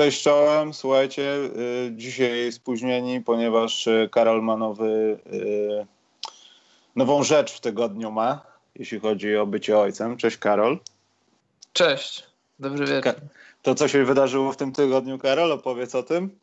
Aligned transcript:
Cześć 0.00 0.22
czołem, 0.22 0.74
słuchajcie, 0.74 1.34
y, 1.34 1.92
dzisiaj 1.96 2.52
spóźnieni, 2.52 3.20
ponieważ 3.20 3.86
y, 3.86 4.08
Karol 4.12 4.42
ma 4.42 4.56
nowy, 4.56 5.18
y, 5.32 5.86
nową 6.96 7.22
rzecz 7.22 7.52
w 7.52 7.60
tygodniu 7.60 8.10
ma, 8.10 8.42
jeśli 8.74 9.00
chodzi 9.00 9.36
o 9.36 9.46
bycie 9.46 9.78
ojcem. 9.78 10.16
Cześć 10.16 10.36
Karol. 10.36 10.78
Cześć, 11.72 12.26
dobry 12.58 12.86
wieczór. 12.86 13.14
To, 13.62 13.74
co 13.74 13.88
się 13.88 14.04
wydarzyło 14.04 14.52
w 14.52 14.56
tym 14.56 14.72
tygodniu, 14.72 15.18
Karol, 15.18 15.52
opowiedz 15.52 15.94
o 15.94 16.02
tym. 16.02 16.38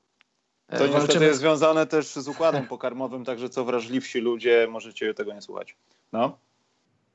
To 0.77 0.85
E, 0.85 0.89
niestety 0.89 1.25
jest 1.25 1.39
związane 1.39 1.87
też 1.87 2.07
z 2.07 2.27
układem 2.27 2.67
pokarmowym, 2.75 3.25
także 3.25 3.49
co 3.49 3.65
wrażliwsi 3.65 4.19
ludzie, 4.19 4.67
możecie 4.69 5.13
tego 5.13 5.33
nie 5.33 5.41
słuchać. 5.41 5.75
No. 6.13 6.37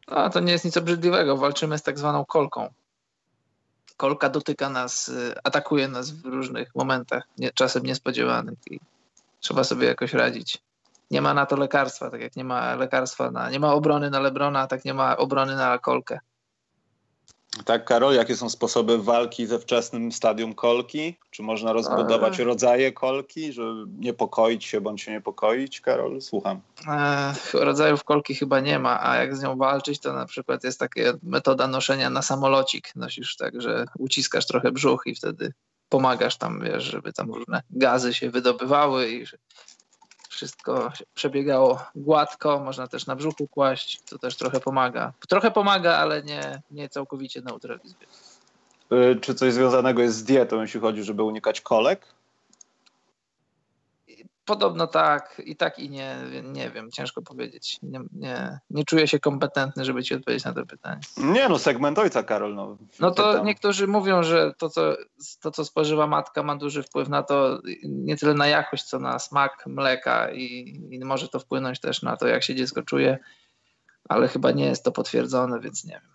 A, 0.06 0.30
to 0.30 0.41
nie 0.41 0.52
jest 0.52 0.64
nic 0.64 0.77
obrzydliwego, 0.77 1.36
walczymy 1.36 1.78
z 1.78 1.83
tak 1.83 1.98
zwaną 1.98 2.24
kolką. 2.24 2.69
Kolka 4.02 4.29
dotyka 4.29 4.69
nas, 4.69 5.09
y, 5.09 5.34
atakuje 5.45 5.88
nas 5.88 6.11
w 6.11 6.25
różnych 6.25 6.75
momentach, 6.75 7.22
nie, 7.39 7.50
czasem 7.55 7.83
niespodziewanych 7.83 8.58
i 8.70 8.81
trzeba 9.41 9.64
sobie 9.64 9.86
jakoś 9.86 10.12
radzić. 10.12 10.58
Nie 11.11 11.22
ma 11.22 11.34
na 11.34 11.47
to 11.47 11.56
lekarstwa, 11.56 12.11
tak 12.11 12.20
jak 12.20 12.36
nie 12.36 12.45
ma 12.45 12.75
lekarstwa 12.75 13.30
na, 13.30 13.50
nie 13.50 13.61
ma 13.61 13.73
obrony 13.73 14.11
na 14.11 14.20
Lebrona, 14.20 14.67
tak 14.67 14.84
nie 14.84 14.95
ma 14.95 15.17
obrony 15.17 15.56
na 15.56 15.78
kolkę. 15.78 16.19
Tak, 17.64 17.84
Karol, 17.84 18.14
jakie 18.14 18.36
są 18.36 18.48
sposoby 18.48 18.98
walki 19.03 19.47
ze 19.47 19.58
wczesnym 19.58 20.12
stadium 20.12 20.55
kolki? 20.55 21.17
Czy 21.31 21.42
można 21.42 21.72
rozbudować 21.72 22.41
Eee. 22.41 22.47
rodzaje 22.47 22.92
kolki, 22.92 23.53
żeby 23.53 23.84
niepokoić 23.98 24.64
się 24.64 24.81
bądź 24.81 25.03
się 25.03 25.12
niepokoić? 25.12 25.80
Karol, 25.80 26.20
słucham. 26.20 26.61
E, 26.89 27.34
rodzajów 27.55 28.05
kolki 28.05 28.34
chyba 28.34 28.61
nie 28.61 28.78
ma, 28.78 29.00
a 29.03 29.17
jak 29.17 29.36
z 29.36 29.42
nią 29.42 29.56
walczyć, 29.56 30.00
to 30.00 30.12
na 30.12 30.27
przykład 30.27 30.64
jest 30.64 30.78
taka 30.80 31.00
metoda 31.23 31.67
noszenia 31.67 32.11
na 32.11 32.23
samolocik. 32.23 32.97
Nosisz 32.97 33.36
tak, 33.36 33.62
że 33.62 33.84
uciskasz 33.98 34.47
trochę 34.47 34.73
brzuch 34.73 35.03
i 35.06 35.14
wtedy 35.14 35.53
pomagasz 35.89 36.36
tam, 36.36 36.61
wiesz, 36.61 36.84
żeby 36.84 37.12
tam 37.12 37.30
różne 37.30 37.62
gazy 37.70 38.14
się 38.14 38.30
wydobywały 38.30 39.11
i 39.11 39.27
wszystko 40.33 40.92
przebiegało 41.14 41.80
gładko. 41.94 42.58
Można 42.58 42.86
też 42.86 43.06
na 43.06 43.16
brzuchu 43.16 43.48
kłaść, 43.48 44.00
to 44.02 44.19
też 44.19 44.36
trochę 44.36 44.61
pomaga. 44.61 45.12
Trochę 45.28 45.50
pomaga, 45.50 45.97
ale 45.97 46.22
nie, 46.22 46.62
nie 46.70 46.89
całkowicie 46.89 47.42
neutralizuje. 47.42 48.06
Y, 48.92 49.20
Czy 49.20 49.34
coś 49.34 49.52
związanego 49.52 50.02
jest 50.02 50.16
z 50.16 50.24
dietą, 50.24 50.61
jeśli 50.61 50.80
chodzi, 50.80 51.02
żeby 51.05 51.22
unikać 51.22 51.61
kolek? 51.61 52.06
Podobno 54.53 54.86
tak, 54.86 55.42
i 55.45 55.56
tak, 55.56 55.78
i 55.78 55.91
nie, 55.91 56.17
nie 56.42 56.70
wiem, 56.70 56.91
ciężko 56.91 57.22
powiedzieć. 57.22 57.78
Nie, 57.83 58.00
nie, 58.12 58.58
nie 58.70 58.84
czuję 58.84 59.08
się 59.08 59.19
kompetentny, 59.19 59.84
żeby 59.84 60.03
ci 60.03 60.14
odpowiedzieć 60.14 60.45
na 60.45 60.53
to 60.53 60.67
pytanie. 60.67 61.00
Nie 61.17 61.48
no, 61.48 61.58
segment 61.58 61.98
ojca, 61.98 62.22
Karol. 62.22 62.55
No, 62.55 62.77
No 63.00 63.11
to 63.11 63.30
Pytam. 63.30 63.47
niektórzy 63.47 63.86
mówią, 63.86 64.23
że 64.23 64.53
to 64.58 64.70
co, 64.70 64.97
to, 65.41 65.50
co 65.50 65.64
spożywa 65.64 66.06
matka, 66.06 66.42
ma 66.42 66.56
duży 66.56 66.83
wpływ 66.83 67.08
na 67.08 67.23
to, 67.23 67.61
nie 67.84 68.17
tyle 68.17 68.34
na 68.34 68.47
jakość, 68.47 68.84
co 68.84 68.98
na 68.98 69.19
smak 69.19 69.64
mleka 69.67 70.30
i, 70.30 70.77
i 70.90 71.05
może 71.05 71.29
to 71.29 71.39
wpłynąć 71.39 71.80
też 71.80 72.02
na 72.02 72.17
to, 72.17 72.27
jak 72.27 72.42
się 72.42 72.55
dziecko 72.55 72.83
czuje, 72.83 73.19
ale 74.08 74.29
chyba 74.29 74.51
nie 74.51 74.64
jest 74.64 74.84
to 74.84 74.92
potwierdzone, 74.92 75.61
więc 75.61 75.84
nie 75.84 75.92
wiem. 75.92 76.13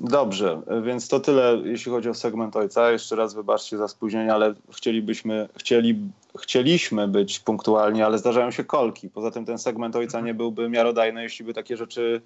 Dobrze, 0.00 0.62
więc 0.82 1.08
to 1.08 1.20
tyle, 1.20 1.58
jeśli 1.64 1.92
chodzi 1.92 2.08
o 2.08 2.14
segment 2.14 2.56
ojca. 2.56 2.90
Jeszcze 2.90 3.16
raz 3.16 3.34
wybaczcie 3.34 3.78
za 3.78 3.88
spóźnienie, 3.88 4.34
ale 4.34 4.54
chcielibyśmy, 4.72 5.48
chcieli, 5.56 5.98
chcieliśmy 6.38 7.08
być 7.08 7.40
punktualni, 7.40 8.02
ale 8.02 8.18
zdarzają 8.18 8.50
się 8.50 8.64
kolki. 8.64 9.10
Poza 9.10 9.30
tym 9.30 9.44
ten 9.44 9.58
segment 9.58 9.96
ojca 9.96 10.20
nie 10.20 10.34
byłby 10.34 10.68
miarodajny, 10.68 11.22
jeśli 11.22 11.44
by 11.44 11.54
takie 11.54 11.76
rzeczy 11.76 12.20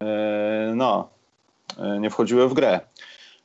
e, 0.00 0.72
no, 0.76 1.08
e, 1.78 2.00
nie 2.00 2.10
wchodziły 2.10 2.48
w 2.48 2.54
grę. 2.54 2.80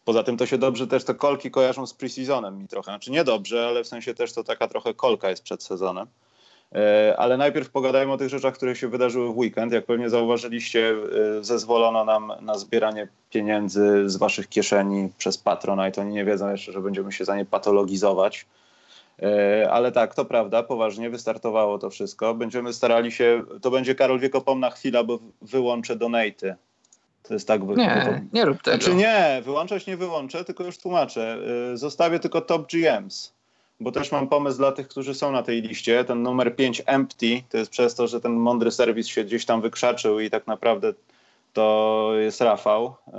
Poza 0.06 0.24
tym 0.24 0.38
to 0.38 0.46
się 0.46 0.58
dobrze 0.58 0.88
też 0.88 1.03
te 1.03 1.16
kolki 1.16 1.52
kojarzą 1.52 1.88
z 1.88 1.94
preseasonem 1.94 2.59
mi 2.59 2.68
trochę. 2.68 2.92
Znaczy 2.92 3.12
nie 3.12 3.24
dobrze, 3.24 3.68
ale 3.68 3.84
w 3.84 3.88
sensie 3.88 4.14
też 4.14 4.34
to 4.34 4.44
taka 4.44 4.68
trochę 4.68 4.94
kolka 4.94 5.30
jest 5.30 5.44
przed 5.44 5.64
sezonem. 5.64 6.08
E, 6.76 7.16
Ale 7.18 7.38
najpierw 7.38 7.70
pogadajmy 7.70 8.14
o 8.14 8.18
tych 8.18 8.30
rzeczach, 8.30 8.54
które 8.54 8.76
się 8.76 8.88
wydarzyły 8.88 9.34
w 9.34 9.38
weekend. 9.38 9.74
Jak 9.74 9.86
pewnie 9.86 10.09
zauważyliście, 10.09 10.94
e, 11.40 11.44
zezwolono 11.44 12.06
nam 12.06 12.34
na 12.42 12.58
zbieranie 12.58 13.08
pieniędzy 13.30 14.09
z 14.09 14.16
waszych 14.16 14.50
kieszeni 14.50 15.09
przez 15.18 15.38
Patronite. 15.38 16.02
Oni 16.02 16.14
nie 16.14 16.26
wiedzą 16.26 16.52
jeszcze, 16.52 16.72
że 16.72 16.82
będziemy 16.82 17.12
się 17.12 17.26
za 17.26 17.36
nie 17.36 17.46
patologizować. 17.46 18.46
E, 19.22 19.72
Ale 19.72 19.92
tak, 19.92 20.16
to 20.16 20.26
prawda, 20.26 20.64
poważnie 20.64 21.09
wystartowało 21.09 21.80
to 21.80 21.90
wszystko. 21.90 22.34
Będziemy 22.34 22.74
starali 22.74 23.12
się, 23.12 23.44
to 23.62 23.72
będzie 23.72 23.96
Karol 23.96 24.20
Wiekopomna 24.20 24.70
chwila, 24.70 25.03
bo 25.03 25.20
wyłączę 25.42 25.96
donaty. 25.96 26.56
To 27.24 27.34
jest 27.34 27.48
tak... 27.48 27.62
Nie, 27.68 28.24
nie 28.34 28.46
rób 28.46 28.62
tego. 28.62 28.78
znaczy 28.78 28.96
nie, 28.96 29.42
wyłączać 29.46 29.88
nie 29.88 29.98
wyłączę, 29.98 30.46
tylko 30.46 30.64
już 30.64 30.78
tłumaczę. 30.78 31.38
Zostawię 31.74 32.20
tylko 32.20 32.42
top 32.42 32.72
GMs, 32.72 33.34
bo 33.81 33.92
też 33.92 34.12
mam 34.12 34.28
pomysł 34.28 34.58
dla 34.58 34.72
tych, 34.72 34.88
którzy 34.88 35.14
są 35.14 35.31
na 35.31 35.44
tej 35.44 35.62
liście. 35.62 36.06
Ten 36.06 36.24
numer 36.24 36.56
5 36.56 36.81
empty 36.86 37.42
to 37.50 37.58
jest 37.58 37.72
przez 37.72 37.96
to, 37.96 38.08
że 38.08 38.22
ten 38.22 38.31
mądry 38.34 38.72
serwis 38.72 39.08
się 39.08 39.24
gdzieś 39.24 39.46
tam 39.46 39.62
wykrzaczył 39.62 40.19
i 40.19 40.30
tak 40.30 40.47
naprawdę 40.47 40.94
to 41.53 42.12
jest 42.20 42.41
Rafał 42.41 42.86
y, 42.86 43.12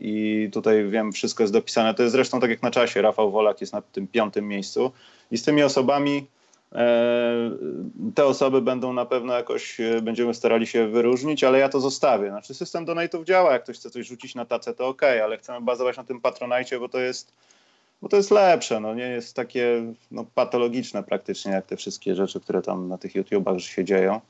i 0.00 0.48
tutaj 0.52 0.88
wiem, 0.88 1.12
wszystko 1.12 1.42
jest 1.42 1.52
dopisane. 1.52 1.94
To 1.94 2.02
jest 2.02 2.12
zresztą 2.12 2.40
tak 2.40 2.50
jak 2.50 2.62
na 2.62 2.70
czasie, 2.70 3.02
Rafał 3.02 3.30
Wolak 3.30 3.60
jest 3.60 3.72
na 3.72 3.82
tym 3.82 4.06
piątym 4.06 4.48
miejscu 4.48 4.92
i 5.30 5.38
z 5.38 5.42
tymi 5.42 5.62
osobami 5.62 6.26
e, 6.72 7.50
te 8.14 8.24
osoby 8.24 8.62
będą 8.62 8.92
na 8.92 9.04
pewno 9.06 9.32
jakoś, 9.32 9.80
e, 9.80 10.02
będziemy 10.02 10.34
starali 10.34 10.66
się 10.66 10.88
wyróżnić, 10.88 11.44
ale 11.44 11.58
ja 11.58 11.68
to 11.68 11.80
zostawię. 11.80 12.30
Znaczy 12.30 12.54
system 12.54 12.86
donate'ów 12.86 13.24
działa, 13.24 13.52
jak 13.52 13.62
ktoś 13.62 13.76
chce 13.76 13.90
coś 13.90 14.06
rzucić 14.06 14.34
na 14.34 14.44
tacę, 14.44 14.74
to 14.74 14.88
ok, 14.88 15.02
ale 15.02 15.38
chcemy 15.38 15.60
bazować 15.60 15.96
na 15.96 16.04
tym 16.04 16.20
patronajcie, 16.20 16.80
bo 16.80 16.88
to 16.88 17.00
jest 17.00 17.32
bo 18.04 18.08
to 18.08 18.16
jest 18.16 18.30
lepsze, 18.30 18.80
no 18.80 18.94
nie 18.94 19.08
jest 19.08 19.36
takie 19.36 19.92
no, 20.10 20.24
patologiczne 20.34 21.02
praktycznie, 21.02 21.52
jak 21.52 21.66
te 21.66 21.76
wszystkie 21.76 22.14
rzeczy, 22.14 22.40
które 22.40 22.62
tam 22.62 22.88
na 22.88 22.98
tych 22.98 23.14
YouTubach 23.14 23.60
się 23.60 23.84
dzieją. 23.84 24.20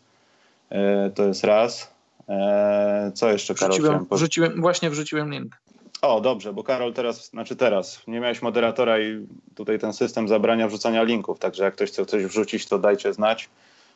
E, 0.70 1.10
to 1.10 1.24
jest 1.24 1.44
raz. 1.44 1.94
E, 2.28 3.12
co 3.14 3.30
jeszcze, 3.30 3.54
Karol? 3.54 3.70
Wrzuciłem, 3.70 4.06
powiedzieć? 4.06 4.18
wrzuciłem, 4.18 4.60
właśnie 4.60 4.90
wrzuciłem 4.90 5.30
link. 5.30 5.56
O, 6.02 6.20
dobrze, 6.20 6.52
bo 6.52 6.64
Karol 6.64 6.92
teraz, 6.92 7.30
znaczy 7.30 7.56
teraz, 7.56 8.02
nie 8.06 8.20
miałeś 8.20 8.42
moderatora 8.42 9.00
i 9.00 9.26
tutaj 9.54 9.78
ten 9.78 9.92
system 9.92 10.28
zabrania 10.28 10.68
wrzucania 10.68 11.02
linków, 11.02 11.38
także 11.38 11.64
jak 11.64 11.74
ktoś 11.74 11.90
chce 11.90 12.06
coś 12.06 12.24
wrzucić, 12.24 12.66
to 12.66 12.78
dajcie 12.78 13.12
znać, 13.12 13.48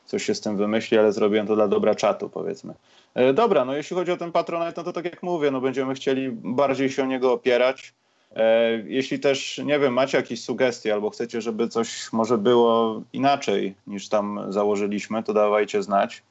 coś 0.06 0.24
się 0.24 0.34
z 0.34 0.40
tym 0.40 0.56
wymyśli, 0.56 0.98
ale 0.98 1.12
zrobiłem 1.12 1.46
to 1.46 1.54
dla 1.54 1.68
dobra 1.68 1.94
czatu, 1.94 2.28
powiedzmy. 2.28 2.74
E, 3.14 3.32
dobra, 3.32 3.64
no 3.64 3.76
jeśli 3.76 3.96
chodzi 3.96 4.12
o 4.12 4.16
ten 4.16 4.32
Patronite, 4.32 4.72
no 4.76 4.84
to 4.84 4.92
tak 4.92 5.04
jak 5.04 5.22
mówię, 5.22 5.50
no 5.50 5.60
będziemy 5.60 5.94
chcieli 5.94 6.30
bardziej 6.32 6.90
się 6.90 7.02
o 7.02 7.06
niego 7.06 7.32
opierać. 7.32 7.94
E, 8.36 8.70
jeśli 8.86 9.18
też, 9.20 9.60
nie 9.64 9.78
wiem, 9.78 9.92
macie 9.92 10.16
jakieś 10.16 10.44
sugestie 10.44 10.94
albo 10.94 11.10
chcecie, 11.10 11.40
żeby 11.40 11.68
coś 11.68 12.12
może 12.12 12.38
było 12.38 13.02
inaczej 13.12 13.74
niż 13.86 14.08
tam 14.08 14.40
założyliśmy, 14.48 15.22
to 15.22 15.32
dawajcie 15.32 15.82
znać, 15.82 16.22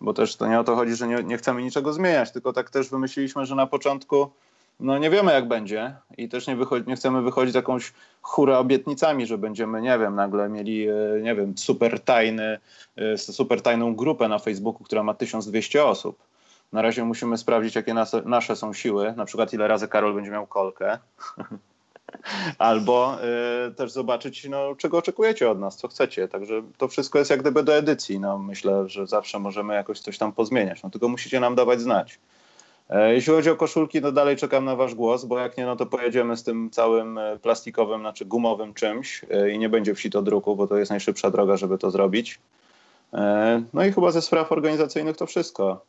bo 0.00 0.14
też 0.14 0.36
to 0.36 0.46
nie 0.46 0.60
o 0.60 0.64
to 0.64 0.76
chodzi, 0.76 0.94
że 0.96 1.08
nie, 1.08 1.22
nie 1.22 1.36
chcemy 1.36 1.62
niczego 1.62 1.92
zmieniać, 1.92 2.32
tylko 2.32 2.52
tak 2.52 2.70
też 2.70 2.88
wymyśliliśmy, 2.88 3.46
że 3.46 3.54
na 3.54 3.66
początku 3.66 4.30
no 4.80 4.98
nie 4.98 5.10
wiemy 5.10 5.32
jak 5.32 5.48
będzie 5.48 5.94
i 6.18 6.28
też 6.28 6.46
nie, 6.46 6.56
nie 6.86 6.96
chcemy 6.96 7.22
wychodzić 7.22 7.54
jakąś 7.54 7.92
hura 8.22 8.58
obietnicami, 8.58 9.26
że 9.26 9.38
będziemy, 9.38 9.82
nie 9.82 9.98
wiem, 9.98 10.14
nagle 10.14 10.48
mieli, 10.48 10.88
e, 10.88 10.94
nie 11.22 11.34
wiem, 11.34 11.58
super 11.58 12.00
tajny, 12.00 12.58
e, 12.96 13.18
super 13.18 13.62
tajną 13.62 13.94
grupę 13.94 14.28
na 14.28 14.38
Facebooku, 14.38 14.84
która 14.84 15.02
ma 15.02 15.14
1200 15.14 15.84
osób. 15.84 16.18
Na 16.74 16.82
razie 16.82 17.04
musimy 17.04 17.38
sprawdzić, 17.38 17.74
jakie 17.74 17.94
nas, 17.94 18.16
nasze 18.24 18.56
są 18.56 18.72
siły, 18.72 19.14
na 19.16 19.24
przykład 19.24 19.52
ile 19.52 19.68
razy 19.68 19.88
Karol 19.88 20.14
będzie 20.14 20.30
miał 20.30 20.46
kolkę. 20.46 20.98
Albo 22.58 23.16
e, 23.22 23.70
też 23.70 23.92
zobaczyć, 23.92 24.48
no, 24.48 24.74
czego 24.74 24.98
oczekujecie 24.98 25.50
od 25.50 25.60
nas, 25.60 25.76
co 25.76 25.88
chcecie. 25.88 26.28
Także 26.28 26.62
to 26.78 26.88
wszystko 26.88 27.18
jest 27.18 27.30
jak 27.30 27.40
gdyby 27.40 27.62
do 27.62 27.76
edycji. 27.76 28.20
No, 28.20 28.38
myślę, 28.38 28.88
że 28.88 29.06
zawsze 29.06 29.38
możemy 29.38 29.74
jakoś 29.74 30.00
coś 30.00 30.18
tam 30.18 30.32
pozmieniać. 30.32 30.82
No, 30.82 30.90
tylko 30.90 31.08
musicie 31.08 31.40
nam 31.40 31.54
dawać 31.54 31.80
znać. 31.80 32.18
E, 32.90 33.14
Jeśli 33.14 33.32
chodzi 33.32 33.50
o 33.50 33.56
koszulki, 33.56 34.02
to 34.02 34.12
dalej 34.12 34.36
czekam 34.36 34.64
na 34.64 34.76
wasz 34.76 34.94
głos, 34.94 35.24
bo 35.24 35.38
jak 35.38 35.56
nie, 35.56 35.66
no 35.66 35.76
to 35.76 35.86
pojedziemy 35.86 36.36
z 36.36 36.42
tym 36.42 36.70
całym 36.70 37.18
e, 37.18 37.38
plastikowym, 37.38 38.00
znaczy 38.00 38.24
gumowym 38.24 38.74
czymś 38.74 39.24
e, 39.30 39.50
i 39.50 39.58
nie 39.58 39.68
będzie 39.68 39.94
wsi 39.94 40.10
to 40.10 40.22
druku, 40.22 40.56
bo 40.56 40.66
to 40.66 40.76
jest 40.76 40.90
najszybsza 40.90 41.30
droga, 41.30 41.56
żeby 41.56 41.78
to 41.78 41.90
zrobić. 41.90 42.38
No 43.72 43.84
i 43.84 43.92
chyba 43.92 44.10
ze 44.10 44.22
spraw 44.22 44.52
organizacyjnych 44.52 45.16
to 45.16 45.26
wszystko. 45.26 45.80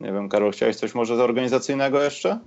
Nie 0.00 0.12
wiem, 0.12 0.28
Karol, 0.28 0.52
chciałeś 0.52 0.76
coś 0.76 0.94
może 0.94 1.16
z 1.16 1.20
organizacyjnego 1.20 2.02
jeszcze? 2.02 2.38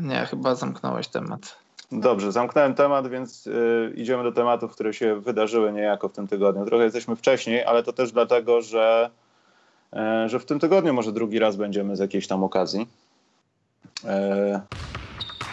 Nie, 0.00 0.26
chyba 0.26 0.54
zamknąłeś 0.54 1.08
temat. 1.08 1.56
Dobrze, 1.92 2.32
zamknąłem 2.32 2.74
temat, 2.74 3.08
więc 3.08 3.46
y, 3.46 3.92
idziemy 3.96 4.22
do 4.22 4.32
tematów, 4.32 4.72
które 4.72 4.94
się 4.94 5.20
wydarzyły 5.20 5.72
niejako 5.72 6.08
w 6.08 6.12
tym 6.12 6.28
tygodniu. 6.28 6.66
Trochę 6.66 6.84
jesteśmy 6.84 7.16
wcześniej, 7.16 7.64
ale 7.64 7.82
to 7.82 7.92
też 7.92 8.12
dlatego, 8.12 8.62
że, 8.62 9.10
e, 9.92 10.28
że 10.28 10.38
w 10.38 10.44
tym 10.44 10.60
tygodniu 10.60 10.94
może 10.94 11.12
drugi 11.12 11.38
raz 11.38 11.56
będziemy 11.56 11.96
z 11.96 11.98
jakiejś 11.98 12.26
tam 12.26 12.44
okazji. 12.44 12.88
E, 14.04 14.60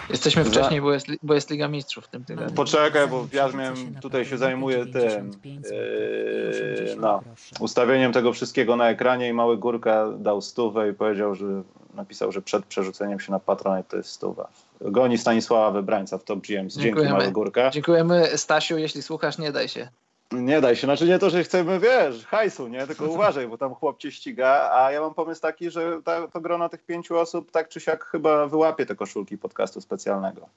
Jesteśmy 0.09 0.43
Za- 0.43 0.49
wcześniej, 0.49 0.81
bo 0.81 0.93
jest, 0.93 1.07
bo 1.23 1.33
jest 1.33 1.49
Liga 1.49 1.67
Mistrzów 1.67 2.05
w 2.05 2.07
tym 2.07 2.25
tygodniu. 2.25 2.55
Poczekaj, 2.55 3.07
bo 3.07 3.27
ja 3.33 3.47
miałem, 3.47 3.95
tutaj 4.01 4.25
się 4.25 4.37
zajmuję 4.37 4.85
tym, 4.85 5.31
yy, 5.71 6.95
no, 6.99 7.21
ustawieniem 7.59 8.13
tego 8.13 8.33
wszystkiego 8.33 8.75
na 8.75 8.89
ekranie 8.89 9.29
i 9.29 9.33
mały 9.33 9.57
Górka 9.57 10.09
dał 10.17 10.41
stówę 10.41 10.89
i 10.89 10.93
powiedział, 10.93 11.35
że 11.35 11.45
napisał, 11.93 12.31
że 12.31 12.41
przed 12.41 12.65
przerzuceniem 12.65 13.19
się 13.19 13.31
na 13.31 13.39
Patronite 13.39 13.89
to 13.89 13.97
jest 13.97 14.09
stuwa. 14.09 14.49
goni 14.81 15.17
Stanisława 15.17 15.71
Wybrańca 15.71 16.17
w 16.17 16.23
Top 16.23 16.39
GM. 16.39 16.69
Dzięki 16.69 17.03
Mała 17.03 17.31
Górka. 17.31 17.69
Dziękujemy 17.69 18.37
Stasiu, 18.37 18.77
jeśli 18.77 19.01
słuchasz, 19.01 19.37
nie 19.37 19.51
daj 19.51 19.67
się. 19.67 19.87
Nie 20.33 20.61
daj 20.61 20.75
się, 20.75 20.87
znaczy 20.87 21.05
nie 21.05 21.19
to, 21.19 21.29
że 21.29 21.43
chcemy, 21.43 21.79
wiesz, 21.79 22.25
hajsu, 22.25 22.67
nie, 22.67 22.87
tylko 22.87 23.05
uważaj, 23.05 23.47
bo 23.47 23.57
tam 23.57 23.75
chłop 23.75 23.97
cię 23.97 24.11
ściga, 24.11 24.71
a 24.73 24.91
ja 24.91 25.01
mam 25.01 25.13
pomysł 25.13 25.41
taki, 25.41 25.71
że 25.71 26.01
ta, 26.03 26.27
to 26.27 26.41
grono 26.41 26.69
tych 26.69 26.83
pięciu 26.83 27.17
osób 27.17 27.51
tak 27.51 27.69
czy 27.69 27.79
siak 27.79 28.05
chyba 28.05 28.47
wyłapie 28.47 28.85
te 28.85 28.95
koszulki 28.95 29.37
podcastu 29.37 29.81
specjalnego. 29.81 30.49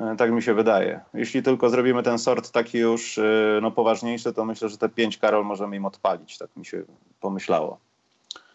E, 0.00 0.16
tak 0.16 0.32
mi 0.32 0.42
się 0.42 0.54
wydaje. 0.54 1.00
Jeśli 1.14 1.42
tylko 1.42 1.70
zrobimy 1.70 2.02
ten 2.02 2.18
sort 2.18 2.50
taki 2.50 2.78
już 2.78 3.18
e, 3.18 3.58
no, 3.62 3.70
poważniejszy, 3.70 4.32
to 4.32 4.44
myślę, 4.44 4.68
że 4.68 4.78
te 4.78 4.88
pięć 4.88 5.18
Karol 5.18 5.44
możemy 5.44 5.76
im 5.76 5.84
odpalić, 5.84 6.38
tak 6.38 6.56
mi 6.56 6.66
się 6.66 6.82
pomyślało. 7.20 7.78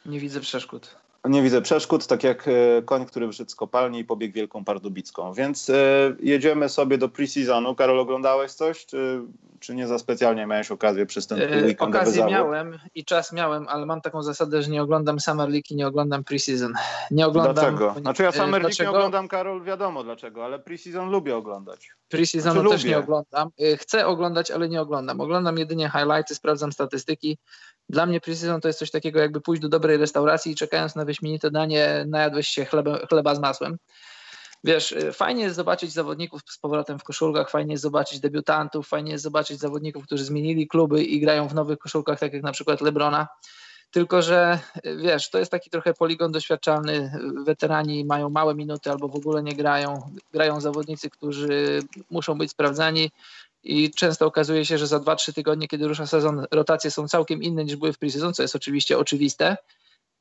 Nie 0.06 0.20
widzę 0.20 0.40
przeszkód. 0.40 0.96
Nie 1.30 1.42
widzę 1.42 1.62
przeszkód, 1.62 2.08
tak 2.08 2.24
jak 2.24 2.48
e, 2.48 2.82
koń, 2.82 3.06
który 3.06 3.28
wyszedł 3.28 3.52
z 3.52 3.56
kopalni 3.56 4.00
i 4.00 4.06
pobiegł 4.06 4.36
Wielką 4.36 4.66
Pardubicką. 4.66 5.34
Więc 5.34 5.70
e, 5.70 5.74
jedziemy 6.20 6.70
sobie 6.70 6.98
do 6.98 7.08
pre-seasonu. 7.08 7.76
Karol, 7.76 8.00
oglądałeś 8.00 8.52
coś, 8.52 8.86
czy, 8.86 9.22
czy 9.60 9.76
nie 9.76 9.88
za 9.88 10.00
specjalnie 10.00 10.46
miałeś 10.46 10.72
okazję 10.72 11.06
przez 11.06 11.28
ten 11.28 11.42
e, 11.42 11.46
weekend? 11.46 11.96
Okazję 11.96 12.26
miałem 12.26 12.80
i 12.96 13.06
czas 13.06 13.34
miałem, 13.34 13.68
ale 13.68 13.86
mam 13.86 14.02
taką 14.02 14.24
zasadę, 14.24 14.62
że 14.62 14.72
nie 14.72 14.82
oglądam 14.82 15.20
Summer 15.20 15.50
League 15.50 15.68
i 15.70 15.76
nie 15.76 15.88
oglądam 15.88 16.24
pre-season. 16.24 16.72
Nie 17.12 17.28
oglądam... 17.28 17.54
Dlaczego? 17.54 17.96
Znaczy 18.02 18.24
ja 18.24 18.32
Summer 18.32 18.62
League 18.62 18.76
nie 18.80 18.90
oglądam, 18.90 19.28
Karol, 19.28 19.64
wiadomo 19.64 20.04
dlaczego, 20.04 20.46
ale 20.46 20.60
pre-season 20.60 21.10
lubię 21.10 21.36
oglądać. 21.36 21.92
Pre-seasonu 22.12 22.42
znaczy, 22.42 22.70
też 22.70 22.82
lubię. 22.82 22.90
nie 22.90 22.98
oglądam. 22.98 23.50
Chcę 23.78 24.08
oglądać, 24.08 24.52
ale 24.52 24.70
nie 24.70 24.82
oglądam. 24.82 25.22
Oglądam 25.22 25.58
jedynie 25.58 25.90
highlights, 25.90 26.36
sprawdzam 26.36 26.72
statystyki. 26.72 27.38
Dla 27.90 28.06
mnie 28.06 28.20
pre-season 28.22 28.60
to 28.60 28.68
jest 28.68 28.80
coś 28.80 28.92
takiego, 28.92 29.20
jakby 29.20 29.42
pójść 29.42 29.62
do 29.62 29.70
dobrej 29.70 29.98
restauracji 29.98 30.52
i 30.52 30.56
czekając 30.56 30.96
na 30.96 31.06
wyśmienite 31.06 31.52
danie, 31.52 32.06
najadłeś 32.08 32.48
się 32.48 32.66
chleba, 32.66 33.08
chleba 33.08 33.36
z 33.36 33.40
masłem. 33.40 33.78
Wiesz, 34.64 34.92
y, 34.92 35.14
fajnie 35.14 35.44
jest 35.44 35.56
zobaczyć 35.56 35.92
zawodników 35.92 36.42
z 36.50 36.58
powrotem 36.58 37.00
w 37.00 37.04
koszulkach, 37.04 37.50
fajnie 37.50 37.72
jest 37.72 37.84
zobaczyć 37.84 38.20
debiutantów, 38.20 38.88
fajnie 38.88 39.12
jest 39.12 39.24
zobaczyć 39.24 39.60
zawodników, 39.60 40.06
którzy 40.06 40.24
zmienili 40.24 40.68
kluby 40.68 41.04
i 41.04 41.20
grają 41.20 41.48
w 41.48 41.54
nowych 41.54 41.78
koszulkach, 41.80 42.20
tak 42.20 42.34
jak 42.34 42.44
na 42.44 42.52
przykład 42.52 42.82
Lebrona. 42.82 43.28
Tylko, 43.92 44.22
że 44.22 44.60
y, 44.86 44.98
wiesz, 44.98 45.30
to 45.30 45.40
jest 45.40 45.52
taki 45.52 45.70
trochę 45.70 45.94
poligon 45.94 46.32
doświadczalny. 46.32 47.20
Weterani 47.46 48.06
mają 48.06 48.30
małe 48.30 48.56
minuty 48.56 48.92
albo 48.92 49.08
w 49.08 49.16
ogóle 49.16 49.44
nie 49.44 49.56
grają. 49.56 50.12
Grają 50.34 50.62
zawodnicy, 50.62 51.10
którzy 51.10 51.84
muszą 52.10 52.38
być 52.38 52.52
sprawdzani 52.52 53.12
i 53.64 53.92
często 53.92 54.26
okazuje 54.26 54.66
się, 54.66 54.78
że 54.78 54.88
za 54.88 55.00
2-3 55.00 55.34
tygodnie, 55.34 55.68
kiedy 55.68 55.88
rusza 55.88 56.08
sezon, 56.08 56.46
rotacje 56.52 56.92
są 56.92 57.08
całkiem 57.08 57.44
inne 57.44 57.66
niż 57.66 57.76
były 57.76 57.94
w 57.94 58.00
pre-season, 58.00 58.34
co 58.34 58.42
jest 58.42 58.56
oczywiście 58.56 58.98
oczywiste 58.98 59.58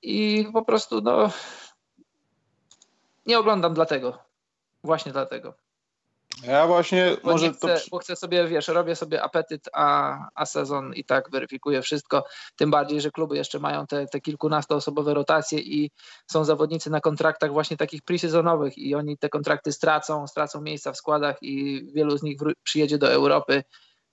i 0.02 0.46
po 0.52 0.64
prostu 0.64 1.00
no 1.00 1.31
nie 3.26 3.38
oglądam 3.38 3.75
dlatego. 3.75 4.19
Właśnie 4.84 5.12
dlatego. 5.12 5.55
Ja 6.43 6.67
właśnie 6.67 7.17
bo 7.25 7.31
może 7.31 7.53
chcę, 7.53 7.75
to... 7.75 7.81
Bo 7.91 7.99
chcę 7.99 8.17
sobie, 8.17 8.49
wiesz, 8.49 8.69
robię 8.69 8.97
sobie 8.97 9.23
apetyt, 9.23 9.69
a, 9.73 10.19
a 10.35 10.47
sezon 10.47 10.94
i 10.94 11.05
tak 11.05 11.31
weryfikuję 11.31 11.82
wszystko. 11.82 12.25
Tym 12.56 12.71
bardziej, 12.71 13.00
że 13.00 13.11
kluby 13.11 13.37
jeszcze 13.37 13.59
mają 13.59 13.87
te, 13.87 14.06
te 14.06 14.21
kilkunastoosobowe 14.21 15.15
rotacje 15.15 15.59
i 15.59 15.91
są 16.31 16.44
zawodnicy 16.44 16.91
na 16.91 17.00
kontraktach 17.00 17.53
właśnie 17.53 17.77
takich 17.77 18.03
presezonowych 18.03 18.79
i 18.79 18.94
oni 18.94 19.19
te 19.19 19.29
kontrakty 19.29 19.73
stracą, 19.73 20.27
stracą 20.27 20.61
miejsca 20.61 20.93
w 20.93 20.97
składach 20.97 21.37
i 21.43 21.85
wielu 21.94 22.19
z 22.19 22.23
nich 22.23 22.38
przyjedzie 22.62 22.99
do 22.99 23.12
Europy. 23.12 23.62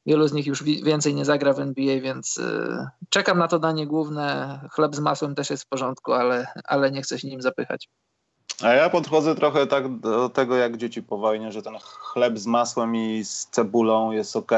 Wielu 0.06 0.28
z 0.28 0.34
nich 0.34 0.48
już 0.48 0.64
więcej 0.64 1.16
nie 1.16 1.26
zagra 1.26 1.54
w 1.54 1.60
NBA, 1.60 2.02
więc 2.02 2.38
yy, 2.38 2.88
czekam 3.10 3.38
na 3.38 3.48
to 3.48 3.60
danie 3.60 3.88
główne. 3.88 4.60
Chleb 4.72 4.96
z 4.96 5.00
masłem 5.00 5.36
też 5.36 5.50
jest 5.50 5.64
w 5.64 5.68
porządku, 5.68 6.14
ale, 6.14 6.48
ale 6.64 6.92
nie 6.92 7.02
chcę 7.02 7.20
się 7.20 7.28
nim 7.28 7.42
zapychać. 7.42 7.90
A 8.64 8.74
ja 8.74 8.90
podchodzę 8.90 9.36
trochę 9.36 9.68
tak 9.68 10.00
do 10.00 10.30
tego, 10.30 10.56
jak 10.56 10.78
dzieci 10.78 11.04
po 11.04 11.18
wojnie, 11.18 11.52
że 11.52 11.62
ten 11.62 11.78
chleb 11.80 12.40
z 12.40 12.46
masłem 12.46 12.96
i 12.96 13.24
z 13.24 13.46
cebulą 13.46 14.12
jest 14.12 14.36
ok. 14.36 14.52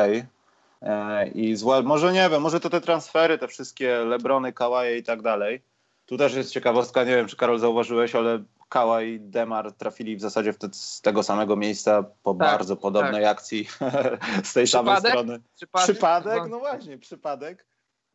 E, 0.81 1.27
I 1.27 1.55
zła, 1.55 1.81
może 1.81 2.13
nie 2.13 2.29
wiem, 2.29 2.41
może 2.41 2.59
to 2.59 2.69
te 2.69 2.81
transfery, 2.81 3.37
te 3.37 3.47
wszystkie 3.47 3.97
Lebrony, 3.97 4.53
Kałaje 4.53 4.97
i 4.97 5.03
tak 5.03 5.21
dalej. 5.21 5.61
Tu 6.05 6.17
też 6.17 6.33
jest 6.33 6.51
ciekawostka, 6.51 7.03
nie 7.03 7.15
wiem, 7.15 7.27
czy 7.27 7.35
Karol 7.35 7.59
zauważyłeś, 7.59 8.15
ale 8.15 8.43
Kałaj 8.69 9.09
i 9.09 9.19
Demar 9.19 9.71
trafili 9.71 10.15
w 10.15 10.21
zasadzie 10.21 10.53
te, 10.53 10.69
z 10.71 11.01
tego 11.01 11.23
samego 11.23 11.55
miejsca 11.55 12.03
po 12.23 12.33
tak, 12.33 12.37
bardzo 12.37 12.75
podobnej 12.75 13.23
tak. 13.23 13.31
akcji 13.31 13.67
z 14.43 14.53
tej 14.53 14.65
przypadek? 14.65 15.01
samej 15.01 15.11
strony. 15.11 15.39
Przypadek? 15.55 15.95
przypadek? 15.95 16.43
No 16.49 16.59
właśnie, 16.59 16.97
przypadek. 16.97 17.68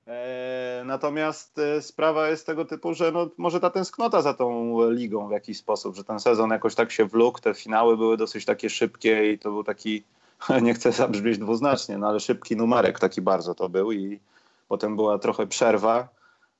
E, 0.06 0.82
natomiast 0.84 1.58
e, 1.58 1.82
sprawa 1.82 2.28
jest 2.28 2.46
tego 2.46 2.64
typu, 2.64 2.94
że 2.94 3.12
no, 3.12 3.28
może 3.36 3.60
ta 3.60 3.70
tęsknota 3.70 4.22
za 4.22 4.34
tą 4.34 4.78
ligą 4.90 5.28
w 5.28 5.32
jakiś 5.32 5.58
sposób, 5.58 5.96
że 5.96 6.04
ten 6.04 6.20
sezon 6.20 6.50
jakoś 6.50 6.74
tak 6.74 6.92
się 6.92 7.04
wlókł, 7.04 7.40
te 7.40 7.54
finały 7.54 7.96
były 7.96 8.16
dosyć 8.16 8.44
takie 8.44 8.70
szybkie 8.70 9.32
i 9.32 9.38
to 9.38 9.50
był 9.50 9.64
taki, 9.64 10.02
nie 10.62 10.74
chcę 10.74 10.92
zabrzmieć 10.92 11.38
dwuznacznie, 11.38 11.98
no 11.98 12.08
ale 12.08 12.20
szybki 12.20 12.56
numerek 12.56 12.98
taki 12.98 13.22
bardzo 13.22 13.54
to 13.54 13.68
był 13.68 13.92
i 13.92 14.20
potem 14.68 14.96
była 14.96 15.18
trochę 15.18 15.46
przerwa 15.46 16.08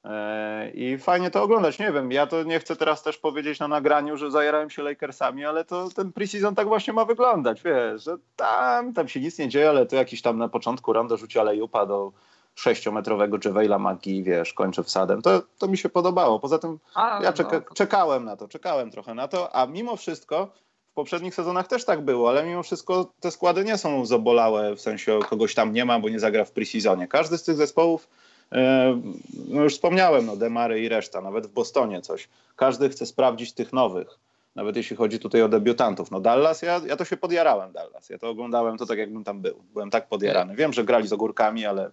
e, 0.05 0.70
i 0.70 0.99
fajnie 0.99 1.31
to 1.31 1.43
oglądać. 1.43 1.79
Nie 1.79 1.93
wiem, 1.93 2.12
ja 2.12 2.26
to 2.26 2.43
nie 2.43 2.61
chcę 2.61 2.76
teraz 2.76 3.02
też 3.02 3.19
powiedzieć 3.19 3.58
na 3.58 3.69
nagraniu, 3.69 4.17
że 4.17 4.31
zajerałem 4.31 4.70
się 4.70 4.82
Lakersami, 4.82 5.44
ale 5.44 5.64
to 5.64 5.88
ten 5.91 6.12
preseason 6.12 6.55
tak 6.55 6.69
właśnie 6.69 6.93
ma 6.93 7.05
wyglądać, 7.05 7.62
wiesz, 7.62 8.05
że 8.05 8.17
tam, 8.37 8.93
tam 8.93 9.08
się 9.08 9.20
nic 9.20 9.38
nie 9.38 9.49
dzieje, 9.49 9.69
ale 9.69 9.87
to 9.87 9.96
jakiś 9.96 10.23
tam 10.23 10.38
na 10.38 10.49
początku 10.49 10.93
Rondo 10.93 11.17
rzuci 11.17 11.38
alejupa 11.38 11.87
do 11.87 12.12
sześciometrowego 12.54 13.38
Javela 13.44 13.78
Magii, 13.78 14.22
wiesz, 14.22 14.52
kończę 14.52 14.82
wsadem. 14.82 15.22
To, 15.22 15.42
to 15.58 15.68
mi 15.68 15.78
się 15.78 15.88
podobało. 15.88 16.40
Poza 16.40 16.58
tym 16.58 16.78
a, 16.94 17.20
ja 17.22 17.32
czeka, 17.32 17.62
no. 17.68 17.74
czekałem 17.74 18.24
na 18.24 18.36
to, 18.36 18.48
czekałem 18.48 18.90
trochę 18.90 19.14
na 19.14 19.28
to, 19.28 19.56
a 19.56 19.66
mimo 19.66 19.96
wszystko 19.96 20.48
w 20.90 20.94
poprzednich 20.94 21.34
sezonach 21.34 21.66
też 21.66 21.84
tak 21.84 22.00
było, 22.00 22.28
ale 22.28 22.46
mimo 22.46 22.62
wszystko 22.62 23.12
te 23.20 23.31
składy 23.31 23.64
nie 23.64 23.79
są 23.79 24.06
zabolałe, 24.06 24.76
w 24.76 24.81
sensie 24.81 25.19
kogoś 25.29 25.55
tam 25.55 25.72
nie 25.72 25.84
ma, 25.84 26.00
bo 26.00 26.08
nie 26.08 26.20
zagra 26.20 26.44
w 26.44 26.50
preseasonie. 26.50 27.08
Każdy 27.08 27.38
z 27.38 27.43
tych 27.43 27.56
zespołów, 27.56 28.08
e, 28.52 29.00
no 29.48 29.62
już 29.62 29.74
wspomniałem, 29.74 30.26
no 30.26 30.36
Demary 30.36 30.81
i 30.81 30.88
reszta, 30.88 31.20
nawet 31.20 31.46
w 31.46 31.52
Bostonie 31.52 32.00
coś. 32.00 32.29
Każdy 32.56 32.88
chce 32.88 33.06
sprawdzić 33.06 33.52
tych 33.52 33.72
nowych 33.72 34.19
nawet 34.55 34.76
jeśli 34.76 34.96
chodzi 34.96 35.19
tutaj 35.19 35.43
o 35.43 35.48
debiutantów. 35.48 36.10
No 36.10 36.20
Dallas, 36.20 36.62
ja, 36.62 36.81
ja 36.86 36.96
to 36.96 37.05
się 37.05 37.17
podjarałem 37.17 37.72
Dallas. 37.72 38.10
Ja 38.10 38.19
to 38.19 38.29
oglądałem 38.29 38.79
to 38.79 38.86
tak, 38.86 38.98
jakbym 38.98 39.24
tam 39.24 39.40
był. 39.40 39.62
Byłem 39.72 39.90
tak 39.90 40.08
podjarany. 40.08 40.56
Wiem, 40.56 40.72
że 40.72 40.84
grali 40.84 41.08
z 41.08 41.12
ogórkami, 41.12 41.67
ale 41.67 41.90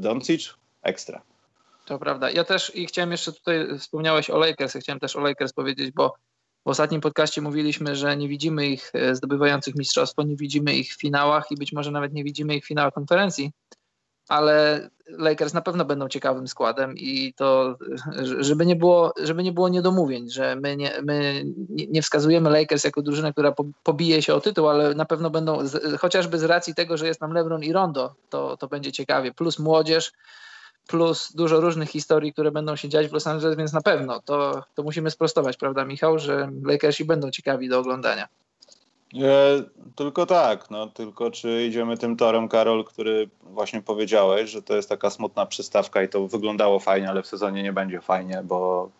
Doncic 0.00 0.54
ekstra. 0.82 1.22
To 1.84 1.98
prawda. 1.98 2.30
Ja 2.30 2.44
też 2.44 2.76
i 2.76 2.86
chciałem 2.86 3.10
jeszcze 3.10 3.32
tutaj, 3.32 3.78
wspomniałeś 3.78 4.30
o 4.30 4.38
Lakers, 4.38 4.74
ja 4.74 4.80
chciałem 4.80 5.00
też 5.00 5.16
o 5.16 5.20
Lakers 5.20 5.52
powiedzieć, 5.52 5.90
bo 5.92 6.14
w 6.64 6.68
ostatnim 6.68 7.00
podcaście 7.00 7.40
mówiliśmy, 7.42 7.96
że 7.96 8.16
nie 8.16 8.28
widzimy 8.28 8.66
ich 8.66 8.90
e, 8.94 9.14
zdobywających 9.14 9.74
mistrzostwo, 9.74 10.22
nie 10.22 10.36
widzimy 10.36 10.74
ich 10.74 10.94
w 10.94 11.00
finałach 11.00 11.50
i 11.50 11.56
być 11.56 11.72
może 11.72 11.90
nawet 11.90 12.12
nie 12.12 12.24
widzimy 12.24 12.56
ich 12.56 12.64
w 12.64 12.68
finałach 12.68 12.94
konferencji, 12.94 13.52
ale 14.30 14.88
Lakers 15.18 15.54
na 15.54 15.60
pewno 15.60 15.84
będą 15.84 16.08
ciekawym 16.08 16.48
składem 16.48 16.96
i 16.96 17.34
to, 17.36 17.76
żeby 18.40 18.66
nie 18.66 18.76
było, 18.76 19.12
żeby 19.22 19.42
nie 19.42 19.52
było 19.52 19.68
niedomówień, 19.68 20.30
że 20.30 20.56
my 20.56 20.76
nie, 20.76 20.92
my 21.02 21.44
nie 21.68 22.02
wskazujemy 22.02 22.50
Lakers 22.50 22.84
jako 22.84 23.02
drużynę, 23.02 23.32
która 23.32 23.54
pobije 23.82 24.22
się 24.22 24.34
o 24.34 24.40
tytuł, 24.40 24.68
ale 24.68 24.94
na 24.94 25.04
pewno 25.04 25.30
będą, 25.30 25.58
chociażby 26.00 26.38
z 26.38 26.44
racji 26.44 26.74
tego, 26.74 26.96
że 26.96 27.06
jest 27.06 27.20
nam 27.20 27.32
LeBron 27.32 27.62
i 27.62 27.72
Rondo, 27.72 28.14
to, 28.28 28.56
to 28.56 28.68
będzie 28.68 28.92
ciekawie, 28.92 29.34
plus 29.34 29.58
młodzież, 29.58 30.12
plus 30.86 31.32
dużo 31.34 31.60
różnych 31.60 31.88
historii, 31.88 32.32
które 32.32 32.50
będą 32.50 32.76
się 32.76 32.88
dziać 32.88 33.08
w 33.08 33.12
Los 33.12 33.26
Angeles, 33.26 33.56
więc 33.56 33.72
na 33.72 33.80
pewno 33.80 34.20
to, 34.20 34.64
to 34.74 34.82
musimy 34.82 35.10
sprostować, 35.10 35.56
prawda 35.56 35.84
Michał, 35.84 36.18
że 36.18 36.50
Lakersi 36.64 37.04
będą 37.04 37.30
ciekawi 37.30 37.68
do 37.68 37.78
oglądania. 37.78 38.28
E, 39.14 39.62
tylko 39.96 40.26
tak, 40.26 40.70
no 40.70 40.86
tylko 40.86 41.30
czy 41.30 41.66
idziemy 41.66 41.96
tym 41.96 42.16
torem, 42.16 42.48
Karol, 42.48 42.84
który 42.84 43.28
właśnie 43.42 43.82
powiedziałeś, 43.82 44.50
że 44.50 44.62
to 44.62 44.76
jest 44.76 44.88
taka 44.88 45.10
smutna 45.10 45.46
przystawka 45.46 46.02
i 46.02 46.08
to 46.08 46.26
wyglądało 46.26 46.78
fajnie, 46.78 47.08
ale 47.08 47.22
w 47.22 47.26
sezonie 47.26 47.62
nie 47.62 47.72
będzie 47.72 48.00
fajnie, 48.00 48.42
bo 48.44 48.90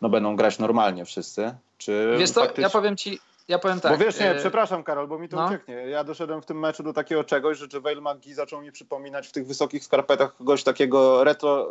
no, 0.00 0.08
będą 0.08 0.36
grać 0.36 0.58
normalnie 0.58 1.04
wszyscy. 1.04 1.54
Czy 1.78 2.16
wiesz 2.18 2.30
co, 2.30 2.40
faktycznie... 2.40 2.62
ja 2.62 2.70
powiem 2.70 2.96
ci, 2.96 3.18
ja 3.48 3.58
powiem 3.58 3.80
tak. 3.80 3.92
Bo 3.92 4.04
wiesz, 4.04 4.20
nie, 4.20 4.30
e, 4.30 4.34
przepraszam 4.34 4.84
Karol, 4.84 5.08
bo 5.08 5.18
mi 5.18 5.28
to 5.28 5.36
no. 5.36 5.46
ucieknie. 5.46 5.74
Ja 5.74 6.04
doszedłem 6.04 6.42
w 6.42 6.46
tym 6.46 6.58
meczu 6.58 6.82
do 6.82 6.92
takiego 6.92 7.24
czegoś, 7.24 7.58
że 7.58 7.66
JaVale 7.72 8.00
McGee 8.00 8.34
zaczął 8.34 8.62
mi 8.62 8.72
przypominać 8.72 9.28
w 9.28 9.32
tych 9.32 9.46
wysokich 9.46 9.84
skarpetach 9.84 10.36
kogoś 10.36 10.62
takiego 10.62 11.24
retro 11.24 11.70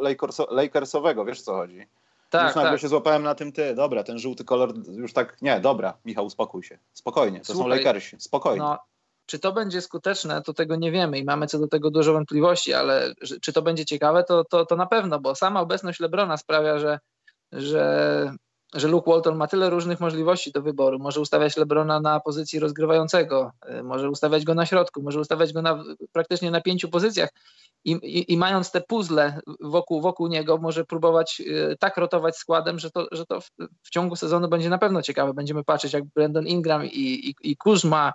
Lakersowego, 0.50 1.26
wiesz 1.26 1.42
co 1.42 1.54
chodzi? 1.54 1.88
Tak, 2.30 2.48
już 2.48 2.56
nagle 2.56 2.72
tak. 2.72 2.82
się 2.82 2.88
złapałem 2.88 3.24
na 3.24 3.36
tym, 3.36 3.52
ty, 3.52 3.76
dobra, 3.76 4.04
ten 4.04 4.20
żółty 4.20 4.44
kolor 4.44 4.74
już 4.92 5.14
tak, 5.14 5.42
nie, 5.42 5.60
dobra, 5.60 5.98
Michał, 6.06 6.26
uspokój 6.26 6.64
się, 6.64 6.80
spokojnie, 6.94 7.40
to 7.40 7.46
Słuchaj, 7.46 7.64
są 7.64 7.68
Lakersi, 7.68 8.16
spokojnie. 8.20 8.60
No, 8.60 8.80
czy 9.26 9.40
to 9.40 9.52
będzie 9.52 9.82
skuteczne, 9.82 10.42
to 10.42 10.54
tego 10.54 10.76
nie 10.76 10.92
wiemy 10.92 11.20
i 11.20 11.24
mamy 11.24 11.48
co 11.48 11.60
do 11.60 11.68
tego 11.68 11.92
dużo 11.92 12.14
wątpliwości, 12.14 12.74
ale 12.74 13.14
czy 13.42 13.54
to 13.54 13.62
będzie 13.62 13.86
ciekawe, 13.86 14.24
to, 14.24 14.44
to, 14.44 14.66
to 14.66 14.76
na 14.76 14.86
pewno, 14.86 15.20
bo 15.20 15.36
sama 15.36 15.62
obecność 15.62 16.00
Lebrona 16.00 16.38
sprawia, 16.38 16.80
że, 16.80 17.00
że 17.52 18.34
że 18.74 18.88
Luke 18.88 19.12
Walton 19.12 19.38
ma 19.38 19.48
tyle 19.48 19.70
różnych 19.70 20.00
możliwości 20.00 20.52
do 20.52 20.62
wyboru. 20.62 21.00
Może 21.00 21.22
ustawiać 21.22 21.58
Lebrona 21.58 22.00
na 22.00 22.20
pozycji 22.20 22.60
rozgrywającego, 22.60 23.52
y, 23.80 23.84
może 23.84 24.10
ustawiać 24.10 24.46
go 24.46 24.56
na 24.56 24.66
środku, 24.66 25.02
może 25.02 25.20
ustawiać 25.20 25.54
go 25.54 25.62
na, 25.62 25.84
praktycznie 26.12 26.52
na 26.52 26.62
pięciu 26.62 26.90
pozycjach. 26.90 27.30
I, 27.86 27.92
i, 27.92 28.34
I, 28.34 28.38
mając 28.38 28.72
te 28.72 28.82
puzzle 28.82 29.40
wokół, 29.60 30.02
wokół 30.02 30.28
niego, 30.28 30.58
może 30.58 30.86
próbować 30.86 31.42
y, 31.42 31.78
tak 31.80 31.98
rotować 31.98 32.38
składem, 32.38 32.80
że 32.80 32.92
to, 32.92 33.08
że 33.12 33.26
to 33.26 33.42
w, 33.42 33.50
w 33.84 33.90
ciągu 33.90 34.16
sezonu 34.16 34.48
będzie 34.50 34.70
na 34.70 34.78
pewno 34.78 35.02
ciekawe. 35.02 35.34
Będziemy 35.34 35.64
patrzeć, 35.64 35.94
jak 35.94 36.06
Brandon 36.06 36.48
Ingram 36.48 36.86
i, 36.86 37.30
i, 37.30 37.36
i 37.42 37.58
Kuzma 37.58 38.14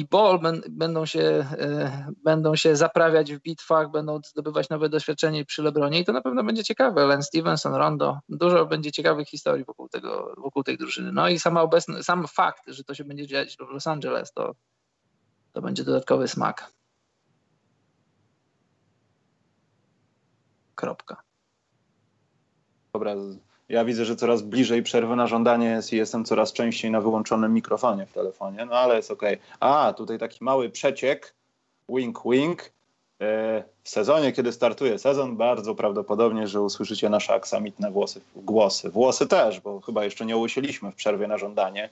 i 0.00 0.04
Ball 0.04 0.40
będą 0.70 1.06
się, 1.06 1.46
e, 1.58 2.06
będą 2.24 2.56
się 2.56 2.76
zaprawiać 2.76 3.34
w 3.34 3.40
bitwach, 3.40 3.90
będą 3.90 4.20
zdobywać 4.24 4.68
nowe 4.68 4.88
doświadczenie 4.88 5.44
przy 5.44 5.62
Lebronie 5.62 6.00
i 6.00 6.04
to 6.04 6.12
na 6.12 6.22
pewno 6.22 6.44
będzie 6.44 6.64
ciekawe. 6.64 7.06
Len 7.06 7.22
Stevenson, 7.22 7.74
Rondo, 7.74 8.18
dużo 8.28 8.66
będzie 8.66 8.92
ciekawych 8.92 9.28
historii 9.28 9.64
wokół, 9.64 9.88
tego, 9.88 10.34
wokół 10.38 10.62
tej 10.62 10.78
drużyny. 10.78 11.12
No 11.12 11.28
i 11.28 11.38
sama 11.38 11.62
obecny, 11.62 12.02
sam 12.02 12.26
fakt, 12.28 12.62
że 12.66 12.84
to 12.84 12.94
się 12.94 13.04
będzie 13.04 13.26
dziać 13.26 13.56
w 13.56 13.72
Los 13.72 13.86
Angeles, 13.86 14.32
to, 14.32 14.54
to 15.52 15.62
będzie 15.62 15.84
dodatkowy 15.84 16.28
smak. 16.28 16.72
Kropka. 20.74 21.22
Dobra, 22.92 23.14
ja 23.70 23.84
widzę, 23.84 24.04
że 24.04 24.16
coraz 24.16 24.42
bliżej 24.42 24.82
przerwy 24.82 25.16
na 25.16 25.26
żądanie 25.26 25.66
jest 25.66 25.92
i 25.92 25.96
jestem 25.96 26.24
coraz 26.24 26.52
częściej 26.52 26.90
na 26.90 27.00
wyłączonym 27.00 27.54
mikrofonie 27.54 28.06
w 28.06 28.12
telefonie, 28.12 28.66
no 28.66 28.72
ale 28.72 28.96
jest 28.96 29.10
ok. 29.10 29.22
A, 29.60 29.94
tutaj 29.96 30.18
taki 30.18 30.44
mały 30.44 30.70
przeciek, 30.70 31.34
wink 31.88 32.18
wink. 32.24 32.72
E, 33.20 33.64
w 33.82 33.88
sezonie, 33.88 34.32
kiedy 34.32 34.52
startuje 34.52 34.98
sezon, 34.98 35.36
bardzo 35.36 35.74
prawdopodobnie, 35.74 36.46
że 36.46 36.60
usłyszycie 36.60 37.08
nasze 37.08 37.34
aksamitne 37.34 37.90
włosy, 37.90 38.20
głosy. 38.36 38.90
Włosy 38.90 39.26
też, 39.26 39.60
bo 39.60 39.80
chyba 39.80 40.04
jeszcze 40.04 40.26
nie 40.26 40.36
usieliśmy 40.36 40.92
w 40.92 40.94
przerwie 40.94 41.26
na 41.26 41.38
żądanie, 41.38 41.90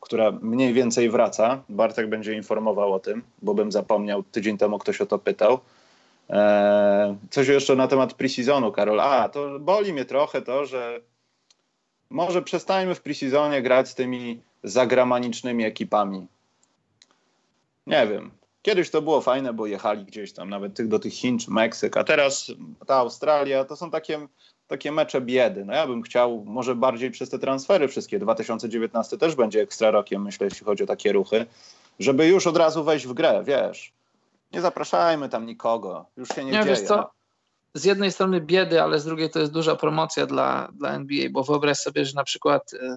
która 0.00 0.30
mniej 0.30 0.72
więcej 0.72 1.10
wraca. 1.10 1.62
Bartek 1.68 2.08
będzie 2.08 2.34
informował 2.34 2.92
o 2.92 3.00
tym, 3.00 3.22
bo 3.42 3.54
bym 3.54 3.72
zapomniał, 3.72 4.22
tydzień 4.22 4.58
temu 4.58 4.78
ktoś 4.78 5.00
o 5.00 5.06
to 5.06 5.18
pytał. 5.18 5.58
Eee, 6.28 7.16
coś 7.30 7.48
jeszcze 7.48 7.76
na 7.76 7.88
temat 7.88 8.14
preseasonu, 8.14 8.72
Karol. 8.72 9.00
A, 9.00 9.28
to 9.28 9.58
boli 9.60 9.92
mnie 9.92 10.04
trochę 10.04 10.42
to, 10.42 10.66
że 10.66 11.00
może 12.10 12.42
przestańmy 12.42 12.94
w 12.94 13.00
preseasonie 13.00 13.62
grać 13.62 13.88
z 13.88 13.94
tymi 13.94 14.40
zagramanicznymi 14.62 15.64
ekipami. 15.64 16.26
Nie 17.86 18.06
wiem. 18.06 18.30
Kiedyś 18.62 18.90
to 18.90 19.02
było 19.02 19.20
fajne, 19.20 19.52
bo 19.52 19.66
jechali 19.66 20.04
gdzieś 20.04 20.32
tam 20.32 20.50
nawet 20.50 20.74
tych, 20.74 20.88
do 20.88 20.98
tych 20.98 21.12
Chin 21.12 21.38
czy 21.38 21.50
Meksyk, 21.50 21.96
a 21.96 22.04
teraz 22.04 22.52
ta 22.86 22.94
Australia 22.94 23.64
to 23.64 23.76
są 23.76 23.90
takie, 23.90 24.28
takie 24.66 24.92
mecze 24.92 25.20
biedy. 25.20 25.64
No 25.64 25.72
ja 25.72 25.86
bym 25.86 26.02
chciał 26.02 26.44
może 26.46 26.74
bardziej 26.74 27.10
przez 27.10 27.30
te 27.30 27.38
transfery 27.38 27.88
wszystkie. 27.88 28.18
2019 28.18 29.18
też 29.18 29.34
będzie 29.34 29.62
ekstra 29.62 29.90
rokiem, 29.90 30.22
myślę, 30.22 30.46
jeśli 30.46 30.66
chodzi 30.66 30.82
o 30.82 30.86
takie 30.86 31.12
ruchy, 31.12 31.46
żeby 31.98 32.26
już 32.26 32.46
od 32.46 32.56
razu 32.56 32.84
wejść 32.84 33.06
w 33.06 33.12
grę, 33.12 33.42
wiesz 33.46 33.95
nie 34.52 34.60
zapraszajmy 34.60 35.28
tam 35.28 35.46
nikogo, 35.46 36.06
już 36.16 36.28
się 36.28 36.44
nie, 36.44 36.52
nie 36.52 36.58
dzieje. 36.58 36.64
Wiesz 36.64 36.88
co? 36.88 36.96
No. 36.96 37.10
Z 37.74 37.84
jednej 37.84 38.12
strony 38.12 38.40
biedy, 38.40 38.82
ale 38.82 39.00
z 39.00 39.04
drugiej 39.04 39.30
to 39.30 39.38
jest 39.38 39.52
duża 39.52 39.76
promocja 39.76 40.26
dla, 40.26 40.68
dla 40.72 40.90
NBA, 40.90 41.30
bo 41.30 41.44
wyobraź 41.44 41.78
sobie, 41.78 42.04
że 42.04 42.14
na 42.14 42.24
przykład 42.24 42.72
y, 42.72 42.96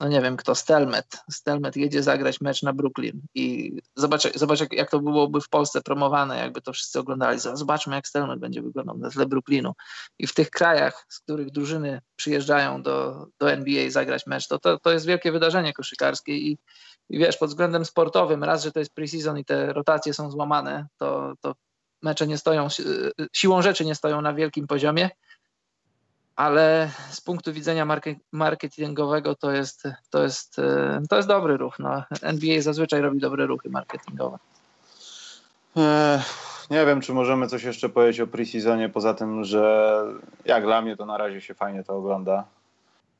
no 0.00 0.08
nie 0.08 0.20
wiem 0.20 0.36
kto, 0.36 0.54
Stelmet. 0.54 1.06
Stelmet 1.30 1.76
jedzie 1.76 2.02
zagrać 2.02 2.40
mecz 2.40 2.62
na 2.62 2.72
Brooklyn 2.72 3.20
i 3.34 3.72
zobacz, 3.96 4.38
zobacz 4.38 4.60
jak, 4.60 4.72
jak 4.72 4.90
to 4.90 5.00
byłoby 5.00 5.40
w 5.40 5.48
Polsce 5.48 5.82
promowane, 5.82 6.38
jakby 6.38 6.60
to 6.60 6.72
wszyscy 6.72 6.98
oglądali. 6.98 7.38
Zobaczmy, 7.38 7.94
jak 7.94 8.08
Stelmet 8.08 8.40
będzie 8.40 8.62
wyglądał 8.62 8.98
na 8.98 9.10
tle 9.10 9.26
Brooklynu. 9.26 9.72
I 10.18 10.26
w 10.26 10.34
tych 10.34 10.50
krajach, 10.50 11.06
z 11.08 11.20
których 11.20 11.50
drużyny 11.50 12.00
przyjeżdżają 12.16 12.82
do, 12.82 13.26
do 13.38 13.52
NBA 13.52 13.90
zagrać 13.90 14.26
mecz, 14.26 14.48
to, 14.48 14.58
to, 14.58 14.78
to 14.78 14.92
jest 14.92 15.06
wielkie 15.06 15.32
wydarzenie 15.32 15.72
koszykarskie 15.72 16.36
i 16.36 16.58
i 17.10 17.18
wiesz, 17.18 17.36
pod 17.36 17.48
względem 17.48 17.84
sportowym, 17.84 18.44
raz, 18.44 18.64
że 18.64 18.72
to 18.72 18.78
jest 18.78 18.94
preseason 18.94 19.38
i 19.38 19.44
te 19.44 19.72
rotacje 19.72 20.14
są 20.14 20.30
złamane, 20.30 20.86
to, 20.98 21.32
to 21.40 21.54
mecze 22.02 22.26
nie 22.26 22.38
stoją, 22.38 22.68
siłą 23.32 23.62
rzeczy 23.62 23.84
nie 23.84 23.94
stoją 23.94 24.20
na 24.20 24.34
wielkim 24.34 24.66
poziomie, 24.66 25.10
ale 26.36 26.90
z 27.10 27.20
punktu 27.20 27.52
widzenia 27.52 27.86
marketingowego 28.32 29.34
to 29.34 29.52
jest, 29.52 29.82
to 30.10 30.22
jest, 30.22 30.56
to 31.10 31.16
jest 31.16 31.28
dobry 31.28 31.56
ruch. 31.56 31.78
No, 31.78 32.02
NBA 32.22 32.62
zazwyczaj 32.62 33.00
robi 33.00 33.20
dobre 33.20 33.46
ruchy 33.46 33.70
marketingowe. 33.70 34.38
Nie 36.70 36.86
wiem, 36.86 37.00
czy 37.00 37.12
możemy 37.12 37.48
coś 37.48 37.62
jeszcze 37.62 37.88
powiedzieć 37.88 38.20
o 38.20 38.26
preseasonie, 38.26 38.88
poza 38.88 39.14
tym, 39.14 39.44
że 39.44 40.04
jak 40.44 40.64
dla 40.64 40.82
mnie 40.82 40.96
to 40.96 41.06
na 41.06 41.18
razie 41.18 41.40
się 41.40 41.54
fajnie 41.54 41.84
to 41.84 41.96
ogląda. 41.96 42.44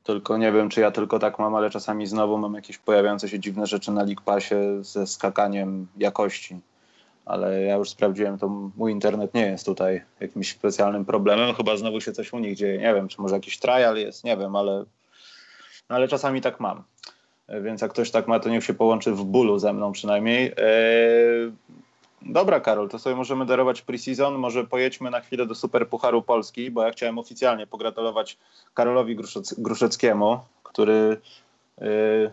Tylko 0.04 0.36
nie 0.36 0.52
wiem, 0.52 0.68
czy 0.68 0.80
ja 0.80 0.90
tylko 0.90 1.18
tak 1.18 1.38
mam, 1.38 1.54
ale 1.54 1.70
czasami 1.70 2.06
znowu 2.06 2.38
mam 2.38 2.54
jakieś 2.54 2.78
pojawiające 2.78 3.28
się 3.28 3.40
dziwne 3.40 3.66
rzeczy 3.66 3.92
na 3.92 4.02
League 4.02 4.22
Passie 4.24 4.54
ze 4.80 5.06
skakaniem 5.06 5.86
jakości. 5.96 6.60
Ale 7.24 7.62
ja 7.62 7.76
już 7.76 7.90
sprawdziłem, 7.90 8.38
to 8.38 8.48
mój 8.76 8.92
internet 8.92 9.34
nie 9.34 9.46
jest 9.46 9.66
tutaj 9.66 10.02
jakimś 10.20 10.50
specjalnym 10.50 11.04
problemem. 11.04 11.54
Chyba 11.54 11.76
znowu 11.76 12.00
się 12.00 12.12
coś 12.12 12.32
u 12.32 12.38
nich 12.38 12.56
dzieje. 12.56 12.78
Nie 12.78 12.94
wiem, 12.94 13.08
czy 13.08 13.22
może 13.22 13.34
jakiś 13.34 13.58
trial 13.58 13.96
jest, 13.96 14.24
nie 14.24 14.36
wiem, 14.36 14.56
ale, 14.56 14.84
ale 15.88 16.08
czasami 16.08 16.40
tak 16.40 16.60
mam. 16.60 16.82
Więc 17.62 17.80
jak 17.80 17.90
ktoś 17.90 18.10
tak 18.10 18.28
ma, 18.28 18.40
to 18.40 18.48
niech 18.48 18.64
się 18.64 18.74
połączy 18.74 19.12
w 19.12 19.24
bólu 19.24 19.58
ze 19.58 19.72
mną 19.72 19.92
przynajmniej. 19.92 20.52
Eee, 20.56 21.52
Dobra, 22.26 22.60
Karol, 22.60 22.88
to 22.88 22.98
sobie 22.98 23.16
możemy 23.16 23.46
darować 23.46 23.82
preseason. 23.82 24.34
Może 24.34 24.64
pojedźmy 24.64 25.10
na 25.10 25.20
chwilę 25.20 25.46
do 25.46 25.54
Super 25.54 25.88
Pucharu 25.88 26.22
Polski, 26.22 26.70
bo 26.70 26.82
ja 26.82 26.90
chciałem 26.90 27.18
oficjalnie 27.18 27.66
pogratulować 27.66 28.38
Karolowi 28.74 29.16
Gruszec 29.16 29.54
Gruszeckiemu, 29.60 30.38
który 30.62 31.20
yy, 31.80 32.32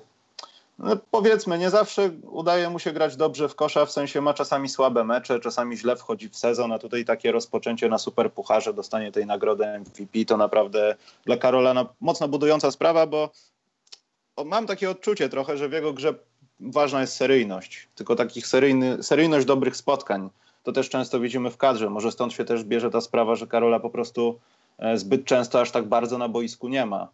no 0.79 0.97
powiedzmy, 1.11 1.57
nie 1.57 1.69
zawsze 1.69 2.11
udaje 2.31 2.69
mu 2.69 2.79
się 2.79 2.91
grać 2.91 3.15
dobrze 3.15 3.49
w 3.49 3.55
kosza, 3.55 3.85
w 3.85 3.91
sensie 3.91 4.21
ma 4.21 4.33
czasami 4.33 4.69
słabe 4.69 5.03
mecze, 5.03 5.39
czasami 5.39 5.77
źle 5.77 5.95
wchodzi 5.95 6.29
w 6.29 6.37
sezon, 6.37 6.71
a 6.71 6.79
tutaj 6.79 7.05
takie 7.05 7.31
rozpoczęcie 7.31 7.89
na 7.89 7.97
Super 7.97 8.33
Pucharze, 8.33 8.73
dostanie 8.73 9.11
tej 9.11 9.25
nagrody 9.25 9.65
MVP, 9.79 10.25
to 10.25 10.37
naprawdę 10.37 10.95
dla 11.25 11.37
Karola 11.37 11.85
mocno 12.01 12.27
budująca 12.27 12.71
sprawa, 12.71 13.07
bo 13.07 13.29
mam 14.45 14.67
takie 14.67 14.89
odczucie 14.89 15.29
trochę, 15.29 15.57
że 15.57 15.69
w 15.69 15.73
jego 15.73 15.93
grze 15.93 16.13
ważna 16.61 17.01
jest 17.01 17.15
seryjność, 17.15 17.87
tylko 17.95 18.15
takich 18.15 18.47
seryjny, 18.47 19.03
seryjność 19.03 19.45
dobrych 19.45 19.75
spotkań. 19.75 20.29
To 20.63 20.71
też 20.71 20.89
często 20.89 21.19
widzimy 21.19 21.51
w 21.51 21.57
kadrze. 21.57 21.89
Może 21.89 22.11
stąd 22.11 22.33
się 22.33 22.45
też 22.45 22.63
bierze 22.63 22.91
ta 22.91 23.01
sprawa, 23.01 23.35
że 23.35 23.47
Karola 23.47 23.79
po 23.79 23.89
prostu 23.89 24.39
e, 24.79 24.97
zbyt 24.97 25.25
często 25.25 25.61
aż 25.61 25.71
tak 25.71 25.85
bardzo 25.85 26.17
na 26.17 26.29
boisku 26.29 26.67
nie 26.67 26.85
ma. 26.85 27.07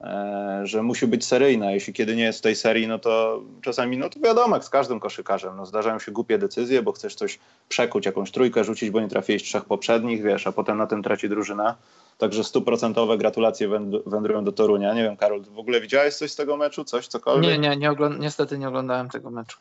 E, 0.00 0.60
że 0.64 0.82
musi 0.82 1.06
być 1.06 1.24
seryjna. 1.24 1.72
Jeśli 1.72 1.92
kiedy 1.92 2.16
nie 2.16 2.22
jest 2.22 2.38
w 2.38 2.42
tej 2.42 2.56
serii, 2.56 2.88
no 2.88 2.98
to 2.98 3.42
czasami, 3.62 3.98
no 3.98 4.10
to 4.10 4.20
wiadomo, 4.20 4.56
jak 4.56 4.64
z 4.64 4.70
każdym 4.70 5.00
koszykarzem, 5.00 5.56
no 5.56 5.66
zdarzają 5.66 5.98
się 5.98 6.12
głupie 6.12 6.38
decyzje, 6.38 6.82
bo 6.82 6.92
chcesz 6.92 7.14
coś 7.14 7.38
przekuć, 7.68 8.06
jakąś 8.06 8.30
trójkę 8.30 8.64
rzucić, 8.64 8.90
bo 8.90 9.00
nie 9.00 9.08
trafiłeś 9.08 9.42
trzech 9.42 9.64
poprzednich, 9.64 10.22
wiesz, 10.22 10.46
a 10.46 10.52
potem 10.52 10.78
na 10.78 10.86
tym 10.86 11.02
traci 11.02 11.28
drużyna. 11.28 11.76
Także 12.20 12.44
stuprocentowe 12.44 13.18
gratulacje 13.18 13.68
wędrują 14.06 14.44
do 14.44 14.52
Torunia. 14.52 14.94
Nie 14.94 15.02
wiem, 15.02 15.16
Karol, 15.16 15.42
w 15.42 15.58
ogóle 15.58 15.80
widziałeś 15.80 16.14
coś 16.14 16.30
z 16.30 16.36
tego 16.36 16.56
meczu? 16.56 16.84
Coś, 16.84 17.06
cokolwiek? 17.06 17.50
Nie, 17.50 17.58
nie, 17.58 17.76
nie 17.76 17.90
ogląd- 17.90 18.18
niestety 18.20 18.58
nie 18.58 18.68
oglądałem 18.68 19.08
tego 19.08 19.30
meczu. 19.30 19.58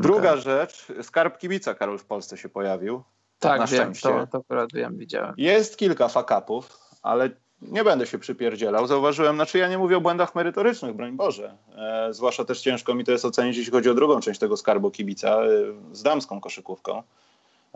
Druga 0.00 0.36
rzecz, 0.36 0.86
skarb 1.02 1.38
kibica 1.38 1.74
Karol 1.74 1.98
w 1.98 2.04
Polsce 2.04 2.36
się 2.36 2.48
pojawił. 2.48 3.02
Tak, 3.38 3.60
na 3.60 3.66
wiem, 3.66 3.92
to, 4.02 4.26
to 4.32 4.38
akurat 4.38 4.72
wiem, 4.72 4.98
widziałem. 4.98 5.34
Jest 5.36 5.76
kilka 5.76 6.08
fakapów, 6.08 6.78
ale 7.02 7.30
nie 7.62 7.84
będę 7.84 8.06
się 8.06 8.18
przypierdzielał. 8.18 8.86
Zauważyłem, 8.86 9.36
znaczy 9.36 9.58
ja 9.58 9.68
nie 9.68 9.78
mówię 9.78 9.96
o 9.96 10.00
błędach 10.00 10.34
merytorycznych, 10.34 10.96
broń 10.96 11.12
Boże. 11.12 11.56
E, 11.76 12.08
zwłaszcza 12.12 12.44
też 12.44 12.60
ciężko 12.60 12.94
mi 12.94 13.04
to 13.04 13.12
jest 13.12 13.24
ocenić, 13.24 13.56
jeśli 13.56 13.72
chodzi 13.72 13.90
o 13.90 13.94
drugą 13.94 14.20
część 14.20 14.40
tego 14.40 14.56
skarbu 14.56 14.90
kibica 14.90 15.28
e, 15.28 15.48
z 15.92 16.02
damską 16.02 16.40
koszykówką. 16.40 17.02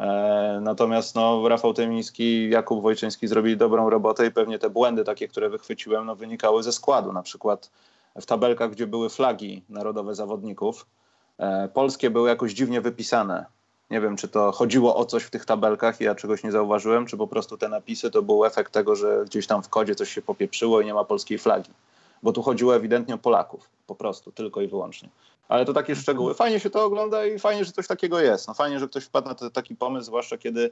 E, 0.00 0.58
natomiast 0.62 1.14
no, 1.14 1.48
Rafał 1.48 1.74
Tymiński, 1.74 2.50
Jakub 2.50 2.82
Wojczyński 2.82 3.28
zrobili 3.28 3.56
dobrą 3.56 3.90
robotę 3.90 4.26
i 4.26 4.30
pewnie 4.30 4.58
te 4.58 4.70
błędy 4.70 5.04
takie, 5.04 5.28
które 5.28 5.50
wychwyciłem, 5.50 6.06
no, 6.06 6.16
wynikały 6.16 6.62
ze 6.62 6.72
składu. 6.72 7.12
Na 7.12 7.22
przykład 7.22 7.70
w 8.20 8.26
tabelkach, 8.26 8.70
gdzie 8.70 8.86
były 8.86 9.10
flagi 9.10 9.62
narodowe 9.68 10.14
zawodników, 10.14 10.86
e, 11.38 11.68
polskie 11.68 12.10
były 12.10 12.28
jakoś 12.28 12.52
dziwnie 12.52 12.80
wypisane. 12.80 13.46
Nie 13.90 14.00
wiem, 14.00 14.16
czy 14.16 14.28
to 14.28 14.52
chodziło 14.52 14.96
o 14.96 15.04
coś 15.04 15.22
w 15.22 15.30
tych 15.30 15.44
tabelkach 15.44 16.00
i 16.00 16.04
ja 16.04 16.14
czegoś 16.14 16.44
nie 16.44 16.52
zauważyłem, 16.52 17.06
czy 17.06 17.16
po 17.16 17.26
prostu 17.26 17.56
te 17.56 17.68
napisy 17.68 18.10
to 18.10 18.22
był 18.22 18.44
efekt 18.44 18.72
tego, 18.72 18.96
że 18.96 19.24
gdzieś 19.26 19.46
tam 19.46 19.62
w 19.62 19.68
kodzie 19.68 19.94
coś 19.94 20.10
się 20.10 20.22
popieprzyło 20.22 20.80
i 20.80 20.86
nie 20.86 20.94
ma 20.94 21.04
polskiej 21.04 21.38
flagi. 21.38 21.70
Bo 22.22 22.32
tu 22.32 22.42
chodziło 22.42 22.76
ewidentnie 22.76 23.14
o 23.14 23.18
Polaków, 23.18 23.68
po 23.86 23.94
prostu, 23.94 24.32
tylko 24.32 24.60
i 24.60 24.68
wyłącznie. 24.68 25.08
Ale 25.48 25.64
to 25.64 25.72
takie 25.72 25.96
szczegóły. 25.96 26.34
Fajnie 26.34 26.60
się 26.60 26.70
to 26.70 26.84
ogląda 26.84 27.26
i 27.26 27.38
fajnie, 27.38 27.64
że 27.64 27.72
coś 27.72 27.86
takiego 27.86 28.20
jest. 28.20 28.48
No 28.48 28.54
fajnie, 28.54 28.78
że 28.78 28.88
ktoś 28.88 29.04
wpadł 29.04 29.28
na 29.28 29.50
taki 29.50 29.76
pomysł, 29.76 30.06
zwłaszcza 30.06 30.38
kiedy 30.38 30.70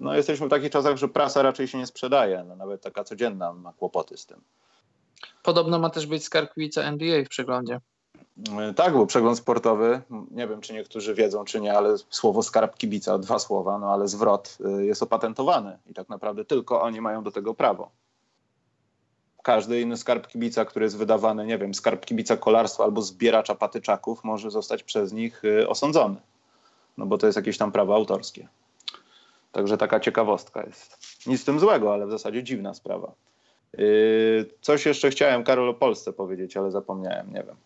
no, 0.00 0.14
jesteśmy 0.14 0.46
w 0.46 0.50
takich 0.50 0.70
czasach, 0.70 0.96
że 0.96 1.08
prasa 1.08 1.42
raczej 1.42 1.68
się 1.68 1.78
nie 1.78 1.86
sprzedaje. 1.86 2.44
No, 2.48 2.56
nawet 2.56 2.82
taka 2.82 3.04
codzienna 3.04 3.52
ma 3.52 3.72
kłopoty 3.72 4.16
z 4.16 4.26
tym. 4.26 4.40
Podobno 5.42 5.78
ma 5.78 5.90
też 5.90 6.06
być 6.06 6.24
skarkwica 6.24 6.82
NBA 6.82 7.24
w 7.24 7.28
przeglądzie. 7.28 7.80
E, 8.58 8.74
tak, 8.74 8.92
był 8.92 9.06
przegląd 9.06 9.38
sportowy. 9.38 10.00
Nie 10.30 10.48
wiem, 10.48 10.60
czy 10.60 10.72
niektórzy 10.72 11.14
wiedzą, 11.14 11.44
czy 11.44 11.60
nie, 11.60 11.74
ale 11.74 11.96
słowo 12.10 12.42
skarb 12.42 12.76
kibica, 12.76 13.18
dwa 13.18 13.38
słowa, 13.38 13.78
no 13.78 13.92
ale 13.92 14.08
zwrot 14.08 14.58
e, 14.64 14.84
jest 14.84 15.02
opatentowany 15.02 15.78
i 15.90 15.94
tak 15.94 16.08
naprawdę 16.08 16.44
tylko 16.44 16.82
oni 16.82 17.00
mają 17.00 17.22
do 17.22 17.32
tego 17.32 17.54
prawo. 17.54 17.90
Każdy 19.48 19.80
inny 19.80 19.96
skarb 19.96 20.26
kibica, 20.26 20.64
który 20.64 20.84
jest 20.84 20.96
wydawany, 20.96 21.46
nie 21.46 21.58
wiem, 21.58 21.74
skarb 21.74 22.06
kibica 22.06 22.36
kolarstwa 22.36 22.84
albo 22.84 23.02
zbieracza 23.02 23.54
patyczaków, 23.54 24.24
może 24.24 24.50
zostać 24.50 24.82
przez 24.82 25.12
nich 25.12 25.44
y, 25.44 25.68
osądzony. 25.68 26.16
No 26.98 27.06
bo 27.06 27.18
to 27.18 27.26
jest 27.26 27.36
jakieś 27.36 27.58
tam 27.58 27.72
prawo 27.72 27.94
autorskie. 27.94 28.48
Także 29.52 29.78
taka 29.78 30.00
ciekawostka 30.00 30.62
jest. 30.62 30.98
Nic 31.26 31.40
z 31.40 31.44
tym 31.44 31.60
złego, 31.60 31.94
ale 31.94 32.06
w 32.06 32.10
zasadzie 32.10 32.42
dziwna 32.42 32.74
sprawa. 32.74 33.12
Yy, 33.78 34.50
coś 34.60 34.86
jeszcze 34.86 35.10
chciałem, 35.10 35.44
Karol, 35.44 35.68
o 35.68 35.74
Polsce 35.74 36.12
powiedzieć, 36.12 36.56
ale 36.56 36.70
zapomniałem, 36.70 37.26
nie 37.32 37.42
wiem. 37.42 37.56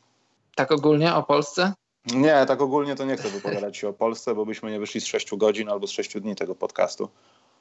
Tak 0.55 0.73
ogólnie 0.73 1.15
o 1.15 1.23
Polsce? 1.23 1.73
Nie, 2.15 2.47
tak 2.47 2.61
ogólnie 2.61 2.97
to 2.97 3.05
nie 3.05 3.17
chcę 3.17 3.29
wypowiadać 3.29 3.77
się 3.77 3.89
o 3.89 3.93
Polsce, 3.93 4.35
bo 4.35 4.47
byśmy 4.47 4.71
nie 4.71 4.79
wyszli 4.79 5.01
z 5.01 5.07
6 5.07 5.37
godzin 5.37 5.69
albo 5.69 5.87
z 5.87 5.91
6 5.91 6.21
dni 6.21 6.37
tego 6.37 6.55
podcastu. 6.55 7.09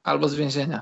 Albo 0.04 0.30
z 0.30 0.36
więzienia. 0.36 0.82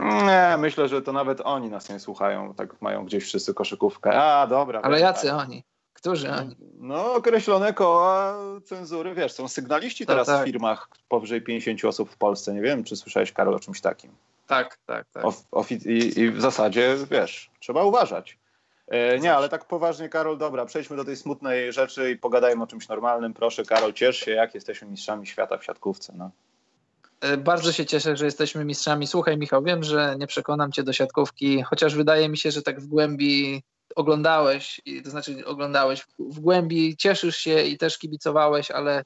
Nie, 0.00 0.56
myślę, 0.58 0.88
że 0.88 1.02
to 1.02 1.12
nawet 1.12 1.40
oni 1.44 1.70
nas 1.70 1.88
nie 1.88 2.00
słuchają. 2.00 2.54
Tak 2.54 2.82
mają 2.82 3.04
gdzieś 3.04 3.24
wszyscy 3.24 3.54
koszykówkę. 3.54 4.22
A, 4.22 4.46
dobra. 4.46 4.80
Ale 4.80 5.00
jacy 5.00 5.26
tak. 5.26 5.36
oni? 5.36 5.64
Którzy 5.92 6.32
oni? 6.32 6.56
No, 6.78 7.14
określone 7.14 7.74
koła 7.74 8.34
cenzury, 8.64 9.14
wiesz, 9.14 9.32
są 9.32 9.48
sygnaliści 9.48 10.06
teraz 10.06 10.26
tak. 10.26 10.42
w 10.42 10.44
firmach 10.44 10.88
powyżej 11.08 11.42
50 11.42 11.84
osób 11.84 12.10
w 12.10 12.16
Polsce. 12.16 12.54
Nie 12.54 12.60
wiem, 12.60 12.84
czy 12.84 12.96
słyszałeś, 12.96 13.32
Karol, 13.32 13.54
o 13.54 13.60
czymś 13.60 13.80
takim. 13.80 14.10
Tak, 14.46 14.78
tak, 14.86 15.06
tak. 15.12 15.24
i, 15.86 16.20
I 16.20 16.30
w 16.30 16.40
zasadzie, 16.40 16.96
wiesz, 17.10 17.50
trzeba 17.60 17.84
uważać. 17.84 18.38
E, 18.88 19.18
nie, 19.18 19.34
ale 19.34 19.48
tak 19.48 19.64
poważnie, 19.64 20.08
Karol, 20.08 20.38
dobra, 20.38 20.66
przejdźmy 20.66 20.96
do 20.96 21.04
tej 21.04 21.16
smutnej 21.16 21.72
rzeczy 21.72 22.10
i 22.10 22.16
pogadajmy 22.16 22.62
o 22.62 22.66
czymś 22.66 22.88
normalnym. 22.88 23.34
Proszę, 23.34 23.64
Karol, 23.64 23.92
ciesz 23.92 24.16
się, 24.16 24.30
jak 24.30 24.54
jesteśmy 24.54 24.88
mistrzami 24.88 25.26
świata 25.26 25.58
w 25.58 25.64
siatkówce. 25.64 26.12
No. 26.16 26.30
E, 27.20 27.36
bardzo 27.36 27.72
się 27.72 27.86
cieszę, 27.86 28.16
że 28.16 28.24
jesteśmy 28.24 28.64
mistrzami. 28.64 29.06
Słuchaj, 29.06 29.38
Michał, 29.38 29.62
wiem, 29.62 29.82
że 29.82 30.16
nie 30.18 30.26
przekonam 30.26 30.72
cię 30.72 30.82
do 30.82 30.92
siatkówki, 30.92 31.62
chociaż 31.62 31.94
wydaje 31.94 32.28
mi 32.28 32.38
się, 32.38 32.50
że 32.50 32.62
tak 32.62 32.80
w 32.80 32.86
głębi 32.86 33.62
oglądałeś, 33.96 34.80
to 35.04 35.10
znaczy 35.10 35.46
oglądałeś 35.46 36.06
w 36.18 36.40
głębi, 36.40 36.96
cieszysz 36.96 37.36
się 37.36 37.62
i 37.62 37.78
też 37.78 37.98
kibicowałeś, 37.98 38.70
ale 38.70 39.04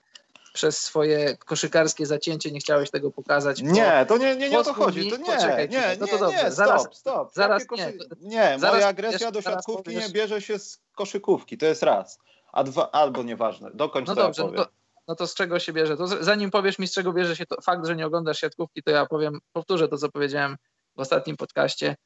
przez 0.53 0.81
swoje 0.81 1.37
koszykarskie 1.37 2.07
zacięcie 2.07 2.51
nie 2.51 2.61
chciałeś 2.61 2.91
tego 2.91 3.11
pokazać. 3.11 3.63
Nie, 3.63 4.07
to 4.09 4.19
nie, 4.19 4.37
nie, 4.37 4.51
nie 4.51 4.59
o 4.59 4.65
to 4.65 4.75
chodzi. 4.75 5.11
To 5.11 5.17
nie, 5.17 5.25
Poczekaj, 5.25 5.69
nie, 5.69 5.79
nie, 5.79 5.97
no 6.01 6.07
to 6.07 6.19
dobrze. 6.19 6.45
Nie, 6.45 6.51
stop, 6.51 6.55
zaraz, 6.55 6.89
stop. 6.93 7.35
Zaraz, 7.35 7.63
nie, 7.71 7.93
nie, 8.21 8.57
zaraz, 8.59 8.75
moja 8.75 8.87
agresja 8.87 9.31
do 9.31 9.43
siatkówki 9.43 9.85
powiesz... 9.85 10.07
nie 10.07 10.13
bierze 10.13 10.43
się 10.43 10.59
z 10.59 10.81
koszykówki, 10.95 11.59
to 11.59 11.67
jest 11.67 11.83
raz. 11.83 12.19
A 12.53 12.65
dwa, 12.65 12.91
albo 12.91 13.23
nieważne, 13.23 13.71
dokończ 13.75 14.09
no 14.09 14.15
co 14.15 14.23
dobrze, 14.23 14.43
ja 14.43 14.49
powiem. 14.49 14.61
No 14.61 14.65
to, 14.65 14.71
no 15.09 15.15
to 15.15 15.27
z 15.27 15.35
czego 15.35 15.59
się 15.59 15.73
bierze? 15.73 15.97
To 15.97 16.07
zanim 16.07 16.51
powiesz 16.51 16.79
mi, 16.79 16.89
z 16.89 16.93
czego 16.93 17.13
bierze 17.13 17.37
się 17.37 17.47
to 17.47 17.61
fakt, 17.61 17.87
że 17.87 17.97
nie 17.97 18.07
oglądasz 18.07 18.39
siatkówki, 18.39 18.83
to 18.83 18.91
ja 18.91 19.07
powiem, 19.07 19.39
powtórzę 19.53 19.89
to, 19.89 19.99
co 19.99 20.09
powiedziałem 20.09 20.57
w 20.97 21.01
ostatnim 21.01 21.37
podcaście. 21.37 21.97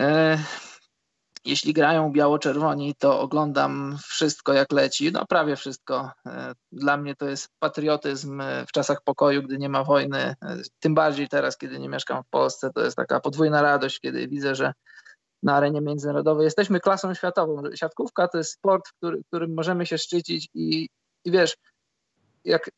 E, 0.00 0.38
jeśli 1.44 1.72
grają 1.72 2.12
biało-czerwoni, 2.12 2.94
to 2.94 3.20
oglądam 3.20 3.98
wszystko 4.02 4.52
jak 4.52 4.72
leci, 4.72 5.12
no 5.12 5.26
prawie 5.26 5.56
wszystko. 5.56 6.10
E, 6.26 6.52
dla 6.72 6.96
mnie 6.96 7.16
to 7.16 7.28
jest 7.28 7.48
patriotyzm 7.58 8.42
w 8.68 8.72
czasach 8.72 9.02
pokoju, 9.04 9.42
gdy 9.42 9.58
nie 9.58 9.68
ma 9.68 9.84
wojny, 9.84 10.18
e, 10.18 10.36
tym 10.80 10.94
bardziej 10.94 11.28
teraz, 11.28 11.58
kiedy 11.58 11.78
nie 11.78 11.88
mieszkam 11.88 12.22
w 12.22 12.28
Polsce, 12.30 12.70
to 12.74 12.84
jest 12.84 12.96
taka 12.96 13.20
podwójna 13.20 13.62
radość, 13.62 14.00
kiedy 14.00 14.28
widzę, 14.28 14.54
że 14.54 14.72
na 15.42 15.54
arenie 15.54 15.80
międzynarodowej 15.80 16.44
jesteśmy 16.44 16.80
klasą 16.80 17.14
światową. 17.14 17.62
Siatkówka 17.74 18.28
to 18.28 18.38
jest 18.38 18.52
sport, 18.52 18.84
który, 18.98 19.22
którym 19.28 19.54
możemy 19.54 19.86
się 19.86 19.98
szczycić 19.98 20.48
i, 20.54 20.88
i 21.24 21.30
wiesz, 21.30 21.56
jak 22.44 22.70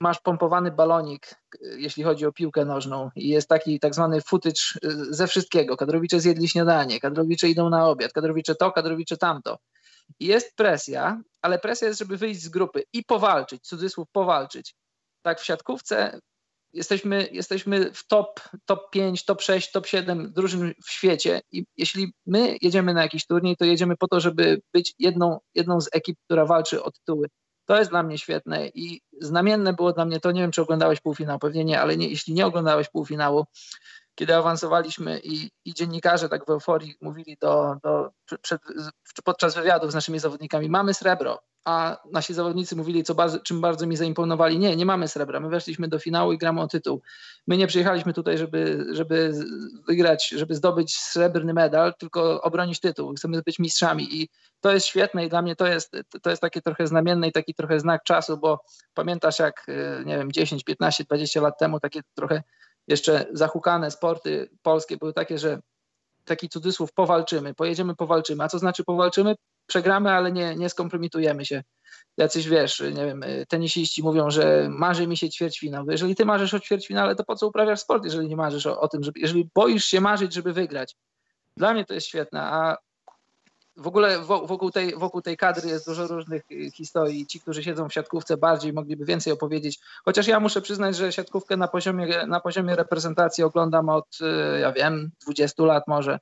masz 0.00 0.20
pompowany 0.20 0.70
balonik, 0.70 1.34
jeśli 1.60 2.02
chodzi 2.02 2.26
o 2.26 2.32
piłkę 2.32 2.64
nożną 2.64 3.10
i 3.16 3.28
jest 3.28 3.48
taki 3.48 3.80
tak 3.80 3.94
zwany 3.94 4.16
y, 4.16 4.20
ze 5.10 5.26
wszystkiego. 5.26 5.76
Kadrowicze 5.76 6.20
zjedli 6.20 6.48
śniadanie, 6.48 7.00
kadrowicze 7.00 7.48
idą 7.48 7.70
na 7.70 7.88
obiad, 7.88 8.12
kadrowicze 8.12 8.54
to, 8.54 8.72
kadrowicze 8.72 9.16
tamto. 9.16 9.58
I 10.20 10.26
jest 10.26 10.56
presja, 10.56 11.22
ale 11.42 11.58
presja 11.58 11.88
jest, 11.88 11.98
żeby 11.98 12.16
wyjść 12.16 12.42
z 12.42 12.48
grupy 12.48 12.82
i 12.92 13.04
powalczyć, 13.04 13.66
cudzysłów 13.66 14.08
powalczyć. 14.12 14.74
Tak 15.22 15.40
w 15.40 15.44
siatkówce 15.44 16.20
jesteśmy, 16.72 17.28
jesteśmy 17.32 17.92
w 17.92 18.06
top, 18.06 18.40
top 18.64 18.90
5, 18.90 19.24
top 19.24 19.42
6, 19.42 19.72
top 19.72 19.86
7 19.86 20.32
drużyn 20.32 20.74
w 20.84 20.90
świecie 20.90 21.40
i 21.52 21.64
jeśli 21.76 22.12
my 22.26 22.56
jedziemy 22.62 22.94
na 22.94 23.02
jakiś 23.02 23.26
turniej, 23.26 23.56
to 23.56 23.64
jedziemy 23.64 23.96
po 23.96 24.08
to, 24.08 24.20
żeby 24.20 24.60
być 24.72 24.94
jedną, 24.98 25.38
jedną 25.54 25.80
z 25.80 25.88
ekip, 25.92 26.18
która 26.24 26.46
walczy 26.46 26.82
o 26.82 26.90
tytuły. 26.90 27.28
To 27.70 27.78
jest 27.78 27.90
dla 27.90 28.02
mnie 28.02 28.18
świetne 28.18 28.68
i 28.68 29.00
znamienne 29.20 29.72
było 29.72 29.92
dla 29.92 30.04
mnie 30.04 30.20
to, 30.20 30.32
nie 30.32 30.40
wiem 30.40 30.50
czy 30.50 30.62
oglądałeś 30.62 31.00
półfinał, 31.00 31.38
pewnie 31.38 31.64
nie, 31.64 31.80
ale 31.80 31.96
nie, 31.96 32.08
jeśli 32.08 32.34
nie 32.34 32.46
oglądałeś 32.46 32.88
półfinału, 32.88 33.44
kiedy 34.20 34.34
awansowaliśmy 34.34 35.20
i, 35.24 35.50
i 35.64 35.74
dziennikarze 35.74 36.28
tak 36.28 36.46
w 36.46 36.50
euforii 36.50 36.94
mówili 37.00 37.36
do, 37.40 37.76
do, 37.82 38.10
przed, 38.42 38.62
podczas 39.24 39.54
wywiadów 39.54 39.92
z 39.92 39.94
naszymi 39.94 40.18
zawodnikami, 40.18 40.68
mamy 40.68 40.94
srebro, 40.94 41.42
a 41.64 41.96
nasi 42.12 42.34
zawodnicy 42.34 42.76
mówili, 42.76 43.04
co 43.04 43.14
bardzo, 43.14 43.38
czym 43.38 43.60
bardzo 43.60 43.86
mi 43.86 43.96
zaimponowali, 43.96 44.58
nie, 44.58 44.76
nie 44.76 44.86
mamy 44.86 45.08
srebra, 45.08 45.40
my 45.40 45.48
weszliśmy 45.48 45.88
do 45.88 45.98
finału 45.98 46.32
i 46.32 46.38
gramy 46.38 46.60
o 46.60 46.68
tytuł. 46.68 47.02
My 47.46 47.56
nie 47.56 47.66
przyjechaliśmy 47.66 48.12
tutaj, 48.12 48.38
żeby, 48.38 48.86
żeby 48.92 49.32
wygrać, 49.88 50.28
żeby 50.28 50.54
zdobyć 50.54 50.96
srebrny 50.98 51.54
medal, 51.54 51.94
tylko 51.98 52.42
obronić 52.42 52.80
tytuł, 52.80 53.14
chcemy 53.14 53.42
być 53.42 53.58
mistrzami 53.58 54.22
i 54.22 54.28
to 54.60 54.72
jest 54.72 54.86
świetne 54.86 55.24
i 55.26 55.28
dla 55.28 55.42
mnie 55.42 55.56
to 55.56 55.66
jest, 55.66 55.96
to 56.22 56.30
jest 56.30 56.42
takie 56.42 56.62
trochę 56.62 56.86
znamienne 56.86 57.28
i 57.28 57.32
taki 57.32 57.54
trochę 57.54 57.80
znak 57.80 58.02
czasu, 58.02 58.38
bo 58.38 58.64
pamiętasz 58.94 59.38
jak, 59.38 59.66
nie 60.04 60.18
wiem, 60.18 60.32
10, 60.32 60.64
15, 60.64 61.04
20 61.04 61.40
lat 61.40 61.58
temu 61.58 61.80
takie 61.80 62.00
trochę 62.14 62.42
jeszcze 62.88 63.26
zahukane 63.32 63.90
sporty 63.90 64.50
polskie 64.62 64.96
były 64.96 65.12
takie, 65.12 65.38
że 65.38 65.60
taki 66.24 66.48
cudzysłów 66.48 66.92
powalczymy, 66.92 67.54
pojedziemy, 67.54 67.96
powalczymy. 67.96 68.44
A 68.44 68.48
co 68.48 68.58
znaczy 68.58 68.84
powalczymy? 68.84 69.34
Przegramy, 69.66 70.10
ale 70.10 70.32
nie, 70.32 70.56
nie 70.56 70.68
skompromitujemy 70.68 71.46
się. 71.46 71.62
Jacyś, 72.16 72.48
wiesz, 72.48 72.80
nie 72.80 73.06
wiem, 73.06 73.24
tenisiści 73.48 74.02
mówią, 74.02 74.30
że 74.30 74.68
marzy 74.70 75.06
mi 75.06 75.16
się 75.16 75.30
ćwierćfinał. 75.30 75.84
Jeżeli 75.90 76.14
ty 76.14 76.24
marzysz 76.24 76.54
o 76.54 76.60
ćwierćfinale, 76.60 77.16
to 77.16 77.24
po 77.24 77.36
co 77.36 77.46
uprawiasz 77.46 77.80
sport, 77.80 78.04
jeżeli 78.04 78.28
nie 78.28 78.36
marzysz 78.36 78.66
o, 78.66 78.80
o 78.80 78.88
tym, 78.88 79.02
żeby, 79.02 79.20
jeżeli 79.20 79.48
boisz 79.54 79.84
się 79.84 80.00
marzyć, 80.00 80.34
żeby 80.34 80.52
wygrać. 80.52 80.96
Dla 81.56 81.72
mnie 81.72 81.84
to 81.84 81.94
jest 81.94 82.06
świetne, 82.06 82.42
a 82.42 82.76
w 83.80 83.86
ogóle 83.86 84.18
wokół 84.20 84.70
tej, 84.70 84.94
wokół 84.96 85.22
tej 85.22 85.36
kadry 85.36 85.68
jest 85.68 85.86
dużo 85.86 86.06
różnych 86.06 86.42
y, 86.50 86.70
historii. 86.70 87.26
Ci, 87.26 87.40
którzy 87.40 87.64
siedzą 87.64 87.88
w 87.88 87.92
siatkówce 87.92 88.36
bardziej 88.36 88.72
mogliby 88.72 89.04
więcej 89.04 89.32
opowiedzieć. 89.32 89.80
Chociaż 90.04 90.26
ja 90.26 90.40
muszę 90.40 90.62
przyznać, 90.62 90.96
że 90.96 91.12
siatkówkę 91.12 91.56
na 91.56 91.68
poziomie, 91.68 92.26
na 92.26 92.40
poziomie 92.40 92.76
reprezentacji 92.76 93.44
oglądam 93.44 93.88
od, 93.88 94.18
y, 94.20 94.60
ja 94.60 94.72
wiem, 94.72 95.10
20 95.22 95.62
lat 95.64 95.88
może. 95.88 96.18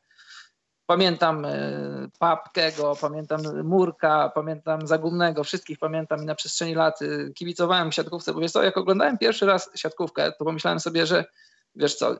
Pamiętam 0.86 1.44
y, 1.44 2.10
Papkego, 2.18 2.96
pamiętam 3.00 3.40
Murka, 3.64 4.32
pamiętam 4.34 4.86
Zagumnego, 4.86 5.44
wszystkich 5.44 5.78
pamiętam 5.78 6.22
i 6.22 6.26
na 6.26 6.34
przestrzeni 6.34 6.74
lat 6.74 6.98
kibicowałem 7.34 7.92
siatkówce, 7.92 8.34
bo 8.34 8.40
wiesz 8.40 8.52
co, 8.52 8.62
jak 8.62 8.76
oglądałem 8.76 9.18
pierwszy 9.18 9.46
raz 9.46 9.70
siatkówkę, 9.74 10.32
to 10.32 10.44
pomyślałem 10.44 10.80
sobie, 10.80 11.06
że 11.06 11.24
wiesz 11.74 11.94
co, 11.94 12.16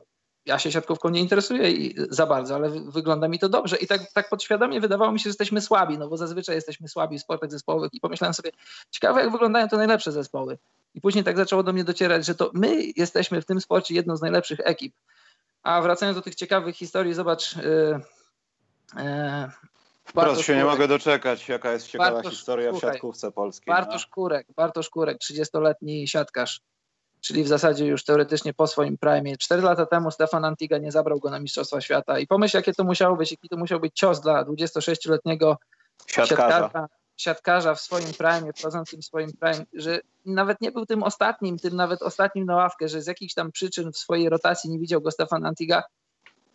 ja 0.49 0.59
się 0.59 0.71
siatkówką 0.71 1.09
nie 1.09 1.19
interesuję 1.19 1.71
za 2.09 2.25
bardzo, 2.25 2.55
ale 2.55 2.69
wygląda 2.69 3.27
mi 3.27 3.39
to 3.39 3.49
dobrze. 3.49 3.75
I 3.75 3.87
tak, 3.87 4.11
tak 4.13 4.29
podświadomie 4.29 4.81
wydawało 4.81 5.11
mi 5.11 5.19
się, 5.19 5.23
że 5.23 5.29
jesteśmy 5.29 5.61
słabi, 5.61 5.97
no 5.97 6.07
bo 6.07 6.17
zazwyczaj 6.17 6.55
jesteśmy 6.55 6.87
słabi 6.87 7.17
w 7.17 7.21
sportach 7.21 7.51
zespołowych 7.51 7.89
i 7.93 7.99
pomyślałem 7.99 8.33
sobie, 8.33 8.51
ciekawe 8.91 9.21
jak 9.21 9.31
wyglądają 9.31 9.67
te 9.67 9.77
najlepsze 9.77 10.11
zespoły. 10.11 10.57
I 10.95 11.01
później 11.01 11.23
tak 11.23 11.37
zaczęło 11.37 11.63
do 11.63 11.73
mnie 11.73 11.83
docierać, 11.83 12.25
że 12.25 12.35
to 12.35 12.51
my 12.53 12.83
jesteśmy 12.95 13.41
w 13.41 13.45
tym 13.45 13.61
sporcie 13.61 13.93
jedną 13.95 14.17
z 14.17 14.21
najlepszych 14.21 14.59
ekip. 14.63 14.93
A 15.63 15.81
wracając 15.81 16.17
do 16.17 16.21
tych 16.21 16.35
ciekawych 16.35 16.75
historii, 16.75 17.13
zobacz. 17.13 17.55
Yy, 17.55 17.99
yy, 18.95 19.03
Bartosz 20.13 20.45
się 20.45 20.55
nie 20.55 20.65
mogę 20.65 20.87
doczekać, 20.87 21.49
jaka 21.49 21.71
jest 21.71 21.87
ciekawa 21.87 22.11
Bartosz, 22.11 22.33
historia 22.33 22.71
w 22.71 22.79
siatkówce 22.79 23.31
polskiej. 23.31 23.73
Bartosz 23.73 24.07
no? 24.07 24.13
Kurek, 24.13 24.47
Bartosz 24.55 24.89
Kurek, 24.89 25.17
30-letni 25.17 26.07
siatkarz, 26.07 26.61
czyli 27.21 27.43
w 27.43 27.47
zasadzie 27.47 27.85
już 27.85 28.03
teoretycznie 28.03 28.53
po 28.53 28.67
swoim 28.67 28.97
prime. 28.97 29.37
Cztery 29.37 29.61
lata 29.61 29.85
temu 29.85 30.11
Stefan 30.11 30.45
Antiga 30.45 30.77
nie 30.77 30.91
zabrał 30.91 31.19
go 31.19 31.29
na 31.29 31.39
Mistrzostwa 31.39 31.81
Świata 31.81 32.19
i 32.19 32.27
pomyśl, 32.27 32.57
jakie 32.57 32.73
to 32.73 32.83
musiało 32.83 33.15
być, 33.15 33.31
jaki 33.31 33.49
to 33.49 33.57
musiał 33.57 33.79
być 33.79 33.95
cios 33.95 34.21
dla 34.21 34.43
26-letniego 34.43 35.57
siatkarza. 36.07 36.59
siatkarza, 36.59 36.87
siatkarza 37.17 37.75
w 37.75 37.81
swoim 37.81 38.13
prime, 38.17 38.53
wchodzącym 38.53 39.01
w 39.01 39.05
swoim 39.05 39.31
prime, 39.39 39.65
że 39.73 39.99
nawet 40.25 40.61
nie 40.61 40.71
był 40.71 40.85
tym 40.85 41.03
ostatnim, 41.03 41.59
tym 41.59 41.75
nawet 41.75 42.01
ostatnim 42.01 42.45
na 42.45 42.55
ławkę, 42.55 42.87
że 42.87 43.01
z 43.01 43.07
jakichś 43.07 43.33
tam 43.33 43.51
przyczyn 43.51 43.91
w 43.91 43.97
swojej 43.97 44.29
rotacji 44.29 44.69
nie 44.69 44.79
widział 44.79 45.01
go 45.01 45.11
Stefan 45.11 45.45
Antiga. 45.45 45.83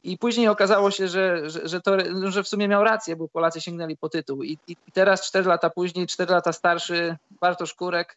I 0.02 0.18
później 0.18 0.48
okazało 0.48 0.90
się, 0.90 1.08
że, 1.08 1.50
że, 1.50 1.68
że, 1.68 1.80
to, 1.80 1.96
że 2.30 2.42
w 2.42 2.48
sumie 2.48 2.68
miał 2.68 2.84
rację, 2.84 3.16
bo 3.16 3.28
Polacy 3.28 3.60
sięgnęli 3.60 3.96
po 3.96 4.08
tytuł. 4.08 4.42
I, 4.42 4.58
i 4.66 4.76
teraz, 4.92 5.26
cztery 5.26 5.48
lata 5.48 5.70
później, 5.70 6.06
cztery 6.06 6.32
lata 6.32 6.52
starszy, 6.52 7.16
Bartosz 7.40 7.74
Kurek 7.74 8.16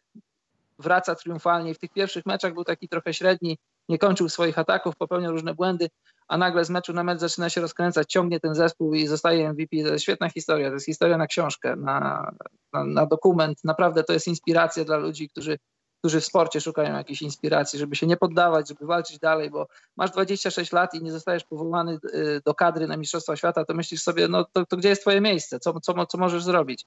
wraca 0.78 1.14
triumfalnie. 1.14 1.74
W 1.74 1.78
tych 1.78 1.92
pierwszych 1.92 2.26
meczach 2.26 2.54
był 2.54 2.64
taki 2.64 2.88
trochę 2.88 3.14
średni, 3.14 3.58
nie 3.88 3.98
kończył 3.98 4.28
swoich 4.28 4.58
ataków, 4.58 4.96
popełniał 4.96 5.32
różne 5.32 5.54
błędy, 5.54 5.90
a 6.28 6.38
nagle 6.38 6.64
z 6.64 6.70
meczu 6.70 6.92
na 6.92 7.04
mecz 7.04 7.20
zaczyna 7.20 7.50
się 7.50 7.60
rozkręcać, 7.60 8.12
ciągnie 8.12 8.40
ten 8.40 8.54
zespół 8.54 8.94
i 8.94 9.06
zostaje 9.06 9.52
MVP. 9.52 9.76
To 9.82 9.92
jest 9.92 10.02
świetna 10.02 10.30
historia, 10.30 10.68
to 10.68 10.74
jest 10.74 10.86
historia 10.86 11.18
na 11.18 11.26
książkę, 11.26 11.76
na, 11.76 12.30
na, 12.72 12.84
na 12.84 13.06
dokument. 13.06 13.64
Naprawdę 13.64 14.04
to 14.04 14.12
jest 14.12 14.28
inspiracja 14.28 14.84
dla 14.84 14.96
ludzi, 14.96 15.28
którzy 15.28 15.58
którzy 15.98 16.20
w 16.20 16.24
sporcie 16.24 16.60
szukają 16.60 16.96
jakiejś 16.96 17.22
inspiracji, 17.22 17.78
żeby 17.78 17.96
się 17.96 18.06
nie 18.06 18.16
poddawać, 18.16 18.68
żeby 18.68 18.86
walczyć 18.86 19.18
dalej, 19.18 19.50
bo 19.50 19.68
masz 19.96 20.10
26 20.10 20.72
lat 20.72 20.94
i 20.94 21.02
nie 21.02 21.12
zostajesz 21.12 21.44
powołany 21.44 21.98
y, 22.14 22.40
do 22.44 22.54
kadry 22.54 22.86
na 22.86 22.96
Mistrzostwa 22.96 23.36
Świata, 23.36 23.64
to 23.64 23.74
myślisz 23.74 24.02
sobie, 24.02 24.28
no 24.28 24.44
to, 24.44 24.66
to 24.66 24.76
gdzie 24.76 24.88
jest 24.88 25.00
twoje 25.00 25.20
miejsce, 25.20 25.60
co, 25.60 25.80
co, 25.80 26.06
co 26.06 26.18
możesz 26.18 26.44
zrobić? 26.44 26.86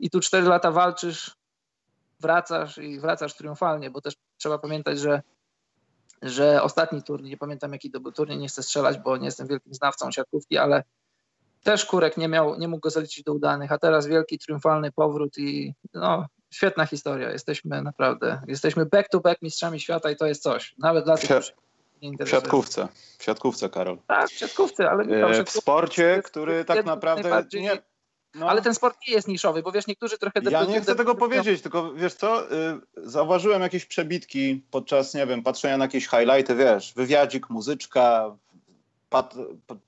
I 0.00 0.10
tu 0.10 0.20
4 0.20 0.46
lata 0.46 0.70
walczysz, 0.70 1.36
wracasz 2.20 2.78
i 2.78 3.00
wracasz 3.00 3.34
triumfalnie, 3.34 3.90
bo 3.90 4.00
też 4.00 4.14
trzeba 4.36 4.58
pamiętać, 4.58 4.98
że 4.98 5.22
że 6.22 6.62
ostatni 6.62 7.02
turniej, 7.02 7.30
nie 7.30 7.36
pamiętam 7.36 7.72
jaki 7.72 7.90
to 7.90 8.00
był 8.00 8.12
turniej, 8.12 8.38
nie 8.38 8.48
chcę 8.48 8.62
strzelać, 8.62 8.98
bo 8.98 9.16
nie 9.16 9.24
jestem 9.24 9.46
wielkim 9.46 9.74
znawcą 9.74 10.10
siatkówki, 10.10 10.58
ale 10.58 10.82
też 11.62 11.84
Kurek 11.84 12.16
nie 12.16 12.28
miał, 12.28 12.58
nie 12.58 12.68
mógł 12.68 12.80
go 12.80 12.90
zaliczyć 12.90 13.24
do 13.24 13.32
udanych, 13.32 13.72
a 13.72 13.78
teraz 13.78 14.06
wielki, 14.06 14.38
triumfalny 14.38 14.92
powrót 14.92 15.38
i 15.38 15.74
no, 15.94 16.26
świetna 16.50 16.86
historia. 16.86 17.30
Jesteśmy 17.30 17.82
naprawdę, 17.82 18.42
jesteśmy 18.46 18.86
back 18.86 19.08
to 19.08 19.20
back 19.20 19.42
mistrzami 19.42 19.80
świata 19.80 20.10
i 20.10 20.16
to 20.16 20.26
jest 20.26 20.42
coś. 20.42 20.74
Nawet 20.78 21.04
dla 21.04 21.16
tych, 21.16 21.30
którzy 21.30 21.52
nie. 22.02 22.26
W 22.26 22.28
siatkówce, 22.28 22.88
w 23.18 23.24
siatkówce, 23.24 23.68
Karol. 23.68 23.98
Tak, 24.06 24.30
w 24.30 24.32
siatkówce, 24.32 24.90
ale... 24.90 25.04
E, 25.04 25.44
w 25.44 25.50
sporcie, 25.50 26.22
który 26.24 26.64
tak 26.64 26.84
naprawdę... 26.84 27.44
Nie, 27.60 27.82
no. 28.34 28.48
Ale 28.48 28.62
ten 28.62 28.74
sport 28.74 28.98
nie 29.08 29.14
jest 29.14 29.28
niszowy, 29.28 29.62
bo 29.62 29.72
wiesz, 29.72 29.86
niektórzy 29.86 30.18
trochę... 30.18 30.40
Ja 30.50 30.64
nie 30.64 30.80
chcę 30.80 30.94
tego 30.94 31.14
powiedzieć, 31.14 31.62
tylko 31.62 31.94
wiesz 31.94 32.14
co, 32.14 32.52
y, 32.52 32.80
zauważyłem 32.96 33.62
jakieś 33.62 33.84
przebitki 33.86 34.62
podczas, 34.70 35.14
nie 35.14 35.26
wiem, 35.26 35.42
patrzenia 35.42 35.76
na 35.76 35.84
jakieś 35.84 36.08
highlighty, 36.08 36.54
wiesz, 36.54 36.92
wywiadzik, 36.96 37.50
muzyczka, 37.50 38.36
pat, 39.10 39.34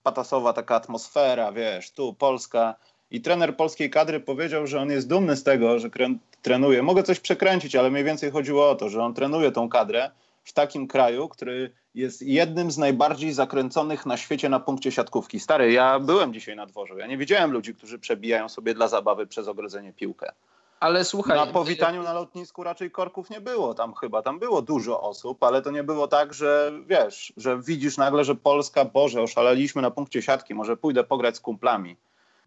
patasowa 0.02 0.52
taka 0.52 0.74
atmosfera, 0.74 1.52
wiesz, 1.52 1.90
tu 1.90 2.14
Polska. 2.14 2.74
I 3.10 3.20
trener 3.20 3.56
polskiej 3.56 3.90
kadry 3.90 4.20
powiedział, 4.20 4.66
że 4.66 4.80
on 4.80 4.90
jest 4.90 5.08
dumny 5.08 5.36
z 5.36 5.42
tego, 5.42 5.78
że 5.78 5.90
trenuje. 6.42 6.82
Mogę 6.82 7.02
coś 7.02 7.20
przekręcić, 7.20 7.76
ale 7.76 7.90
mniej 7.90 8.04
więcej 8.04 8.30
chodziło 8.30 8.70
o 8.70 8.74
to, 8.74 8.88
że 8.88 9.02
on 9.02 9.14
trenuje 9.14 9.52
tą 9.52 9.68
kadrę 9.68 10.10
w 10.44 10.52
takim 10.52 10.88
kraju, 10.88 11.28
który 11.28 11.72
jest 11.94 12.22
jednym 12.22 12.70
z 12.70 12.78
najbardziej 12.78 13.32
zakręconych 13.32 14.06
na 14.06 14.16
świecie 14.16 14.48
na 14.48 14.60
punkcie 14.60 14.92
siatkówki. 14.92 15.40
Stary, 15.40 15.72
ja 15.72 16.00
byłem 16.00 16.34
dzisiaj 16.34 16.56
na 16.56 16.66
dworzu. 16.66 16.98
Ja 16.98 17.06
nie 17.06 17.18
widziałem 17.18 17.52
ludzi, 17.52 17.74
którzy 17.74 17.98
przebijają 17.98 18.48
sobie 18.48 18.74
dla 18.74 18.88
zabawy 18.88 19.26
przez 19.26 19.48
ogrodzenie 19.48 19.92
piłkę. 19.92 20.32
Ale 20.80 21.04
słuchaj. 21.04 21.36
Na 21.36 21.46
powitaniu 21.46 22.02
na 22.02 22.12
lotnisku 22.12 22.62
raczej 22.62 22.90
korków 22.90 23.30
nie 23.30 23.40
było 23.40 23.74
tam 23.74 23.94
chyba. 23.94 24.22
Tam 24.22 24.38
było 24.38 24.62
dużo 24.62 25.00
osób, 25.00 25.42
ale 25.42 25.62
to 25.62 25.70
nie 25.70 25.84
było 25.84 26.08
tak, 26.08 26.34
że 26.34 26.72
wiesz, 26.86 27.32
że 27.36 27.60
widzisz 27.60 27.96
nagle, 27.96 28.24
że 28.24 28.34
Polska, 28.34 28.84
Boże, 28.84 29.22
oszaleliśmy 29.22 29.82
na 29.82 29.90
punkcie 29.90 30.22
siatki, 30.22 30.54
może 30.54 30.76
pójdę 30.76 31.04
pograć 31.04 31.36
z 31.36 31.40
kumplami. 31.40 31.96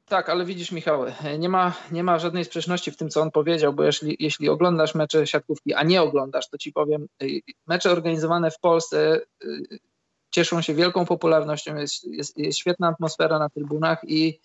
Tak, 0.07 0.29
ale 0.29 0.45
widzisz, 0.45 0.71
Michał, 0.71 1.05
nie 1.39 1.49
ma, 1.49 1.73
nie 1.91 2.03
ma 2.03 2.19
żadnej 2.19 2.45
sprzeczności 2.45 2.91
w 2.91 2.97
tym, 2.97 3.09
co 3.09 3.21
on 3.21 3.31
powiedział, 3.31 3.73
bo 3.73 3.83
jeśli, 3.83 4.15
jeśli 4.19 4.49
oglądasz 4.49 4.95
mecze 4.95 5.27
siatkówki, 5.27 5.73
a 5.73 5.83
nie 5.83 6.01
oglądasz, 6.01 6.49
to 6.49 6.57
ci 6.57 6.73
powiem, 6.73 7.07
y, 7.23 7.41
mecze 7.67 7.91
organizowane 7.91 8.51
w 8.51 8.59
Polsce 8.59 9.21
y, 9.43 9.79
cieszą 10.31 10.61
się 10.61 10.73
wielką 10.73 11.05
popularnością, 11.05 11.75
jest, 11.75 12.03
jest, 12.03 12.37
jest 12.37 12.59
świetna 12.59 12.87
atmosfera 12.87 13.39
na 13.39 13.49
trybunach 13.49 13.99
i 14.03 14.39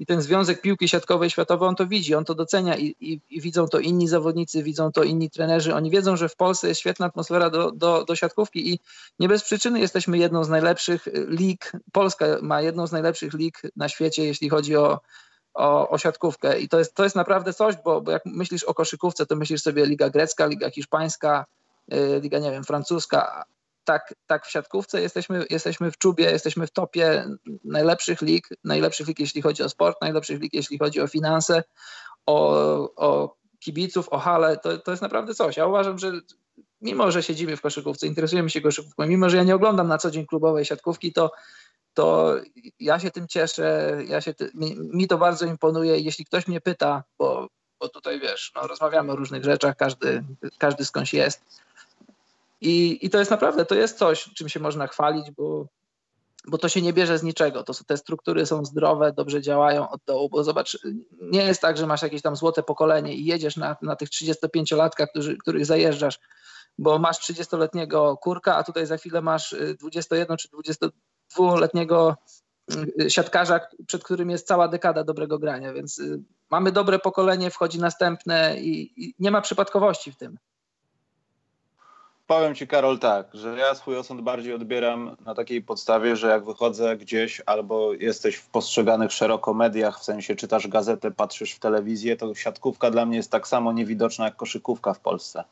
i 0.00 0.06
ten 0.06 0.22
Związek 0.22 0.60
Piłki 0.60 0.88
Siatkowej 0.88 1.30
Światowej, 1.30 1.68
on 1.68 1.76
to 1.76 1.86
widzi, 1.86 2.14
on 2.14 2.24
to 2.24 2.34
docenia 2.34 2.76
i, 2.76 2.96
i, 3.00 3.20
i, 3.30 3.40
widzą 3.40 3.68
to 3.68 3.78
inni 3.78 4.08
zawodnicy, 4.08 4.62
widzą 4.62 4.92
to 4.92 5.02
inni 5.02 5.30
trenerzy. 5.30 5.74
Oni 5.74 5.90
wiedzą, 5.90 6.16
że 6.16 6.28
w 6.28 6.36
Polsce 6.36 6.68
jest 6.68 6.80
świetna 6.80 7.06
atmosfera 7.06 7.50
do, 7.50 7.70
do, 7.70 8.04
do 8.04 8.16
siatkówki 8.16 8.72
i 8.72 8.80
nie 9.18 9.28
bez 9.28 9.42
przyczyny 9.42 9.80
jesteśmy 9.80 10.18
jedną 10.18 10.44
z 10.44 10.48
najlepszych 10.48 11.08
lig. 11.14 11.72
Polska 11.92 12.26
ma 12.42 12.62
jedną 12.62 12.86
z 12.86 12.92
najlepszych 12.92 13.34
lig 13.34 13.62
na 13.76 13.88
świecie, 13.88 14.24
jeśli 14.24 14.48
chodzi 14.48 14.76
o, 14.76 15.00
o, 15.54 15.88
o 15.88 15.98
siatkówkę. 15.98 16.60
I 16.60 16.68
to 16.68 16.78
jest, 16.78 16.94
to 16.94 17.04
jest 17.04 17.16
naprawdę 17.16 17.52
coś, 17.52 17.74
bo, 17.84 18.00
bo 18.00 18.10
jak 18.10 18.26
myślisz 18.26 18.64
o 18.64 18.74
koszykówce, 18.74 19.26
to 19.26 19.36
myślisz 19.36 19.62
sobie 19.62 19.86
Liga 19.86 20.10
Grecka, 20.10 20.46
Liga 20.46 20.70
Hiszpańska, 20.70 21.44
y, 21.92 22.20
Liga, 22.22 22.38
nie 22.38 22.50
wiem, 22.50 22.64
francuska, 22.64 23.44
tak, 23.84 24.14
tak 24.26 24.46
w 24.46 24.50
siatkówce 24.50 25.00
jesteśmy, 25.00 25.44
jesteśmy 25.50 25.90
w 25.90 25.98
czubie, 25.98 26.30
jesteśmy 26.30 26.66
w 26.66 26.70
topie 26.70 27.26
najlepszych 27.64 28.22
lig, 28.22 28.48
najlepszych 28.64 29.08
lig 29.08 29.20
jeśli 29.20 29.42
chodzi 29.42 29.62
o 29.62 29.68
sport, 29.68 29.96
najlepszych 30.02 30.40
lig 30.40 30.54
jeśli 30.54 30.78
chodzi 30.78 31.00
o 31.00 31.08
finanse, 31.08 31.62
o, 32.26 32.50
o 32.96 33.36
kibiców, 33.60 34.08
o 34.08 34.18
hale, 34.18 34.56
to, 34.56 34.78
to 34.78 34.90
jest 34.90 35.02
naprawdę 35.02 35.34
coś. 35.34 35.56
Ja 35.56 35.66
uważam, 35.66 35.98
że 35.98 36.12
mimo, 36.80 37.10
że 37.10 37.22
siedzimy 37.22 37.56
w 37.56 37.60
koszykówce, 37.60 38.06
interesujemy 38.06 38.50
się 38.50 38.60
koszykówką, 38.60 39.06
mimo, 39.06 39.30
że 39.30 39.36
ja 39.36 39.42
nie 39.42 39.54
oglądam 39.54 39.88
na 39.88 39.98
co 39.98 40.10
dzień 40.10 40.26
klubowej 40.26 40.64
siatkówki, 40.64 41.12
to, 41.12 41.30
to 41.94 42.34
ja 42.80 42.98
się 42.98 43.10
tym 43.10 43.28
cieszę, 43.28 43.98
ja 44.08 44.20
się 44.20 44.34
ty, 44.34 44.50
mi, 44.54 44.76
mi, 44.78 45.08
to 45.08 45.18
bardzo 45.18 45.46
imponuje. 45.46 45.98
Jeśli 45.98 46.24
ktoś 46.24 46.48
mnie 46.48 46.60
pyta, 46.60 47.04
bo, 47.18 47.48
bo 47.80 47.88
tutaj 47.88 48.20
wiesz, 48.20 48.52
no, 48.54 48.66
rozmawiamy 48.66 49.12
o 49.12 49.16
różnych 49.16 49.44
rzeczach, 49.44 49.76
każdy, 49.76 50.24
każdy 50.58 50.84
skądś 50.84 51.14
jest, 51.14 51.44
i, 52.60 53.06
I 53.06 53.10
to 53.10 53.18
jest 53.18 53.30
naprawdę, 53.30 53.64
to 53.64 53.74
jest 53.74 53.98
coś, 53.98 54.24
czym 54.24 54.48
się 54.48 54.60
można 54.60 54.86
chwalić, 54.86 55.30
bo, 55.30 55.66
bo 56.46 56.58
to 56.58 56.68
się 56.68 56.82
nie 56.82 56.92
bierze 56.92 57.18
z 57.18 57.22
niczego. 57.22 57.64
To, 57.64 57.72
te 57.86 57.96
struktury 57.96 58.46
są 58.46 58.64
zdrowe, 58.64 59.12
dobrze 59.12 59.42
działają 59.42 59.90
od 59.90 60.00
dołu, 60.06 60.28
bo 60.28 60.44
zobacz, 60.44 60.78
nie 61.20 61.42
jest 61.42 61.60
tak, 61.60 61.76
że 61.76 61.86
masz 61.86 62.02
jakieś 62.02 62.22
tam 62.22 62.36
złote 62.36 62.62
pokolenie 62.62 63.14
i 63.14 63.24
jedziesz 63.24 63.56
na, 63.56 63.76
na 63.82 63.96
tych 63.96 64.08
35-latkach, 64.08 65.06
którzy, 65.10 65.36
których 65.36 65.66
zajeżdżasz, 65.66 66.18
bo 66.78 66.98
masz 66.98 67.18
30-letniego 67.18 68.16
kurka, 68.16 68.56
a 68.56 68.64
tutaj 68.64 68.86
za 68.86 68.96
chwilę 68.96 69.22
masz 69.22 69.54
21 69.80 70.34
y, 70.34 70.36
czy 70.36 70.48
22-letniego 70.48 72.16
y, 73.00 73.10
siatkarza, 73.10 73.60
przed 73.86 74.04
którym 74.04 74.30
jest 74.30 74.46
cała 74.46 74.68
dekada 74.68 75.04
dobrego 75.04 75.38
grania, 75.38 75.72
więc 75.72 75.98
y, 75.98 76.22
mamy 76.50 76.72
dobre 76.72 76.98
pokolenie, 76.98 77.50
wchodzi 77.50 77.78
następne 77.78 78.60
i, 78.60 79.04
i 79.04 79.14
nie 79.18 79.30
ma 79.30 79.40
przypadkowości 79.40 80.12
w 80.12 80.16
tym. 80.16 80.38
Powiem 82.30 82.54
Ci, 82.54 82.66
Karol, 82.66 82.98
tak, 82.98 83.26
że 83.34 83.58
ja 83.58 83.74
swój 83.74 83.96
osąd 83.96 84.20
bardziej 84.20 84.54
odbieram 84.54 85.16
na 85.24 85.34
takiej 85.34 85.62
podstawie, 85.62 86.16
że 86.16 86.28
jak 86.28 86.44
wychodzę 86.44 86.96
gdzieś 86.96 87.42
albo 87.46 87.92
jesteś 87.92 88.36
w 88.36 88.46
postrzeganych 88.46 89.12
szeroko 89.12 89.54
mediach, 89.54 90.00
w 90.00 90.04
sensie 90.04 90.36
czytasz 90.36 90.68
gazetę, 90.68 91.10
patrzysz 91.10 91.52
w 91.52 91.58
telewizję, 91.58 92.16
to 92.16 92.34
siatkówka 92.34 92.90
dla 92.90 93.06
mnie 93.06 93.16
jest 93.16 93.30
tak 93.30 93.48
samo 93.48 93.72
niewidoczna 93.72 94.24
jak 94.24 94.36
koszykówka 94.36 94.94
w 94.94 95.00
Polsce. 95.00 95.44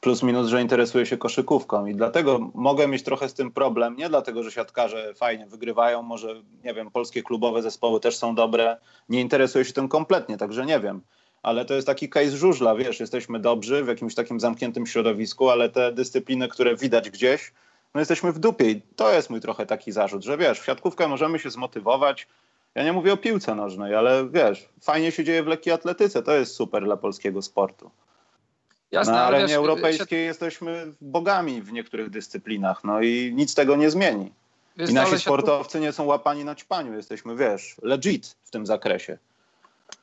Plus 0.00 0.22
minus, 0.22 0.48
że 0.48 0.62
interesuję 0.62 1.06
się 1.06 1.16
koszykówką 1.16 1.86
i 1.86 1.94
dlatego 1.94 2.50
mogę 2.54 2.88
mieć 2.88 3.02
trochę 3.02 3.28
z 3.28 3.34
tym 3.34 3.52
problem. 3.52 3.96
Nie 3.96 4.08
dlatego, 4.08 4.42
że 4.42 4.50
siatkarze 4.50 5.14
fajnie 5.14 5.46
wygrywają, 5.46 6.02
może, 6.02 6.42
nie 6.64 6.74
wiem, 6.74 6.90
polskie 6.90 7.22
klubowe 7.22 7.62
zespoły 7.62 8.00
też 8.00 8.16
są 8.16 8.34
dobre. 8.34 8.76
Nie 9.08 9.20
interesuję 9.20 9.64
się 9.64 9.72
tym 9.72 9.88
kompletnie, 9.88 10.36
także 10.36 10.66
nie 10.66 10.80
wiem 10.80 11.00
ale 11.44 11.64
to 11.64 11.74
jest 11.74 11.86
taki 11.86 12.08
case 12.08 12.36
żużla, 12.36 12.74
wiesz, 12.74 13.00
jesteśmy 13.00 13.40
dobrzy 13.40 13.84
w 13.84 13.88
jakimś 13.88 14.14
takim 14.14 14.40
zamkniętym 14.40 14.86
środowisku, 14.86 15.50
ale 15.50 15.68
te 15.68 15.92
dyscypliny, 15.92 16.48
które 16.48 16.76
widać 16.76 17.10
gdzieś, 17.10 17.52
no 17.94 18.00
jesteśmy 18.00 18.32
w 18.32 18.38
dupie. 18.38 18.70
I 18.70 18.82
to 18.96 19.12
jest 19.12 19.30
mój 19.30 19.40
trochę 19.40 19.66
taki 19.66 19.92
zarzut, 19.92 20.24
że 20.24 20.38
wiesz, 20.38 20.60
w 20.60 20.64
siatkówkę 20.64 21.08
możemy 21.08 21.38
się 21.38 21.50
zmotywować, 21.50 22.26
ja 22.74 22.84
nie 22.84 22.92
mówię 22.92 23.12
o 23.12 23.16
piłce 23.16 23.54
nożnej, 23.54 23.94
ale 23.94 24.28
wiesz, 24.28 24.68
fajnie 24.80 25.12
się 25.12 25.24
dzieje 25.24 25.42
w 25.42 25.46
lekkiej 25.46 25.72
atletyce, 25.72 26.22
to 26.22 26.32
jest 26.32 26.54
super 26.54 26.84
dla 26.84 26.96
polskiego 26.96 27.42
sportu. 27.42 27.90
Jasne, 28.90 29.12
Na 29.12 29.24
arenie 29.24 29.46
wiesz, 29.46 29.56
europejskiej 29.56 30.18
siat... 30.18 30.26
jesteśmy 30.26 30.92
bogami 31.00 31.62
w 31.62 31.72
niektórych 31.72 32.10
dyscyplinach, 32.10 32.84
no 32.84 33.00
i 33.00 33.32
nic 33.34 33.54
tego 33.54 33.76
nie 33.76 33.90
zmieni. 33.90 34.32
Wiesz, 34.76 34.90
I 34.90 34.94
nasi 34.94 35.18
sportowcy 35.18 35.80
nie 35.80 35.92
są 35.92 36.04
łapani 36.04 36.44
na 36.44 36.54
ćpaniu, 36.54 36.94
jesteśmy, 36.94 37.36
wiesz, 37.36 37.76
legit 37.82 38.36
w 38.44 38.50
tym 38.50 38.66
zakresie 38.66 39.18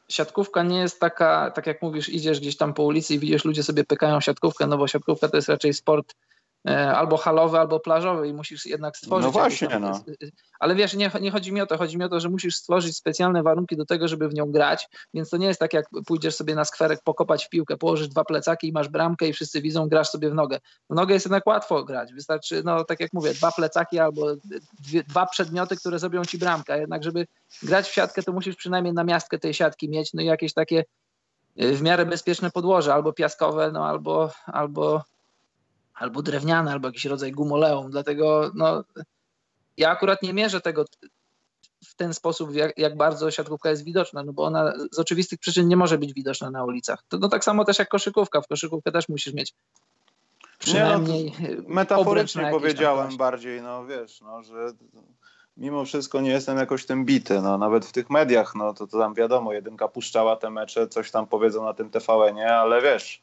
siatkówka 0.10 0.64
nie 0.64 0.80
jest 0.80 1.00
taka, 1.00 1.52
tak 1.52 1.68
jak 1.68 1.82
mówisz, 1.82 2.10
idziesz 2.10 2.40
gdzieś 2.40 2.58
tam 2.58 2.74
po 2.74 2.84
ulicy 2.84 3.14
i 3.14 3.20
widzisz, 3.20 3.46
ludzie 3.46 3.64
sobie 3.64 3.84
pykają 3.84 4.22
siatkówkę, 4.22 4.68
no 4.68 4.78
bo 4.78 4.88
siatkówka 4.88 5.30
to 5.30 5.38
jest 5.38 5.50
raczej 5.50 5.74
sport 5.74 6.16
albo 6.96 7.18
halowy, 7.18 7.60
albo 7.60 7.80
plażowy 7.80 8.28
i 8.28 8.34
musisz 8.34 8.66
jednak 8.66 8.98
stworzyć. 8.98 9.26
No 9.26 9.32
właśnie, 9.32 9.80
no. 9.80 10.04
Ale 10.60 10.76
wiesz, 10.76 10.94
nie, 10.94 11.12
nie 11.22 11.32
chodzi 11.32 11.54
mi 11.54 11.62
o 11.62 11.66
to, 11.66 11.78
chodzi 11.78 11.98
mi 11.98 12.04
o 12.04 12.10
to, 12.10 12.20
że 12.20 12.30
musisz 12.30 12.56
stworzyć 12.56 12.98
specjalne 12.98 13.44
warunki 13.44 13.78
do 13.78 13.86
tego, 13.86 14.08
żeby 14.08 14.30
w 14.30 14.34
nią 14.34 14.52
grać, 14.52 14.88
więc 15.14 15.30
to 15.30 15.38
nie 15.38 15.48
jest 15.48 15.60
tak, 15.60 15.74
jak 15.74 15.86
pójdziesz 16.06 16.36
sobie 16.36 16.56
na 16.56 16.66
skwerek 16.66 17.00
pokopać 17.04 17.46
w 17.46 17.50
piłkę, 17.50 17.78
położysz 17.78 18.08
dwa 18.08 18.24
plecaki 18.24 18.68
i 18.68 18.72
masz 18.72 18.90
bramkę 18.90 19.28
i 19.28 19.34
wszyscy 19.34 19.62
widzą, 19.62 19.90
grasz 19.90 20.10
sobie 20.10 20.30
w 20.30 20.34
nogę. 20.34 20.60
W 20.90 20.96
nogę 20.96 21.14
jest 21.14 21.26
jednak 21.26 21.48
łatwo 21.48 21.84
grać, 21.84 22.14
wystarczy, 22.14 22.62
no 22.66 22.84
tak 22.84 23.00
jak 23.00 23.14
mówię, 23.14 23.34
dwa 23.34 23.52
plecaki 23.52 24.00
albo 24.00 24.36
dwie, 24.80 25.04
dwa 25.04 25.26
przedmioty, 25.26 25.76
które 25.76 26.00
zrobią 26.00 26.26
ci 26.26 26.38
bramkę, 26.38 26.80
jednak 26.80 27.04
żeby 27.04 27.28
grać 27.64 27.88
w 27.88 27.94
siatkę, 27.94 28.24
to 28.24 28.32
musisz 28.32 28.56
przynajmniej 28.56 28.94
na 28.94 29.04
miastkę 29.04 29.40
tej 29.40 29.54
siatki 29.54 29.90
mieć, 29.90 30.14
no 30.14 30.22
i 30.22 30.26
jakieś 30.26 30.54
takie 30.54 30.84
e, 31.58 31.72
w 31.74 31.82
miarę 31.82 32.06
bezpieczne 32.06 32.52
podłoże, 32.52 32.94
albo 32.94 33.14
piaskowe, 33.14 33.72
no 33.72 33.86
albo, 33.86 34.32
albo 34.46 35.04
albo 36.02 36.22
drewniane, 36.22 36.72
albo 36.72 36.88
jakiś 36.88 37.06
rodzaj 37.06 37.32
gumoleum. 37.32 37.92
Dlatego 37.92 38.52
no, 38.56 38.84
ja 39.78 39.90
akurat 39.90 40.24
nie 40.24 40.34
mierzę 40.34 40.62
tego 40.62 40.86
w 41.86 41.96
ten 41.96 42.14
sposób, 42.14 42.56
jak, 42.56 42.78
jak, 42.78 42.98
bardzo 42.98 43.32
siatkówka 43.32 43.70
jest 43.70 43.84
widoczna, 43.84 44.24
no 44.24 44.34
bo 44.34 44.44
ona 44.44 44.74
z 44.92 45.00
oczywistych 45.00 45.40
przyczyn 45.40 45.68
nie 45.68 45.78
może 45.78 45.98
być 45.98 46.14
widoczna 46.14 46.52
na 46.52 46.66
ulicach. 46.66 47.04
To 47.10 47.18
no, 47.18 47.30
tak 47.30 47.44
samo 47.44 47.66
też 47.66 47.80
jak 47.80 47.90
koszykówka. 47.90 48.42
W 48.42 48.48
koszykówkę 48.48 48.92
też 48.92 49.10
musisz 49.10 49.34
mieć 49.34 49.54
przynajmniej 50.60 51.26
nie, 51.26 51.56
no, 51.56 51.64
Metaforycznie 51.68 52.48
powiedziałem 52.52 53.18
bardziej, 53.18 53.62
no 53.62 53.86
wiesz, 53.86 54.22
no, 54.22 54.44
że 54.44 54.74
mimo 55.58 55.86
wszystko 55.86 56.22
nie 56.22 56.30
jestem 56.30 56.58
jakoś 56.58 56.86
tym 56.86 57.06
bity. 57.06 57.42
No, 57.42 57.58
nawet 57.58 57.86
w 57.86 57.92
tych 57.92 58.10
mediach, 58.10 58.56
no 58.56 58.74
to, 58.74 58.88
to 58.88 59.00
tam 59.00 59.14
wiadomo, 59.14 59.54
jedynka 59.54 59.88
puszczała 59.88 60.36
te 60.36 60.50
mecze, 60.50 60.88
coś 60.88 61.12
tam 61.12 61.28
powiedzą 61.28 61.64
na 61.64 61.74
tym 61.74 61.90
TVN-ie, 61.90 62.56
ale 62.56 62.82
wiesz, 62.82 63.22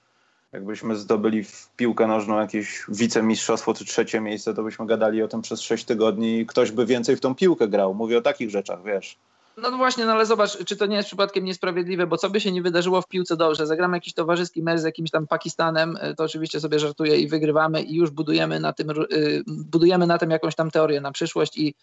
jakbyśmy 0.53 0.97
zdobyli 0.97 1.45
w 1.45 1.71
piłkę 1.77 2.07
nożną 2.07 2.41
jakieś 2.41 2.85
wicemistrzostwo 2.89 3.75
czy 3.75 3.85
trzecie 3.85 4.21
miejsce, 4.21 4.55
to 4.55 4.63
byśmy 4.63 4.87
gadali 4.87 5.23
o 5.23 5.29
tym 5.29 5.43
przez 5.43 5.61
sześć 5.61 5.85
tygodni 5.85 6.39
i 6.41 6.47
ktoś 6.47 6.71
by 6.71 6.87
więcej 6.87 7.17
w 7.17 7.21
tą 7.21 7.35
piłkę 7.35 7.69
grał. 7.69 7.95
Mówię 7.95 8.19
o 8.19 8.23
takich 8.23 8.51
rzeczach, 8.51 8.83
wiesz. 8.85 9.19
No 9.63 9.77
właśnie, 9.77 10.07
no 10.07 10.13
ale 10.13 10.27
zobacz, 10.27 10.65
czy 10.65 10.77
to 10.77 10.87
nie 10.87 10.97
jest 10.97 11.07
przypadkiem 11.07 11.45
niesprawiedliwe, 11.45 12.07
bo 12.07 12.17
co 12.17 12.31
by 12.31 12.41
się 12.41 12.53
nie 12.53 12.63
wydarzyło 12.63 13.03
w 13.03 13.09
piłce 13.09 13.37
dobrze, 13.37 13.67
zagramy 13.67 13.97
jakiś 13.97 14.15
towarzyski 14.15 14.63
mecz 14.63 14.81
z 14.81 14.85
jakimś 14.85 15.11
tam 15.11 15.27
Pakistanem, 15.27 15.97
y, 15.97 16.15
to 16.15 16.25
oczywiście 16.25 16.61
sobie 16.61 16.79
żartuję 16.79 17.17
i 17.17 17.29
wygrywamy 17.29 17.83
i 17.83 17.95
już 17.95 18.11
budujemy 18.11 18.61
na 18.61 18.73
tym, 18.73 18.91
y, 18.91 19.43
budujemy 19.47 20.07
na 20.07 20.19
tym 20.19 20.31
jakąś 20.31 20.55
tam 20.55 20.71
teorię 20.71 21.01
na 21.01 21.13
przyszłość 21.13 21.59
i 21.59 21.75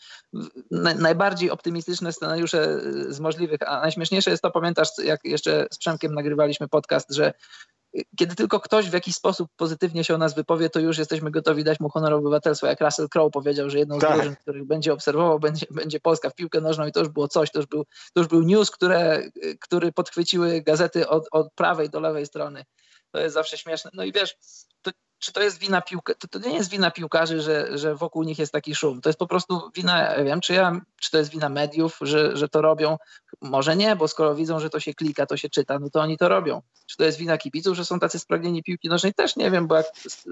najbardziej 0.99 1.51
optymistyczne 1.51 2.13
scenariusze 2.13 2.79
y, 3.07 3.13
z 3.13 3.19
możliwych, 3.19 3.59
a 3.65 3.79
najśmieszniejsze 3.79 4.31
jest 4.31 4.43
to, 4.43 4.51
pamiętasz, 4.51 4.89
jak 5.03 5.19
jeszcze 5.23 5.67
z 5.71 5.77
Przemkiem 5.77 6.13
nagrywaliśmy 6.13 6.67
podcast, 6.67 7.13
że 7.13 7.33
kiedy 8.17 8.35
tylko 8.35 8.59
ktoś 8.59 8.89
w 8.89 8.93
jakiś 8.93 9.15
sposób 9.15 9.49
pozytywnie 9.55 10.03
się 10.03 10.15
o 10.15 10.17
nas 10.17 10.35
wypowie, 10.35 10.69
to 10.69 10.79
już 10.79 10.97
jesteśmy 10.97 11.31
gotowi 11.31 11.63
dać 11.63 11.79
mu 11.79 11.89
honor 11.89 12.13
obywatelstwa. 12.13 12.67
Jak 12.67 12.81
Russell 12.81 13.09
Crowe 13.09 13.31
powiedział, 13.31 13.69
że 13.69 13.79
jedną 13.79 13.97
z 13.97 14.01
tak. 14.01 14.13
drużyn, 14.13 14.35
których 14.35 14.65
będzie 14.65 14.93
obserwował, 14.93 15.39
będzie, 15.39 15.65
będzie 15.71 15.99
Polska 15.99 16.29
w 16.29 16.35
piłkę 16.35 16.61
nożną 16.61 16.87
i 16.87 16.91
to 16.91 16.99
już 16.99 17.09
było 17.09 17.27
coś, 17.27 17.51
to 17.51 17.59
już 17.59 17.67
był, 17.67 17.85
to 18.13 18.19
już 18.21 18.27
był 18.27 18.41
news, 18.41 18.71
które, 18.71 19.21
który 19.61 19.91
podchwyciły 19.91 20.61
gazety 20.61 21.07
od, 21.07 21.27
od 21.31 21.53
prawej 21.53 21.89
do 21.89 21.99
lewej 21.99 22.25
strony. 22.25 22.65
To 23.11 23.19
jest 23.19 23.33
zawsze 23.33 23.57
śmieszne. 23.57 23.91
No 23.93 24.03
i 24.03 24.11
wiesz, 24.11 24.35
to 24.81 24.91
czy 25.19 25.33
to 25.33 25.41
jest 25.41 25.59
wina 25.59 25.81
piłkarzy, 25.81 26.19
to, 26.19 26.27
to 26.27 26.49
nie 26.49 26.55
jest 26.55 26.69
wina 26.69 26.91
piłkarzy, 26.91 27.41
że, 27.41 27.77
że 27.77 27.95
wokół 27.95 28.23
nich 28.23 28.39
jest 28.39 28.51
taki 28.51 28.75
szum. 28.75 29.01
To 29.01 29.09
jest 29.09 29.19
po 29.19 29.27
prostu 29.27 29.71
wina, 29.75 30.13
ja 30.13 30.23
wiem, 30.23 30.41
czy, 30.41 30.53
ja, 30.53 30.81
czy 31.01 31.11
to 31.11 31.17
jest 31.17 31.31
wina 31.31 31.49
mediów, 31.49 31.97
że, 32.01 32.37
że 32.37 32.49
to 32.49 32.61
robią. 32.61 32.97
Może 33.41 33.75
nie, 33.75 33.95
bo 33.95 34.07
skoro 34.07 34.35
widzą, 34.35 34.59
że 34.59 34.69
to 34.69 34.79
się 34.79 34.93
klika, 34.93 35.25
to 35.25 35.37
się 35.37 35.49
czyta, 35.49 35.79
no 35.79 35.89
to 35.89 36.01
oni 36.01 36.17
to 36.17 36.29
robią. 36.29 36.61
Czy 36.85 36.97
to 36.97 37.03
jest 37.03 37.17
wina 37.17 37.37
kibiców, 37.37 37.77
że 37.77 37.85
są 37.85 37.99
tacy 37.99 38.19
spragnieni 38.19 38.63
piłki 38.63 38.89
nożnej? 38.89 39.13
Też 39.13 39.35
nie 39.35 39.51
wiem, 39.51 39.67
bo 39.67 39.75
jak 39.75 39.85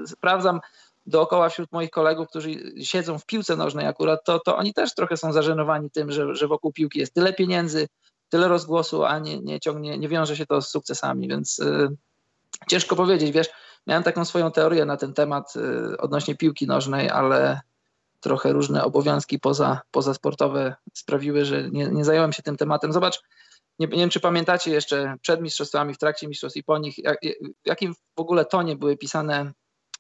sprawdzam 0.06 0.60
dookoła 1.06 1.50
wśród 1.50 1.72
moich 1.72 1.90
kolegów, 1.90 2.28
którzy 2.28 2.50
siedzą 2.84 3.20
w 3.20 3.26
piłce 3.26 3.56
nożnej 3.56 3.88
akurat, 3.88 4.26
to, 4.26 4.40
to 4.40 4.58
oni 4.58 4.74
też 4.74 4.96
trochę 4.96 5.18
są 5.18 5.34
zażenowani 5.34 5.92
tym, 5.92 6.12
że, 6.12 6.36
że 6.36 6.48
wokół 6.48 6.74
piłki 6.74 7.00
jest 7.00 7.14
tyle 7.14 7.34
pieniędzy, 7.34 7.88
tyle 8.30 8.48
rozgłosu, 8.48 9.04
a 9.04 9.20
nie, 9.20 9.40
nie 9.40 9.60
ciągnie, 9.60 9.98
nie 9.98 10.10
wiąże 10.10 10.38
się 10.38 10.46
to 10.46 10.62
z 10.62 10.70
sukcesami, 10.70 11.28
więc 11.28 11.58
yy, 11.58 11.90
ciężko 12.68 12.96
powiedzieć, 12.96 13.32
wiesz, 13.32 13.50
Miałem 13.88 14.04
taką 14.04 14.26
swoją 14.26 14.52
teorię 14.52 14.86
na 14.86 14.98
ten 14.98 15.14
temat 15.14 15.54
y, 15.56 15.98
odnośnie 15.98 16.36
piłki 16.36 16.68
nożnej, 16.68 17.10
ale 17.10 17.62
trochę 18.24 18.54
różne 18.54 18.84
obowiązki 18.84 19.40
poza, 19.40 19.82
pozasportowe 19.92 20.76
sprawiły, 20.94 21.46
że 21.46 21.70
nie, 21.72 21.88
nie 21.88 22.06
zająłem 22.06 22.34
się 22.34 22.44
tym 22.44 22.58
tematem. 22.58 22.94
Zobacz, 22.94 23.22
nie, 23.80 23.88
nie, 23.88 23.98
wiem, 23.98 24.10
czy 24.10 24.20
pamiętacie 24.20 24.72
jeszcze 24.72 25.16
przed 25.22 25.42
mistrzostwami, 25.42 25.94
w 25.94 25.98
trakcie 25.98 26.28
mistrzostw 26.28 26.58
i 26.58 26.64
po 26.64 26.78
nich, 26.78 26.98
jak, 26.98 27.20
w 27.64 27.68
jakim 27.68 27.94
w 27.94 28.20
ogóle 28.20 28.46
tonie 28.46 28.76
były 28.76 28.98
pisane 28.98 29.52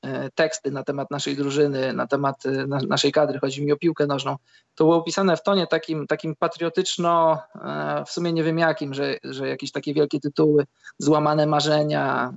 e, 0.02 0.30
teksty 0.32 0.72
na 0.72 0.84
temat 0.84 1.12
naszej 1.12 1.36
drużyny, 1.36 1.94
na 1.94 2.08
temat 2.08 2.46
e, 2.46 2.68
naszej 2.88 3.12
kadry, 3.12 3.40
chodzi 3.40 3.66
mi 3.66 3.72
o 3.72 3.78
piłkę 3.78 4.08
nożną, 4.08 4.36
to 4.76 4.84
było 4.84 5.02
pisane 5.02 5.38
w 5.38 5.44
tonie 5.44 5.68
takim, 5.68 6.08
takim 6.08 6.36
patriotyczno, 6.36 7.40
e, 7.56 8.04
w 8.08 8.12
sumie 8.12 8.34
nie 8.34 8.44
wiem 8.44 8.58
jakim, 8.58 8.94
że, 8.94 9.18
że 9.24 9.48
jakieś 9.48 9.72
takie 9.72 9.94
wielkie 9.94 10.20
tytuły, 10.20 10.66
złamane 10.98 11.46
marzenia, 11.46 12.34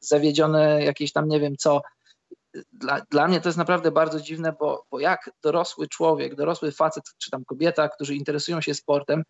zawiedzione 0.00 0.84
jakieś 0.84 1.12
tam 1.12 1.28
nie 1.28 1.40
wiem 1.40 1.56
co. 1.56 1.82
Dla, 2.72 3.00
dla 3.10 3.28
mnie 3.28 3.40
to 3.40 3.48
jest 3.48 3.58
naprawdę 3.58 3.90
bardzo 3.90 4.20
dziwne, 4.20 4.52
bo, 4.60 4.84
bo 4.90 5.00
jak 5.00 5.30
dorosły 5.42 5.88
człowiek, 5.88 6.34
dorosły 6.34 6.72
facet 6.72 7.04
czy 7.18 7.30
tam 7.30 7.44
kobieta, 7.44 7.88
którzy 7.88 8.14
interesują 8.14 8.60
się 8.60 8.74
sportem, 8.74 9.22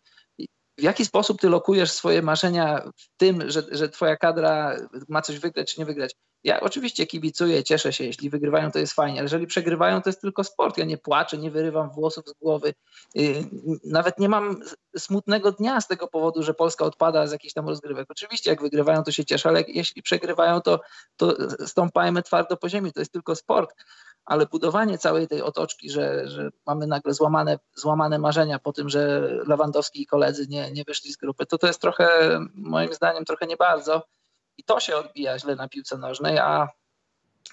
w 0.77 0.81
jaki 0.81 1.05
sposób 1.05 1.41
ty 1.41 1.49
lokujesz 1.49 1.91
swoje 1.91 2.21
marzenia 2.21 2.91
w 2.97 3.17
tym, 3.17 3.51
że, 3.51 3.63
że 3.71 3.89
twoja 3.89 4.17
kadra 4.17 4.75
ma 5.09 5.21
coś 5.21 5.39
wygrać 5.39 5.73
czy 5.73 5.79
nie 5.79 5.85
wygrać? 5.85 6.15
Ja 6.43 6.59
oczywiście 6.61 7.07
kibicuję, 7.07 7.63
cieszę 7.63 7.93
się, 7.93 8.03
jeśli 8.03 8.29
wygrywają, 8.29 8.71
to 8.71 8.79
jest 8.79 8.93
fajnie, 8.93 9.19
ale 9.19 9.25
jeżeli 9.25 9.47
przegrywają, 9.47 10.01
to 10.01 10.09
jest 10.09 10.21
tylko 10.21 10.43
sport. 10.43 10.77
Ja 10.77 10.85
nie 10.85 10.97
płaczę, 10.97 11.37
nie 11.37 11.51
wyrywam 11.51 11.89
włosów 11.89 12.25
z 12.27 12.33
głowy. 12.33 12.73
Y, 13.17 13.43
nawet 13.83 14.19
nie 14.19 14.29
mam 14.29 14.59
smutnego 14.97 15.51
dnia 15.51 15.81
z 15.81 15.87
tego 15.87 16.07
powodu, 16.07 16.43
że 16.43 16.53
Polska 16.53 16.85
odpada 16.85 17.27
z 17.27 17.31
jakichś 17.31 17.53
tam 17.53 17.67
rozgrywek. 17.67 18.11
Oczywiście, 18.11 18.49
jak 18.49 18.61
wygrywają, 18.61 19.03
to 19.03 19.11
się 19.11 19.25
cieszę, 19.25 19.49
ale 19.49 19.63
jeśli 19.67 20.01
przegrywają, 20.01 20.61
to, 20.61 20.79
to 21.17 21.35
stąpajmy 21.67 22.23
twardo 22.23 22.57
po 22.57 22.69
ziemi. 22.69 22.93
To 22.93 22.99
jest 22.99 23.11
tylko 23.11 23.35
sport. 23.35 23.75
Ale 24.25 24.45
budowanie 24.45 24.97
całej 24.97 25.27
tej 25.27 25.41
otoczki, 25.41 25.89
że, 25.89 26.27
że 26.27 26.49
mamy 26.65 26.87
nagle 26.87 27.13
złamane, 27.13 27.59
złamane 27.75 28.19
marzenia 28.19 28.59
po 28.59 28.73
tym, 28.73 28.89
że 28.89 29.29
Lewandowski 29.47 30.01
i 30.01 30.05
koledzy 30.05 30.47
nie, 30.47 30.71
nie 30.71 30.83
wyszli 30.83 31.13
z 31.13 31.17
grupy, 31.17 31.45
to 31.45 31.57
to 31.57 31.67
jest 31.67 31.81
trochę, 31.81 32.07
moim 32.53 32.93
zdaniem, 32.93 33.25
trochę 33.25 33.47
nie 33.47 33.57
bardzo 33.57 34.03
i 34.59 34.63
to 34.63 34.79
się 34.79 34.95
odbija 34.95 35.39
źle 35.39 35.55
na 35.55 35.69
piłce 35.69 35.97
nożnej, 35.97 36.37
a 36.37 36.67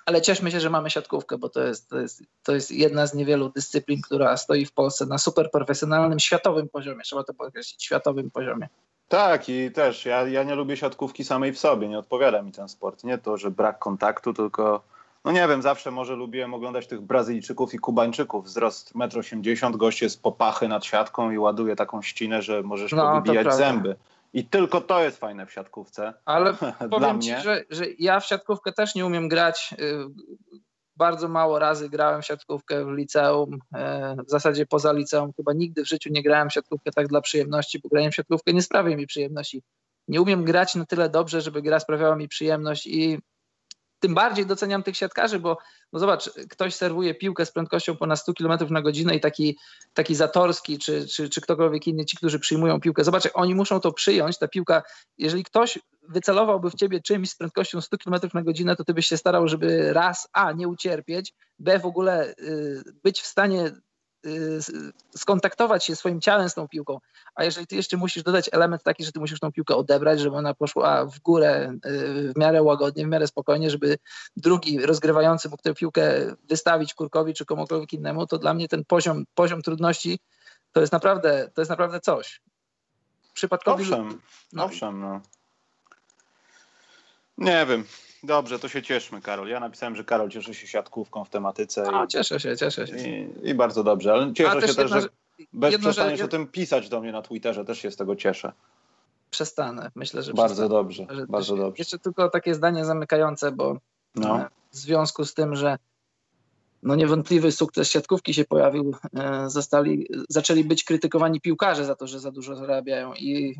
ale 0.06 0.22
cieszmy 0.22 0.50
się, 0.50 0.60
że 0.60 0.70
mamy 0.70 0.90
siatkówkę, 0.90 1.38
bo 1.38 1.48
to 1.48 1.62
jest, 1.62 1.88
to, 1.88 1.98
jest, 1.98 2.22
to 2.42 2.54
jest 2.54 2.70
jedna 2.70 3.06
z 3.06 3.14
niewielu 3.14 3.48
dyscyplin, 3.48 4.02
która 4.02 4.36
stoi 4.36 4.66
w 4.66 4.72
Polsce 4.72 5.06
na 5.06 5.18
super 5.18 5.50
profesjonalnym, 5.50 6.20
światowym 6.20 6.68
poziomie, 6.68 7.02
trzeba 7.02 7.24
to 7.24 7.34
podkreślić, 7.34 7.84
światowym 7.84 8.30
poziomie. 8.30 8.68
Tak 9.08 9.48
i 9.48 9.70
też 9.70 10.06
ja, 10.06 10.28
ja 10.28 10.42
nie 10.42 10.54
lubię 10.54 10.76
siatkówki 10.76 11.24
samej 11.24 11.52
w 11.52 11.58
sobie, 11.58 11.88
nie 11.88 11.98
odpowiada 11.98 12.42
mi 12.42 12.52
ten 12.52 12.68
sport. 12.68 13.04
Nie 13.04 13.18
to, 13.18 13.36
że 13.36 13.50
brak 13.50 13.78
kontaktu, 13.78 14.34
tylko 14.34 14.82
no 15.24 15.32
nie 15.32 15.48
wiem, 15.48 15.62
zawsze 15.62 15.90
może 15.90 16.14
lubiłem 16.14 16.54
oglądać 16.54 16.86
tych 16.86 17.00
Brazylijczyków 17.00 17.74
i 17.74 17.78
Kubańczyków. 17.78 18.44
Wzrost 18.44 18.94
1,80 18.94 19.66
m, 19.66 19.72
gość 19.72 20.02
jest 20.02 20.22
popachy 20.22 20.68
nad 20.68 20.84
siatką 20.84 21.30
i 21.30 21.38
ładuje 21.38 21.76
taką 21.76 22.02
ścinę, 22.02 22.42
że 22.42 22.62
możesz 22.62 22.92
no, 22.92 23.12
powybijać 23.12 23.54
zęby. 23.54 23.96
I 24.36 24.44
tylko 24.44 24.80
to 24.80 25.02
jest 25.02 25.18
fajne 25.18 25.46
w 25.46 25.52
siatkówce. 25.52 26.14
Ale 26.24 26.54
powiem 26.90 27.20
ci, 27.20 27.36
że, 27.36 27.64
że 27.70 27.84
ja 27.98 28.20
w 28.20 28.26
siatkówkę 28.26 28.72
też 28.72 28.94
nie 28.94 29.06
umiem 29.06 29.28
grać. 29.28 29.74
Y, 29.80 30.06
bardzo 30.96 31.28
mało 31.28 31.58
razy 31.58 31.88
grałem 31.88 32.22
w 32.22 32.26
siatkówkę 32.26 32.84
w 32.84 32.88
liceum. 32.88 33.54
Y, 33.54 33.58
w 34.26 34.30
zasadzie 34.30 34.66
poza 34.66 34.92
liceum 34.92 35.32
chyba 35.36 35.52
nigdy 35.52 35.82
w 35.84 35.88
życiu 35.88 36.10
nie 36.12 36.22
grałem 36.22 36.50
w 36.50 36.52
siatkówkę 36.52 36.90
tak 36.90 37.08
dla 37.08 37.20
przyjemności, 37.20 37.78
bo 37.78 37.88
granie 37.88 38.10
w 38.10 38.14
siatkówkę 38.14 38.52
nie 38.52 38.62
sprawia 38.62 38.96
mi 38.96 39.06
przyjemności. 39.06 39.62
Nie 40.08 40.22
umiem 40.22 40.44
grać 40.44 40.74
na 40.74 40.86
tyle 40.86 41.08
dobrze, 41.08 41.40
żeby 41.40 41.62
gra 41.62 41.80
sprawiała 41.80 42.16
mi 42.16 42.28
przyjemność 42.28 42.86
i 42.86 43.18
tym 44.00 44.14
bardziej 44.14 44.46
doceniam 44.46 44.82
tych 44.82 44.96
siatkarzy, 44.96 45.38
bo, 45.38 45.58
bo 45.92 45.98
zobacz, 45.98 46.30
ktoś 46.50 46.74
serwuje 46.74 47.14
piłkę 47.14 47.46
z 47.46 47.52
prędkością 47.52 47.96
ponad 47.96 48.20
100 48.20 48.34
km 48.34 48.58
na 48.70 48.82
godzinę 48.82 49.16
i 49.16 49.20
taki, 49.20 49.58
taki 49.94 50.14
Zatorski 50.14 50.78
czy, 50.78 51.06
czy, 51.08 51.28
czy 51.28 51.40
ktokolwiek 51.40 51.86
inny, 51.86 52.04
ci, 52.04 52.16
którzy 52.16 52.38
przyjmują 52.38 52.80
piłkę, 52.80 53.04
zobacz, 53.04 53.28
oni 53.34 53.54
muszą 53.54 53.80
to 53.80 53.92
przyjąć, 53.92 54.38
ta 54.38 54.48
piłka, 54.48 54.82
jeżeli 55.18 55.44
ktoś 55.44 55.78
wycelowałby 56.08 56.70
w 56.70 56.74
ciebie 56.74 57.00
czymś 57.00 57.30
z 57.30 57.36
prędkością 57.36 57.80
100 57.80 57.98
km 57.98 58.20
na 58.34 58.42
godzinę, 58.42 58.76
to 58.76 58.84
ty 58.84 58.94
byś 58.94 59.06
się 59.06 59.16
starał, 59.16 59.48
żeby 59.48 59.92
raz, 59.92 60.28
a, 60.32 60.52
nie 60.52 60.68
ucierpieć, 60.68 61.34
b, 61.58 61.78
w 61.78 61.86
ogóle 61.86 62.34
y, 62.38 62.82
być 63.02 63.20
w 63.20 63.26
stanie 63.26 63.72
skontaktować 65.16 65.84
się 65.84 65.96
swoim 65.96 66.20
ciałem 66.20 66.48
z 66.48 66.54
tą 66.54 66.68
piłką, 66.68 67.00
a 67.34 67.44
jeżeli 67.44 67.66
ty 67.66 67.76
jeszcze 67.76 67.96
musisz 67.96 68.22
dodać 68.22 68.48
element 68.52 68.82
taki, 68.82 69.04
że 69.04 69.12
ty 69.12 69.20
musisz 69.20 69.40
tą 69.40 69.52
piłkę 69.52 69.76
odebrać, 69.76 70.20
żeby 70.20 70.36
ona 70.36 70.54
poszła 70.54 71.06
w 71.06 71.18
górę 71.20 71.72
y, 71.86 72.32
w 72.32 72.36
miarę 72.36 72.62
łagodnie, 72.62 73.04
w 73.04 73.08
miarę 73.08 73.26
spokojnie, 73.26 73.70
żeby 73.70 73.98
drugi 74.36 74.86
rozgrywający 74.86 75.48
mógł 75.48 75.62
tę 75.62 75.74
piłkę 75.74 76.34
wystawić 76.48 76.94
Kurkowi 76.94 77.34
czy 77.34 77.44
komukolwiek 77.44 77.92
innemu, 77.92 78.26
to 78.26 78.38
dla 78.38 78.54
mnie 78.54 78.68
ten 78.68 78.84
poziom, 78.84 79.24
poziom 79.34 79.62
trudności 79.62 80.18
to 80.72 80.80
jest 80.80 80.92
naprawdę, 80.92 81.50
to 81.54 81.60
jest 81.60 81.70
naprawdę 81.70 82.00
coś. 82.00 82.40
Przypadkowi... 83.34 83.82
Owszem, 83.82 84.20
no. 84.52 84.64
owszem, 84.64 85.00
no. 85.00 85.20
Nie 87.38 87.66
wiem. 87.66 87.84
Dobrze, 88.26 88.58
to 88.58 88.68
się 88.68 88.82
cieszmy, 88.82 89.20
Karol. 89.20 89.48
Ja 89.48 89.60
napisałem, 89.60 89.96
że 89.96 90.04
Karol 90.04 90.28
cieszy 90.28 90.54
się 90.54 90.66
siatkówką 90.66 91.24
w 91.24 91.30
tematyce. 91.30 91.88
A, 91.92 92.04
i, 92.04 92.08
cieszę 92.08 92.40
się, 92.40 92.56
cieszę 92.56 92.86
się. 92.86 92.96
I, 92.96 93.28
I, 93.42 93.54
bardzo 93.54 93.84
dobrze, 93.84 94.12
ale 94.12 94.32
cieszę 94.32 94.50
A, 94.50 94.60
się 94.60 94.74
też, 94.74 94.90
że 94.90 95.08
bez 95.52 95.72
jedno, 95.72 95.90
przestaniesz 95.90 96.18
że... 96.18 96.24
o 96.24 96.28
tym 96.28 96.46
pisać 96.46 96.88
do 96.88 97.00
mnie 97.00 97.12
na 97.12 97.22
Twitterze, 97.22 97.64
też 97.64 97.78
się 97.78 97.90
z 97.90 97.96
tego 97.96 98.16
cieszę. 98.16 98.52
Przestanę, 99.30 99.90
myślę, 99.94 100.22
że 100.22 100.32
Bardzo 100.32 100.54
przestanę. 100.54 100.68
dobrze, 100.68 101.06
bardzo 101.28 101.56
dobrze. 101.56 101.78
Jeszcze 101.78 101.98
tylko 101.98 102.30
takie 102.30 102.54
zdanie 102.54 102.84
zamykające, 102.84 103.52
bo 103.52 103.76
no. 104.14 104.40
E, 104.40 104.48
w 104.72 104.76
związku 104.76 105.24
z 105.24 105.34
tym, 105.34 105.56
że 105.56 105.78
no 106.82 106.94
niewątpliwy 106.94 107.52
sukces 107.52 107.90
siatkówki 107.90 108.34
się 108.34 108.44
pojawił, 108.44 108.96
e, 109.16 109.50
zostali, 109.50 110.08
zaczęli 110.28 110.64
być 110.64 110.84
krytykowani 110.84 111.40
piłkarze 111.40 111.84
za 111.84 111.94
to, 111.94 112.06
że 112.06 112.20
za 112.20 112.30
dużo 112.30 112.56
zarabiają 112.56 113.14
i 113.14 113.56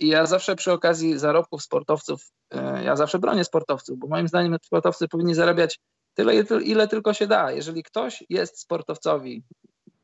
i 0.00 0.08
ja 0.08 0.26
zawsze 0.26 0.56
przy 0.56 0.72
okazji 0.72 1.18
zarobków 1.18 1.62
sportowców, 1.62 2.30
e, 2.50 2.84
ja 2.84 2.96
zawsze 2.96 3.18
bronię 3.18 3.44
sportowców, 3.44 3.98
bo 3.98 4.06
moim 4.06 4.28
zdaniem 4.28 4.56
sportowcy 4.64 5.08
powinni 5.08 5.34
zarabiać 5.34 5.80
tyle, 6.14 6.34
ile 6.64 6.88
tylko 6.88 7.14
się 7.14 7.26
da. 7.26 7.52
Jeżeli 7.52 7.82
ktoś 7.82 8.24
jest 8.28 8.60
sportowcowi, 8.60 9.42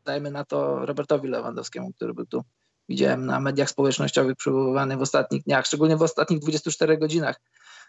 dajmy 0.04 0.30
na 0.30 0.44
to 0.44 0.86
Robertowi 0.86 1.28
Lewandowskiemu, 1.28 1.92
który 1.92 2.14
był 2.14 2.26
tu, 2.26 2.44
widziałem 2.88 3.26
na 3.26 3.40
mediach 3.40 3.70
społecznościowych 3.70 4.36
przywoływany 4.36 4.96
w 4.96 5.02
ostatnich 5.02 5.42
dniach, 5.42 5.66
szczególnie 5.66 5.96
w 5.96 6.02
ostatnich 6.02 6.40
24 6.40 6.98
godzinach, 6.98 7.40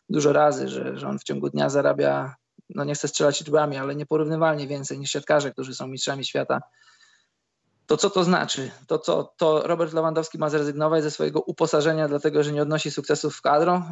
dużo 0.10 0.34
razy, 0.34 0.68
że, 0.68 0.98
że 0.98 1.08
on 1.08 1.20
w 1.20 1.24
ciągu 1.24 1.50
dnia 1.50 1.70
zarabia, 1.70 2.36
no 2.70 2.84
nie 2.84 2.94
chcę 2.94 3.08
strzelać 3.08 3.40
liczbami, 3.40 3.78
ale 3.78 3.96
nieporównywalnie 3.96 4.68
więcej 4.68 5.00
niż 5.00 5.12
siatkarze, 5.12 5.52
którzy 5.52 5.76
są 5.76 5.88
mistrzami 5.88 6.26
świata 6.26 6.62
to 7.88 7.98
co 7.98 8.10
to 8.10 8.24
znaczy? 8.24 8.72
To 8.88 9.00
co, 9.00 9.34
to 9.38 9.68
Robert 9.68 9.94
Lewandowski 9.94 10.38
ma 10.38 10.50
zrezygnować 10.50 11.04
ze 11.04 11.12
swojego 11.12 11.42
uposażenia, 11.42 12.08
dlatego 12.08 12.44
że 12.44 12.52
nie 12.52 12.62
odnosi 12.62 12.92
sukcesów 12.92 13.36
w 13.36 13.42
kadrą? 13.42 13.84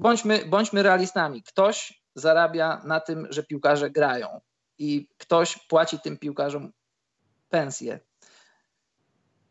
bądźmy, 0.00 0.46
bądźmy 0.46 0.82
realistami. 0.82 1.42
Ktoś 1.42 2.02
zarabia 2.14 2.82
na 2.84 3.00
tym, 3.00 3.26
że 3.30 3.42
piłkarze 3.42 3.90
grają 3.90 4.40
i 4.78 5.08
ktoś 5.18 5.58
płaci 5.68 6.00
tym 6.00 6.18
piłkarzom 6.18 6.72
pensje. 7.48 8.00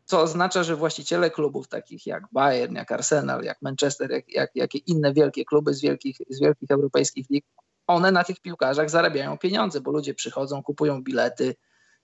Co 0.04 0.20
oznacza, 0.20 0.62
że 0.62 0.76
właściciele 0.76 1.30
klubów 1.30 1.68
takich 1.68 2.06
jak 2.06 2.24
Bayern, 2.32 2.74
jak 2.74 2.92
Arsenal, 2.92 3.42
jak 3.42 3.62
Manchester, 3.62 4.10
jak, 4.10 4.28
jak, 4.28 4.50
jak 4.54 4.74
inne 4.74 5.12
wielkie 5.12 5.44
kluby 5.44 5.74
z 5.74 5.80
wielkich, 5.80 6.16
z 6.30 6.40
wielkich 6.40 6.70
europejskich 6.70 7.30
lig, 7.30 7.44
one 7.86 8.12
na 8.12 8.24
tych 8.24 8.40
piłkarzach 8.40 8.90
zarabiają 8.90 9.38
pieniądze, 9.38 9.80
bo 9.80 9.90
ludzie 9.90 10.14
przychodzą, 10.14 10.62
kupują 10.62 11.02
bilety, 11.02 11.54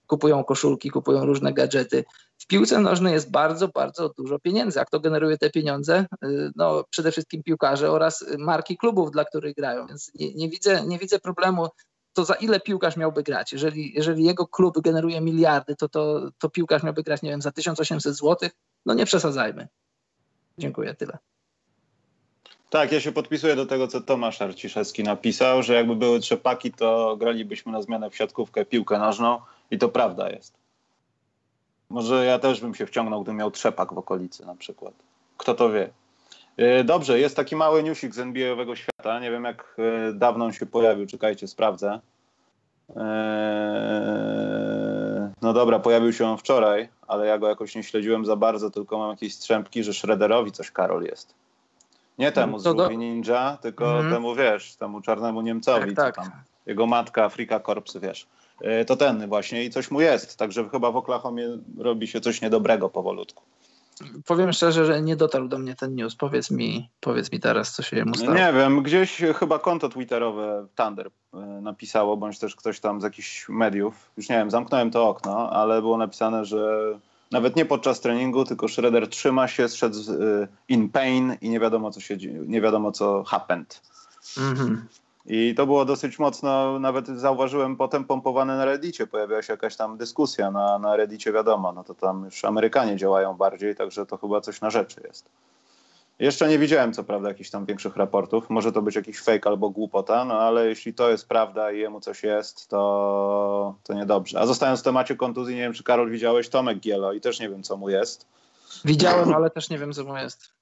kupują 0.06 0.44
koszulki, 0.44 0.90
kupują 0.90 1.26
różne 1.26 1.52
gadżety. 1.52 2.04
W 2.38 2.46
piłce 2.46 2.80
nożnej 2.80 3.12
jest 3.12 3.30
bardzo, 3.30 3.68
bardzo 3.68 4.08
dużo 4.08 4.38
pieniędzy. 4.38 4.80
A 4.80 4.84
kto 4.84 5.00
generuje 5.00 5.38
te 5.38 5.50
pieniądze? 5.50 6.06
Y, 6.24 6.50
no, 6.56 6.84
przede 6.90 7.12
wszystkim 7.12 7.42
piłkarze 7.42 7.90
oraz 7.90 8.24
marki 8.38 8.76
klubów, 8.76 9.10
dla 9.10 9.24
których 9.24 9.54
grają. 9.54 9.86
Więc 9.86 10.10
nie, 10.14 10.34
nie, 10.34 10.48
widzę, 10.48 10.86
nie 10.86 10.98
widzę 10.98 11.18
problemu, 11.18 11.68
to 12.12 12.24
za 12.24 12.34
ile 12.34 12.60
piłkarz 12.60 12.96
miałby 12.96 13.22
grać. 13.22 13.52
Jeżeli, 13.52 13.92
jeżeli 13.94 14.24
jego 14.24 14.46
klub 14.46 14.80
generuje 14.80 15.20
miliardy, 15.20 15.76
to, 15.76 15.88
to, 15.88 16.30
to 16.38 16.50
piłkarz 16.50 16.82
miałby 16.82 17.02
grać, 17.02 17.22
nie 17.22 17.30
wiem, 17.30 17.42
za 17.42 17.52
1800 17.52 18.14
zł. 18.14 18.48
No 18.86 18.94
nie 18.94 19.06
przesadzajmy. 19.06 19.68
Dziękuję, 20.58 20.94
tyle. 20.94 21.18
Tak, 22.70 22.92
ja 22.92 23.00
się 23.00 23.12
podpisuję 23.12 23.56
do 23.56 23.66
tego, 23.66 23.88
co 23.88 24.00
Tomasz 24.00 24.42
Arciszewski 24.42 25.02
napisał, 25.02 25.62
że 25.62 25.74
jakby 25.74 25.96
były 25.96 26.20
trzepaki, 26.20 26.72
to 26.72 27.16
gralibyśmy 27.16 27.72
na 27.72 27.82
zmianę 27.82 28.10
w 28.10 28.16
siatkówkę, 28.16 28.64
piłkę 28.64 28.98
nożną 28.98 29.40
i 29.70 29.78
to 29.78 29.88
prawda 29.88 30.30
jest. 30.30 30.54
Może 31.90 32.24
ja 32.24 32.38
też 32.38 32.60
bym 32.60 32.74
się 32.74 32.86
wciągnął, 32.86 33.22
gdybym 33.22 33.36
miał 33.36 33.50
trzepak 33.50 33.94
w 33.94 33.98
okolicy 33.98 34.46
na 34.46 34.54
przykład. 34.54 34.94
Kto 35.36 35.54
to 35.54 35.70
wie. 35.70 35.90
E, 36.56 36.84
dobrze, 36.84 37.20
jest 37.20 37.36
taki 37.36 37.56
mały 37.56 37.82
newsik 37.82 38.14
z 38.14 38.18
NBA-owego 38.18 38.76
świata. 38.76 39.20
Nie 39.20 39.30
wiem, 39.30 39.44
jak 39.44 39.76
e, 39.78 40.12
dawno 40.12 40.44
on 40.44 40.52
się 40.52 40.66
pojawił. 40.66 41.06
Czekajcie, 41.06 41.48
sprawdzę. 41.48 42.00
E, 42.96 44.26
no 45.42 45.52
dobra, 45.52 45.78
pojawił 45.78 46.12
się 46.12 46.26
on 46.26 46.38
wczoraj, 46.38 46.88
ale 47.08 47.26
ja 47.26 47.38
go 47.38 47.48
jakoś 47.48 47.74
nie 47.74 47.82
śledziłem 47.82 48.26
za 48.26 48.36
bardzo, 48.36 48.70
tylko 48.70 48.98
mam 48.98 49.10
jakieś 49.10 49.34
strzępki, 49.34 49.84
że 49.84 49.94
Shredderowi 49.94 50.52
coś 50.52 50.70
Karol 50.70 51.02
jest. 51.02 51.34
Nie 52.18 52.32
temu 52.32 52.58
z 52.58 52.62
do... 52.62 52.90
Ninja, 52.90 53.58
tylko 53.62 54.00
mm. 54.00 54.12
temu, 54.12 54.34
wiesz, 54.34 54.76
temu 54.76 55.00
czarnemu 55.00 55.40
Niemcowi, 55.40 55.94
tak, 55.94 56.16
tak. 56.16 56.30
jego 56.66 56.86
matka, 56.86 57.24
Afrika 57.24 57.60
Korpsy, 57.60 58.00
wiesz. 58.00 58.26
E, 58.60 58.84
to 58.84 58.96
ten 58.96 59.28
właśnie 59.28 59.64
i 59.64 59.70
coś 59.70 59.90
mu 59.90 60.00
jest, 60.00 60.36
także 60.36 60.68
chyba 60.68 60.90
w 60.92 60.96
Oklahomie 60.96 61.58
robi 61.78 62.06
się 62.06 62.20
coś 62.20 62.40
niedobrego 62.42 62.88
powolutku. 62.88 63.42
Powiem 64.26 64.52
szczerze, 64.52 64.86
że 64.86 65.02
nie 65.02 65.16
dotarł 65.16 65.48
do 65.48 65.58
mnie 65.58 65.74
ten 65.74 65.94
news. 65.94 66.16
Powiedz 66.16 66.50
mi, 66.50 66.90
powiedz 67.00 67.32
mi 67.32 67.40
teraz, 67.40 67.72
co 67.72 67.82
się 67.82 68.04
mu 68.04 68.14
stało. 68.14 68.34
Nie 68.34 68.52
wiem, 68.52 68.82
gdzieś 68.82 69.22
chyba 69.38 69.58
konto 69.58 69.88
twitterowe 69.88 70.66
Thunder 70.76 71.10
e, 71.34 71.38
napisało, 71.38 72.16
bądź 72.16 72.38
też 72.38 72.56
ktoś 72.56 72.80
tam 72.80 73.00
z 73.00 73.04
jakichś 73.04 73.48
mediów. 73.48 74.10
Już 74.16 74.28
nie 74.28 74.36
wiem, 74.36 74.50
zamknąłem 74.50 74.90
to 74.90 75.08
okno, 75.08 75.50
ale 75.50 75.80
było 75.80 75.96
napisane, 75.96 76.44
że 76.44 76.98
nawet 77.30 77.56
nie 77.56 77.64
podczas 77.64 78.00
treningu, 78.00 78.44
tylko 78.44 78.68
Shredder 78.68 79.08
trzyma 79.08 79.48
się, 79.48 79.68
zszedł 79.68 79.98
e, 79.98 80.48
in 80.68 80.88
pain 80.88 81.36
i 81.40 81.48
nie 81.48 81.60
wiadomo 81.60 81.90
co 81.90 82.00
się 82.00 82.16
nie 82.46 82.60
wiadomo 82.60 82.92
co 82.92 83.24
happened. 83.24 83.80
Mhm. 84.38 84.86
I 85.26 85.54
to 85.54 85.66
było 85.66 85.84
dosyć 85.84 86.18
mocno, 86.18 86.78
nawet 86.78 87.06
zauważyłem 87.06 87.76
potem 87.76 88.04
pompowane 88.04 88.56
na 88.56 88.64
Reddicie, 88.64 89.06
pojawiła 89.06 89.42
się 89.42 89.52
jakaś 89.52 89.76
tam 89.76 89.96
dyskusja 89.96 90.50
na, 90.50 90.78
na 90.78 90.96
Reddicie, 90.96 91.32
wiadomo, 91.32 91.72
no 91.72 91.84
to 91.84 91.94
tam 91.94 92.24
już 92.24 92.44
Amerykanie 92.44 92.96
działają 92.96 93.34
bardziej, 93.34 93.74
także 93.74 94.06
to 94.06 94.16
chyba 94.16 94.40
coś 94.40 94.60
na 94.60 94.70
rzeczy 94.70 95.00
jest. 95.04 95.28
Jeszcze 96.18 96.48
nie 96.48 96.58
widziałem, 96.58 96.92
co 96.92 97.04
prawda, 97.04 97.28
jakichś 97.28 97.50
tam 97.50 97.66
większych 97.66 97.96
raportów. 97.96 98.50
Może 98.50 98.72
to 98.72 98.82
być 98.82 98.96
jakiś 98.96 99.20
fake 99.20 99.48
albo 99.48 99.70
głupota, 99.70 100.24
no 100.24 100.34
ale 100.34 100.66
jeśli 100.66 100.94
to 100.94 101.10
jest 101.10 101.28
prawda 101.28 101.72
i 101.72 101.78
jemu 101.78 102.00
coś 102.00 102.22
jest, 102.22 102.68
to, 102.68 103.74
to 103.82 103.94
niedobrze. 103.94 104.40
A 104.40 104.46
zostając 104.46 104.80
w 104.80 104.82
temacie 104.82 105.16
kontuzji, 105.16 105.54
nie 105.54 105.62
wiem, 105.62 105.72
czy 105.72 105.82
Karol 105.82 106.10
widziałeś 106.10 106.48
Tomek 106.48 106.78
Gielo 106.78 107.12
i 107.12 107.20
też 107.20 107.40
nie 107.40 107.48
wiem, 107.48 107.62
co 107.62 107.76
mu 107.76 107.90
jest. 107.90 108.26
Widziałem, 108.84 109.34
ale 109.34 109.50
też 109.50 109.70
nie 109.70 109.78
wiem, 109.78 109.92
co 109.92 110.04
mu 110.04 110.16
jest. 110.16 110.55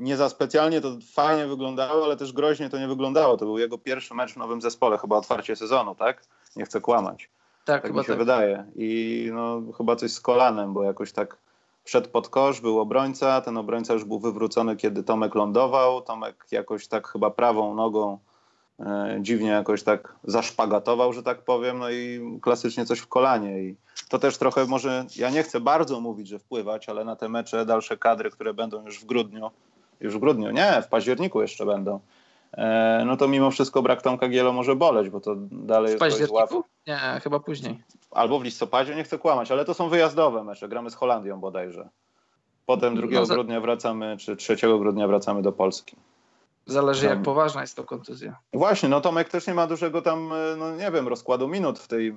Nie 0.00 0.16
za 0.16 0.28
specjalnie 0.28 0.80
to 0.80 0.96
fajnie 1.12 1.46
wyglądało, 1.46 2.04
ale 2.04 2.16
też 2.16 2.32
groźnie 2.32 2.70
to 2.70 2.78
nie 2.78 2.88
wyglądało. 2.88 3.36
To 3.36 3.44
był 3.44 3.58
jego 3.58 3.78
pierwszy 3.78 4.14
mecz 4.14 4.32
w 4.32 4.36
nowym 4.36 4.60
zespole, 4.62 4.98
chyba 4.98 5.16
otwarcie 5.16 5.56
sezonu, 5.56 5.94
tak? 5.94 6.22
Nie 6.56 6.64
chcę 6.64 6.80
kłamać. 6.80 7.30
Tak, 7.64 7.82
tak 7.82 7.94
mi 7.94 8.00
się 8.00 8.06
tak. 8.06 8.18
wydaje. 8.18 8.64
I 8.76 9.30
no, 9.32 9.62
chyba 9.76 9.96
coś 9.96 10.10
z 10.10 10.20
kolanem, 10.20 10.72
bo 10.72 10.82
jakoś 10.82 11.12
tak 11.12 11.36
wszedł 11.84 12.08
pod 12.08 12.28
kosz, 12.28 12.60
był 12.60 12.80
obrońca, 12.80 13.40
ten 13.40 13.56
obrońca 13.56 13.92
już 13.92 14.04
był 14.04 14.18
wywrócony, 14.18 14.76
kiedy 14.76 15.02
Tomek 15.02 15.34
lądował. 15.34 16.02
Tomek 16.02 16.46
jakoś 16.50 16.88
tak 16.88 17.08
chyba 17.08 17.30
prawą 17.30 17.74
nogą 17.74 18.18
e, 18.80 19.18
dziwnie 19.20 19.48
jakoś 19.48 19.82
tak 19.82 20.14
zaszpagatował, 20.24 21.12
że 21.12 21.22
tak 21.22 21.44
powiem, 21.44 21.78
no 21.78 21.90
i 21.90 22.20
klasycznie 22.42 22.86
coś 22.86 22.98
w 22.98 23.06
kolanie. 23.06 23.62
I 23.62 23.76
to 24.08 24.18
też 24.18 24.38
trochę 24.38 24.66
może, 24.66 25.04
ja 25.16 25.30
nie 25.30 25.42
chcę 25.42 25.60
bardzo 25.60 26.00
mówić, 26.00 26.28
że 26.28 26.38
wpływać, 26.38 26.88
ale 26.88 27.04
na 27.04 27.16
te 27.16 27.28
mecze, 27.28 27.66
dalsze 27.66 27.96
kadry, 27.96 28.30
które 28.30 28.54
będą 28.54 28.84
już 28.86 29.00
w 29.00 29.04
grudniu, 29.04 29.50
już 30.00 30.16
w 30.16 30.18
grudniu, 30.18 30.50
nie, 30.50 30.82
w 30.82 30.88
październiku 30.88 31.42
jeszcze 31.42 31.66
będą, 31.66 32.00
e, 32.52 33.02
no 33.06 33.16
to 33.16 33.28
mimo 33.28 33.50
wszystko 33.50 33.82
brak 33.82 34.02
Tomka 34.02 34.28
Gielo 34.28 34.52
może 34.52 34.76
boleć, 34.76 35.10
bo 35.10 35.20
to 35.20 35.34
dalej 35.50 35.88
w 35.88 35.90
jest 35.90 36.00
październiku? 36.00 36.64
Nie, 36.86 37.20
chyba 37.22 37.40
później. 37.40 37.82
Albo 38.10 38.38
w 38.38 38.44
listopadzie, 38.44 38.94
nie 38.94 39.04
chcę 39.04 39.18
kłamać, 39.18 39.50
ale 39.50 39.64
to 39.64 39.74
są 39.74 39.88
wyjazdowe 39.88 40.44
mecze, 40.44 40.68
gramy 40.68 40.90
z 40.90 40.94
Holandią 40.94 41.40
bodajże. 41.40 41.88
Potem 42.66 42.94
2 42.94 43.06
no, 43.20 43.26
grudnia 43.26 43.60
wracamy, 43.60 44.16
czy 44.16 44.36
3 44.36 44.56
grudnia 44.56 45.06
wracamy 45.06 45.42
do 45.42 45.52
Polski. 45.52 45.96
Zależy 46.66 47.02
tam... 47.02 47.10
jak 47.10 47.22
poważna 47.24 47.60
jest 47.60 47.76
to 47.76 47.84
kontuzja. 47.84 48.36
Właśnie, 48.52 48.88
no 48.88 49.00
Tomek 49.00 49.28
też 49.28 49.46
nie 49.46 49.54
ma 49.54 49.66
dużego 49.66 50.02
tam, 50.02 50.32
e, 50.32 50.56
no 50.56 50.76
nie 50.76 50.90
wiem, 50.90 51.08
rozkładu 51.08 51.48
minut 51.48 51.78
w, 51.78 51.88
tej, 51.88 52.08
e, 52.08 52.14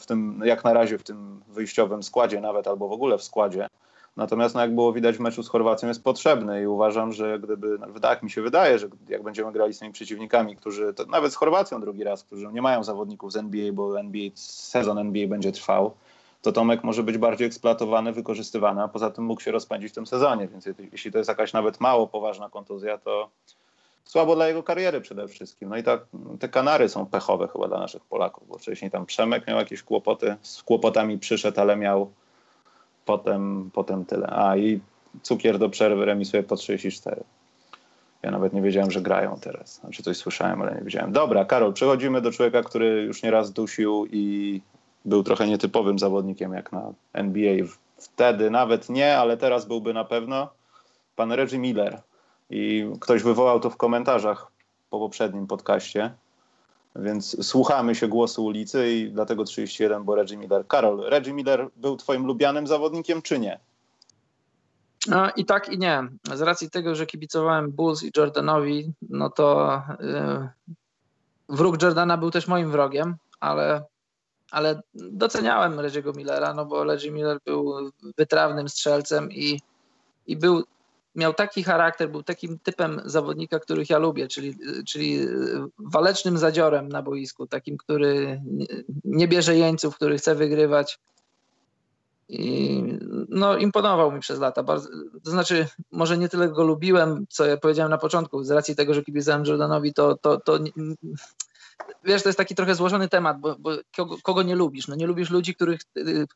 w 0.00 0.06
tym, 0.06 0.40
jak 0.44 0.64
na 0.64 0.72
razie 0.72 0.98
w 0.98 1.02
tym 1.02 1.40
wyjściowym 1.48 2.02
składzie 2.02 2.40
nawet, 2.40 2.68
albo 2.68 2.88
w 2.88 2.92
ogóle 2.92 3.18
w 3.18 3.22
składzie. 3.22 3.68
Natomiast, 4.16 4.54
no, 4.54 4.60
jak 4.60 4.74
było 4.74 4.92
widać 4.92 5.16
w 5.16 5.20
meczu 5.20 5.42
z 5.42 5.48
Chorwacją, 5.48 5.88
jest 5.88 6.04
potrzebny 6.04 6.62
i 6.62 6.66
uważam, 6.66 7.12
że 7.12 7.38
gdyby, 7.38 7.78
no, 7.78 8.00
tak 8.00 8.22
mi 8.22 8.30
się 8.30 8.42
wydaje, 8.42 8.78
że 8.78 8.88
jak 9.08 9.22
będziemy 9.22 9.52
grali 9.52 9.74
z 9.74 9.78
tymi 9.78 9.92
przeciwnikami, 9.92 10.56
którzy, 10.56 10.94
nawet 11.08 11.32
z 11.32 11.36
Chorwacją 11.36 11.80
drugi 11.80 12.04
raz, 12.04 12.24
którzy 12.24 12.46
nie 12.52 12.62
mają 12.62 12.84
zawodników 12.84 13.32
z 13.32 13.36
NBA, 13.36 13.72
bo 13.72 14.00
NBA, 14.00 14.30
sezon 14.34 14.98
NBA 14.98 15.28
będzie 15.28 15.52
trwał, 15.52 15.94
to 16.42 16.52
Tomek 16.52 16.84
może 16.84 17.02
być 17.02 17.18
bardziej 17.18 17.46
eksploatowany, 17.46 18.12
wykorzystywany, 18.12 18.82
a 18.82 18.88
poza 18.88 19.10
tym 19.10 19.24
mógł 19.24 19.40
się 19.40 19.52
rozpędzić 19.52 19.92
w 19.92 19.94
tym 19.94 20.06
sezonie, 20.06 20.48
więc 20.48 20.68
jeśli 20.92 21.12
to 21.12 21.18
jest 21.18 21.28
jakaś 21.28 21.52
nawet 21.52 21.80
mało 21.80 22.06
poważna 22.06 22.50
kontuzja, 22.50 22.98
to 22.98 23.30
słabo 24.04 24.34
dla 24.34 24.48
jego 24.48 24.62
kariery 24.62 25.00
przede 25.00 25.28
wszystkim. 25.28 25.68
No 25.68 25.76
i 25.76 25.82
tak, 25.82 26.00
te 26.40 26.48
Kanary 26.48 26.88
są 26.88 27.06
pechowe 27.06 27.48
chyba 27.48 27.68
dla 27.68 27.78
naszych 27.78 28.04
Polaków, 28.04 28.48
bo 28.48 28.58
wcześniej 28.58 28.90
tam 28.90 29.06
Przemek 29.06 29.46
miał 29.46 29.58
jakieś 29.58 29.82
kłopoty, 29.82 30.36
z 30.42 30.62
kłopotami 30.62 31.18
przyszedł, 31.18 31.60
ale 31.60 31.76
miał 31.76 32.10
potem, 33.06 33.70
potem 33.72 34.04
tyle. 34.04 34.26
A 34.26 34.56
i 34.56 34.80
cukier 35.22 35.58
do 35.58 35.68
przerwy 35.68 36.04
remisuje 36.04 36.42
po 36.42 36.56
34. 36.56 37.24
Ja 38.22 38.30
nawet 38.30 38.52
nie 38.52 38.62
wiedziałem, 38.62 38.90
że 38.90 39.00
grają 39.00 39.38
teraz. 39.40 39.74
Znaczy 39.74 40.02
coś 40.02 40.16
słyszałem, 40.16 40.62
ale 40.62 40.74
nie 40.74 40.82
wiedziałem. 40.82 41.12
Dobra, 41.12 41.44
Karol, 41.44 41.72
przechodzimy 41.72 42.20
do 42.20 42.32
człowieka, 42.32 42.62
który 42.62 43.02
już 43.02 43.22
nieraz 43.22 43.52
dusił 43.52 44.06
i 44.10 44.60
był 45.04 45.22
trochę 45.22 45.46
nietypowym 45.46 45.98
zawodnikiem 45.98 46.52
jak 46.52 46.72
na 46.72 46.92
NBA. 47.12 47.66
Wtedy 47.98 48.50
nawet 48.50 48.88
nie, 48.88 49.18
ale 49.18 49.36
teraz 49.36 49.66
byłby 49.66 49.94
na 49.94 50.04
pewno 50.04 50.48
pan 51.16 51.32
Reggie 51.32 51.58
Miller. 51.58 52.00
I 52.50 52.90
ktoś 53.00 53.22
wywołał 53.22 53.60
to 53.60 53.70
w 53.70 53.76
komentarzach 53.76 54.52
po 54.90 54.98
poprzednim 54.98 55.46
podcaście. 55.46 56.10
Więc 56.98 57.46
słuchamy 57.46 57.94
się 57.94 58.08
głosu 58.08 58.44
ulicy 58.44 58.92
i 58.92 59.10
dlatego 59.10 59.44
31, 59.44 60.04
bo 60.04 60.14
Reggie 60.14 60.36
Miller. 60.36 60.66
Karol, 60.66 61.00
Reggie 61.00 61.32
Miller 61.32 61.68
był 61.76 61.96
twoim 61.96 62.26
lubianym 62.26 62.66
zawodnikiem, 62.66 63.22
czy 63.22 63.38
nie? 63.38 63.60
No, 65.08 65.30
I 65.36 65.44
tak, 65.44 65.68
i 65.68 65.78
nie. 65.78 66.08
Z 66.34 66.40
racji 66.40 66.70
tego, 66.70 66.94
że 66.94 67.06
kibicowałem 67.06 67.72
Bulls 67.72 68.02
i 68.02 68.10
Jordanowi, 68.16 68.92
no 69.02 69.30
to 69.30 69.82
yy, 70.00 70.48
wróg 71.48 71.82
Jordana 71.82 72.16
był 72.16 72.30
też 72.30 72.48
moim 72.48 72.70
wrogiem, 72.70 73.16
ale, 73.40 73.84
ale 74.50 74.80
doceniałem 74.94 75.76
Reggie'ego 75.76 76.16
Millera, 76.16 76.54
no 76.54 76.66
bo 76.66 76.84
Reggie 76.84 77.10
Miller 77.10 77.38
był 77.44 77.90
wytrawnym 78.18 78.68
strzelcem 78.68 79.32
i, 79.32 79.60
i 80.26 80.36
był 80.36 80.64
miał 81.16 81.34
taki 81.34 81.62
charakter, 81.62 82.10
był 82.10 82.22
takim 82.22 82.58
typem 82.58 83.00
zawodnika, 83.04 83.60
których 83.60 83.90
ja 83.90 83.98
lubię, 83.98 84.28
czyli, 84.28 84.58
czyli 84.86 85.20
walecznym 85.78 86.38
zadziorem 86.38 86.88
na 86.88 87.02
boisku, 87.02 87.46
takim, 87.46 87.76
który 87.76 88.42
nie 89.04 89.28
bierze 89.28 89.56
jeńców, 89.56 89.96
który 89.96 90.18
chce 90.18 90.34
wygrywać. 90.34 90.98
I 92.28 92.82
no, 93.28 93.56
imponował 93.56 94.12
mi 94.12 94.20
przez 94.20 94.40
lata. 94.40 94.62
Bardzo, 94.62 94.88
to 95.24 95.30
znaczy, 95.30 95.66
może 95.90 96.18
nie 96.18 96.28
tyle 96.28 96.48
go 96.48 96.64
lubiłem, 96.64 97.26
co 97.28 97.46
ja 97.46 97.56
powiedziałem 97.56 97.90
na 97.90 97.98
początku, 97.98 98.44
z 98.44 98.50
racji 98.50 98.76
tego, 98.76 98.94
że 98.94 99.02
kibicowałem 99.02 99.46
Jordanowi, 99.46 99.94
to, 99.94 100.16
to, 100.16 100.40
to 100.40 100.58
wiesz, 102.04 102.22
to 102.22 102.28
jest 102.28 102.38
taki 102.38 102.54
trochę 102.54 102.74
złożony 102.74 103.08
temat, 103.08 103.40
bo, 103.40 103.56
bo 103.58 103.70
kogo, 103.96 104.16
kogo, 104.22 104.42
nie 104.42 104.54
lubisz? 104.54 104.88
No 104.88 104.96
nie 104.96 105.06
lubisz 105.06 105.30
ludzi, 105.30 105.54
których, 105.54 105.80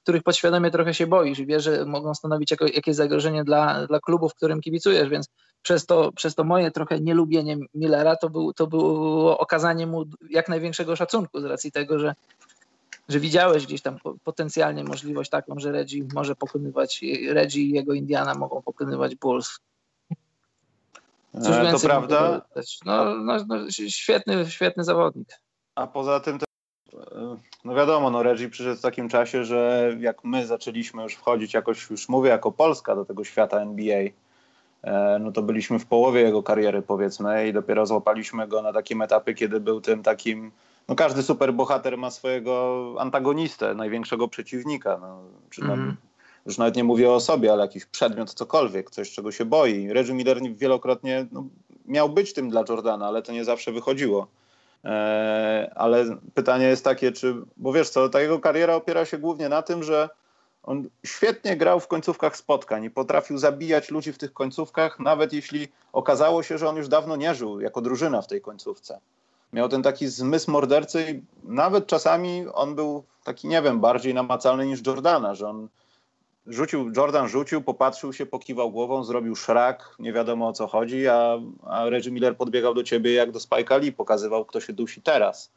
których 0.03 0.23
podświadomie 0.23 0.71
trochę 0.71 0.95
się 0.95 1.07
boisz 1.07 1.39
i 1.39 1.47
wiesz, 1.47 1.65
że 1.65 1.85
mogą 1.85 2.15
stanowić 2.15 2.51
jako, 2.51 2.67
jakieś 2.67 2.97
zagrożenie 2.97 3.45
dla, 3.45 3.87
dla 3.87 4.01
klubu, 4.01 4.29
w 4.29 4.35
którym 4.35 4.61
kibicujesz, 4.61 5.09
więc 5.09 5.29
przez 5.63 5.87
to, 5.87 6.13
przez 6.13 6.35
to 6.35 6.45
moje 6.45 6.71
trochę 6.71 7.01
nielubienie 7.01 7.57
Millera 7.75 8.17
to, 8.17 8.31
był, 8.31 8.53
to 8.53 8.67
było 8.67 9.39
okazanie 9.39 9.87
mu 9.87 10.05
jak 10.31 10.49
największego 10.49 10.97
szacunku 10.97 11.41
z 11.41 11.45
racji 11.45 11.73
tego, 11.73 11.99
że 11.99 12.15
że 13.09 13.21
widziałeś 13.21 13.67
gdzieś 13.67 13.83
tam 13.83 13.99
potencjalnie 14.25 14.85
możliwość 14.85 15.31
taką, 15.31 15.59
że 15.59 15.73
Reggie 15.73 16.07
może 16.15 16.37
pokonywać, 16.37 17.05
Reggie 17.29 17.63
i 17.63 17.71
jego 17.71 17.95
Indiana 17.95 18.35
mogą 18.35 18.63
pokonywać 18.63 19.17
Bulls. 19.17 19.59
Cóż 21.35 21.57
e, 21.57 21.73
to 21.73 21.79
prawda. 21.79 22.43
No, 22.87 23.15
no, 23.15 23.37
no, 23.49 23.57
świetny, 23.89 24.51
świetny 24.51 24.85
zawodnik. 24.85 25.29
A 25.75 25.87
poza 25.87 26.21
tym, 26.21 26.39
e, 26.95 27.37
no 27.65 27.75
wiadomo, 27.75 28.11
no 28.11 28.23
Reggie 28.23 28.49
przyszedł 28.49 28.77
w 28.77 28.83
takim 28.83 29.09
czasie, 29.09 29.45
że 29.45 29.91
jak 30.01 30.25
my 30.25 30.47
zaczęliśmy 30.47 31.03
już 31.03 31.15
wchodzić 31.15 31.55
jakoś, 31.55 31.91
już 31.91 32.09
mówię 32.09 32.31
jako 32.31 32.53
Polska 32.53 32.95
do 32.95 33.05
tego 33.05 33.25
świata 33.25 33.61
NBA, 33.61 34.05
e, 34.83 35.19
no 35.21 35.33
to 35.33 35.43
byliśmy 35.43 35.79
w 35.79 35.87
połowie 35.87 36.21
jego 36.21 36.43
kariery 36.43 36.83
powiedzmy 36.83 37.49
i 37.49 37.53
dopiero 37.53 37.87
złapaliśmy 37.87 38.49
go 38.49 38.63
na 38.63 38.73
takim 38.73 39.03
etapie, 39.03 39.35
kiedy 39.35 39.61
był 39.61 39.81
tym 39.81 40.03
takim 40.03 40.53
no 40.91 40.97
każdy 40.97 41.23
superbohater 41.23 41.99
ma 41.99 42.11
swojego 42.11 42.95
antagonistę, 42.99 43.75
największego 43.75 44.29
przeciwnika. 44.29 44.99
No, 45.01 45.23
czy 45.51 45.61
tam, 45.61 45.73
mm. 45.73 45.97
Już 46.47 46.59
nawet 46.59 46.77
nie 46.77 46.85
mówię 46.85 47.11
o 47.11 47.21
sobie, 47.21 47.53
ale 47.53 47.63
jakiś 47.63 47.87
przedmiot, 47.87 48.35
cokolwiek, 48.35 48.91
coś, 48.91 49.13
czego 49.13 49.33
się 49.33 49.45
boi. 49.45 49.93
Reggie 49.93 50.15
Miller 50.15 50.41
wielokrotnie 50.55 51.27
no, 51.33 51.45
miał 51.87 52.09
być 52.09 52.33
tym 52.33 52.51
dla 52.51 52.65
Jordana, 52.69 53.07
ale 53.07 53.23
to 53.23 53.33
nie 53.33 53.45
zawsze 53.45 53.73
wychodziło. 53.73 54.27
E, 54.85 55.73
ale 55.75 56.05
pytanie 56.35 56.67
jest 56.67 56.85
takie, 56.85 57.13
czy, 57.13 57.35
bo 57.57 57.73
wiesz 57.73 57.91
co, 57.91 58.09
ta 58.09 58.21
jego 58.21 58.39
kariera 58.39 58.75
opiera 58.75 59.05
się 59.05 59.19
głównie 59.19 59.49
na 59.49 59.63
tym, 59.63 59.83
że 59.83 60.09
on 60.63 60.89
świetnie 61.07 61.57
grał 61.57 61.81
w 61.81 61.89
końcówkach 61.89 62.37
spotkań 62.37 62.85
i 62.85 62.91
potrafił 62.91 63.39
zabijać 63.39 63.91
ludzi 63.91 64.13
w 64.13 64.19
tych 64.19 64.33
końcówkach, 64.33 65.01
nawet 65.01 65.33
jeśli 65.33 65.69
okazało 65.93 66.43
się, 66.43 66.59
że 66.59 66.69
on 66.69 66.77
już 66.77 66.89
dawno 66.89 67.17
nie 67.17 67.35
żył 67.35 67.61
jako 67.61 67.81
drużyna 67.81 68.23
w 68.23 68.27
tej 68.27 68.41
końcówce 68.41 69.01
miał 69.53 69.69
ten 69.69 69.83
taki 69.83 70.09
zmysł 70.09 70.51
mordercy 70.51 71.11
i 71.11 71.23
nawet 71.53 71.87
czasami 71.87 72.47
on 72.53 72.75
był 72.75 73.05
taki, 73.25 73.49
nie 73.49 73.63
wiem, 73.63 73.81
bardziej 73.81 74.15
namacalny 74.15 74.67
niż 74.67 74.87
Jordana, 74.87 75.35
że 75.35 75.49
on 75.49 75.69
rzucił, 76.51 76.93
Jordan 76.97 77.29
rzucił, 77.29 77.63
popatrzył 77.63 78.13
się, 78.13 78.27
pokiwał 78.27 78.71
głową, 78.71 79.05
zrobił 79.05 79.37
szrak, 79.37 79.95
nie 79.99 80.13
wiadomo 80.13 80.49
o 80.49 80.53
co 80.53 80.67
chodzi, 80.67 81.09
a, 81.09 81.39
a 81.67 81.91
Reggie 81.91 82.13
Miller 82.13 82.37
podbiegał 82.37 82.75
do 82.75 82.83
ciebie 82.83 83.13
jak 83.13 83.33
do 83.33 83.39
Spike'a 83.39 83.81
Lee, 83.81 83.93
pokazywał, 83.93 84.45
kto 84.45 84.61
się 84.61 84.73
dusi 84.73 85.03
teraz. 85.03 85.51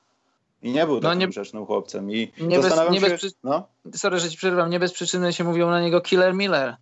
I 0.64 0.72
nie 0.72 0.86
był 0.86 0.96
no 0.96 1.02
takim 1.02 1.20
nie, 1.20 1.28
grzecznym 1.28 1.66
chłopcem. 1.66 2.12
I 2.12 2.32
nie 2.42 2.62
zastanawiam 2.62 2.94
bez, 2.94 3.02
nie 3.02 3.10
się... 3.18 3.28
Bez, 3.28 3.36
no? 3.44 3.68
Sorry, 3.96 4.20
że 4.20 4.30
ci 4.30 4.38
przerwam. 4.38 4.70
Nie 4.70 4.80
bez 4.80 4.94
przyczyny 4.94 5.34
się 5.34 5.44
mówią 5.44 5.70
na 5.70 5.82
niego 5.82 6.02
Killer 6.02 6.34
Miller. 6.34 6.76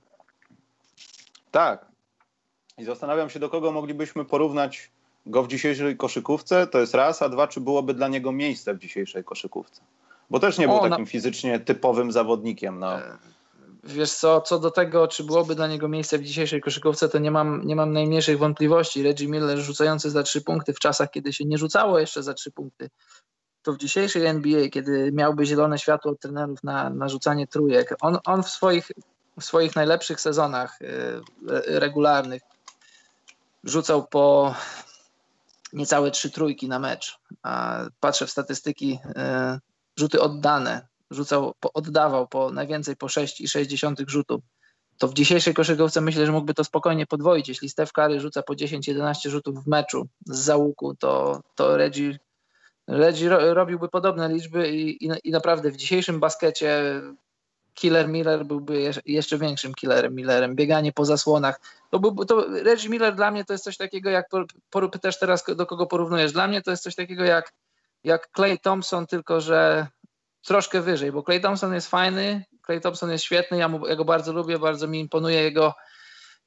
Tak. 1.51 1.85
I 2.77 2.83
zastanawiam 2.83 3.29
się, 3.29 3.39
do 3.39 3.49
kogo 3.49 3.71
moglibyśmy 3.71 4.25
porównać 4.25 4.91
go 5.25 5.43
w 5.43 5.47
dzisiejszej 5.47 5.97
koszykówce, 5.97 6.67
to 6.67 6.79
jest 6.79 6.93
raz, 6.93 7.21
a 7.21 7.29
dwa, 7.29 7.47
czy 7.47 7.61
byłoby 7.61 7.93
dla 7.93 8.07
niego 8.07 8.31
miejsce 8.31 8.73
w 8.73 8.79
dzisiejszej 8.79 9.23
koszykówce? 9.23 9.81
Bo 10.29 10.39
też 10.39 10.57
nie 10.57 10.67
był 10.67 10.75
o, 10.75 10.89
takim 10.89 11.05
fizycznie 11.05 11.59
typowym 11.59 12.11
zawodnikiem. 12.11 12.79
No. 12.79 12.99
Wiesz 13.83 14.13
co, 14.13 14.41
co 14.41 14.59
do 14.59 14.71
tego, 14.71 15.07
czy 15.07 15.23
byłoby 15.23 15.55
dla 15.55 15.67
niego 15.67 15.87
miejsce 15.87 16.17
w 16.17 16.23
dzisiejszej 16.23 16.61
koszykówce, 16.61 17.09
to 17.09 17.19
nie 17.19 17.31
mam, 17.31 17.61
nie 17.65 17.75
mam 17.75 17.93
najmniejszych 17.93 18.37
wątpliwości. 18.37 19.03
Reggie 19.03 19.27
Miller 19.27 19.59
rzucający 19.59 20.09
za 20.09 20.23
trzy 20.23 20.41
punkty 20.41 20.73
w 20.73 20.79
czasach, 20.79 21.11
kiedy 21.11 21.33
się 21.33 21.45
nie 21.45 21.57
rzucało 21.57 21.99
jeszcze 21.99 22.23
za 22.23 22.33
trzy 22.33 22.51
punkty, 22.51 22.89
to 23.61 23.73
w 23.73 23.77
dzisiejszej 23.77 24.25
NBA, 24.25 24.69
kiedy 24.69 25.11
miałby 25.11 25.45
zielone 25.45 25.79
światło 25.79 26.11
od 26.11 26.19
trenerów 26.19 26.63
na, 26.63 26.89
na 26.89 27.09
rzucanie 27.09 27.47
trójek, 27.47 27.95
on, 28.01 28.17
on 28.25 28.43
w, 28.43 28.49
swoich, 28.49 28.91
w 29.39 29.43
swoich 29.43 29.75
najlepszych 29.75 30.21
sezonach 30.21 30.77
yy, 30.81 31.79
regularnych 31.79 32.41
rzucał 33.63 34.07
po 34.07 34.55
niecałe 35.73 36.11
trzy 36.11 36.31
trójki 36.31 36.67
na 36.67 36.79
mecz. 36.79 37.19
A 37.43 37.79
patrzę 37.99 38.27
w 38.27 38.31
statystyki, 38.31 38.99
e, 39.15 39.59
rzuty 39.95 40.21
oddane, 40.21 40.87
rzucał, 41.11 41.53
oddawał 41.73 42.27
po 42.27 42.51
najwięcej 42.51 42.95
po 42.95 43.07
6,6 43.07 44.09
rzutów. 44.09 44.41
To 44.97 45.07
w 45.07 45.13
dzisiejszej 45.13 45.53
koszykówce 45.53 46.01
myślę, 46.01 46.25
że 46.25 46.31
mógłby 46.31 46.53
to 46.53 46.63
spokojnie 46.63 47.05
podwoić. 47.05 47.49
Jeśli 47.49 47.69
Steph 47.69 47.91
Curry 47.91 48.19
rzuca 48.19 48.43
po 48.43 48.53
10-11 48.53 49.29
rzutów 49.29 49.63
w 49.63 49.67
meczu 49.67 50.07
z 50.25 50.39
załuku, 50.39 50.95
to, 50.95 51.41
to 51.55 51.77
Reggie, 51.77 52.19
Reggie 52.87 53.29
robiłby 53.29 53.89
podobne 53.89 54.29
liczby 54.29 54.71
i, 54.71 55.05
i, 55.05 55.11
i 55.23 55.31
naprawdę 55.31 55.71
w 55.71 55.77
dzisiejszym 55.77 56.19
baskecie 56.19 57.01
Killer 57.73 58.09
Miller 58.09 58.45
byłby 58.45 58.91
jeszcze 59.05 59.37
większym 59.37 59.73
killerem 59.73 60.15
Millerem. 60.15 60.55
Bieganie 60.55 60.91
po 60.91 61.05
zasłonach. 61.05 61.59
To, 61.89 61.99
był, 61.99 62.25
to 62.25 62.45
Reggie 62.63 62.89
Miller 62.89 63.15
dla 63.15 63.31
mnie 63.31 63.45
to 63.45 63.53
jest 63.53 63.63
coś 63.63 63.77
takiego, 63.77 64.09
jak 64.09 64.29
też 65.01 65.19
teraz 65.19 65.43
do 65.55 65.65
kogo 65.65 65.87
porównujesz. 65.87 66.31
Dla 66.31 66.47
mnie 66.47 66.61
to 66.61 66.71
jest 66.71 66.83
coś 66.83 66.95
takiego 66.95 67.23
jak, 67.23 67.53
jak 68.03 68.29
Clay 68.35 68.57
Thompson, 68.57 69.07
tylko 69.07 69.41
że 69.41 69.87
troszkę 70.45 70.81
wyżej, 70.81 71.11
bo 71.11 71.23
Clay 71.23 71.39
Thompson 71.39 71.73
jest 71.73 71.89
fajny, 71.89 72.45
Clay 72.65 72.81
Thompson 72.81 73.11
jest 73.11 73.23
świetny, 73.23 73.57
ja, 73.57 73.67
mu, 73.67 73.87
ja 73.87 73.95
go 73.95 74.05
bardzo 74.05 74.33
lubię, 74.33 74.59
bardzo 74.59 74.87
mi 74.87 74.99
imponuje 74.99 75.41
jego, 75.43 75.73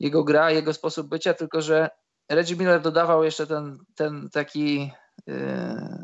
jego 0.01 0.25
gra, 0.25 0.51
jego 0.51 0.73
sposób 0.73 1.09
bycia, 1.09 1.35
tylko 1.35 1.63
że 1.63 1.91
Reggie 2.29 2.57
Miller 2.57 2.81
dodawał 2.81 3.25
jeszcze 3.25 3.47
ten, 3.47 3.79
ten 3.95 4.31
taki 4.31 4.91
yy, 5.27 5.37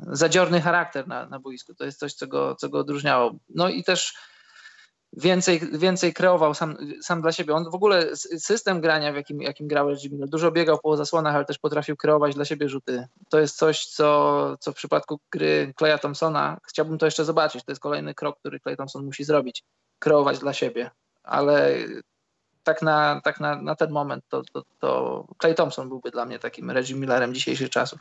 zadziorny 0.06 0.60
charakter 0.60 1.08
na, 1.08 1.26
na 1.26 1.40
boisku. 1.40 1.74
To 1.74 1.84
jest 1.84 1.98
coś, 1.98 2.14
co 2.14 2.26
go, 2.26 2.54
co 2.54 2.68
go 2.68 2.78
odróżniało. 2.78 3.32
No 3.48 3.68
i 3.68 3.84
też 3.84 4.14
więcej, 5.12 5.60
więcej 5.72 6.14
kreował 6.14 6.54
sam, 6.54 6.76
sam 7.02 7.22
dla 7.22 7.32
siebie. 7.32 7.54
On 7.54 7.70
w 7.70 7.74
ogóle 7.74 8.16
system 8.16 8.80
grania, 8.80 9.12
w 9.12 9.16
jakim, 9.16 9.42
jakim 9.42 9.68
grał 9.68 9.88
Reggie 9.88 10.10
dużo 10.12 10.50
biegał 10.52 10.78
po 10.78 10.96
zasłonach, 10.96 11.34
ale 11.34 11.44
też 11.44 11.58
potrafił 11.58 11.96
kreować 11.96 12.34
dla 12.34 12.44
siebie 12.44 12.68
rzuty. 12.68 13.06
To 13.28 13.40
jest 13.40 13.56
coś, 13.56 13.86
co, 13.86 14.56
co 14.60 14.72
w 14.72 14.74
przypadku 14.74 15.20
gry 15.32 15.74
Claya 15.78 15.98
Thompsona 15.98 16.58
chciałbym 16.68 16.98
to 16.98 17.06
jeszcze 17.06 17.24
zobaczyć. 17.24 17.64
To 17.64 17.72
jest 17.72 17.82
kolejny 17.82 18.14
krok, 18.14 18.38
który 18.40 18.60
Clay 18.60 18.76
Thompson 18.76 19.04
musi 19.04 19.24
zrobić. 19.24 19.64
Kreować 19.98 20.38
dla 20.38 20.52
siebie. 20.52 20.90
Ale 21.22 21.74
tak 22.64 22.82
na, 22.82 23.20
tak 23.24 23.40
na, 23.40 23.62
na 23.62 23.74
ten 23.74 23.90
moment 23.90 24.24
to, 24.28 24.42
to, 24.52 24.62
to 24.78 25.24
Clay 25.40 25.54
Thompson 25.54 25.88
byłby 25.88 26.10
dla 26.10 26.24
mnie 26.24 26.38
takim 26.38 26.70
Reggie 26.70 26.94
Millerem 26.94 27.34
dzisiejszych 27.34 27.70
czasów. 27.70 28.00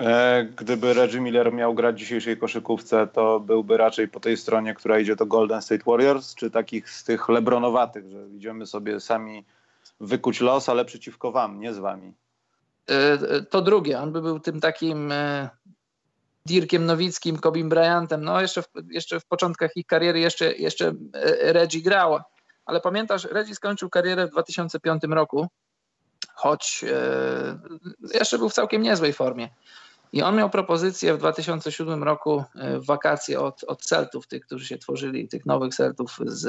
E, 0.00 0.44
gdyby 0.44 0.94
Reggie 0.94 1.20
Miller 1.20 1.52
miał 1.52 1.74
grać 1.74 1.94
w 1.94 1.98
dzisiejszej 1.98 2.36
koszykówce, 2.36 3.06
to 3.06 3.40
byłby 3.40 3.76
raczej 3.76 4.08
po 4.08 4.20
tej 4.20 4.36
stronie, 4.36 4.74
która 4.74 4.98
idzie 4.98 5.16
do 5.16 5.26
Golden 5.26 5.62
State 5.62 5.84
Warriors, 5.86 6.34
czy 6.34 6.50
takich 6.50 6.90
z 6.90 7.04
tych 7.04 7.28
lebronowatych, 7.28 8.10
że 8.10 8.28
idziemy 8.28 8.66
sobie 8.66 9.00
sami 9.00 9.44
wykuć 10.00 10.40
los, 10.40 10.68
ale 10.68 10.84
przeciwko 10.84 11.32
wam, 11.32 11.60
nie 11.60 11.74
z 11.74 11.78
wami. 11.78 12.12
E, 12.86 13.42
to 13.42 13.62
drugie, 13.62 14.00
on 14.00 14.12
by 14.12 14.22
był 14.22 14.40
tym 14.40 14.60
takim 14.60 15.12
e, 15.12 15.48
Dirkiem 16.46 16.86
Nowickim, 16.86 17.38
Kobim 17.38 17.68
Bryantem. 17.68 18.24
No 18.24 18.40
jeszcze 18.40 18.62
w, 18.62 18.68
jeszcze 18.90 19.20
w 19.20 19.26
początkach 19.26 19.76
ich 19.76 19.86
kariery 19.86 20.20
jeszcze, 20.20 20.52
jeszcze 20.52 20.94
Reggie 21.40 21.82
grał, 21.82 22.20
ale 22.66 22.80
pamiętasz, 22.80 23.24
Reggie 23.24 23.54
skończył 23.54 23.90
karierę 23.90 24.26
w 24.26 24.30
2005 24.30 25.02
roku, 25.10 25.48
choć 26.34 26.84
jeszcze 28.14 28.38
był 28.38 28.48
w 28.48 28.54
całkiem 28.54 28.82
niezłej 28.82 29.12
formie. 29.12 29.48
I 30.12 30.22
on 30.22 30.36
miał 30.36 30.50
propozycję 30.50 31.14
w 31.14 31.18
2007 31.18 32.02
roku 32.02 32.44
e, 32.54 32.78
w 32.78 32.86
wakacje 32.86 33.40
od, 33.40 33.64
od 33.64 33.84
Celtów, 33.84 34.26
tych, 34.26 34.46
którzy 34.46 34.66
się 34.66 34.78
tworzyli, 34.78 35.28
tych 35.28 35.46
nowych 35.46 35.74
Celtów 35.74 36.18
z, 36.26 36.42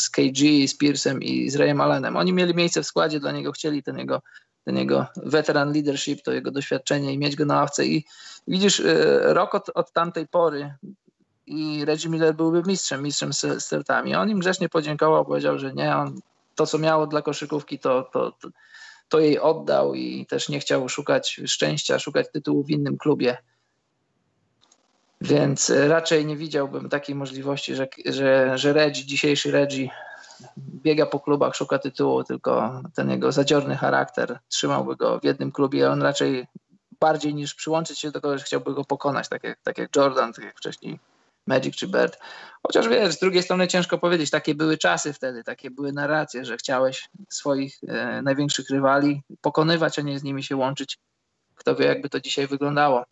z 0.00 0.10
KG, 0.10 0.68
z 0.68 0.76
Piersem 0.76 1.22
i 1.22 1.50
z 1.50 1.56
Rayem 1.56 1.80
Allenem. 1.80 2.16
Oni 2.16 2.32
mieli 2.32 2.54
miejsce 2.54 2.82
w 2.82 2.86
składzie, 2.86 3.20
dla 3.20 3.32
niego 3.32 3.52
chcieli 3.52 3.82
ten 3.82 3.98
jego, 3.98 4.22
ten 4.64 4.76
jego 4.76 5.06
veteran 5.16 5.72
leadership, 5.72 6.22
to 6.22 6.32
jego 6.32 6.50
doświadczenie 6.50 7.12
i 7.12 7.18
mieć 7.18 7.36
go 7.36 7.44
na 7.44 7.56
ławce. 7.56 7.86
I 7.86 8.04
widzisz, 8.48 8.80
e, 8.80 9.34
rok 9.34 9.54
od, 9.54 9.70
od 9.74 9.92
tamtej 9.92 10.26
pory 10.26 10.74
i 11.46 11.84
Reggie 11.84 12.10
Miller 12.10 12.34
byłby 12.34 12.62
mistrzem, 12.66 13.02
mistrzem 13.02 13.32
z 13.32 13.64
Celtami. 13.64 14.14
On 14.14 14.30
im 14.30 14.38
grzecznie 14.38 14.68
podziękował, 14.68 15.24
powiedział, 15.24 15.58
że 15.58 15.74
nie, 15.74 15.96
on 15.96 16.20
to, 16.54 16.66
co 16.66 16.78
miało 16.78 17.06
dla 17.06 17.22
koszykówki, 17.22 17.78
to, 17.78 18.10
to, 18.12 18.32
to 18.32 18.48
to 19.08 19.20
jej 19.20 19.38
oddał 19.38 19.94
i 19.94 20.26
też 20.26 20.48
nie 20.48 20.60
chciał 20.60 20.88
szukać 20.88 21.40
szczęścia, 21.46 21.98
szukać 21.98 22.26
tytułu 22.32 22.64
w 22.64 22.70
innym 22.70 22.98
klubie. 22.98 23.36
Więc 25.20 25.72
raczej 25.88 26.26
nie 26.26 26.36
widziałbym 26.36 26.88
takiej 26.88 27.14
możliwości, 27.14 27.74
że, 27.74 27.88
że, 28.06 28.58
że 28.58 28.72
Reggie, 28.72 29.04
dzisiejszy 29.04 29.50
Reggie 29.50 29.88
biega 30.58 31.06
po 31.06 31.20
klubach, 31.20 31.54
szuka 31.54 31.78
tytułu, 31.78 32.24
tylko 32.24 32.82
ten 32.94 33.10
jego 33.10 33.32
zadziorny 33.32 33.76
charakter 33.76 34.38
trzymałby 34.48 34.96
go 34.96 35.20
w 35.20 35.24
jednym 35.24 35.52
klubie. 35.52 35.90
On 35.90 36.02
raczej 36.02 36.46
bardziej 37.00 37.34
niż 37.34 37.54
przyłączyć 37.54 37.98
się 37.98 38.10
do 38.10 38.20
kogoś, 38.20 38.42
chciałby 38.42 38.74
go 38.74 38.84
pokonać, 38.84 39.28
tak 39.28 39.44
jak, 39.44 39.58
tak 39.62 39.78
jak 39.78 39.96
Jordan, 39.96 40.32
tak 40.32 40.44
jak 40.44 40.58
wcześniej 40.58 40.98
Magic 41.46 41.76
czy 41.76 41.88
Bird. 41.88 42.18
Chociaż 42.66 42.88
wiesz, 42.88 43.14
z 43.14 43.18
drugiej 43.18 43.42
strony 43.42 43.68
ciężko 43.68 43.98
powiedzieć, 43.98 44.30
takie 44.30 44.54
były 44.54 44.78
czasy 44.78 45.12
wtedy, 45.12 45.44
takie 45.44 45.70
były 45.70 45.92
narracje, 45.92 46.44
że 46.44 46.56
chciałeś 46.56 47.08
swoich 47.28 47.78
e, 47.88 48.22
największych 48.22 48.70
rywali 48.70 49.22
pokonywać, 49.40 49.98
a 49.98 50.02
nie 50.02 50.18
z 50.18 50.22
nimi 50.22 50.42
się 50.42 50.56
łączyć. 50.56 50.98
Kto 51.54 51.76
wie, 51.76 51.86
jakby 51.86 52.08
to 52.08 52.20
dzisiaj 52.20 52.46
wyglądało. 52.46 53.04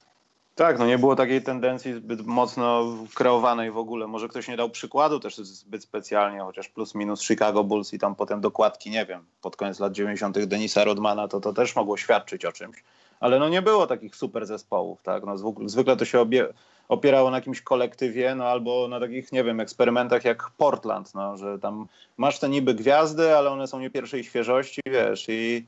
Tak, 0.55 0.79
no 0.79 0.87
nie 0.87 0.99
było 0.99 1.17
takiej 1.17 1.43
tendencji 1.43 1.95
zbyt 1.95 2.27
mocno 2.27 2.97
kreowanej 3.15 3.71
w 3.71 3.79
ogóle. 3.79 4.07
Może 4.07 4.29
ktoś 4.29 4.49
nie 4.49 4.57
dał 4.57 4.71
przykładu 4.71 5.21
też 5.21 5.37
zbyt 5.37 5.83
specjalnie, 5.83 6.41
chociaż 6.41 6.69
plus 6.69 6.95
minus 6.95 7.23
Chicago 7.23 7.65
Bulls 7.65 7.93
i 7.93 7.99
tam 7.99 8.15
potem 8.15 8.41
dokładki, 8.41 8.91
nie 8.91 9.07
wiem, 9.07 9.25
pod 9.41 9.57
koniec 9.57 9.81
lat 9.81 9.93
90. 9.93 10.45
Denisa 10.45 10.85
Rodmana, 10.85 11.29
to 11.29 11.41
to 11.41 11.53
też 11.53 11.77
mogło 11.77 11.97
świadczyć 11.97 12.45
o 12.45 12.53
czymś. 12.53 12.85
Ale 13.21 13.39
no 13.39 13.49
nie 13.49 13.63
było 13.63 13.87
takich 13.87 14.17
super 14.17 14.47
zespołów, 14.47 15.03
tak? 15.03 15.23
No 15.27 15.37
zwykle 15.67 15.97
to 15.97 16.05
się 16.05 16.21
obie, 16.21 16.49
opierało 16.89 17.31
na 17.31 17.37
jakimś 17.37 17.61
kolektywie, 17.61 18.35
no 18.35 18.45
albo 18.45 18.89
na 18.89 19.01
takich, 19.01 19.33
nie 19.33 19.45
wiem, 19.45 19.61
eksperymentach 19.61 20.25
jak 20.25 20.51
Portland, 20.51 21.15
no, 21.15 21.37
że 21.37 21.59
tam 21.59 21.87
masz 22.17 22.39
te 22.39 22.49
niby 22.49 22.75
gwiazdy, 22.75 23.37
ale 23.37 23.51
one 23.51 23.67
są 23.67 23.81
nie 23.81 23.91
pierwszej 23.91 24.25
świeżości, 24.25 24.81
wiesz, 24.87 25.27
i 25.29 25.67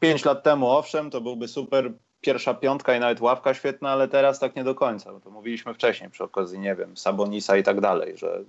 pięć 0.00 0.24
lat 0.24 0.42
temu, 0.42 0.70
owszem, 0.70 1.10
to 1.10 1.20
byłby 1.20 1.48
super 1.48 1.92
pierwsza 2.20 2.54
piątka 2.54 2.96
i 2.96 3.00
nawet 3.00 3.20
ławka 3.20 3.54
świetna, 3.54 3.90
ale 3.90 4.08
teraz 4.08 4.38
tak 4.38 4.56
nie 4.56 4.64
do 4.64 4.74
końca, 4.74 5.12
bo 5.12 5.20
to 5.20 5.30
mówiliśmy 5.30 5.74
wcześniej 5.74 6.10
przy 6.10 6.24
okazji, 6.24 6.58
nie 6.58 6.74
wiem, 6.74 6.96
Sabonisa 6.96 7.56
i 7.56 7.62
tak 7.62 7.80
dalej, 7.80 8.18
że 8.18 8.44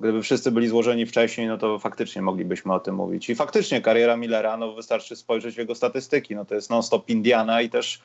gdyby 0.00 0.22
wszyscy 0.22 0.50
byli 0.50 0.68
złożeni 0.68 1.06
wcześniej, 1.06 1.48
no 1.48 1.58
to 1.58 1.78
faktycznie 1.78 2.22
moglibyśmy 2.22 2.74
o 2.74 2.80
tym 2.80 2.94
mówić. 2.94 3.30
I 3.30 3.34
faktycznie 3.34 3.82
kariera 3.82 4.16
Millera, 4.16 4.56
no 4.56 4.72
wystarczy 4.72 5.16
spojrzeć 5.16 5.54
w 5.54 5.58
jego 5.58 5.74
statystyki, 5.74 6.36
no 6.36 6.44
to 6.44 6.54
jest 6.54 6.70
non-stop 6.70 7.08
Indiana 7.08 7.62
i 7.62 7.70
też, 7.70 8.00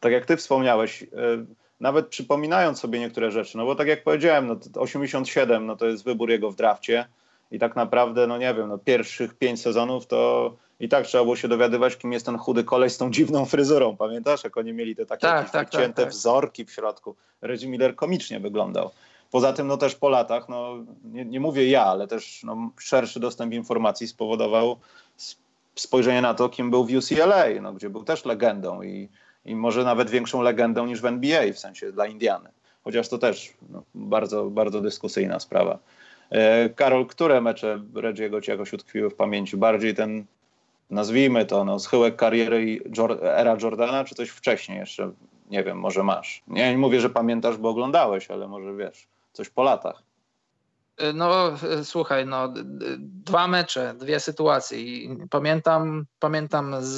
tak 0.00 0.12
jak 0.12 0.26
ty 0.26 0.36
wspomniałeś, 0.36 1.02
yy, 1.02 1.46
nawet 1.80 2.08
przypominając 2.08 2.80
sobie 2.80 2.98
niektóre 2.98 3.30
rzeczy, 3.30 3.58
no 3.58 3.64
bo 3.64 3.74
tak 3.74 3.88
jak 3.88 4.04
powiedziałem, 4.04 4.46
no 4.46 4.56
87 4.82 5.66
no 5.66 5.76
to 5.76 5.86
jest 5.86 6.04
wybór 6.04 6.30
jego 6.30 6.50
w 6.50 6.56
drafcie 6.56 7.06
i 7.50 7.58
tak 7.58 7.76
naprawdę, 7.76 8.26
no 8.26 8.38
nie 8.38 8.54
wiem, 8.54 8.68
no 8.68 8.78
pierwszych 8.78 9.34
pięć 9.34 9.60
sezonów 9.60 10.06
to 10.06 10.52
i 10.80 10.88
tak 10.88 11.06
trzeba 11.06 11.24
było 11.24 11.36
się 11.36 11.48
dowiadywać, 11.48 11.96
kim 11.96 12.12
jest 12.12 12.26
ten 12.26 12.38
chudy 12.38 12.64
koleś 12.64 12.92
z 12.92 12.98
tą 12.98 13.10
dziwną 13.10 13.44
fryzurą. 13.44 13.96
Pamiętasz, 13.96 14.44
jak 14.44 14.56
oni 14.56 14.72
mieli 14.72 14.96
te 14.96 15.06
takie 15.06 15.20
tak, 15.20 15.50
tak, 15.50 15.70
wycięte 15.70 15.94
tak, 15.94 16.04
tak. 16.04 16.12
wzorki 16.12 16.64
w 16.64 16.72
środku. 16.72 17.16
Reggie 17.40 17.68
Miller 17.68 17.96
komicznie 17.96 18.40
wyglądał. 18.40 18.90
Poza 19.30 19.52
tym, 19.52 19.66
no 19.66 19.76
też 19.76 19.94
po 19.94 20.08
latach, 20.08 20.48
no 20.48 20.84
nie, 21.04 21.24
nie 21.24 21.40
mówię 21.40 21.68
ja, 21.68 21.84
ale 21.84 22.08
też 22.08 22.42
no, 22.44 22.70
szerszy 22.78 23.20
dostęp 23.20 23.52
informacji 23.52 24.08
spowodował 24.08 24.76
spojrzenie 25.74 26.22
na 26.22 26.34
to, 26.34 26.48
kim 26.48 26.70
był 26.70 26.84
w 26.84 26.92
UCLA, 26.92 27.44
no, 27.62 27.72
gdzie 27.72 27.90
był 27.90 28.04
też 28.04 28.24
legendą 28.24 28.82
i, 28.82 29.08
i 29.48 29.56
może 29.56 29.84
nawet 29.84 30.10
większą 30.10 30.42
legendą 30.42 30.86
niż 30.86 31.00
w 31.00 31.06
NBA, 31.06 31.52
w 31.52 31.58
sensie 31.58 31.92
dla 31.92 32.06
Indiany. 32.06 32.48
Chociaż 32.84 33.08
to 33.08 33.18
też 33.18 33.52
no, 33.70 33.82
bardzo, 33.94 34.50
bardzo 34.50 34.80
dyskusyjna 34.80 35.40
sprawa. 35.40 35.78
E, 36.30 36.68
Karol, 36.68 37.06
które 37.06 37.40
mecze 37.40 37.80
Reggie'ego 37.94 38.40
ci 38.42 38.50
jakoś 38.50 38.72
utkwiły 38.72 39.10
w 39.10 39.14
pamięci? 39.14 39.56
Bardziej 39.56 39.94
ten 39.94 40.24
nazwijmy 40.90 41.44
to, 41.44 41.64
no, 41.64 41.78
schyłek 41.78 42.16
kariery 42.16 42.78
era 43.22 43.56
Jordana, 43.62 44.04
czy 44.04 44.14
coś 44.14 44.28
wcześniej 44.28 44.78
jeszcze, 44.78 45.10
nie 45.50 45.64
wiem, 45.64 45.78
może 45.78 46.02
masz. 46.02 46.42
Nie, 46.48 46.70
nie 46.70 46.78
mówię, 46.78 47.00
że 47.00 47.10
pamiętasz, 47.10 47.56
bo 47.56 47.68
oglądałeś, 47.68 48.30
ale 48.30 48.48
może 48.48 48.76
wiesz, 48.76 49.06
coś 49.32 49.48
po 49.48 49.62
latach. 49.62 50.02
No 51.14 51.52
słuchaj, 51.84 52.26
no, 52.26 52.54
dwa 52.98 53.48
mecze, 53.48 53.94
dwie 53.98 54.20
sytuacje 54.20 54.80
i 54.80 55.18
pamiętam, 55.30 56.06
pamiętam 56.18 56.76
z, 56.80 56.96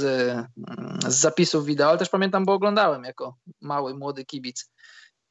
z 1.09 1.15
zapisów 1.15 1.67
wideo, 1.67 1.89
ale 1.89 1.99
też 1.99 2.09
pamiętam, 2.09 2.45
bo 2.45 2.53
oglądałem 2.53 3.05
jako 3.05 3.37
mały, 3.61 3.95
młody 3.95 4.25
kibic. 4.25 4.71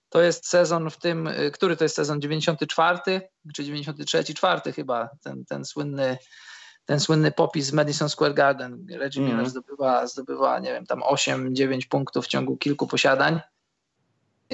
To 0.10 0.22
jest 0.22 0.48
sezon 0.48 0.90
w 0.90 0.98
tym, 0.98 1.30
który 1.54 1.78
to 1.78 1.84
jest 1.84 1.96
sezon 1.96 2.22
94 2.22 3.30
czy 3.54 3.64
93, 3.64 4.24
czwarty 4.24 4.72
chyba, 4.74 5.10
ten, 5.24 5.46
ten 5.46 5.66
słynny 5.66 6.18
ten 6.90 7.00
słynny 7.00 7.32
popis 7.32 7.66
z 7.66 7.74
Madison 7.74 8.10
Square 8.10 8.34
Garden. 8.34 8.86
Reggie 8.92 9.22
Miller 9.22 9.40
mm. 9.40 9.50
zdobywa, 9.50 10.08
zdobywa, 10.08 10.60
nie 10.60 10.74
wiem, 10.74 10.86
tam 10.86 11.02
8-9 11.02 11.88
punktów 11.90 12.26
w 12.26 12.28
ciągu 12.28 12.58
kilku 12.58 12.88
posiadań. 12.88 13.40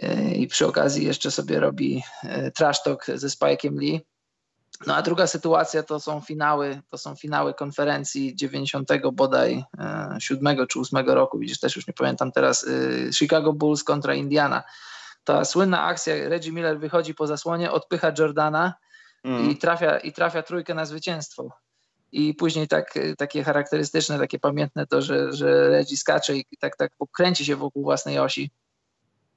E, 0.01 0.31
I 0.31 0.47
przy 0.47 0.67
okazji 0.67 1.05
jeszcze 1.05 1.31
sobie 1.31 1.59
robi 1.59 2.03
e, 2.23 2.51
trash 2.51 2.83
talk 2.83 3.05
ze 3.15 3.27
Spike'em 3.27 3.79
Lee. 3.79 4.01
No 4.87 4.95
a 4.95 5.01
druga 5.01 5.27
sytuacja 5.27 5.83
to 5.83 5.99
są 5.99 6.21
finały, 6.21 6.81
to 6.89 6.97
są 6.97 7.15
finały 7.15 7.53
konferencji 7.53 8.35
90 8.35 8.89
bodaj 9.13 9.63
7 10.19 10.47
e, 10.47 10.67
czy 10.67 10.79
8 10.79 11.05
roku, 11.05 11.39
widzisz, 11.39 11.59
też 11.59 11.75
już 11.75 11.87
nie 11.87 11.93
pamiętam 11.93 12.31
teraz, 12.31 12.65
Chicago 13.13 13.53
Bulls 13.53 13.83
kontra 13.83 14.13
Indiana. 14.13 14.63
Ta 15.23 15.45
słynna 15.45 15.83
akcja, 15.83 16.29
Reggie 16.29 16.51
Miller 16.51 16.79
wychodzi 16.79 17.15
po 17.15 17.27
zasłonie, 17.27 17.71
odpycha 17.71 18.11
Jordana 18.17 18.73
mm. 19.23 19.51
i, 19.51 19.57
trafia, 19.57 19.97
i 19.97 20.13
trafia 20.13 20.43
trójkę 20.43 20.73
na 20.73 20.85
zwycięstwo 20.85 21.49
i 22.11 22.33
później 22.33 22.67
tak, 22.67 22.93
takie 23.17 23.43
charakterystyczne, 23.43 24.19
takie 24.19 24.39
pamiętne 24.39 24.87
to, 24.87 25.01
że, 25.01 25.33
że 25.33 25.69
Reggie 25.69 25.97
skacze 25.97 26.37
i 26.37 26.57
tak, 26.59 26.77
tak 26.77 26.91
kręci 27.11 27.45
się 27.45 27.55
wokół 27.55 27.83
własnej 27.83 28.19
osi. 28.19 28.51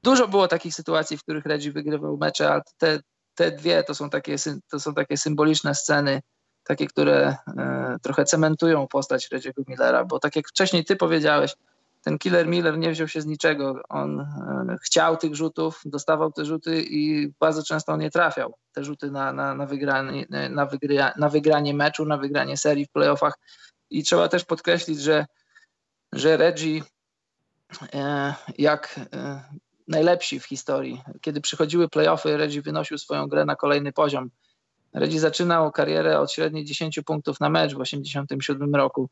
Dużo 0.03 0.29
było 0.29 0.49
takich 0.49 0.75
sytuacji, 0.75 1.19
w 1.19 1.23
których 1.23 1.47
Reggie 1.47 1.73
wygrywał 1.73 2.17
mecze, 2.17 2.53
ale 2.53 2.63
te, 2.79 3.01
te 3.35 3.51
dwie 3.51 3.83
to 3.83 3.95
są, 3.95 4.11
takie, 4.11 4.37
to 4.71 4.81
są 4.81 4.95
takie 4.95 5.17
symboliczne 5.17 5.75
sceny, 5.75 6.23
takie, 6.65 6.87
które 6.87 7.37
e, 7.59 7.97
trochę 8.03 8.25
cementują 8.25 8.89
postać 8.89 9.29
Reggie'ego 9.33 9.69
Millera, 9.69 10.05
bo 10.05 10.19
tak 10.19 10.37
jak 10.37 10.49
wcześniej 10.49 10.85
ty 10.85 10.97
powiedziałeś, 10.97 11.55
ten 12.03 12.19
Killer 12.19 12.47
Miller 12.47 12.79
nie 12.79 12.91
wziął 12.91 13.09
się 13.09 13.21
z 13.21 13.27
niczego. 13.27 13.83
On 13.89 14.21
e, 14.21 14.77
chciał 14.83 15.17
tych 15.17 15.35
rzutów, 15.35 15.81
dostawał 15.85 16.33
te 16.33 16.45
rzuty 16.45 16.83
i 16.83 17.33
bardzo 17.41 17.63
często 17.63 17.93
on 17.93 18.01
nie 18.01 18.11
trafiał. 18.11 18.55
Te 18.73 18.85
rzuty 18.85 19.11
na, 19.11 19.33
na, 19.33 19.55
na, 19.55 19.67
wygranie, 19.67 20.27
na, 20.31 20.67
na 21.17 21.29
wygranie 21.29 21.75
meczu, 21.75 22.05
na 22.05 22.17
wygranie 22.17 22.57
serii 22.57 22.87
w 22.87 22.91
playoffach. 22.91 23.35
I 23.91 24.03
trzeba 24.03 24.29
też 24.29 24.45
podkreślić, 24.45 25.01
że, 25.01 25.27
że 26.13 26.37
Reggie 26.37 26.83
e, 27.95 28.35
jak 28.59 29.01
e, 29.13 29.43
najlepsi 29.89 30.41
w 30.41 30.45
historii. 30.45 31.03
Kiedy 31.21 31.41
przychodziły 31.41 31.89
playoffy, 31.89 32.37
Reggie 32.37 32.63
wynosił 32.63 32.99
swoją 32.99 33.27
grę 33.27 33.45
na 33.45 33.57
kolejny 33.57 33.93
poziom. 33.93 34.31
Reggie 34.95 35.21
zaczynał 35.21 35.73
karierę 35.73 36.21
od 36.21 36.33
średniej 36.33 36.65
10 36.65 37.01
punktów 37.07 37.41
na 37.41 37.51
mecz 37.51 37.75
w 37.75 37.79
1987 37.79 38.75
roku. 38.75 39.11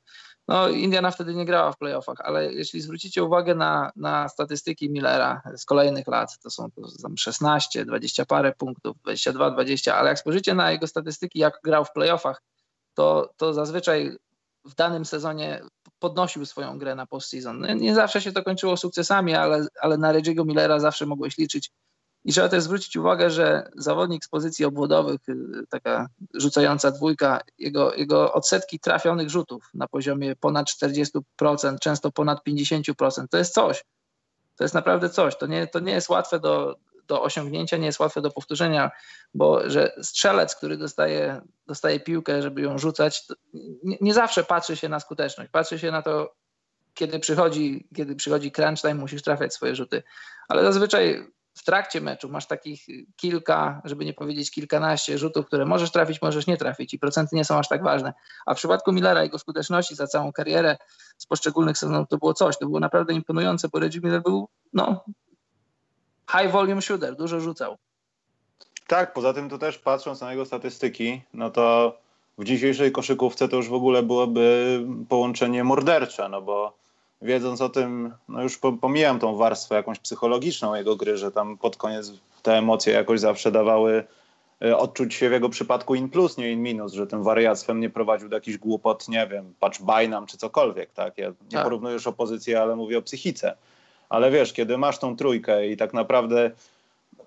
No, 0.48 0.68
Indiana 0.68 1.10
wtedy 1.10 1.34
nie 1.34 1.44
grała 1.44 1.72
w 1.72 1.78
playoffach, 1.78 2.20
ale 2.20 2.52
jeśli 2.52 2.80
zwrócicie 2.80 3.24
uwagę 3.24 3.54
na, 3.54 3.92
na 3.96 4.28
statystyki 4.28 4.90
Millera 4.90 5.42
z 5.56 5.64
kolejnych 5.64 6.06
lat, 6.06 6.38
to 6.38 6.50
są 6.50 6.70
tam 7.02 7.16
16, 7.16 7.84
20 7.84 8.26
parę 8.26 8.52
punktów, 8.52 8.96
22, 9.02 9.50
20, 9.50 9.96
ale 9.96 10.08
jak 10.08 10.18
spojrzycie 10.18 10.54
na 10.54 10.72
jego 10.72 10.86
statystyki, 10.86 11.38
jak 11.38 11.60
grał 11.64 11.84
w 11.84 11.92
playoffach, 11.92 12.42
to, 12.94 13.30
to 13.36 13.54
zazwyczaj 13.54 14.16
w 14.66 14.74
danym 14.74 15.04
sezonie 15.04 15.62
podnosił 15.98 16.46
swoją 16.46 16.78
grę 16.78 16.94
na 16.94 17.06
postseason. 17.06 17.60
Nie, 17.60 17.74
nie 17.74 17.94
zawsze 17.94 18.20
się 18.20 18.32
to 18.32 18.42
kończyło 18.42 18.76
sukcesami, 18.76 19.34
ale, 19.34 19.66
ale 19.80 19.98
na 19.98 20.12
Reggie'ego 20.12 20.46
Millera 20.46 20.80
zawsze 20.80 21.06
mogłeś 21.06 21.38
liczyć 21.38 21.70
i 22.26 22.32
trzeba 22.32 22.48
też 22.48 22.62
zwrócić 22.62 22.96
uwagę, 22.96 23.30
że 23.30 23.70
zawodnik 23.76 24.24
z 24.24 24.28
pozycji 24.28 24.64
obwodowych, 24.64 25.28
y, 25.28 25.66
taka 25.70 26.08
rzucająca 26.34 26.90
dwójka, 26.90 27.40
jego, 27.58 27.94
jego 27.94 28.32
odsetki 28.32 28.80
trafionych 28.80 29.30
rzutów 29.30 29.70
na 29.74 29.88
poziomie 29.88 30.36
ponad 30.36 30.66
40%, 30.66 31.78
często 31.80 32.12
ponad 32.12 32.44
50%, 32.48 33.28
to 33.30 33.38
jest 33.38 33.54
coś. 33.54 33.84
To 34.56 34.64
jest 34.64 34.74
naprawdę 34.74 35.10
coś. 35.10 35.36
To 35.36 35.46
nie, 35.46 35.66
to 35.66 35.80
nie 35.80 35.92
jest 35.92 36.08
łatwe 36.08 36.40
do, 36.40 36.76
do 37.06 37.22
osiągnięcia, 37.22 37.76
nie 37.76 37.86
jest 37.86 38.00
łatwe 38.00 38.20
do 38.20 38.30
powtórzenia, 38.30 38.90
bo 39.34 39.70
że 39.70 39.92
strzelec, 40.02 40.56
który 40.56 40.76
dostaje, 40.76 41.40
dostaje 41.66 42.00
piłkę, 42.00 42.42
żeby 42.42 42.62
ją 42.62 42.78
rzucać, 42.78 43.24
nie, 43.84 43.96
nie 44.00 44.14
zawsze 44.14 44.44
patrzy 44.44 44.76
się 44.76 44.88
na 44.88 45.00
skuteczność. 45.00 45.50
Patrzy 45.50 45.78
się 45.78 45.90
na 45.90 46.02
to, 46.02 46.34
kiedy 46.94 47.18
przychodzi, 47.18 47.88
kiedy 47.96 48.16
przychodzi 48.16 48.52
crunch 48.52 48.80
time, 48.80 48.94
musisz 48.94 49.22
trafiać 49.22 49.54
swoje 49.54 49.74
rzuty. 49.74 50.02
Ale 50.48 50.62
zazwyczaj 50.62 51.26
w 51.56 51.64
trakcie 51.64 52.00
meczu 52.00 52.28
masz 52.28 52.46
takich 52.46 52.86
kilka, 53.16 53.82
żeby 53.84 54.04
nie 54.04 54.14
powiedzieć 54.14 54.50
kilkanaście 54.50 55.18
rzutów, 55.18 55.46
które 55.46 55.64
możesz 55.66 55.90
trafić, 55.90 56.22
możesz 56.22 56.46
nie 56.46 56.56
trafić 56.56 56.94
i 56.94 56.98
procenty 56.98 57.36
nie 57.36 57.44
są 57.44 57.58
aż 57.58 57.68
tak 57.68 57.82
ważne. 57.82 58.12
A 58.46 58.54
w 58.54 58.56
przypadku 58.56 58.92
Millera, 58.92 59.22
jego 59.22 59.38
skuteczności 59.38 59.94
za 59.94 60.06
całą 60.06 60.32
karierę 60.32 60.76
z 61.18 61.26
poszczególnych 61.26 61.78
sezonów 61.78 62.08
to 62.08 62.18
było 62.18 62.34
coś, 62.34 62.58
to 62.58 62.66
było 62.66 62.80
naprawdę 62.80 63.14
imponujące, 63.14 63.68
bo 63.68 63.78
Reggie 63.78 64.00
Miller 64.00 64.22
był 64.22 64.48
no, 64.72 65.04
high 66.30 66.50
volume 66.50 66.82
shooter, 66.82 67.16
dużo 67.16 67.40
rzucał. 67.40 67.76
Tak, 68.86 69.12
poza 69.12 69.32
tym 69.32 69.48
to 69.48 69.58
też 69.58 69.78
patrząc 69.78 70.20
na 70.20 70.30
jego 70.30 70.44
statystyki, 70.44 71.22
no 71.34 71.50
to 71.50 71.96
w 72.38 72.44
dzisiejszej 72.44 72.92
koszykówce 72.92 73.48
to 73.48 73.56
już 73.56 73.68
w 73.68 73.74
ogóle 73.74 74.02
byłoby 74.02 74.80
połączenie 75.08 75.64
mordercze, 75.64 76.28
no 76.28 76.42
bo 76.42 76.72
wiedząc 77.22 77.60
o 77.60 77.68
tym, 77.68 78.14
no 78.28 78.42
już 78.42 78.58
pomijam 78.80 79.18
tą 79.18 79.36
warstwę 79.36 79.74
jakąś 79.74 79.98
psychologiczną 79.98 80.74
jego 80.74 80.96
gry, 80.96 81.16
że 81.16 81.32
tam 81.32 81.58
pod 81.58 81.76
koniec 81.76 82.12
te 82.42 82.52
emocje 82.52 82.92
jakoś 82.92 83.20
zawsze 83.20 83.52
dawały 83.52 84.04
e, 84.64 84.76
odczuć 84.76 85.14
się 85.14 85.28
w 85.28 85.32
jego 85.32 85.48
przypadku 85.48 85.94
in 85.94 86.08
plus, 86.08 86.36
nie 86.36 86.52
in 86.52 86.62
minus, 86.62 86.92
że 86.92 87.06
tym 87.06 87.22
wariactwem 87.22 87.80
nie 87.80 87.90
prowadził 87.90 88.28
do 88.28 88.36
jakichś 88.36 88.58
głupot, 88.58 89.08
nie 89.08 89.26
wiem, 89.26 89.54
patrz 89.60 89.82
bajnam 89.82 90.26
czy 90.26 90.38
cokolwiek, 90.38 90.92
tak? 90.92 91.18
Ja 91.18 91.28
nie 91.28 91.34
tak. 91.50 91.62
porównuję 91.62 91.94
już 91.94 92.06
opozycję, 92.06 92.62
ale 92.62 92.76
mówię 92.76 92.98
o 92.98 93.02
psychice. 93.02 93.56
Ale 94.08 94.30
wiesz, 94.30 94.52
kiedy 94.52 94.78
masz 94.78 94.98
tą 94.98 95.16
trójkę 95.16 95.66
i 95.68 95.76
tak 95.76 95.94
naprawdę 95.94 96.50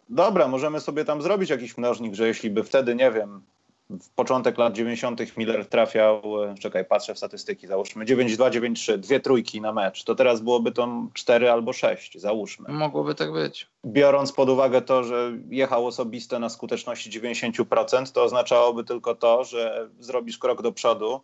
dobra, 0.09 0.47
możemy 0.47 0.80
sobie 0.80 1.05
tam 1.05 1.21
zrobić 1.21 1.49
jakiś 1.49 1.77
mnożnik, 1.77 2.13
że 2.13 2.27
jeśli 2.27 2.49
by 2.49 2.63
wtedy, 2.63 2.95
nie 2.95 3.11
wiem, 3.11 3.41
w 3.89 4.09
początek 4.09 4.57
lat 4.57 4.73
90. 4.73 5.38
Miller 5.38 5.65
trafiał, 5.65 6.43
e, 6.43 6.55
czekaj, 6.55 6.86
patrzę 6.86 7.13
w 7.13 7.17
statystyki, 7.17 7.67
załóżmy 7.67 8.05
9-2, 8.05 8.49
9-3, 8.49 8.97
dwie 8.97 9.19
trójki 9.19 9.61
na 9.61 9.73
mecz, 9.73 10.03
to 10.03 10.15
teraz 10.15 10.41
byłoby 10.41 10.71
to 10.71 10.88
4 11.13 11.51
albo 11.51 11.73
6, 11.73 12.19
załóżmy. 12.19 12.69
Mogłoby 12.73 13.15
tak 13.15 13.34
być. 13.34 13.67
Biorąc 13.86 14.32
pod 14.32 14.49
uwagę 14.49 14.82
to, 14.82 15.03
że 15.03 15.32
jechał 15.49 15.88
osobiste 15.88 16.39
na 16.39 16.49
skuteczności 16.49 17.21
90%, 17.21 18.11
to 18.11 18.23
oznaczałoby 18.23 18.84
tylko 18.84 19.15
to, 19.15 19.43
że 19.43 19.89
zrobisz 19.99 20.38
krok 20.38 20.61
do 20.61 20.71
przodu, 20.71 21.21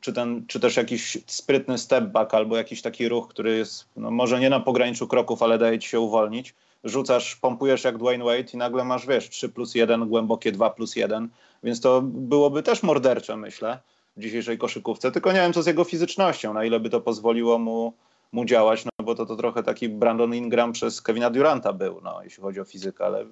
czy, 0.00 0.12
ten, 0.12 0.46
czy 0.46 0.60
też 0.60 0.76
jakiś 0.76 1.18
sprytny 1.26 1.78
step 1.78 2.04
back 2.04 2.34
albo 2.34 2.56
jakiś 2.56 2.82
taki 2.82 3.08
ruch, 3.08 3.28
który 3.28 3.56
jest 3.56 3.84
no, 3.96 4.10
może 4.10 4.40
nie 4.40 4.50
na 4.50 4.60
pograniczu 4.60 5.08
kroków, 5.08 5.42
ale 5.42 5.58
daje 5.58 5.78
ci 5.78 5.88
się 5.88 6.00
uwolnić, 6.00 6.54
rzucasz, 6.84 7.36
pompujesz 7.36 7.84
jak 7.84 7.98
Dwayne 7.98 8.24
Wade 8.24 8.52
i 8.54 8.56
nagle 8.56 8.84
masz, 8.84 9.06
wiesz, 9.06 9.28
3 9.28 9.48
plus 9.48 9.74
1, 9.74 10.08
głębokie 10.08 10.52
2 10.52 10.70
plus 10.70 10.96
1, 10.96 11.28
więc 11.62 11.80
to 11.80 12.02
byłoby 12.02 12.62
też 12.62 12.82
mordercze, 12.82 13.36
myślę, 13.36 13.78
w 14.16 14.20
dzisiejszej 14.20 14.58
koszykówce, 14.58 15.12
tylko 15.12 15.32
nie 15.32 15.40
wiem, 15.40 15.52
co 15.52 15.62
z 15.62 15.66
jego 15.66 15.84
fizycznością, 15.84 16.54
na 16.54 16.64
ile 16.64 16.80
by 16.80 16.90
to 16.90 17.00
pozwoliło 17.00 17.58
mu, 17.58 17.92
mu 18.32 18.44
działać, 18.44 18.84
no 18.84 19.04
bo 19.04 19.14
to, 19.14 19.26
to 19.26 19.36
trochę 19.36 19.62
taki 19.62 19.88
Brandon 19.88 20.34
Ingram 20.34 20.72
przez 20.72 21.02
Kevina 21.02 21.30
Duranta 21.30 21.72
był, 21.72 22.00
no, 22.04 22.22
jeśli 22.22 22.42
chodzi 22.42 22.60
o 22.60 22.64
fizykę, 22.64 23.04
ale 23.04 23.26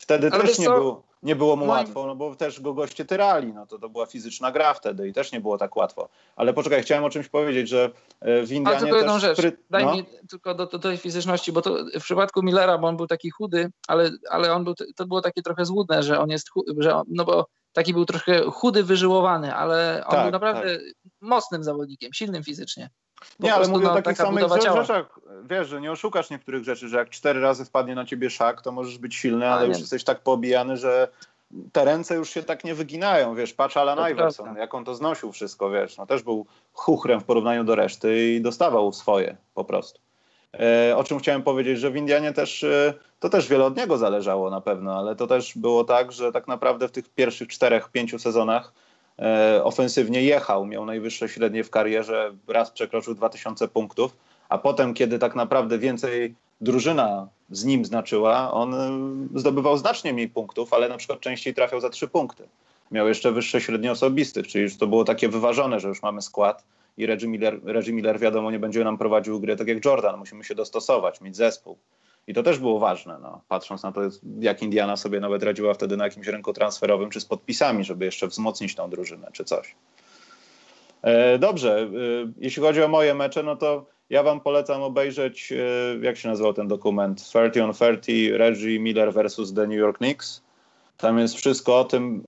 wtedy 0.00 0.30
ale 0.32 0.44
też 0.44 0.58
nie, 0.58 0.68
był, 0.68 1.02
nie 1.22 1.36
było 1.36 1.56
mu 1.56 1.66
łatwo, 1.66 2.06
no 2.06 2.16
bo 2.16 2.36
też 2.36 2.60
go 2.60 2.74
goście 2.74 3.04
tyrali, 3.04 3.52
no 3.52 3.66
to, 3.66 3.78
to 3.78 3.88
była 3.88 4.06
fizyczna 4.06 4.52
gra 4.52 4.74
wtedy 4.74 5.08
i 5.08 5.12
też 5.12 5.32
nie 5.32 5.40
było 5.40 5.58
tak 5.58 5.76
łatwo. 5.76 6.08
Ale 6.36 6.54
poczekaj, 6.54 6.82
chciałem 6.82 7.04
o 7.04 7.10
czymś 7.10 7.28
powiedzieć, 7.28 7.68
że 7.68 7.90
e, 8.20 8.46
w 8.46 8.52
Indianie 8.52 8.76
Ale 8.76 8.86
tylko 8.86 8.96
jedną 8.96 9.18
rzecz, 9.18 9.38
spry... 9.38 9.56
daj 9.70 9.84
no? 9.84 9.92
mi 9.92 10.04
tylko 10.30 10.54
do, 10.54 10.66
do, 10.66 10.78
tej 10.78 10.96
fizyczności, 10.96 11.52
bo 11.52 11.62
to 11.62 11.84
w 12.00 12.02
przypadku 12.02 12.42
Millera, 12.42 12.78
bo 12.78 12.88
on 12.88 12.96
był 12.96 13.06
taki 13.06 13.30
chudy, 13.30 13.70
ale, 13.88 14.10
ale 14.30 14.52
on 14.52 14.64
był, 14.64 14.74
to 14.96 15.06
było 15.06 15.20
takie 15.20 15.42
trochę 15.42 15.64
złudne, 15.64 16.02
że 16.02 16.20
on 16.20 16.30
jest, 16.30 16.48
że 16.78 16.94
on, 16.94 17.04
no 17.08 17.24
bo 17.24 17.46
taki 17.72 17.92
był 17.92 18.04
trochę 18.04 18.42
chudy, 18.42 18.84
wyżyłowany, 18.84 19.54
ale 19.54 20.02
on 20.06 20.10
tak, 20.10 20.22
był 20.22 20.32
naprawdę 20.32 20.78
tak. 20.78 21.12
mocnym 21.20 21.64
zawodnikiem, 21.64 22.12
silnym 22.12 22.44
fizycznie. 22.44 22.90
Po 23.38 23.46
nie, 23.46 23.54
ale 23.54 23.68
mówię 23.68 23.90
o 23.90 24.02
takich 24.02 24.16
samych 24.16 24.44
rzeczach. 24.48 25.18
Wiesz, 25.44 25.68
że 25.68 25.80
nie 25.80 25.92
oszukasz 25.92 26.30
niektórych 26.30 26.64
rzeczy, 26.64 26.88
że 26.88 26.96
jak 26.96 27.10
cztery 27.10 27.40
razy 27.40 27.64
wpadnie 27.64 27.94
na 27.94 28.04
ciebie 28.04 28.30
szak, 28.30 28.62
to 28.62 28.72
możesz 28.72 28.98
być 28.98 29.14
silny, 29.14 29.48
ale, 29.48 29.68
już 29.68 29.78
jesteś 29.78 30.04
tak 30.04 30.20
pobijany, 30.20 30.76
że 30.76 31.08
te 31.72 31.84
ręce 31.84 32.14
już 32.14 32.30
się 32.30 32.42
tak 32.42 32.64
nie 32.64 32.74
wyginają, 32.74 33.34
wiesz, 33.34 33.52
patrz 33.52 33.76
Alan 33.76 34.10
Iverson, 34.12 34.56
jak 34.56 34.74
on 34.74 34.84
to 34.84 34.94
znosił 34.94 35.32
wszystko, 35.32 35.70
wiesz, 35.70 35.96
no 35.96 36.06
też 36.06 36.22
był 36.22 36.46
chuchrem 36.72 37.20
w 37.20 37.24
porównaniu 37.24 37.64
do 37.64 37.74
reszty 37.74 38.28
i 38.28 38.40
dostawał 38.40 38.92
swoje 38.92 39.36
po 39.54 39.64
prostu. 39.64 40.00
E, 40.54 40.96
o 40.96 41.04
czym 41.04 41.18
chciałem 41.18 41.42
powiedzieć, 41.42 41.78
że 41.78 41.90
w 41.90 41.96
Indianie 41.96 42.32
też, 42.32 42.64
e, 42.64 42.94
to 43.20 43.28
też 43.28 43.48
wiele 43.48 43.64
od 43.64 43.76
niego 43.76 43.98
zależało 43.98 44.50
na 44.50 44.60
pewno, 44.60 44.98
ale 44.98 45.16
to 45.16 45.26
też 45.26 45.58
było 45.58 45.84
tak, 45.84 46.12
że 46.12 46.32
tak 46.32 46.48
naprawdę 46.48 46.88
w 46.88 46.92
tych 46.92 47.08
pierwszych 47.08 47.48
czterech, 47.48 47.88
pięciu 47.88 48.18
sezonach 48.18 48.72
ofensywnie 49.62 50.22
jechał, 50.22 50.66
miał 50.66 50.84
najwyższe 50.84 51.28
średnie 51.28 51.64
w 51.64 51.70
karierze, 51.70 52.34
raz 52.48 52.70
przekroczył 52.70 53.14
2000 53.14 53.68
punktów, 53.68 54.16
a 54.48 54.58
potem, 54.58 54.94
kiedy 54.94 55.18
tak 55.18 55.34
naprawdę 55.34 55.78
więcej 55.78 56.34
drużyna 56.60 57.28
z 57.50 57.64
nim 57.64 57.84
znaczyła, 57.84 58.52
on 58.52 58.74
zdobywał 59.34 59.76
znacznie 59.76 60.12
mniej 60.12 60.28
punktów, 60.28 60.72
ale 60.72 60.88
na 60.88 60.96
przykład 60.96 61.20
częściej 61.20 61.54
trafiał 61.54 61.80
za 61.80 61.90
trzy 61.90 62.08
punkty. 62.08 62.48
Miał 62.90 63.08
jeszcze 63.08 63.32
wyższe 63.32 63.60
średnie 63.60 63.92
osobistych, 63.92 64.48
czyli 64.48 64.64
już 64.64 64.76
to 64.76 64.86
było 64.86 65.04
takie 65.04 65.28
wyważone, 65.28 65.80
że 65.80 65.88
już 65.88 66.02
mamy 66.02 66.22
skład 66.22 66.64
i 66.96 67.06
Reggie 67.06 67.28
Miller, 67.28 67.60
Reggie 67.64 67.92
Miller 67.92 68.18
wiadomo 68.18 68.50
nie 68.50 68.58
będzie 68.58 68.84
nam 68.84 68.98
prowadził 68.98 69.40
gry 69.40 69.56
tak 69.56 69.68
jak 69.68 69.84
Jordan, 69.84 70.18
musimy 70.18 70.44
się 70.44 70.54
dostosować, 70.54 71.20
mieć 71.20 71.36
zespół. 71.36 71.78
I 72.26 72.34
to 72.34 72.42
też 72.42 72.58
było 72.58 72.78
ważne, 72.78 73.18
no, 73.22 73.40
patrząc 73.48 73.82
na 73.82 73.92
to, 73.92 74.00
jak 74.40 74.62
Indiana 74.62 74.96
sobie 74.96 75.20
nawet 75.20 75.42
radziła 75.42 75.74
wtedy 75.74 75.96
na 75.96 76.04
jakimś 76.04 76.26
rynku 76.26 76.52
transferowym, 76.52 77.10
czy 77.10 77.20
z 77.20 77.24
podpisami, 77.24 77.84
żeby 77.84 78.04
jeszcze 78.04 78.26
wzmocnić 78.26 78.74
tą 78.74 78.90
drużynę, 78.90 79.28
czy 79.32 79.44
coś. 79.44 79.74
E, 81.02 81.38
dobrze, 81.38 81.80
e, 81.80 81.88
jeśli 82.38 82.62
chodzi 82.62 82.82
o 82.82 82.88
moje 82.88 83.14
mecze, 83.14 83.42
no 83.42 83.56
to 83.56 83.86
ja 84.10 84.22
wam 84.22 84.40
polecam 84.40 84.82
obejrzeć, 84.82 85.52
e, 85.52 85.56
jak 86.02 86.16
się 86.16 86.28
nazywał 86.28 86.54
ten 86.54 86.68
dokument, 86.68 87.22
30 87.22 87.60
on 87.60 87.72
30, 87.72 88.32
Reggie 88.32 88.80
Miller 88.80 89.12
versus 89.12 89.54
The 89.54 89.66
New 89.66 89.78
York 89.78 89.98
Knicks. 89.98 90.42
Tam 90.96 91.18
jest 91.18 91.34
wszystko 91.34 91.78
o 91.78 91.84
tym, 91.84 92.24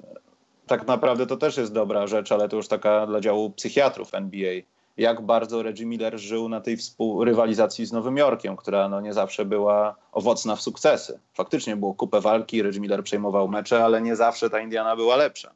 tak 0.66 0.86
naprawdę 0.86 1.26
to 1.26 1.36
też 1.36 1.56
jest 1.56 1.72
dobra 1.72 2.06
rzecz, 2.06 2.32
ale 2.32 2.48
to 2.48 2.56
już 2.56 2.68
taka 2.68 3.06
dla 3.06 3.20
działu 3.20 3.50
psychiatrów 3.50 4.14
NBA. 4.14 4.60
Jak 4.96 5.20
bardzo 5.20 5.62
Reggie 5.62 5.86
Miller 5.86 6.18
żył 6.18 6.48
na 6.48 6.60
tej 6.60 6.76
współrywalizacji 6.76 7.86
z 7.86 7.92
Nowym 7.92 8.16
Jorkiem, 8.16 8.56
która 8.56 8.88
no 8.88 9.00
nie 9.00 9.12
zawsze 9.12 9.44
była 9.44 9.96
owocna 10.12 10.56
w 10.56 10.62
sukcesy. 10.62 11.18
Faktycznie 11.34 11.76
było 11.76 11.94
kupę 11.94 12.20
walki, 12.20 12.62
Reggie 12.62 12.80
Miller 12.80 13.04
przejmował 13.04 13.48
mecze, 13.48 13.84
ale 13.84 14.02
nie 14.02 14.16
zawsze 14.16 14.50
ta 14.50 14.60
Indiana 14.60 14.96
była 14.96 15.16
lepsza. 15.16 15.52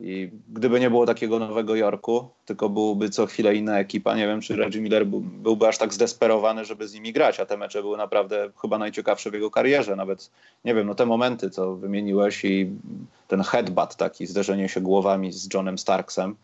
I 0.00 0.30
gdyby 0.48 0.80
nie 0.80 0.90
było 0.90 1.06
takiego 1.06 1.38
Nowego 1.38 1.74
Jorku, 1.74 2.28
tylko 2.46 2.68
byłby 2.68 3.10
co 3.10 3.26
chwilę 3.26 3.54
inna 3.54 3.78
ekipa, 3.78 4.16
nie 4.16 4.26
wiem, 4.26 4.40
czy 4.40 4.56
Reggie 4.56 4.80
Miller 4.80 5.06
byłby 5.06 5.68
aż 5.68 5.78
tak 5.78 5.94
zdesperowany, 5.94 6.64
żeby 6.64 6.88
z 6.88 6.94
nimi 6.94 7.12
grać, 7.12 7.40
a 7.40 7.46
te 7.46 7.56
mecze 7.56 7.82
były 7.82 7.96
naprawdę 7.96 8.50
chyba 8.62 8.78
najciekawsze 8.78 9.30
w 9.30 9.34
jego 9.34 9.50
karierze. 9.50 9.96
Nawet, 9.96 10.30
nie 10.64 10.74
wiem, 10.74 10.86
no 10.86 10.94
te 10.94 11.06
momenty, 11.06 11.50
co 11.50 11.74
wymieniłeś 11.74 12.44
i 12.44 12.70
ten 13.28 13.42
headbutt 13.42 13.96
taki, 13.96 14.26
zderzenie 14.26 14.68
się 14.68 14.80
głowami 14.80 15.32
z 15.32 15.54
Johnem 15.54 15.78
Starksem, 15.78 16.36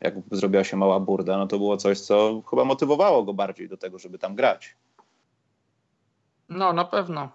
jak 0.00 0.14
zrobiła 0.30 0.64
się 0.64 0.76
mała 0.76 1.00
burda, 1.00 1.38
no 1.38 1.46
to 1.46 1.58
było 1.58 1.76
coś, 1.76 2.00
co 2.00 2.42
chyba 2.50 2.64
motywowało 2.64 3.24
go 3.24 3.34
bardziej 3.34 3.68
do 3.68 3.76
tego, 3.76 3.98
żeby 3.98 4.18
tam 4.18 4.34
grać. 4.34 4.76
No, 6.48 6.72
na 6.72 6.84
pewno. 6.84 7.28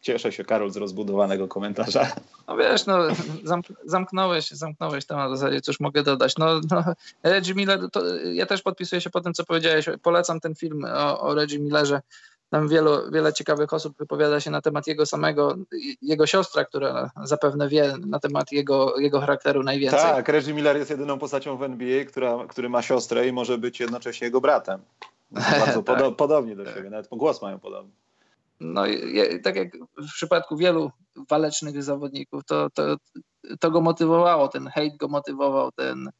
Cieszę 0.00 0.32
się, 0.32 0.44
Karol, 0.44 0.70
z 0.70 0.76
rozbudowanego 0.76 1.48
komentarza. 1.48 2.12
No 2.48 2.56
wiesz, 2.56 2.86
no, 2.86 2.98
zamk 3.44 3.66
zamknąłeś, 3.84 4.50
zamknąłeś 4.50 5.06
temat 5.06 5.32
w 5.32 5.36
zasadzie, 5.36 5.60
cóż 5.60 5.80
mogę 5.80 6.02
dodać. 6.02 6.36
No, 6.38 6.60
no 6.70 6.84
Reggie 7.22 7.54
Miller, 7.54 7.90
to, 7.92 8.16
ja 8.16 8.46
też 8.46 8.62
podpisuję 8.62 9.00
się 9.00 9.10
po 9.10 9.20
tym, 9.20 9.34
co 9.34 9.44
powiedziałeś. 9.44 9.86
Polecam 10.02 10.40
ten 10.40 10.54
film 10.54 10.84
o, 10.84 11.20
o 11.20 11.34
Reggie 11.34 11.58
Millerze. 11.58 12.02
Tam 12.52 12.68
wielu, 12.68 13.10
wiele 13.12 13.32
ciekawych 13.32 13.72
osób 13.72 13.98
wypowiada 13.98 14.40
się 14.40 14.50
na 14.50 14.60
temat 14.60 14.86
jego 14.86 15.06
samego, 15.06 15.56
jego 16.02 16.26
siostra, 16.26 16.64
która 16.64 17.10
zapewne 17.24 17.68
wie 17.68 17.94
na 18.06 18.20
temat 18.20 18.52
jego, 18.52 18.98
jego 18.98 19.20
charakteru 19.20 19.62
najwięcej. 19.62 20.00
Tak, 20.00 20.28
Reggie 20.28 20.54
Miller 20.54 20.76
jest 20.76 20.90
jedyną 20.90 21.18
postacią 21.18 21.56
w 21.56 21.62
NBA, 21.62 22.04
która, 22.04 22.46
który 22.48 22.68
ma 22.68 22.82
siostrę 22.82 23.28
i 23.28 23.32
może 23.32 23.58
być 23.58 23.80
jednocześnie 23.80 24.24
jego 24.24 24.40
bratem. 24.40 24.80
Bardzo 25.30 25.82
tak. 25.82 25.96
podo 25.96 26.12
podobnie 26.12 26.56
do 26.56 26.74
siebie, 26.74 26.90
nawet 26.90 27.08
głos 27.08 27.42
mają 27.42 27.58
podobny 27.58 27.92
no, 28.62 28.82
tak 29.42 29.56
jak 29.56 29.76
w 29.96 30.12
przypadku 30.14 30.56
wielu 30.56 30.90
walecznych 31.30 31.82
zawodników, 31.82 32.44
to, 32.44 32.70
to, 32.70 32.96
to 33.60 33.70
go 33.70 33.80
motywowało, 33.80 34.48
ten 34.48 34.68
hejt 34.68 34.96
go 34.96 35.08
motywował, 35.08 35.72
ten, 35.72 36.10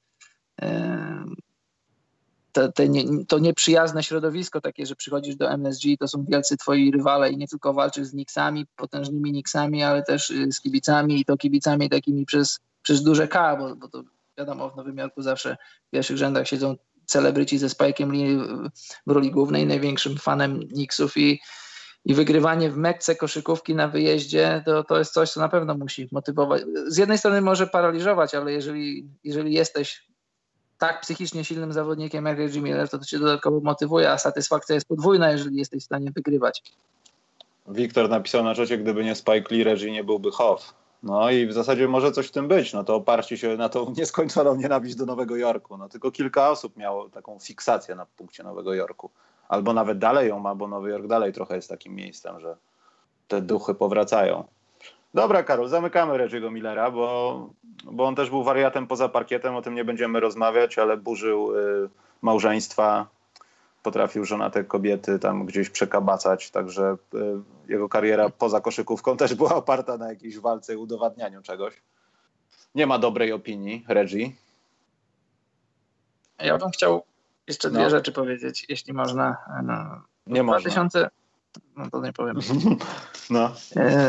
te, 2.52 2.72
te 2.72 2.88
nie, 2.88 3.24
to 3.26 3.38
nieprzyjazne 3.38 4.02
środowisko 4.02 4.60
takie, 4.60 4.86
że 4.86 4.96
przychodzisz 4.96 5.36
do 5.36 5.50
MSG, 5.50 5.84
to 5.98 6.08
są 6.08 6.24
wielcy 6.28 6.56
twoi 6.56 6.90
rywale 6.90 7.30
i 7.30 7.36
nie 7.36 7.48
tylko 7.48 7.74
walczysz 7.74 8.06
z 8.06 8.10
Knicksami, 8.10 8.66
potężnymi 8.76 9.30
Knicksami, 9.30 9.82
ale 9.82 10.02
też 10.02 10.30
y, 10.30 10.52
z 10.52 10.60
kibicami 10.60 11.20
i 11.20 11.24
to 11.24 11.36
kibicami 11.36 11.90
takimi 11.90 12.26
przez, 12.26 12.58
przez 12.82 13.02
duże 13.02 13.28
K, 13.28 13.56
bo, 13.56 13.76
bo 13.76 13.88
to 13.88 14.02
wiadomo, 14.38 14.70
w 14.70 14.76
Nowym 14.76 14.98
Jorku 14.98 15.22
zawsze 15.22 15.56
w 15.88 15.90
pierwszych 15.90 16.16
rzędach 16.16 16.48
siedzą 16.48 16.76
celebryci 17.06 17.58
ze 17.58 17.66
Spike'em 17.66 18.12
Lee 18.12 18.36
w 19.06 19.10
roli 19.10 19.30
głównej, 19.30 19.66
największym 19.66 20.16
fanem 20.18 20.68
Knicksów 20.68 21.16
i 21.16 21.40
i 22.04 22.14
wygrywanie 22.14 22.70
w 22.70 22.76
Mekce 22.76 23.16
koszykówki 23.16 23.74
na 23.74 23.88
wyjeździe, 23.88 24.62
to, 24.66 24.84
to 24.84 24.98
jest 24.98 25.12
coś, 25.12 25.30
co 25.30 25.40
na 25.40 25.48
pewno 25.48 25.74
musi 25.74 26.08
motywować. 26.12 26.62
Z 26.86 26.96
jednej 26.96 27.18
strony 27.18 27.40
może 27.40 27.66
paraliżować, 27.66 28.34
ale 28.34 28.52
jeżeli, 28.52 29.08
jeżeli 29.24 29.54
jesteś 29.54 30.11
tak 30.82 31.00
psychicznie 31.00 31.44
silnym 31.44 31.72
zawodnikiem 31.72 32.26
jak 32.26 32.38
Reggie 32.38 32.60
Miller, 32.60 32.88
to 32.88 32.98
to 32.98 33.04
cię 33.04 33.18
dodatkowo 33.18 33.60
motywuje, 33.60 34.10
a 34.10 34.18
satysfakcja 34.18 34.74
jest 34.74 34.88
podwójna, 34.88 35.30
jeżeli 35.30 35.56
jesteś 35.56 35.82
w 35.82 35.86
stanie 35.86 36.10
wygrywać. 36.10 36.62
Wiktor 37.68 38.08
napisał 38.08 38.44
na 38.44 38.54
czacie, 38.54 38.78
gdyby 38.78 39.04
nie 39.04 39.14
Spike 39.14 39.54
Lee, 39.54 39.64
Reggie 39.64 39.92
nie 39.92 40.04
byłby 40.04 40.30
Hoff. 40.30 40.74
No 41.02 41.30
i 41.30 41.46
w 41.46 41.52
zasadzie 41.52 41.88
może 41.88 42.12
coś 42.12 42.26
w 42.26 42.30
tym 42.30 42.48
być, 42.48 42.72
no 42.72 42.84
to 42.84 42.94
oparcie 42.94 43.38
się 43.38 43.56
na 43.56 43.68
tą 43.68 43.90
nieskończoną 43.98 44.56
nienawiść 44.56 44.94
do 44.94 45.06
Nowego 45.06 45.36
Jorku. 45.36 45.76
No 45.76 45.88
tylko 45.88 46.10
kilka 46.10 46.50
osób 46.50 46.76
miało 46.76 47.08
taką 47.08 47.38
fiksację 47.38 47.94
na 47.94 48.06
punkcie 48.06 48.42
Nowego 48.42 48.74
Jorku 48.74 49.10
albo 49.48 49.72
nawet 49.72 49.98
dalej 49.98 50.28
ją 50.28 50.38
ma, 50.38 50.54
bo 50.54 50.68
Nowy 50.68 50.90
Jork 50.90 51.06
dalej 51.06 51.32
trochę 51.32 51.56
jest 51.56 51.68
takim 51.68 51.94
miejscem, 51.94 52.40
że 52.40 52.56
te 53.28 53.40
duchy 53.40 53.74
powracają. 53.74 54.44
Dobra, 55.14 55.42
Karol, 55.42 55.68
zamykamy 55.68 56.18
Reggie'ego 56.18 56.52
Millera, 56.52 56.90
bo, 56.90 57.50
bo 57.84 58.04
on 58.04 58.14
też 58.14 58.30
był 58.30 58.44
wariatem 58.44 58.86
poza 58.86 59.08
parkietem, 59.08 59.56
o 59.56 59.62
tym 59.62 59.74
nie 59.74 59.84
będziemy 59.84 60.20
rozmawiać, 60.20 60.78
ale 60.78 60.96
burzył 60.96 61.56
y, 61.56 61.88
małżeństwa, 62.22 63.06
potrafił 63.82 64.24
żonate 64.24 64.64
kobiety 64.64 65.18
tam 65.18 65.46
gdzieś 65.46 65.70
przekabacać, 65.70 66.50
także 66.50 66.96
y, 67.14 67.18
jego 67.68 67.88
kariera 67.88 68.28
poza 68.28 68.60
koszykówką 68.60 69.16
też 69.16 69.34
była 69.34 69.54
oparta 69.54 69.96
na 69.96 70.08
jakiejś 70.08 70.38
walce 70.38 70.74
i 70.74 70.76
udowadnianiu 70.76 71.42
czegoś. 71.42 71.82
Nie 72.74 72.86
ma 72.86 72.98
dobrej 72.98 73.32
opinii 73.32 73.84
Reggie. 73.88 74.30
Ja 76.38 76.58
bym 76.58 76.70
chciał 76.70 77.02
jeszcze 77.46 77.70
dwie 77.70 77.82
no. 77.82 77.90
rzeczy 77.90 78.12
powiedzieć, 78.12 78.66
jeśli 78.68 78.92
można. 78.92 79.36
No, 79.62 80.02
nie 80.26 80.44
2000, 80.44 80.98
można. 80.98 81.21
No 81.76 81.90
to 81.90 82.00
nie 82.00 82.12
powiem. 82.12 82.38
No. 83.30 83.54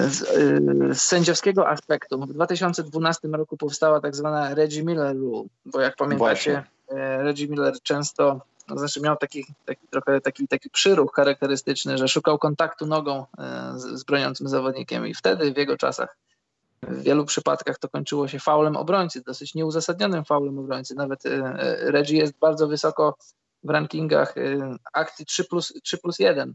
Z, 0.08 0.28
z, 0.96 1.02
sędziowskiego 1.02 1.70
aspektu 1.70 2.20
w 2.20 2.34
2012 2.34 3.28
roku 3.28 3.58
powstała 3.58 4.00
tak 4.00 4.16
zwana 4.16 4.56
Reggie 4.56 4.84
Miller 4.84 5.18
Rule, 5.18 5.44
bo 5.66 5.82
jak 5.82 5.96
pamiętacie, 5.96 6.52
Właśnie. 6.52 6.64
Reggie 7.24 7.48
Miller 7.48 7.74
często 7.84 8.42
no 8.68 8.78
znaczy 8.78 9.02
miał 9.02 9.18
taki, 9.18 9.46
taki 9.66 9.88
trochę 9.88 10.22
taki, 10.22 10.48
taki 10.48 10.70
przyruch 10.70 11.14
charakterystyczny, 11.16 11.98
że 11.98 12.08
szukał 12.08 12.38
kontaktu 12.38 12.86
nogą 12.86 13.26
z, 13.76 14.00
z 14.00 14.04
broniącym 14.04 14.50
zawodnikiem 14.50 15.08
i 15.08 15.14
wtedy 15.14 15.54
w 15.54 15.58
jego 15.58 15.78
czasach 15.78 16.18
w 16.88 17.04
wielu 17.04 17.26
przypadkach 17.26 17.80
to 17.80 17.90
kończyło 17.90 18.28
się 18.28 18.40
faulem 18.40 18.76
obrońcy, 18.76 19.22
dosyć 19.22 19.56
nieuzasadnionym 19.56 20.26
faulem 20.26 20.60
obrońcy. 20.60 20.96
Nawet 20.96 21.24
Reggie 21.80 22.18
jest 22.18 22.34
bardzo 22.40 22.68
wysoko 22.68 23.18
w 23.64 23.70
rankingach 23.70 24.36
akcji 24.94 25.26
3 25.26 25.44
plus, 25.44 25.74
3 25.84 25.98
plus 25.98 26.20
1. 26.20 26.54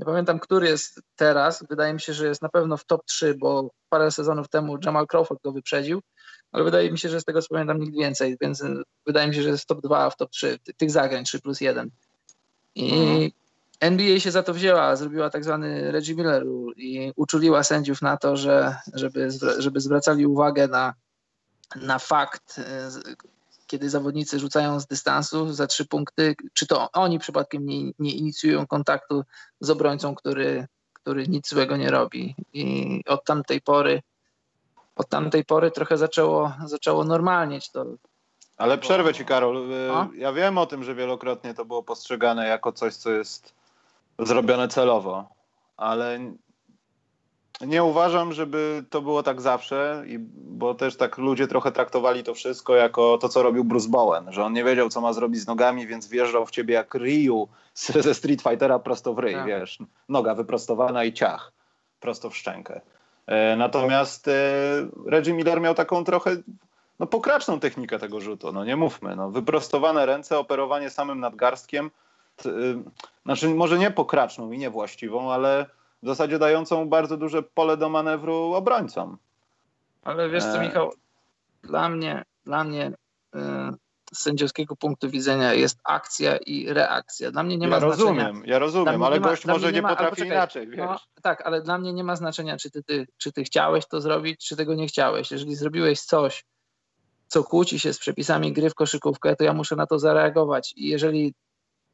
Nie 0.00 0.06
pamiętam, 0.06 0.38
który 0.38 0.68
jest 0.68 1.00
teraz. 1.16 1.64
Wydaje 1.70 1.94
mi 1.94 2.00
się, 2.00 2.14
że 2.14 2.26
jest 2.26 2.42
na 2.42 2.48
pewno 2.48 2.76
w 2.76 2.84
top 2.84 3.04
3, 3.04 3.34
bo 3.34 3.70
parę 3.88 4.10
sezonów 4.10 4.48
temu 4.48 4.78
Jamal 4.84 5.06
Crawford 5.06 5.42
go 5.42 5.52
wyprzedził, 5.52 6.00
ale 6.52 6.64
wydaje 6.64 6.92
mi 6.92 6.98
się, 6.98 7.08
że 7.08 7.20
z 7.20 7.24
tego 7.24 7.42
co 7.42 7.48
pamiętam 7.48 7.78
nikt 7.78 7.96
więcej, 7.96 8.36
więc 8.40 8.62
wydaje 9.06 9.28
mi 9.28 9.34
się, 9.34 9.42
że 9.42 9.48
jest 9.48 9.62
w 9.62 9.66
top 9.66 9.80
2, 9.80 10.10
w 10.10 10.16
top 10.16 10.30
3 10.30 10.58
tych 10.76 10.90
zagrań 10.90 11.24
3 11.24 11.40
plus 11.40 11.60
1. 11.60 11.90
I 12.74 12.92
mhm. 12.92 13.30
NBA 13.80 14.20
się 14.20 14.30
za 14.30 14.42
to 14.42 14.54
wzięła, 14.54 14.96
zrobiła 14.96 15.30
tak 15.30 15.44
zwany 15.44 15.92
Reggie 15.92 16.14
Miller 16.14 16.44
i 16.76 17.12
uczuliła 17.16 17.62
sędziów 17.62 18.02
na 18.02 18.16
to, 18.16 18.36
że, 18.36 18.76
żeby, 18.94 19.28
żeby 19.58 19.80
zwracali 19.80 20.26
uwagę 20.26 20.68
na, 20.68 20.94
na 21.76 21.98
fakt, 21.98 22.60
kiedy 23.70 23.90
zawodnicy 23.90 24.38
rzucają 24.38 24.80
z 24.80 24.86
dystansu 24.86 25.52
za 25.52 25.66
trzy 25.66 25.86
punkty, 25.86 26.34
czy 26.52 26.66
to 26.66 26.88
oni 26.92 27.18
przypadkiem 27.18 27.66
nie, 27.66 27.92
nie 27.98 28.12
inicjują 28.12 28.66
kontaktu 28.66 29.24
z 29.60 29.70
obrońcą, 29.70 30.14
który, 30.14 30.66
który 30.92 31.28
nic 31.28 31.48
złego 31.48 31.76
nie 31.76 31.90
robi. 31.90 32.34
I 32.52 33.02
od 33.06 33.24
tamtej 33.24 33.60
pory 33.60 34.02
od 34.96 35.08
tamtej 35.08 35.44
pory 35.44 35.70
trochę 35.70 35.96
zaczęło, 35.96 36.52
zaczęło 36.64 37.04
normalnieć 37.04 37.70
to. 37.70 37.84
Ale 38.56 38.78
przerwę 38.78 39.14
ci, 39.14 39.24
Karol. 39.24 39.68
A? 39.92 40.08
Ja 40.14 40.32
wiem 40.32 40.58
o 40.58 40.66
tym, 40.66 40.84
że 40.84 40.94
wielokrotnie 40.94 41.54
to 41.54 41.64
było 41.64 41.82
postrzegane 41.82 42.48
jako 42.48 42.72
coś, 42.72 42.94
co 42.94 43.10
jest 43.10 43.54
zrobione 44.18 44.68
celowo, 44.68 45.28
ale 45.76 46.18
nie 47.66 47.84
uważam, 47.84 48.32
żeby 48.32 48.84
to 48.90 49.02
było 49.02 49.22
tak 49.22 49.40
zawsze, 49.40 50.04
bo 50.34 50.74
też 50.74 50.96
tak 50.96 51.18
ludzie 51.18 51.48
trochę 51.48 51.72
traktowali 51.72 52.24
to 52.24 52.34
wszystko 52.34 52.74
jako 52.74 53.18
to, 53.18 53.28
co 53.28 53.42
robił 53.42 53.64
Bruce 53.64 53.88
Bowen, 53.88 54.32
że 54.32 54.44
on 54.44 54.52
nie 54.52 54.64
wiedział, 54.64 54.88
co 54.88 55.00
ma 55.00 55.12
zrobić 55.12 55.40
z 55.40 55.46
nogami, 55.46 55.86
więc 55.86 56.08
wjeżdżał 56.08 56.46
w 56.46 56.50
ciebie 56.50 56.74
jak 56.74 56.94
Ryu 56.94 57.48
ze 57.74 58.14
Street 58.14 58.42
Fightera 58.42 58.78
prosto 58.78 59.14
w 59.14 59.18
ryj, 59.18 59.34
tak. 59.34 59.46
wiesz, 59.46 59.78
noga 60.08 60.34
wyprostowana 60.34 61.04
i 61.04 61.12
ciach, 61.12 61.52
prosto 62.00 62.30
w 62.30 62.36
szczękę. 62.36 62.80
E, 63.26 63.56
natomiast 63.56 64.28
e, 64.28 64.32
Reggie 65.06 65.34
Miller 65.34 65.60
miał 65.60 65.74
taką 65.74 66.04
trochę 66.04 66.36
no, 66.98 67.06
pokraczną 67.06 67.60
technikę 67.60 67.98
tego 67.98 68.20
rzutu, 68.20 68.52
no 68.52 68.64
nie 68.64 68.76
mówmy, 68.76 69.16
no, 69.16 69.30
wyprostowane 69.30 70.06
ręce, 70.06 70.38
operowanie 70.38 70.90
samym 70.90 71.20
nadgarstkiem, 71.20 71.90
y, 72.46 72.50
znaczy 73.24 73.48
może 73.48 73.78
nie 73.78 73.90
pokraczną 73.90 74.52
i 74.52 74.58
niewłaściwą, 74.58 75.32
ale 75.32 75.66
w 76.02 76.06
zasadzie 76.06 76.38
dającą 76.38 76.88
bardzo 76.88 77.16
duże 77.16 77.42
pole 77.42 77.76
do 77.76 77.88
manewru 77.88 78.34
obrońcom. 78.34 79.18
Ale 80.02 80.30
wiesz 80.30 80.44
co, 80.44 80.58
e. 80.58 80.66
Michał, 80.66 80.92
dla 81.62 81.88
mnie, 81.88 82.24
dla 82.44 82.64
mnie 82.64 82.92
z 84.12 84.18
sędziowskiego 84.18 84.76
punktu 84.76 85.10
widzenia 85.10 85.54
jest 85.54 85.78
akcja 85.84 86.36
i 86.36 86.72
reakcja. 86.72 87.30
Dla 87.30 87.42
mnie 87.42 87.58
nie 87.58 87.68
ma 87.68 87.74
ja 87.74 87.80
znaczenia. 87.80 88.04
Rozumiem, 88.04 88.42
ja 88.46 88.58
rozumiem, 88.58 89.02
ale 89.02 89.20
ma, 89.20 89.28
gość 89.28 89.46
może 89.46 89.72
nie, 89.72 89.82
ma, 89.82 89.88
potrafi 89.88 90.10
poczekaj, 90.10 90.36
inaczej, 90.36 90.68
no, 90.68 90.76
wiesz. 90.76 90.86
No, 90.86 90.98
tak, 91.22 91.46
ale 91.46 91.62
dla 91.62 91.78
mnie 91.78 91.92
nie 91.92 92.04
ma 92.04 92.16
znaczenia, 92.16 92.56
czy 92.56 92.70
ty, 92.70 92.82
ty, 92.82 93.06
czy 93.16 93.32
ty 93.32 93.44
chciałeś 93.44 93.86
to 93.86 94.00
zrobić, 94.00 94.46
czy 94.48 94.56
tego 94.56 94.74
nie 94.74 94.86
chciałeś. 94.86 95.30
Jeżeli 95.30 95.54
zrobiłeś 95.54 96.00
coś, 96.00 96.44
co 97.28 97.44
kłóci 97.44 97.80
się 97.80 97.92
z 97.92 97.98
przepisami 97.98 98.52
gry 98.52 98.70
w 98.70 98.74
koszykówkę, 98.74 99.36
to 99.36 99.44
ja 99.44 99.52
muszę 99.52 99.76
na 99.76 99.86
to 99.86 99.98
zareagować. 99.98 100.72
I 100.76 100.88
jeżeli 100.88 101.34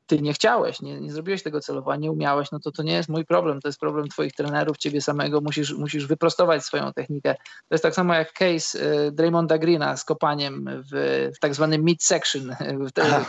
ty 0.06 0.20
nie 0.20 0.32
chciałeś, 0.32 0.80
nie, 0.80 1.00
nie 1.00 1.12
zrobiłeś 1.12 1.42
tego 1.42 1.60
celowo, 1.60 1.96
nie 1.96 2.12
umiałeś, 2.12 2.50
no 2.50 2.60
to 2.60 2.72
to 2.72 2.82
nie 2.82 2.92
jest 2.92 3.08
mój 3.08 3.24
problem, 3.24 3.60
to 3.60 3.68
jest 3.68 3.80
problem 3.80 4.08
twoich 4.08 4.32
trenerów, 4.32 4.78
ciebie 4.78 5.00
samego, 5.00 5.40
musisz, 5.40 5.72
musisz 5.72 6.06
wyprostować 6.06 6.64
swoją 6.64 6.92
technikę. 6.92 7.34
To 7.34 7.74
jest 7.74 7.82
tak 7.82 7.94
samo 7.94 8.14
jak 8.14 8.32
case 8.32 8.78
y, 9.06 9.12
Draymonda 9.12 9.58
Greena 9.58 9.96
z 9.96 10.04
kopaniem 10.04 10.82
w, 10.92 11.30
w 11.36 11.38
tak 11.38 11.54
zwanym 11.54 11.84
mid-section, 11.84 12.56
w, 12.86 12.92
te, 12.92 13.24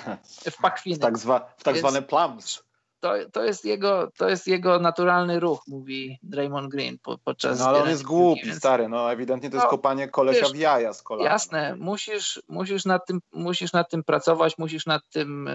w 0.51 0.57
pakwiny. 0.57 0.97
W 0.97 0.99
tak, 0.99 1.17
zwa, 1.17 1.53
w 1.57 1.63
tak 1.63 1.77
zwane 1.77 2.01
plums 2.01 2.66
to, 2.99 3.13
to, 3.33 3.43
jest 3.43 3.65
jego, 3.65 4.11
to 4.17 4.29
jest 4.29 4.47
jego 4.47 4.79
naturalny 4.79 5.39
ruch, 5.39 5.61
mówi 5.67 6.19
Draymond 6.23 6.71
Green 6.71 6.97
po, 7.03 7.17
podczas. 7.17 7.59
No 7.59 7.67
ale 7.67 7.83
on 7.83 7.89
jest 7.89 8.03
głupi, 8.03 8.45
więc... 8.45 8.57
stary. 8.57 8.89
No 8.89 9.11
ewidentnie 9.11 9.49
to 9.49 9.55
jest 9.55 9.65
no, 9.65 9.69
kopanie 9.69 10.07
kolesia 10.07 10.41
wiesz, 10.41 10.53
w 10.53 10.55
jaja 10.55 10.93
z 10.93 11.01
kolana. 11.01 11.29
Jasne, 11.29 11.75
musisz, 11.75 12.41
musisz, 12.47 12.85
nad 12.85 13.05
tym, 13.05 13.19
musisz 13.31 13.73
nad 13.73 13.89
tym 13.89 14.03
pracować, 14.03 14.57
musisz 14.57 14.85
nad 14.85 15.01
tym, 15.09 15.47
e, 15.47 15.53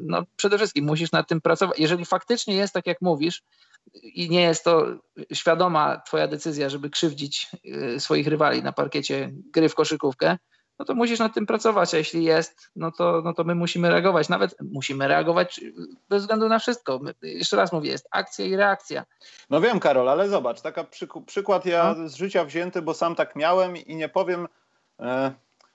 no 0.00 0.22
przede 0.36 0.56
wszystkim 0.56 0.84
musisz 0.84 1.12
nad 1.12 1.28
tym 1.28 1.40
pracować. 1.40 1.78
Jeżeli 1.78 2.04
faktycznie 2.04 2.54
jest 2.54 2.74
tak, 2.74 2.86
jak 2.86 3.00
mówisz, 3.00 3.42
i 3.94 4.30
nie 4.30 4.42
jest 4.42 4.64
to 4.64 4.86
świadoma 5.32 6.00
twoja 6.06 6.28
decyzja, 6.28 6.68
żeby 6.68 6.90
krzywdzić 6.90 7.48
e, 7.64 8.00
swoich 8.00 8.26
rywali 8.26 8.62
na 8.62 8.72
parkiecie 8.72 9.30
gry 9.52 9.68
w 9.68 9.74
koszykówkę, 9.74 10.38
no 10.78 10.84
to 10.84 10.94
musisz 10.94 11.18
nad 11.18 11.34
tym 11.34 11.46
pracować, 11.46 11.94
a 11.94 11.98
jeśli 11.98 12.24
jest, 12.24 12.70
no 12.76 12.92
to, 12.92 13.22
no 13.24 13.34
to 13.34 13.44
my 13.44 13.54
musimy 13.54 13.90
reagować. 13.90 14.28
Nawet 14.28 14.56
musimy 14.72 15.08
reagować 15.08 15.60
bez 16.08 16.22
względu 16.22 16.48
na 16.48 16.58
wszystko. 16.58 16.98
My, 16.98 17.14
jeszcze 17.22 17.56
raz 17.56 17.72
mówię, 17.72 17.90
jest 17.90 18.08
akcja 18.10 18.44
i 18.44 18.56
reakcja. 18.56 19.04
No 19.50 19.60
wiem, 19.60 19.80
Karol, 19.80 20.08
ale 20.08 20.28
zobacz, 20.28 20.60
taka 20.60 20.84
przykład 21.26 21.66
ja 21.66 21.94
no. 21.98 22.08
z 22.08 22.14
życia 22.14 22.44
wzięty, 22.44 22.82
bo 22.82 22.94
sam 22.94 23.14
tak 23.14 23.36
miałem 23.36 23.76
i 23.76 23.96
nie 23.96 24.08
powiem, 24.08 24.48
e, 25.00 25.32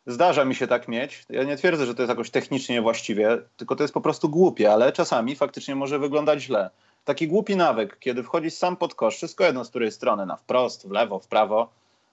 zdarza 0.07 0.45
mi 0.45 0.55
się 0.55 0.67
tak 0.67 0.87
mieć. 0.87 1.25
Ja 1.29 1.43
nie 1.43 1.57
twierdzę, 1.57 1.85
że 1.85 1.95
to 1.95 2.01
jest 2.01 2.09
jakoś 2.09 2.29
technicznie 2.29 2.75
niewłaściwie, 2.75 3.37
tylko 3.57 3.75
to 3.75 3.83
jest 3.83 3.93
po 3.93 4.01
prostu 4.01 4.29
głupie, 4.29 4.73
ale 4.73 4.91
czasami 4.91 5.35
faktycznie 5.35 5.75
może 5.75 5.99
wyglądać 5.99 6.41
źle. 6.41 6.69
Taki 7.05 7.27
głupi 7.27 7.55
nawyk, 7.55 7.99
kiedy 7.99 8.23
wchodzisz 8.23 8.53
sam 8.53 8.77
pod 8.77 8.95
kosz, 8.95 9.15
wszystko 9.15 9.43
jedno 9.43 9.65
z 9.65 9.69
której 9.69 9.91
strony, 9.91 10.25
na 10.25 10.35
wprost, 10.35 10.87
w 10.87 10.91
lewo, 10.91 11.19
w 11.19 11.27
prawo, 11.27 11.69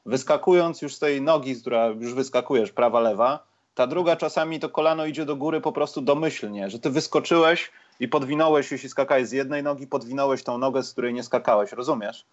wyskakując 0.07 0.83
już 0.83 0.95
z 0.95 0.99
tej 0.99 1.23
nogi, 1.23 1.55
z 1.55 1.61
która 1.61 1.87
już 1.87 2.15
wyskakujesz, 2.15 2.73
prawa, 2.73 3.01
lewa, 3.01 3.47
ta 3.75 3.87
druga 3.87 4.17
czasami 4.17 4.61
to 4.61 4.69
kolano 4.69 5.07
idzie 5.07 5.25
do 5.25 5.37
góry 5.37 5.61
po 5.61 5.73
prostu 5.73 6.01
domyślnie, 6.01 6.71
że 6.71 6.79
ty 6.79 6.91
wyskoczyłeś 6.91 7.73
i 8.01 8.09
podwinąłeś, 8.09 8.73
jeśli 8.73 8.89
skakałeś 8.89 9.29
z 9.29 9.33
jednej 9.33 9.63
nogi, 9.63 9.87
podwinąłeś 9.87 10.43
tą 10.43 10.59
nogę, 10.59 10.83
z 10.83 10.93
której 10.93 11.15
nie 11.15 11.23
skakałeś, 11.23 11.73
rozumiesz? 11.73 12.27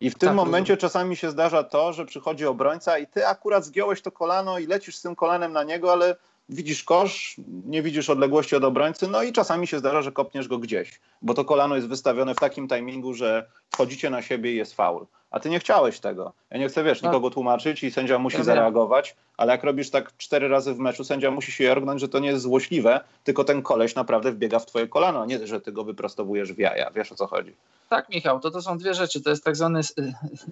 I 0.00 0.10
w 0.10 0.18
tym 0.18 0.28
tak, 0.28 0.36
momencie 0.36 0.74
rozumiem. 0.74 0.80
czasami 0.80 1.16
się 1.16 1.30
zdarza 1.30 1.64
to, 1.64 1.92
że 1.92 2.06
przychodzi 2.06 2.46
obrońca 2.46 2.98
i 2.98 3.06
ty 3.06 3.26
akurat 3.26 3.64
zgiąłeś 3.64 4.02
to 4.02 4.12
kolano 4.12 4.58
i 4.58 4.66
lecisz 4.66 4.96
z 4.96 5.02
tym 5.02 5.16
kolanem 5.16 5.52
na 5.52 5.62
niego, 5.62 5.92
ale 5.92 6.16
widzisz 6.52 6.84
kosz, 6.84 7.36
nie 7.66 7.82
widzisz 7.82 8.10
odległości 8.10 8.56
od 8.56 8.64
obrońcy, 8.64 9.08
no 9.08 9.22
i 9.22 9.32
czasami 9.32 9.66
się 9.66 9.78
zdarza, 9.78 10.02
że 10.02 10.12
kopniesz 10.12 10.48
go 10.48 10.58
gdzieś, 10.58 11.00
bo 11.22 11.34
to 11.34 11.44
kolano 11.44 11.76
jest 11.76 11.88
wystawione 11.88 12.34
w 12.34 12.38
takim 12.38 12.68
timingu, 12.68 13.14
że 13.14 13.46
wchodzicie 13.70 14.10
na 14.10 14.22
siebie 14.22 14.52
i 14.52 14.56
jest 14.56 14.74
faul 14.74 15.06
a 15.32 15.40
ty 15.40 15.50
nie 15.50 15.58
chciałeś 15.58 16.00
tego. 16.00 16.32
Ja 16.50 16.58
nie 16.58 16.68
chcę, 16.68 16.84
wiesz, 16.84 17.02
no. 17.02 17.08
nikogo 17.08 17.30
tłumaczyć 17.30 17.84
i 17.84 17.90
sędzia 17.90 18.18
musi 18.18 18.36
ja 18.36 18.44
zareagować, 18.44 19.16
ale 19.36 19.52
jak 19.52 19.64
robisz 19.64 19.90
tak 19.90 20.16
cztery 20.16 20.48
razy 20.48 20.74
w 20.74 20.78
meczu, 20.78 21.04
sędzia 21.04 21.30
musi 21.30 21.52
się 21.52 21.64
jorgnąć, 21.64 22.00
że 22.00 22.08
to 22.08 22.18
nie 22.18 22.28
jest 22.28 22.42
złośliwe, 22.42 23.00
tylko 23.24 23.44
ten 23.44 23.62
koleś 23.62 23.94
naprawdę 23.94 24.32
wbiega 24.32 24.58
w 24.58 24.66
twoje 24.66 24.88
kolano, 24.88 25.26
nie, 25.26 25.46
że 25.46 25.60
ty 25.60 25.72
go 25.72 25.84
wyprostowujesz 25.84 26.52
w 26.52 26.58
jaja. 26.58 26.90
Wiesz 26.90 27.12
o 27.12 27.14
co 27.14 27.26
chodzi. 27.26 27.54
Tak, 27.88 28.08
Michał, 28.08 28.40
to 28.40 28.50
to 28.50 28.62
są 28.62 28.78
dwie 28.78 28.94
rzeczy. 28.94 29.22
To 29.22 29.30
jest 29.30 29.44
tak 29.44 29.56
zwany 29.56 29.80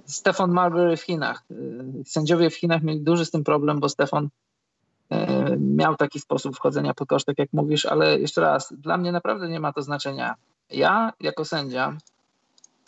Stefan 0.06 0.50
Marbury 0.50 0.96
w 0.96 1.02
Chinach. 1.02 1.44
Sędziowie 2.06 2.50
w 2.50 2.54
Chinach 2.54 2.82
mieli 2.82 3.00
duży 3.00 3.24
z 3.24 3.30
tym 3.30 3.44
problem, 3.44 3.80
bo 3.80 3.88
Stefan 3.88 4.28
miał 5.58 5.96
taki 5.96 6.20
sposób 6.20 6.56
wchodzenia 6.56 6.94
pod 6.94 7.08
kosz, 7.08 7.24
tak 7.24 7.38
jak 7.38 7.48
mówisz, 7.52 7.86
ale 7.86 8.18
jeszcze 8.18 8.40
raz, 8.40 8.72
dla 8.72 8.96
mnie 8.96 9.12
naprawdę 9.12 9.48
nie 9.48 9.60
ma 9.60 9.72
to 9.72 9.82
znaczenia. 9.82 10.34
Ja 10.70 11.12
jako 11.20 11.44
sędzia 11.44 11.96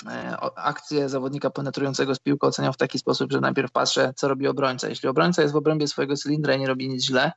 E, 0.07 0.37
akcję 0.57 1.09
zawodnika 1.09 1.51
penetrującego 1.51 2.15
z 2.15 2.19
piłką 2.19 2.47
oceniam 2.47 2.73
w 2.73 2.77
taki 2.77 2.99
sposób, 2.99 3.33
że 3.33 3.41
najpierw 3.41 3.73
patrzę, 3.73 4.13
co 4.17 4.29
robi 4.29 4.49
obrońca. 4.49 4.89
Jeśli 4.89 5.09
obrońca 5.09 5.43
jest 5.43 5.55
w 5.55 5.57
obrębie 5.57 5.89
swojego 5.89 6.17
cylindra 6.17 6.55
i 6.55 6.61
nie 6.61 6.67
robi 6.67 6.89
nic 6.89 7.05
źle, 7.05 7.33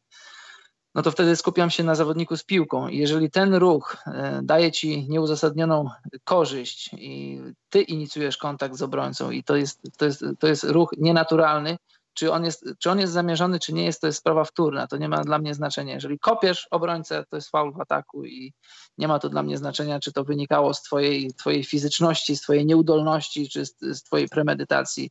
no 0.95 1.01
to 1.01 1.11
wtedy 1.11 1.36
skupiam 1.36 1.69
się 1.69 1.83
na 1.83 1.95
zawodniku 1.95 2.38
z 2.38 2.43
piłką. 2.43 2.88
Jeżeli 2.88 3.31
ten 3.31 3.55
ruch 3.55 3.97
e, 4.07 4.39
daje 4.43 4.71
ci 4.71 5.09
nieuzasadnioną 5.09 5.89
korzyść 6.23 6.89
i 6.93 7.41
ty 7.69 7.81
inicjujesz 7.81 8.38
kontakt 8.38 8.75
z 8.75 8.81
obrońcą 8.81 9.31
i 9.31 9.43
to 9.43 9.55
jest, 9.55 9.81
to 9.97 10.05
jest, 10.05 10.23
to 10.39 10.47
jest 10.47 10.63
ruch 10.63 10.89
nienaturalny, 10.97 11.77
czy 12.16 12.32
on, 12.32 12.45
jest, 12.45 12.66
czy 12.80 12.91
on 12.91 12.99
jest 12.99 13.13
zamierzony, 13.13 13.59
czy 13.59 13.74
nie 13.74 13.86
jest, 13.86 14.01
to 14.01 14.07
jest 14.07 14.20
sprawa 14.20 14.43
wtórna. 14.43 14.88
To 14.88 14.97
nie 14.97 15.09
ma 15.09 15.24
dla 15.24 15.39
mnie 15.39 15.53
znaczenia. 15.53 15.93
Jeżeli 15.93 16.20
kopiesz 16.20 16.68
obrońcę, 16.72 17.24
to 17.30 17.36
jest 17.36 17.49
faul 17.49 17.74
w 17.74 17.82
ataku 17.82 18.26
i 18.26 18.53
nie 18.97 19.07
ma 19.07 19.20
to 19.20 19.30
dla 19.30 19.43
mnie 19.43 19.57
znaczenia, 19.57 19.99
czy 19.99 20.13
to 20.13 20.24
wynikało 20.24 20.74
z 20.74 20.82
twojej, 20.82 21.34
twojej 21.34 21.63
fizyczności, 21.63 22.36
z 22.36 22.41
twojej 22.41 22.66
nieudolności, 22.66 23.49
czy 23.49 23.66
z, 23.66 23.76
z 23.82 24.03
twojej 24.03 24.28
premedytacji. 24.28 25.09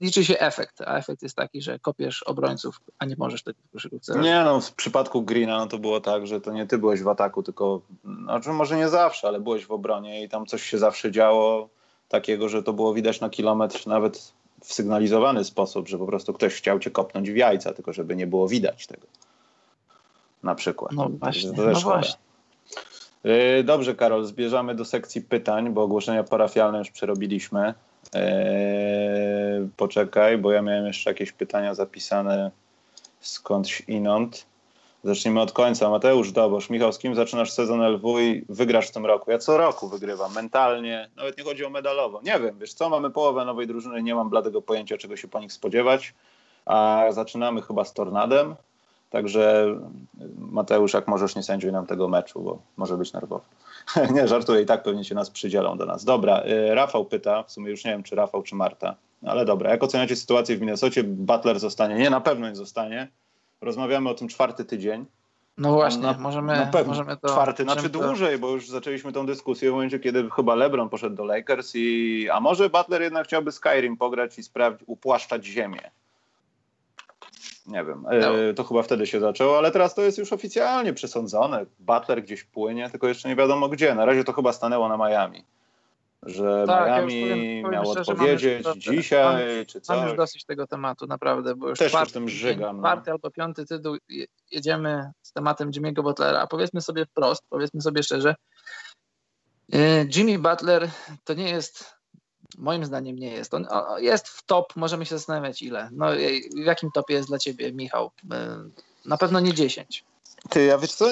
Liczy 0.00 0.24
się 0.24 0.38
efekt, 0.38 0.80
a 0.80 0.96
efekt 0.98 1.22
jest 1.22 1.36
taki, 1.36 1.62
że 1.62 1.78
kopiesz 1.78 2.22
obrońców, 2.22 2.80
a 2.98 3.04
nie 3.04 3.14
możesz 3.18 3.42
tego 3.42 3.58
w 3.68 3.72
koszykówce 3.72 4.18
Nie, 4.18 4.42
no 4.44 4.60
w 4.60 4.74
przypadku 4.74 5.22
Greena 5.22 5.58
no 5.58 5.66
to 5.66 5.78
było 5.78 6.00
tak, 6.00 6.26
że 6.26 6.40
to 6.40 6.52
nie 6.52 6.66
ty 6.66 6.78
byłeś 6.78 7.02
w 7.02 7.08
ataku, 7.08 7.42
tylko 7.42 7.80
znaczy 8.24 8.50
może 8.50 8.76
nie 8.76 8.88
zawsze, 8.88 9.28
ale 9.28 9.40
byłeś 9.40 9.66
w 9.66 9.70
obronie 9.70 10.24
i 10.24 10.28
tam 10.28 10.46
coś 10.46 10.62
się 10.62 10.78
zawsze 10.78 11.10
działo 11.12 11.68
takiego, 12.08 12.48
że 12.48 12.62
to 12.62 12.72
było 12.72 12.94
widać 12.94 13.20
na 13.20 13.30
kilometr 13.30 13.86
nawet 13.86 14.32
w 14.64 14.74
sygnalizowany 14.74 15.44
sposób, 15.44 15.88
że 15.88 15.98
po 15.98 16.06
prostu 16.06 16.32
ktoś 16.32 16.54
chciał 16.54 16.78
cię 16.78 16.90
kopnąć 16.90 17.30
w 17.30 17.36
jajca, 17.36 17.72
tylko 17.72 17.92
żeby 17.92 18.16
nie 18.16 18.26
było 18.26 18.48
widać 18.48 18.86
tego. 18.86 19.06
Na 20.42 20.54
przykład. 20.54 20.92
No 20.92 21.08
właśnie, 21.08 21.50
no 21.56 21.80
właśnie. 21.80 22.16
Y, 23.26 23.64
dobrze, 23.64 23.94
Karol, 23.94 24.24
zbierzamy 24.24 24.74
do 24.74 24.84
sekcji 24.84 25.22
pytań, 25.22 25.70
bo 25.72 25.82
ogłoszenia 25.82 26.24
parafialne 26.24 26.78
już 26.78 26.90
przerobiliśmy. 26.90 27.74
Eee, 28.12 29.68
poczekaj, 29.76 30.38
bo 30.38 30.52
ja 30.52 30.62
miałem 30.62 30.86
jeszcze 30.86 31.10
jakieś 31.10 31.32
pytania 31.32 31.74
zapisane 31.74 32.50
skądś 33.20 33.80
inąd. 33.80 34.46
Zacznijmy 35.04 35.40
od 35.40 35.52
końca. 35.52 35.90
Mateusz 35.90 36.32
Dobosz, 36.32 36.70
Michał, 36.70 36.92
z 36.92 36.98
kim 36.98 37.14
zaczynasz 37.14 37.50
sezon 37.50 37.82
LW 37.82 38.18
i 38.18 38.44
wygrasz 38.48 38.88
w 38.88 38.92
tym 38.92 39.06
roku? 39.06 39.30
Ja 39.30 39.38
co 39.38 39.56
roku 39.56 39.88
wygrywam, 39.88 40.34
mentalnie, 40.34 41.10
nawet 41.16 41.38
nie 41.38 41.44
chodzi 41.44 41.64
o 41.64 41.70
medalowo. 41.70 42.20
Nie 42.22 42.40
wiem, 42.40 42.58
wiesz 42.58 42.74
co, 42.74 42.88
mamy 42.88 43.10
połowę 43.10 43.44
nowej 43.44 43.66
drużyny, 43.66 44.02
nie 44.02 44.14
mam 44.14 44.30
bladego 44.30 44.62
pojęcia, 44.62 44.98
czego 44.98 45.16
się 45.16 45.28
po 45.28 45.40
nich 45.40 45.52
spodziewać, 45.52 46.14
a 46.66 47.04
zaczynamy 47.10 47.62
chyba 47.62 47.84
z 47.84 47.92
Tornadem, 47.92 48.54
także 49.10 49.66
Mateusz, 50.38 50.94
jak 50.94 51.08
możesz, 51.08 51.36
nie 51.36 51.42
sędziuj 51.42 51.72
nam 51.72 51.86
tego 51.86 52.08
meczu, 52.08 52.40
bo 52.40 52.58
może 52.76 52.96
być 52.96 53.12
nerwowy. 53.12 53.44
nie, 54.14 54.28
żartuję, 54.28 54.62
i 54.62 54.66
tak 54.66 54.82
pewnie 54.82 55.04
się 55.04 55.14
nas 55.14 55.30
przydzielą 55.30 55.78
do 55.78 55.86
nas. 55.86 56.04
Dobra, 56.04 56.42
y, 56.46 56.74
Rafał 56.74 57.04
pyta, 57.04 57.42
w 57.42 57.52
sumie 57.52 57.70
już 57.70 57.84
nie 57.84 57.90
wiem, 57.90 58.02
czy 58.02 58.16
Rafał, 58.16 58.42
czy 58.42 58.54
Marta, 58.54 58.94
ale 59.26 59.44
dobra, 59.44 59.70
jak 59.70 59.82
oceniacie 59.82 60.16
sytuację 60.16 60.56
w 60.56 60.60
Minnesocie? 60.60 61.04
Butler 61.04 61.60
zostanie? 61.60 61.94
Nie, 61.94 62.10
na 62.10 62.20
pewno 62.20 62.48
nie 62.48 62.56
zostanie. 62.56 63.08
Rozmawiamy 63.60 64.10
o 64.10 64.14
tym 64.14 64.28
czwarty 64.28 64.64
tydzień. 64.64 65.06
No 65.58 65.72
właśnie, 65.72 66.02
na, 66.02 66.18
możemy, 66.18 66.56
na 66.56 66.66
pewno 66.66 66.92
możemy 66.92 67.16
to... 67.16 67.28
Czwarty, 67.28 67.62
znaczy 67.62 67.90
to... 67.90 67.98
dłużej, 67.98 68.38
bo 68.38 68.50
już 68.50 68.68
zaczęliśmy 68.68 69.12
tą 69.12 69.26
dyskusję 69.26 69.70
w 69.70 69.72
momencie, 69.72 69.98
kiedy 69.98 70.30
chyba 70.30 70.54
LeBron 70.54 70.88
poszedł 70.88 71.16
do 71.16 71.24
Lakers 71.24 71.72
i 71.74 72.28
a 72.32 72.40
może 72.40 72.70
Butler 72.70 73.02
jednak 73.02 73.26
chciałby 73.26 73.52
Skyrim 73.52 73.96
pograć 73.96 74.38
i 74.38 74.42
sprawdzić, 74.42 74.88
upłaszczać 74.88 75.44
ziemię. 75.44 75.90
Nie 77.66 77.84
wiem, 77.84 78.06
no. 78.20 78.54
to 78.56 78.64
chyba 78.64 78.82
wtedy 78.82 79.06
się 79.06 79.20
zaczęło, 79.20 79.58
ale 79.58 79.70
teraz 79.70 79.94
to 79.94 80.02
jest 80.02 80.18
już 80.18 80.32
oficjalnie 80.32 80.92
przesądzone. 80.92 81.66
Butler 81.78 82.22
gdzieś 82.22 82.44
płynie, 82.44 82.90
tylko 82.90 83.08
jeszcze 83.08 83.28
nie 83.28 83.36
wiadomo 83.36 83.68
gdzie. 83.68 83.94
Na 83.94 84.04
razie 84.04 84.24
to 84.24 84.32
chyba 84.32 84.52
stanęło 84.52 84.88
na 84.88 84.96
Miami 84.96 85.44
że 86.26 86.64
tak, 86.66 86.88
Miami 86.88 87.20
ja 87.20 87.26
powiem, 87.28 87.70
miał 87.72 87.84
szczerze, 87.84 88.12
odpowiedzieć 88.12 88.66
już, 88.66 88.76
dzisiaj 88.76 89.24
mam, 89.24 89.66
czy 89.66 89.80
coś. 89.80 89.96
Mam 89.96 90.08
już 90.08 90.16
dosyć 90.16 90.44
tego 90.44 90.66
tematu, 90.66 91.06
naprawdę, 91.06 91.54
bo 91.54 91.68
już 91.68 91.78
Też 91.78 91.92
czwarty, 91.92 92.12
tym 92.12 92.28
żygam. 92.28 92.76
No. 92.76 92.82
Czwarty 92.82 93.10
albo 93.10 93.30
piąty 93.30 93.66
tytuł 93.66 93.96
jedziemy 94.50 95.10
z 95.22 95.32
tematem 95.32 95.70
Jimmy'ego 95.70 96.02
Butlera, 96.02 96.40
a 96.40 96.46
powiedzmy 96.46 96.80
sobie 96.80 97.06
wprost, 97.06 97.42
powiedzmy 97.50 97.80
sobie 97.80 98.02
szczerze, 98.02 98.34
y, 99.74 100.08
Jimmy 100.16 100.38
Butler 100.38 100.90
to 101.24 101.34
nie 101.34 101.50
jest, 101.50 101.94
moim 102.58 102.84
zdaniem 102.84 103.16
nie 103.16 103.30
jest, 103.32 103.54
on 103.54 103.66
jest 103.98 104.28
w 104.28 104.46
top, 104.46 104.76
możemy 104.76 105.06
się 105.06 105.18
zastanawiać 105.18 105.62
ile. 105.62 105.88
No, 105.92 106.06
w 106.56 106.64
jakim 106.64 106.90
topie 106.90 107.14
jest 107.14 107.28
dla 107.28 107.38
ciebie, 107.38 107.72
Michał? 107.72 108.10
Y, 108.24 108.28
na 109.08 109.16
pewno 109.16 109.40
nie 109.40 109.54
10. 109.54 110.04
Ty, 110.50 110.64
ja 110.64 110.78
wiesz 110.78 110.92
co, 110.92 111.06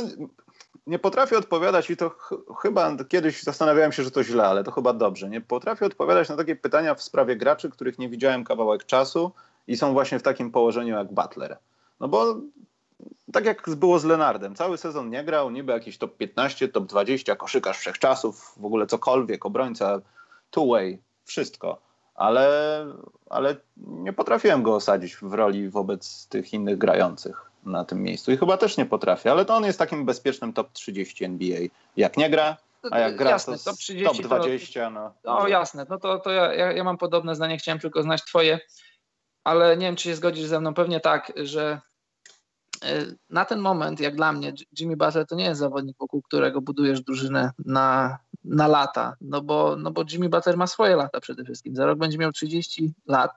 nie 0.86 0.98
potrafię 0.98 1.38
odpowiadać 1.38 1.90
i 1.90 1.96
to 1.96 2.10
ch 2.10 2.34
chyba 2.62 2.96
kiedyś 3.08 3.42
zastanawiałem 3.42 3.92
się, 3.92 4.02
że 4.02 4.10
to 4.10 4.24
źle, 4.24 4.44
ale 4.44 4.64
to 4.64 4.70
chyba 4.70 4.92
dobrze. 4.92 5.30
Nie 5.30 5.40
potrafię 5.40 5.86
odpowiadać 5.86 6.28
na 6.28 6.36
takie 6.36 6.56
pytania 6.56 6.94
w 6.94 7.02
sprawie 7.02 7.36
graczy, 7.36 7.70
których 7.70 7.98
nie 7.98 8.08
widziałem 8.08 8.44
kawałek 8.44 8.84
czasu 8.84 9.32
i 9.66 9.76
są 9.76 9.92
właśnie 9.92 10.18
w 10.18 10.22
takim 10.22 10.50
położeniu 10.50 10.94
jak 10.94 11.12
Butler. 11.12 11.58
No 12.00 12.08
bo 12.08 12.36
tak 13.32 13.44
jak 13.44 13.70
było 13.70 13.98
z 13.98 14.04
Lenardem, 14.04 14.54
cały 14.54 14.78
sezon 14.78 15.10
nie 15.10 15.24
grał, 15.24 15.50
niby 15.50 15.72
jakiś 15.72 15.98
top 15.98 16.16
15, 16.16 16.68
top 16.68 16.86
20, 16.86 17.36
koszykarz 17.36 17.78
wszechczasów, 17.78 18.54
w 18.56 18.64
ogóle 18.64 18.86
cokolwiek, 18.86 19.46
obrońca, 19.46 20.00
two-way, 20.50 20.98
wszystko. 21.24 21.78
Ale, 22.14 22.86
ale 23.30 23.56
nie 23.76 24.12
potrafiłem 24.12 24.62
go 24.62 24.74
osadzić 24.74 25.16
w 25.16 25.32
roli 25.32 25.68
wobec 25.68 26.26
tych 26.26 26.52
innych 26.52 26.78
grających 26.78 27.51
na 27.62 27.84
tym 27.84 28.02
miejscu 28.02 28.32
i 28.32 28.36
chyba 28.36 28.56
też 28.56 28.76
nie 28.76 28.86
potrafi, 28.86 29.28
ale 29.28 29.44
to 29.44 29.56
on 29.56 29.64
jest 29.64 29.78
takim 29.78 30.04
bezpiecznym 30.04 30.52
top 30.52 30.72
30 30.72 31.24
NBA. 31.24 31.58
Jak 31.96 32.16
nie 32.16 32.30
gra, 32.30 32.56
a 32.90 32.98
jak 32.98 33.16
gra 33.16 33.30
jasne, 33.30 33.58
to 33.58 33.64
top, 33.64 33.76
30, 33.76 34.04
top 34.04 34.26
20. 34.26 34.84
To, 34.84 34.90
no, 34.90 35.14
no 35.24 35.48
jasne, 35.48 35.86
no 35.88 35.98
to, 35.98 36.18
to 36.18 36.30
ja, 36.30 36.72
ja 36.72 36.84
mam 36.84 36.98
podobne 36.98 37.34
zdanie, 37.34 37.58
chciałem 37.58 37.78
tylko 37.78 38.02
znać 38.02 38.24
twoje, 38.24 38.60
ale 39.44 39.76
nie 39.76 39.86
wiem, 39.86 39.96
czy 39.96 40.04
się 40.04 40.14
zgodzisz 40.14 40.46
ze 40.46 40.60
mną, 40.60 40.74
pewnie 40.74 41.00
tak, 41.00 41.32
że 41.36 41.80
e, 42.84 43.06
na 43.30 43.44
ten 43.44 43.60
moment, 43.60 44.00
jak 44.00 44.16
dla 44.16 44.32
mnie, 44.32 44.52
Jimmy 44.78 44.96
Butler 44.96 45.26
to 45.26 45.34
nie 45.34 45.44
jest 45.44 45.60
zawodnik, 45.60 45.96
wokół 45.98 46.22
którego 46.22 46.60
budujesz 46.60 47.00
drużynę 47.00 47.50
na, 47.58 48.18
na 48.44 48.68
lata, 48.68 49.16
no 49.20 49.42
bo, 49.42 49.76
no 49.76 49.90
bo 49.90 50.04
Jimmy 50.12 50.28
Butler 50.28 50.56
ma 50.56 50.66
swoje 50.66 50.96
lata 50.96 51.20
przede 51.20 51.44
wszystkim. 51.44 51.76
Za 51.76 51.86
rok 51.86 51.98
będzie 51.98 52.18
miał 52.18 52.32
30 52.32 52.92
lat 53.06 53.30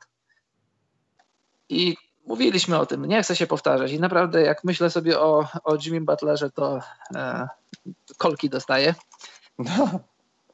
i 1.69 1.97
mówiliśmy 2.27 2.79
o 2.79 2.85
tym, 2.85 3.05
nie 3.05 3.23
chcę 3.23 3.35
się 3.35 3.47
powtarzać 3.47 3.91
i 3.91 3.99
naprawdę 3.99 4.41
jak 4.41 4.63
myślę 4.63 4.89
sobie 4.89 5.19
o, 5.19 5.47
o 5.63 5.77
Jimmy 5.85 6.01
Butlerze, 6.01 6.51
to 6.51 6.79
e, 7.15 7.47
kolki 8.17 8.49
dostaję. 8.49 8.95
No. 9.59 9.99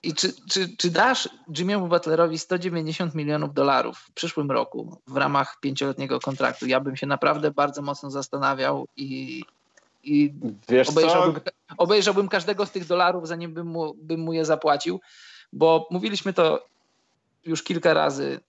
I 0.04 0.14
czy, 0.14 0.34
czy, 0.50 0.78
czy 0.78 0.90
dasz 0.90 1.30
Jimmy'emu 1.50 1.90
Butlerowi 1.90 2.40
190 2.40 3.16
milionów 3.16 3.54
dolarów 3.54 3.98
w 3.98 4.12
przyszłym 4.12 4.52
roku 4.52 4.98
w 5.08 5.18
ramach 5.18 5.58
pięcioletniego 5.60 6.20
kontraktu? 6.20 6.68
Ja 6.68 6.80
bym 6.80 6.96
się 6.96 7.08
naprawdę 7.08 7.52
bardzo 7.52 7.82
mocno 7.82 8.12
zastanawiał 8.12 8.88
i, 8.98 9.44
i 10.04 10.34
obejrzałbym, 10.90 11.42
obejrzałbym, 11.78 12.30
każdego 12.30 12.66
z 12.66 12.72
tych 12.72 12.86
dolarów, 12.86 13.28
zanim 13.28 13.54
bym 13.54 13.68
mu, 13.68 13.94
bym 13.94 14.20
mu 14.20 14.34
je 14.34 14.46
zapłacił, 14.46 15.02
bo 15.54 15.88
mówiliśmy 15.92 16.34
to 16.34 16.66
już 17.46 17.64
kilka 17.64 17.94
razy 17.94 18.40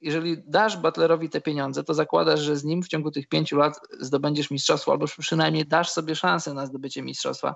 jeżeli 0.00 0.42
dasz 0.46 0.76
Butlerowi 0.76 1.30
te 1.30 1.40
pieniądze, 1.40 1.84
to 1.84 1.94
zakładasz, 1.94 2.40
że 2.40 2.56
z 2.56 2.64
nim 2.64 2.82
w 2.82 2.88
ciągu 2.88 3.10
tych 3.10 3.28
pięciu 3.28 3.56
lat 3.56 3.80
zdobędziesz 4.00 4.50
mistrzostwo, 4.50 4.92
albo 4.92 5.06
przynajmniej 5.18 5.66
dasz 5.66 5.90
sobie 5.90 6.14
szansę 6.14 6.54
na 6.54 6.66
zdobycie 6.66 7.02
mistrzostwa. 7.02 7.54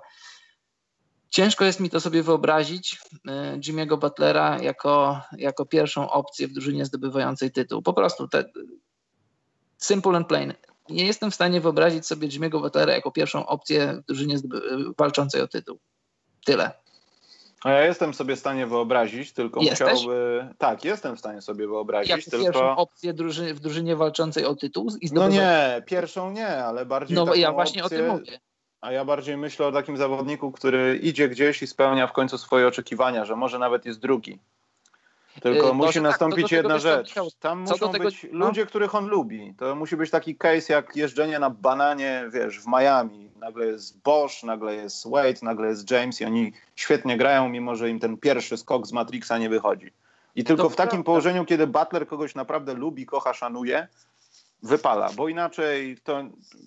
Ciężko 1.29 1.65
jest 1.65 1.79
mi 1.79 1.89
to 1.89 1.99
sobie 1.99 2.23
wyobrazić, 2.23 2.99
e, 3.27 3.57
Jimmy'ego 3.57 3.99
Butlera 3.99 4.59
jako, 4.61 5.21
jako 5.37 5.65
pierwszą 5.65 6.09
opcję 6.09 6.47
w 6.47 6.53
drużynie 6.53 6.85
zdobywającej 6.85 7.51
tytuł. 7.51 7.81
Po 7.81 7.93
prostu 7.93 8.27
te, 8.27 8.45
simple 9.77 10.17
and 10.17 10.27
plain. 10.27 10.53
Nie 10.89 11.05
jestem 11.05 11.31
w 11.31 11.35
stanie 11.35 11.61
wyobrazić 11.61 12.07
sobie 12.07 12.27
Jimmy'ego 12.27 12.61
Butlera 12.61 12.93
jako 12.93 13.11
pierwszą 13.11 13.45
opcję 13.45 14.01
w 14.03 14.05
drużynie 14.05 14.37
walczącej 14.97 15.41
o 15.41 15.47
tytuł. 15.47 15.79
Tyle. 16.45 16.82
A 17.63 17.71
ja 17.71 17.85
jestem 17.85 18.13
sobie 18.13 18.35
w 18.35 18.39
stanie 18.39 18.67
wyobrazić, 18.67 19.33
tylko 19.33 19.61
Jesteś? 19.61 19.91
musiałby. 19.91 20.47
Tak, 20.57 20.85
jestem 20.85 21.15
w 21.15 21.19
stanie 21.19 21.41
sobie 21.41 21.67
wyobrazić. 21.67 22.09
Jak 22.09 22.21
tylko... 22.21 22.45
pierwszą 22.45 22.75
opcję 22.75 23.13
drużyny, 23.13 23.53
w 23.53 23.59
drużynie 23.59 23.95
walczącej 23.95 24.45
o 24.45 24.55
tytuł? 24.55 24.91
I 25.01 25.07
No 25.13 25.27
nie, 25.27 25.83
pierwszą 25.85 26.31
nie, 26.31 26.47
ale 26.47 26.85
bardziej. 26.85 27.15
No 27.15 27.35
ja 27.35 27.51
właśnie 27.51 27.83
opcję... 27.83 27.97
o 27.97 28.01
tym 28.01 28.11
mówię. 28.11 28.39
A 28.81 28.91
ja 28.91 29.05
bardziej 29.05 29.37
myślę 29.37 29.67
o 29.67 29.71
takim 29.71 29.97
zawodniku, 29.97 30.51
który 30.51 30.99
idzie 31.03 31.29
gdzieś 31.29 31.63
i 31.63 31.67
spełnia 31.67 32.07
w 32.07 32.13
końcu 32.13 32.37
swoje 32.37 32.67
oczekiwania, 32.67 33.25
że 33.25 33.35
może 33.35 33.59
nawet 33.59 33.85
jest 33.85 33.99
drugi. 33.99 34.39
Tylko 35.43 35.67
yy, 35.67 35.73
musi 35.73 36.01
nastąpić 36.01 36.43
tak, 36.43 36.51
jedna 36.51 36.79
rzecz. 36.79 37.13
Tam 37.39 37.59
muszą 37.59 37.91
tego, 37.91 38.03
być 38.03 38.27
no? 38.31 38.45
ludzie, 38.45 38.65
których 38.65 38.95
on 38.95 39.07
lubi. 39.07 39.53
To 39.57 39.75
musi 39.75 39.97
być 39.97 40.11
taki 40.11 40.35
case 40.35 40.73
jak 40.73 40.95
jeżdżenie 40.95 41.39
na 41.39 41.49
bananie, 41.49 42.29
wiesz, 42.33 42.59
w 42.59 42.67
Miami. 42.67 43.31
Nagle 43.39 43.65
jest 43.65 44.01
Bosch, 44.01 44.43
nagle 44.43 44.75
jest 44.75 45.09
Wade, 45.09 45.39
nagle 45.41 45.67
jest 45.67 45.91
James 45.91 46.21
i 46.21 46.25
oni 46.25 46.53
świetnie 46.75 47.17
grają, 47.17 47.49
mimo 47.49 47.75
że 47.75 47.89
im 47.89 47.99
ten 47.99 48.17
pierwszy 48.17 48.57
skok 48.57 48.87
z 48.87 48.91
Matrixa 48.91 49.37
nie 49.37 49.49
wychodzi. 49.49 49.91
I 50.35 50.43
tylko 50.43 50.63
to 50.63 50.69
w 50.69 50.75
takim 50.75 50.89
prawda. 50.89 51.05
położeniu, 51.05 51.45
kiedy 51.45 51.67
Butler 51.67 52.07
kogoś 52.07 52.35
naprawdę 52.35 52.73
lubi, 52.73 53.05
kocha, 53.05 53.33
szanuje, 53.33 53.87
wypala, 54.63 55.09
bo 55.15 55.29
inaczej 55.29 55.97
to 56.03 56.23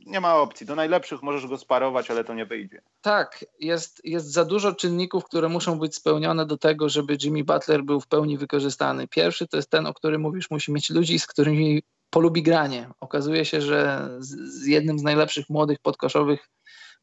nie 0.07 0.21
ma 0.21 0.37
opcji. 0.37 0.67
Do 0.67 0.75
najlepszych 0.75 1.23
możesz 1.23 1.47
go 1.47 1.59
sparować, 1.59 2.11
ale 2.11 2.25
to 2.25 2.35
nie 2.35 2.47
wyjdzie. 2.47 2.83
Tak, 3.01 3.45
jest, 3.61 4.01
jest 4.05 4.33
za 4.33 4.45
dużo 4.45 4.75
czynników, 4.75 5.25
które 5.25 5.49
muszą 5.49 5.79
być 5.79 5.95
spełnione 5.95 6.47
do 6.47 6.59
tego, 6.59 6.89
żeby 6.89 7.17
Jimmy 7.23 7.45
Butler 7.45 7.85
był 7.85 8.01
w 8.01 8.07
pełni 8.07 8.39
wykorzystany. 8.39 9.09
Pierwszy 9.09 9.49
to 9.49 9.57
jest 9.57 9.71
ten, 9.71 9.87
o 9.87 9.95
którym 9.95 10.21
mówisz, 10.21 10.51
musi 10.51 10.73
mieć 10.73 10.91
ludzi, 10.91 11.19
z 11.19 11.27
którymi 11.27 11.83
polubi 12.11 12.43
granie. 12.43 12.91
Okazuje 13.01 13.45
się, 13.45 13.61
że 13.61 14.09
z, 14.19 14.67
jednym 14.67 14.99
z 14.99 15.03
najlepszych 15.03 15.51
młodych 15.51 15.79
podkoszowych 15.79 16.49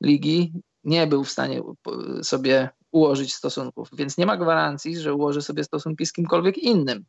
ligi 0.02 0.54
nie 0.84 1.08
był 1.08 1.24
w 1.24 1.32
stanie 1.32 1.62
sobie 2.24 2.70
ułożyć 2.92 3.34
stosunków, 3.34 3.90
więc 3.94 4.18
nie 4.18 4.26
ma 4.26 4.38
gwarancji, 4.38 4.98
że 4.98 5.14
ułoży 5.14 5.42
sobie 5.42 5.64
stosunki 5.64 6.06
z 6.06 6.14
kimkolwiek 6.14 6.58
innym. 6.58 7.06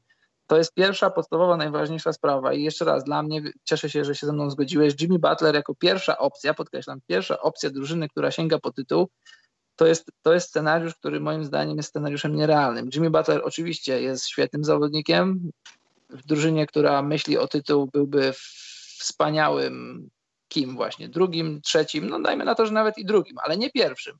To 0.46 0.56
jest 0.56 0.74
pierwsza, 0.74 1.10
podstawowa, 1.10 1.56
najważniejsza 1.56 2.12
sprawa. 2.12 2.52
I 2.52 2.62
jeszcze 2.62 2.84
raz, 2.84 3.04
dla 3.04 3.22
mnie, 3.22 3.42
cieszę 3.64 3.90
się, 3.90 4.04
że 4.04 4.14
się 4.14 4.26
ze 4.26 4.32
mną 4.32 4.50
zgodziłeś, 4.50 4.94
Jimmy 5.00 5.18
Butler 5.18 5.54
jako 5.54 5.74
pierwsza 5.74 6.18
opcja, 6.18 6.54
podkreślam, 6.54 7.00
pierwsza 7.06 7.40
opcja 7.40 7.70
drużyny, 7.70 8.08
która 8.08 8.30
sięga 8.30 8.58
po 8.58 8.72
tytuł, 8.72 9.08
to 9.76 9.86
jest, 9.86 10.10
to 10.22 10.34
jest 10.34 10.48
scenariusz, 10.48 10.94
który 10.94 11.20
moim 11.20 11.44
zdaniem 11.44 11.76
jest 11.76 11.88
scenariuszem 11.88 12.36
nierealnym. 12.36 12.88
Jimmy 12.94 13.10
Butler 13.10 13.40
oczywiście 13.44 14.02
jest 14.02 14.28
świetnym 14.28 14.64
zawodnikiem. 14.64 15.50
W 16.10 16.26
drużynie, 16.26 16.66
która 16.66 17.02
myśli 17.02 17.38
o 17.38 17.48
tytuł, 17.48 17.86
byłby 17.92 18.32
wspaniałym 18.98 20.08
kim 20.48 20.76
właśnie, 20.76 21.08
drugim, 21.08 21.60
trzecim, 21.62 22.08
no 22.08 22.20
dajmy 22.20 22.44
na 22.44 22.54
to, 22.54 22.66
że 22.66 22.72
nawet 22.72 22.98
i 22.98 23.04
drugim, 23.04 23.38
ale 23.38 23.56
nie 23.56 23.70
pierwszym. 23.70 24.18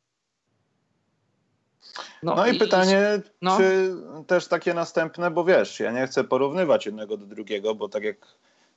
No, 2.22 2.35
no 2.35 2.47
i, 2.47 2.57
i, 2.57 2.59
pytanie, 2.59 3.20
no. 3.43 3.57
czy 3.57 3.95
też 4.26 4.49
takie 4.49 4.74
następne, 4.74 5.30
bo 5.30 5.45
wiesz, 5.45 5.80
ja 5.80 5.93
nie 5.93 6.07
chcę 6.07 6.24
porównywać 6.24 6.87
jednego 6.87 7.16
do 7.16 7.26
drugiego, 7.26 7.74
bo 7.74 7.89
tak 7.89 8.05
jak 8.05 8.16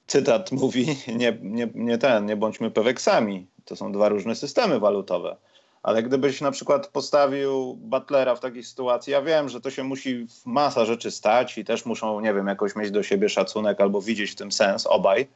cytat 0.07 0.51
mówi, 0.61 0.97
nie, 1.07 1.37
nie, 1.41 1.69
nie 1.75 1.97
ten, 1.97 2.25
nie 2.25 2.35
bądźmy 2.35 2.71
peweksami. 2.71 3.47
To 3.65 3.75
są 3.75 3.91
dwa 3.91 4.09
różne 4.09 4.35
systemy 4.35 4.79
walutowe. 4.79 5.37
Ale 5.83 6.03
gdybyś 6.03 6.41
na 6.41 6.51
przykład 6.51 6.87
postawił 6.87 7.75
Butlera 7.75 8.35
w 8.35 8.39
takiej 8.39 8.63
sytuacji, 8.63 9.13
ja 9.13 9.21
wiem, 9.21 9.49
że 9.49 9.61
to 9.61 9.71
się 9.71 9.83
musi 9.83 10.27
masa 10.45 10.85
rzeczy 10.85 11.11
stać 11.11 11.57
i 11.57 11.65
też 11.65 11.85
muszą, 11.85 12.19
nie 12.19 12.33
wiem, 12.33 12.47
jakoś 12.47 12.75
mieć 12.75 12.91
do 12.91 13.03
siebie 13.03 13.29
szacunek 13.29 13.81
albo 13.81 14.01
widzieć 14.01 14.31
w 14.31 14.35
tym 14.35 14.51
sens 14.51 14.87
obaj, 14.87 15.27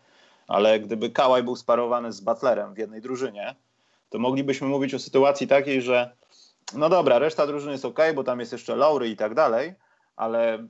ale 0.48 0.80
gdyby 0.80 1.10
Kałaj 1.10 1.44
był 1.44 1.56
sparowany 1.56 2.12
z 2.12 2.22
Butlerem 2.22 2.74
w 2.74 2.78
jednej 2.78 3.02
drużynie, 3.02 3.56
to 4.10 4.20
moglibyśmy 4.20 4.68
mówić 4.68 4.94
o 4.94 5.00
sytuacji 5.00 5.48
takiej, 5.48 5.82
że 5.82 6.12
no 6.74 6.90
dobra, 6.90 7.20
reszta 7.20 7.48
drużyny 7.48 7.72
jest 7.72 7.86
ok, 7.86 8.00
bo 8.16 8.24
tam 8.24 8.40
jest 8.40 8.52
jeszcze 8.52 8.76
Lowry 8.76 9.10
i 9.10 9.16
tak 9.16 9.34
dalej, 9.34 9.74
ale 10.16 10.68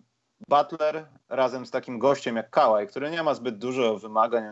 Butler 0.47 1.05
razem 1.29 1.65
z 1.65 1.71
takim 1.71 1.99
gościem 1.99 2.35
jak 2.35 2.49
Kałaj, 2.49 2.87
który 2.87 3.11
nie 3.11 3.23
ma 3.23 3.33
zbyt 3.33 3.57
dużo 3.57 3.97
wymagań, 3.97 4.43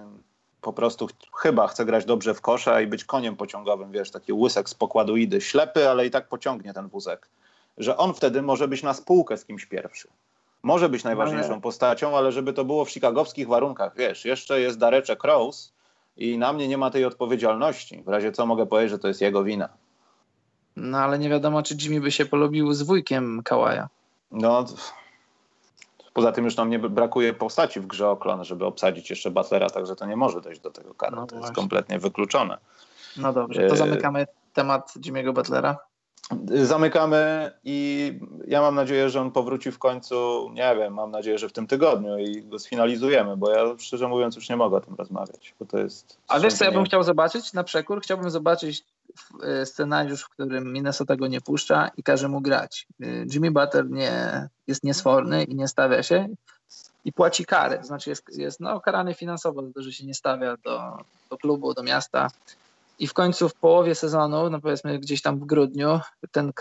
po 0.61 0.73
prostu 0.73 1.07
ch 1.07 1.11
chyba 1.41 1.67
chce 1.67 1.85
grać 1.85 2.05
dobrze 2.05 2.33
w 2.33 2.41
kosza 2.41 2.81
i 2.81 2.87
być 2.87 3.05
koniem 3.05 3.35
pociągowym, 3.35 3.91
wiesz, 3.91 4.11
taki 4.11 4.33
łysek 4.33 4.69
z 4.69 4.73
pokładu 4.73 5.17
idy, 5.17 5.41
ślepy, 5.41 5.89
ale 5.89 6.05
i 6.05 6.11
tak 6.11 6.27
pociągnie 6.27 6.73
ten 6.73 6.87
wózek, 6.87 7.29
że 7.77 7.97
on 7.97 8.13
wtedy 8.13 8.41
może 8.41 8.67
być 8.67 8.83
na 8.83 8.93
spółkę 8.93 9.37
z 9.37 9.45
kimś 9.45 9.65
pierwszy. 9.65 10.07
Może 10.63 10.89
być 10.89 11.03
najważniejszą 11.03 11.51
ale... 11.51 11.61
postacią, 11.61 12.17
ale 12.17 12.31
żeby 12.31 12.53
to 12.53 12.65
było 12.65 12.85
w 12.85 12.89
chicagowskich 12.89 13.47
warunkach, 13.47 13.95
wiesz, 13.95 14.25
jeszcze 14.25 14.61
jest 14.61 14.77
Dareczek 14.77 15.23
Rose 15.23 15.69
i 16.17 16.37
na 16.37 16.53
mnie 16.53 16.67
nie 16.67 16.77
ma 16.77 16.89
tej 16.91 17.05
odpowiedzialności. 17.05 18.03
W 18.05 18.07
razie 18.07 18.31
co 18.31 18.45
mogę 18.45 18.65
powiedzieć, 18.65 18.91
że 18.91 18.99
to 18.99 19.07
jest 19.07 19.21
jego 19.21 19.43
wina. 19.43 19.69
No 20.79 20.97
ale 20.97 21.19
nie 21.19 21.29
wiadomo, 21.29 21.63
czy 21.63 21.75
Jimmy 21.81 22.01
by 22.01 22.11
się 22.11 22.25
polubił 22.25 22.73
z 22.73 22.81
wujkiem 22.81 23.41
Kałaja. 23.43 23.89
No, 24.31 24.65
poza 26.13 26.31
tym 26.31 26.45
już 26.45 26.57
nam 26.57 26.69
nie 26.69 26.79
brakuje 26.79 27.33
postaci 27.33 27.79
w 27.79 27.87
grze 27.87 28.09
Oklon, 28.09 28.43
żeby 28.43 28.65
obsadzić 28.65 29.09
jeszcze 29.09 29.31
Butlera, 29.31 29.69
także 29.69 29.95
to 29.95 30.05
nie 30.05 30.15
może 30.15 30.41
dojść 30.41 30.61
do 30.61 30.71
tego 30.71 30.93
kara. 30.93 31.15
No 31.15 31.27
to 31.27 31.35
jest 31.35 31.51
kompletnie 31.51 31.99
wykluczone. 31.99 32.57
No 33.17 33.33
dobrze, 33.33 33.67
to 33.67 33.73
e, 33.73 33.77
zamykamy 33.77 34.27
temat 34.53 34.93
Jimmy'ego 34.97 35.33
Butlera. 35.33 35.77
Zamykamy 36.63 37.51
i 37.63 38.13
ja 38.47 38.61
mam 38.61 38.75
nadzieję, 38.75 39.09
że 39.09 39.21
on 39.21 39.31
powróci 39.31 39.71
w 39.71 39.79
końcu, 39.79 40.49
nie 40.53 40.75
wiem, 40.75 40.93
mam 40.93 41.11
nadzieję, 41.11 41.37
że 41.37 41.49
w 41.49 41.53
tym 41.53 41.67
tygodniu 41.67 42.17
i 42.17 42.41
go 42.43 42.59
sfinalizujemy, 42.59 43.37
bo 43.37 43.49
ja 43.49 43.65
szczerze 43.77 44.07
mówiąc 44.07 44.35
już 44.35 44.49
nie 44.49 44.55
mogę 44.55 44.77
o 44.77 44.81
tym 44.81 44.95
rozmawiać, 44.95 45.53
bo 45.59 45.65
to 45.65 45.77
jest... 45.77 46.17
A 46.27 46.39
wiesz 46.39 46.53
co 46.53 46.65
ja 46.65 46.71
bym 46.71 46.83
chciał 46.83 47.03
zobaczyć 47.03 47.53
na 47.53 47.63
przekór? 47.63 48.01
Chciałbym 48.01 48.29
zobaczyć 48.29 48.83
e, 49.43 49.65
scenariusz, 49.65 50.23
w 50.23 50.29
którym 50.29 50.73
Minnesota 50.73 51.15
go 51.15 51.27
nie 51.27 51.41
puszcza 51.41 51.89
i 51.97 52.03
każe 52.03 52.27
mu 52.27 52.41
grać. 52.41 52.87
E, 53.01 53.05
Jimmy 53.33 53.51
Butler 53.51 53.89
nie, 53.89 54.47
jest 54.67 54.83
niesforny 54.83 55.43
i 55.43 55.55
nie 55.55 55.67
stawia 55.67 56.03
się 56.03 56.27
i 57.05 57.13
płaci 57.13 57.45
karę, 57.45 57.83
znaczy 57.83 58.09
jest, 58.09 58.37
jest 58.37 58.59
no, 58.59 58.81
karany 58.81 59.13
finansowo 59.13 59.63
za 59.63 59.73
to, 59.73 59.81
że 59.81 59.91
się 59.91 60.05
nie 60.05 60.13
stawia 60.13 60.57
do, 60.57 60.97
do 61.29 61.37
klubu, 61.37 61.73
do 61.73 61.83
miasta 61.83 62.27
i 62.99 63.07
w 63.07 63.13
końcu 63.13 63.49
w 63.49 63.53
połowie 63.53 63.95
sezonu, 63.95 64.49
no 64.49 64.61
powiedzmy 64.61 64.99
gdzieś 64.99 65.21
tam 65.21 65.39
w 65.39 65.45
grudniu, 65.45 65.99
ten 66.31 66.53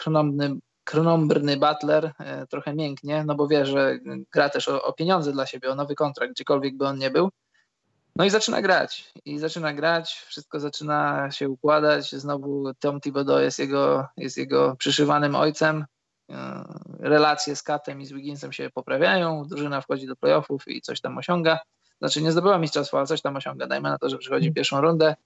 krnomny, 0.85 1.57
Butler 1.57 2.13
e, 2.19 2.47
trochę 2.47 2.75
mięknie, 2.75 3.25
no 3.25 3.35
bo 3.35 3.49
wie, 3.49 3.67
że 3.67 3.99
gra 4.33 4.49
też 4.49 4.69
o, 4.69 4.83
o, 4.83 4.93
pieniądze 4.93 5.33
dla 5.33 5.47
siebie, 5.47 5.71
o 5.71 5.75
nowy 5.75 5.95
kontrakt, 5.95 6.33
gdziekolwiek 6.33 6.77
by 6.77 6.87
on 6.87 6.99
nie 6.99 7.11
był. 7.11 7.31
No 8.17 8.25
i 8.25 8.31
zaczyna 8.31 8.63
grać. 8.63 9.13
I 9.25 9.39
zaczyna 9.39 9.75
grać, 9.75 10.13
wszystko 10.13 10.61
zaczyna 10.61 11.31
się 11.31 11.49
układać. 11.49 12.13
Znowu 12.13 12.75
Tom 12.81 13.01
Thibodeau 13.01 13.41
jest 13.41 13.59
jego, 13.59 14.07
jest 14.17 14.37
jego 14.37 14.77
przyszywanym 14.77 15.35
ojcem. 15.35 15.85
E, 16.31 16.65
relacje 17.01 17.57
z 17.57 17.63
Katem 17.63 18.01
i 18.01 18.07
z 18.07 18.13
Wigginsem 18.13 18.53
się 18.53 18.71
poprawiają, 18.71 19.45
drużyna 19.49 19.81
wchodzi 19.81 20.07
do 20.07 20.17
playoffów 20.17 20.69
i 20.69 20.81
coś 20.81 21.01
tam 21.01 21.19
osiąga. 21.19 21.59
Znaczy 21.99 22.23
nie 22.23 22.33
zdobyła 22.33 22.59
mistrzostwa, 22.59 22.99
ale 22.99 23.07
coś 23.07 23.23
tam 23.23 23.37
osiąga. 23.37 23.67
Dajmy 23.67 23.89
na 23.89 23.99
to, 23.99 24.09
że 24.09 24.19
przychodzi 24.19 24.53
pierwszą 24.53 24.81
rundę 24.81 25.17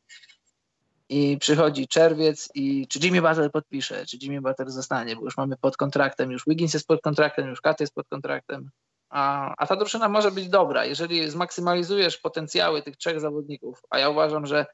i 1.08 1.38
przychodzi 1.38 1.88
czerwiec 1.88 2.48
i 2.54 2.88
czy 2.88 2.98
Jimmy 2.98 3.22
Butler 3.22 3.50
podpisze, 3.52 4.06
czy 4.06 4.16
Jimmy 4.22 4.40
Butler 4.40 4.70
zostanie, 4.70 5.16
bo 5.16 5.22
już 5.24 5.36
mamy 5.36 5.56
pod 5.56 5.76
kontraktem, 5.76 6.30
już 6.30 6.44
Wiggins 6.46 6.74
jest 6.74 6.86
pod 6.86 7.00
kontraktem, 7.00 7.48
już 7.48 7.60
Kat 7.60 7.80
jest 7.80 7.94
pod 7.94 8.08
kontraktem, 8.08 8.70
a, 9.12 9.54
a 9.58 9.66
ta 9.66 9.76
drużyna 9.76 10.08
może 10.08 10.30
być 10.30 10.48
dobra, 10.48 10.84
jeżeli 10.84 11.30
zmaksymalizujesz 11.30 12.18
potencjały 12.18 12.82
tych 12.82 12.96
trzech 12.96 13.20
zawodników, 13.20 13.82
a 13.90 13.98
ja 13.98 14.08
uważam, 14.08 14.46
że 14.46 14.66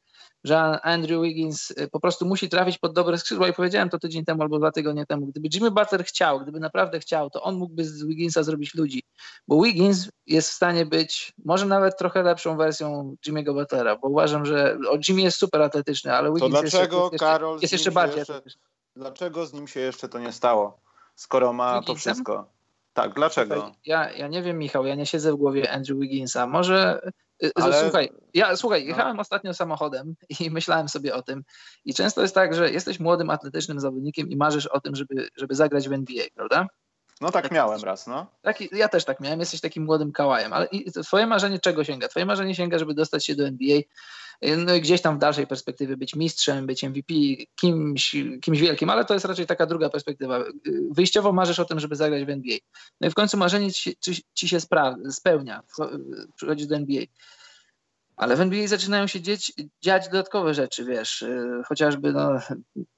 że 0.44 0.80
Andrew 0.82 1.22
Wiggins 1.22 1.70
y, 1.70 1.88
po 1.92 2.00
prostu 2.00 2.26
musi 2.26 2.48
trafić 2.48 2.78
pod 2.78 2.92
dobre 2.94 3.18
skrzydła 3.18 3.48
i 3.48 3.52
powiedziałem 3.52 3.88
to 3.88 3.98
tydzień 3.98 4.24
temu 4.24 4.42
albo 4.42 4.58
dwa 4.58 4.72
tygodnie 4.72 5.06
temu. 5.06 5.26
Gdyby 5.26 5.48
Jimmy 5.54 5.70
Butler 5.70 6.04
chciał, 6.04 6.40
gdyby 6.40 6.60
naprawdę 6.60 7.00
chciał, 7.00 7.30
to 7.30 7.42
on 7.42 7.56
mógłby 7.56 7.84
z 7.84 8.04
Wigginsa 8.04 8.42
zrobić 8.42 8.74
ludzi, 8.74 9.02
bo 9.48 9.62
Wiggins 9.62 10.08
jest 10.26 10.50
w 10.50 10.52
stanie 10.52 10.86
być 10.86 11.32
może 11.44 11.66
nawet 11.66 11.98
trochę 11.98 12.22
lepszą 12.22 12.56
wersją 12.56 13.16
Jimmy'ego 13.26 13.54
Butlera, 13.54 13.96
bo 13.96 14.08
uważam, 14.08 14.46
że 14.46 14.78
o, 14.90 14.98
Jimmy 15.08 15.22
jest 15.22 15.38
super 15.38 15.62
atletyczny, 15.62 16.14
ale 16.14 16.32
Wiggins 16.34 16.54
to 16.54 16.60
dlaczego, 16.60 17.08
jest, 17.12 17.24
Karol, 17.24 17.58
jest 17.60 17.72
jeszcze 17.72 17.90
bardziej 17.90 18.18
jeszcze, 18.18 18.42
Dlaczego 18.96 19.46
z 19.46 19.52
nim 19.52 19.68
się 19.68 19.80
jeszcze 19.80 20.08
to 20.08 20.18
nie 20.18 20.32
stało, 20.32 20.80
skoro 21.14 21.52
ma 21.52 21.82
to 21.82 21.94
wszystko? 21.94 22.57
Tak, 23.02 23.14
dlaczego? 23.14 23.72
Ja, 23.86 24.12
ja 24.12 24.28
nie 24.28 24.42
wiem, 24.42 24.58
Michał, 24.58 24.86
ja 24.86 24.94
nie 24.94 25.06
siedzę 25.06 25.32
w 25.32 25.36
głowie 25.36 25.72
Andrew 25.72 25.98
Wigginsa. 25.98 26.46
Może 26.46 27.00
Y, 27.44 27.50
Ale... 27.54 27.80
Słuchaj, 27.80 28.10
ja 28.34 28.56
słuchaj, 28.56 28.82
no. 28.82 28.88
jechałem 28.88 29.16
no. 29.16 29.20
ostatnio 29.20 29.54
samochodem 29.54 30.14
i 30.40 30.50
myślałem 30.50 30.88
sobie 30.88 31.14
o 31.14 31.22
tym. 31.22 31.44
I 31.84 31.94
często 31.94 32.22
jest 32.22 32.34
tak, 32.34 32.54
że 32.54 32.70
jesteś 32.70 33.00
młodym, 33.00 33.30
atletycznym 33.30 33.80
zawodnikiem 33.80 34.28
i 34.28 34.36
marzysz 34.36 34.66
o 34.66 34.80
tym, 34.80 34.96
żeby, 34.96 35.28
żeby 35.36 35.54
zagrać 35.54 35.88
w 35.88 35.92
NBA, 35.92 36.24
prawda? 36.34 36.66
No 37.20 37.30
tak 37.30 37.50
miałem 37.50 37.84
raz, 37.84 38.06
no. 38.06 38.26
Taki, 38.42 38.68
ja 38.72 38.88
też 38.88 39.04
tak 39.04 39.20
miałem, 39.20 39.40
jesteś 39.40 39.60
takim 39.60 39.84
młodym 39.84 40.12
kałajem, 40.12 40.52
ale 40.52 40.68
twoje 41.04 41.26
marzenie 41.26 41.58
czego 41.58 41.84
sięga? 41.84 42.08
Twoje 42.08 42.26
marzenie 42.26 42.54
sięga, 42.54 42.78
żeby 42.78 42.94
dostać 42.94 43.26
się 43.26 43.34
do 43.34 43.46
NBA, 43.46 43.80
no 44.42 44.74
i 44.74 44.80
gdzieś 44.80 45.02
tam 45.02 45.16
w 45.16 45.18
dalszej 45.18 45.46
perspektywie 45.46 45.96
być 45.96 46.14
mistrzem, 46.14 46.66
być 46.66 46.82
MVP, 46.82 47.14
kimś, 47.60 48.16
kimś 48.40 48.60
wielkim, 48.60 48.90
ale 48.90 49.04
to 49.04 49.14
jest 49.14 49.26
raczej 49.26 49.46
taka 49.46 49.66
druga 49.66 49.90
perspektywa. 49.90 50.44
Wyjściowo 50.90 51.32
marzysz 51.32 51.58
o 51.58 51.64
tym, 51.64 51.80
żeby 51.80 51.96
zagrać 51.96 52.24
w 52.24 52.30
NBA. 52.30 52.58
No 53.00 53.08
i 53.08 53.10
w 53.10 53.14
końcu 53.14 53.36
marzenie 53.36 53.72
ci, 53.72 53.96
ci, 54.34 54.48
się 54.48 54.58
spełnia, 55.10 55.62
przychodzisz 56.36 56.66
do 56.66 56.76
NBA. 56.76 57.02
Ale 58.18 58.36
w 58.36 58.40
NBA 58.40 58.68
zaczynają 58.68 59.06
się 59.06 59.20
dzieć, 59.20 59.52
dziać 59.82 60.08
dodatkowe 60.08 60.54
rzeczy, 60.54 60.84
wiesz, 60.84 61.22
y, 61.22 61.62
chociażby 61.66 62.12
no, 62.12 62.30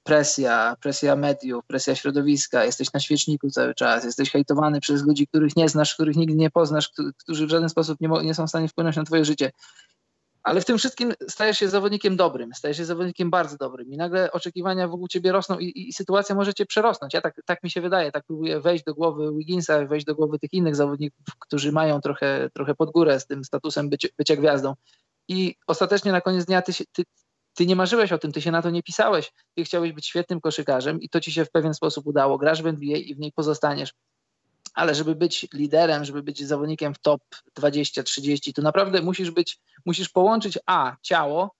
presja, 0.03 0.75
presja 0.81 1.15
mediów, 1.15 1.65
presja 1.67 1.95
środowiska, 1.95 2.65
jesteś 2.65 2.93
na 2.93 2.99
świeczniku 2.99 3.49
cały 3.49 3.73
czas, 3.73 4.03
jesteś 4.03 4.31
hejtowany 4.31 4.79
przez 4.79 5.03
ludzi, 5.03 5.27
których 5.27 5.55
nie 5.55 5.69
znasz, 5.69 5.93
których 5.93 6.15
nigdy 6.15 6.35
nie 6.35 6.49
poznasz, 6.49 6.91
którzy 7.17 7.47
w 7.47 7.49
żaden 7.49 7.69
sposób 7.69 8.01
nie, 8.01 8.09
nie 8.23 8.33
są 8.33 8.47
w 8.47 8.49
stanie 8.49 8.67
wpłynąć 8.67 8.95
na 8.95 9.03
twoje 9.03 9.25
życie. 9.25 9.51
Ale 10.43 10.61
w 10.61 10.65
tym 10.65 10.77
wszystkim 10.77 11.13
stajesz 11.29 11.57
się 11.57 11.69
zawodnikiem 11.69 12.17
dobrym, 12.17 12.53
stajesz 12.53 12.77
się 12.77 12.85
zawodnikiem 12.85 13.29
bardzo 13.29 13.57
dobrym 13.57 13.93
i 13.93 13.97
nagle 13.97 14.31
oczekiwania 14.31 14.87
wokół 14.87 15.07
ciebie 15.07 15.31
rosną 15.31 15.59
i, 15.59 15.89
i 15.89 15.93
sytuacja 15.93 16.35
może 16.35 16.53
cię 16.53 16.65
przerosnąć. 16.65 17.13
Ja 17.13 17.21
tak, 17.21 17.35
tak 17.45 17.63
mi 17.63 17.69
się 17.69 17.81
wydaje, 17.81 18.11
tak 18.11 18.23
próbuję 18.27 18.59
wejść 18.59 18.83
do 18.83 18.93
głowy 18.93 19.33
Wigginsa, 19.37 19.85
wejść 19.85 20.05
do 20.05 20.15
głowy 20.15 20.39
tych 20.39 20.53
innych 20.53 20.75
zawodników, 20.75 21.25
którzy 21.39 21.71
mają 21.71 22.01
trochę, 22.01 22.49
trochę 22.53 22.75
pod 22.75 22.91
górę 22.91 23.19
z 23.19 23.27
tym 23.27 23.43
statusem 23.43 23.89
bycia, 23.89 24.07
bycia 24.17 24.35
gwiazdą 24.35 24.75
i 25.27 25.55
ostatecznie 25.67 26.11
na 26.11 26.21
koniec 26.21 26.45
dnia 26.45 26.61
ty, 26.61 26.73
ty, 26.91 27.03
ty 27.53 27.65
nie 27.65 27.75
marzyłeś 27.75 28.11
o 28.11 28.17
tym, 28.17 28.31
ty 28.31 28.41
się 28.41 28.51
na 28.51 28.61
to 28.61 28.69
nie 28.69 28.83
pisałeś. 28.83 29.33
Ty 29.55 29.63
chciałeś 29.63 29.91
być 29.91 30.07
świetnym 30.07 30.41
koszykarzem 30.41 31.01
i 31.01 31.09
to 31.09 31.19
ci 31.19 31.31
się 31.31 31.45
w 31.45 31.51
pewien 31.51 31.73
sposób 31.73 32.07
udało. 32.07 32.37
Grasz 32.37 32.61
w 32.61 32.67
NBA 32.67 32.97
i 32.97 33.15
w 33.15 33.19
niej 33.19 33.31
pozostaniesz. 33.31 33.93
Ale 34.73 34.95
żeby 34.95 35.15
być 35.15 35.47
liderem, 35.53 36.05
żeby 36.05 36.23
być 36.23 36.47
zawodnikiem 36.47 36.93
w 36.93 36.99
top 36.99 37.21
20-30, 37.59 38.53
to 38.53 38.61
naprawdę 38.61 39.01
musisz 39.01 39.31
być, 39.31 39.59
musisz 39.85 40.09
połączyć 40.09 40.59
A, 40.65 40.95
ciało, 41.01 41.55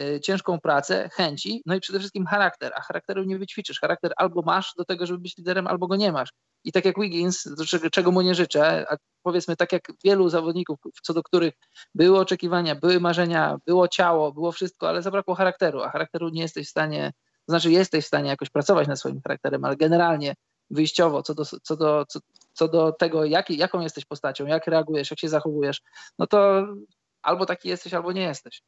y, 0.00 0.20
ciężką 0.20 0.60
pracę, 0.60 1.10
chęci, 1.12 1.62
no 1.66 1.74
i 1.74 1.80
przede 1.80 1.98
wszystkim 1.98 2.26
charakter, 2.26 2.72
a 2.76 2.80
charakteru 2.80 3.24
nie 3.24 3.38
wyćwiczysz. 3.38 3.80
Charakter 3.80 4.12
albo 4.16 4.42
masz 4.42 4.74
do 4.76 4.84
tego, 4.84 5.06
żeby 5.06 5.18
być 5.18 5.36
liderem, 5.36 5.66
albo 5.66 5.86
go 5.86 5.96
nie 5.96 6.12
masz. 6.12 6.30
I 6.64 6.72
tak 6.72 6.84
jak 6.84 7.00
Wiggins, 7.00 7.48
czego, 7.68 7.90
czego 7.90 8.10
mu 8.12 8.22
nie 8.22 8.34
życzę, 8.34 8.86
a 8.90 8.96
powiedzmy 9.22 9.56
tak 9.56 9.72
jak 9.72 9.82
wielu 10.04 10.28
zawodników, 10.28 10.78
co 11.02 11.14
do 11.14 11.22
których 11.22 11.54
były 11.94 12.18
oczekiwania, 12.18 12.74
były 12.74 13.00
marzenia, 13.00 13.58
było 13.66 13.88
ciało, 13.88 14.32
było 14.32 14.52
wszystko, 14.52 14.88
ale 14.88 15.02
zabrakło 15.02 15.34
charakteru, 15.34 15.82
a 15.82 15.90
charakteru 15.90 16.28
nie 16.28 16.42
jesteś 16.42 16.66
w 16.66 16.70
stanie, 16.70 17.12
to 17.46 17.52
znaczy 17.52 17.70
jesteś 17.70 18.04
w 18.04 18.08
stanie 18.08 18.30
jakoś 18.30 18.50
pracować 18.50 18.88
nad 18.88 18.98
swoim 18.98 19.20
charakterem, 19.22 19.64
ale 19.64 19.76
generalnie 19.76 20.34
wyjściowo 20.70 21.22
co 21.22 21.34
do, 21.34 21.44
co 21.44 21.76
do, 21.76 22.06
co, 22.08 22.20
co 22.52 22.68
do 22.68 22.92
tego, 22.92 23.24
jak, 23.24 23.50
jaką 23.50 23.80
jesteś 23.80 24.04
postacią, 24.04 24.46
jak 24.46 24.66
reagujesz, 24.66 25.10
jak 25.10 25.20
się 25.20 25.28
zachowujesz, 25.28 25.82
no 26.18 26.26
to 26.26 26.66
albo 27.22 27.46
taki 27.46 27.68
jesteś, 27.68 27.94
albo 27.94 28.12
nie 28.12 28.22
jesteś. 28.22 28.62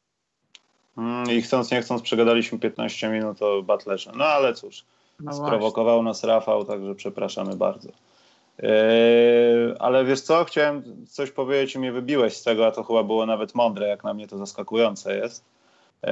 Mm, 0.97 1.31
I 1.31 1.41
chcąc, 1.41 1.71
nie 1.71 1.81
chcąc, 1.81 2.01
przegadaliśmy 2.01 2.59
15 2.59 3.09
minut 3.09 3.41
o 3.41 3.63
Butlerze. 3.63 4.11
No 4.15 4.25
ale 4.25 4.53
cóż, 4.53 4.85
no 5.19 5.33
sprowokował 5.33 6.03
nas 6.03 6.23
Rafał, 6.23 6.65
także 6.65 6.95
przepraszamy 6.95 7.55
bardzo. 7.55 7.89
Yy, 8.59 8.69
ale 9.79 10.05
wiesz 10.05 10.21
co, 10.21 10.45
chciałem 10.45 11.05
coś 11.07 11.31
powiedzieć 11.31 11.75
i 11.75 11.79
mnie 11.79 11.91
wybiłeś 11.91 12.37
z 12.37 12.43
tego, 12.43 12.67
a 12.67 12.71
to 12.71 12.83
chyba 12.83 13.03
było 13.03 13.25
nawet 13.25 13.55
mądre, 13.55 13.87
jak 13.87 14.03
na 14.03 14.13
mnie 14.13 14.27
to 14.27 14.37
zaskakujące 14.37 15.17
jest. 15.17 15.45
Yy, 16.03 16.11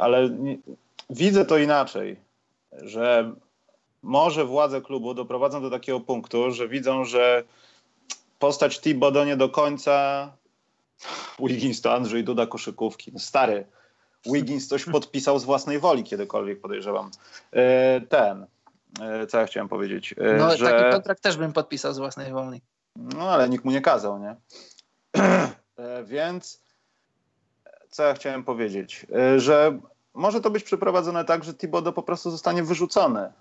ale 0.00 0.30
nie, 0.30 0.58
widzę 1.10 1.44
to 1.44 1.58
inaczej, 1.58 2.16
że 2.72 3.32
może 4.02 4.44
władze 4.44 4.80
klubu 4.80 5.14
doprowadzą 5.14 5.62
do 5.62 5.70
takiego 5.70 6.00
punktu, 6.00 6.50
że 6.50 6.68
widzą, 6.68 7.04
że 7.04 7.44
postać 8.38 8.80
Thibodeau 8.80 9.24
nie 9.26 9.36
do 9.36 9.48
końca 9.48 10.28
Wiggins 11.40 11.80
to 11.80 11.94
Andrzej 11.94 12.24
Duda 12.24 12.46
koszykówki. 12.46 13.12
No 13.12 13.18
stary, 13.18 13.66
Wiggins 14.26 14.68
coś 14.68 14.84
podpisał 14.92 15.38
z 15.38 15.44
własnej 15.44 15.78
woli 15.78 16.04
kiedykolwiek, 16.04 16.60
podejrzewam. 16.60 17.10
E, 17.52 18.00
ten, 18.00 18.46
e, 19.00 19.26
co 19.26 19.38
ja 19.38 19.46
chciałem 19.46 19.68
powiedzieć. 19.68 20.14
E, 20.18 20.36
no 20.36 20.56
że... 20.56 20.70
taki 20.70 20.92
kontrakt 20.92 21.22
też 21.22 21.36
bym 21.36 21.52
podpisał 21.52 21.94
z 21.94 21.98
własnej 21.98 22.32
woli. 22.32 22.60
No 22.96 23.30
ale 23.30 23.48
nikt 23.48 23.64
mu 23.64 23.70
nie 23.70 23.80
kazał, 23.80 24.18
nie? 24.18 24.36
Więc 26.04 26.60
co 27.90 28.02
ja 28.02 28.14
chciałem 28.14 28.44
powiedzieć, 28.44 29.06
że 29.36 29.78
może 30.14 30.40
to 30.40 30.50
być 30.50 30.64
przeprowadzone 30.64 31.24
tak, 31.24 31.44
że 31.44 31.54
Thibodeau 31.54 31.92
po 31.92 32.02
prostu 32.02 32.30
zostanie 32.30 32.62
wyrzucony. 32.62 33.32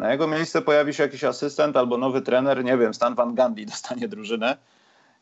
Na 0.00 0.12
jego 0.12 0.26
miejsce 0.26 0.62
pojawi 0.62 0.94
się 0.94 1.02
jakiś 1.02 1.24
asystent 1.24 1.76
albo 1.76 1.98
nowy 1.98 2.22
trener, 2.22 2.64
nie 2.64 2.78
wiem, 2.78 2.94
Stan 2.94 3.14
Van 3.14 3.34
Gundy 3.34 3.66
dostanie 3.74 4.08
drużynę 4.08 4.56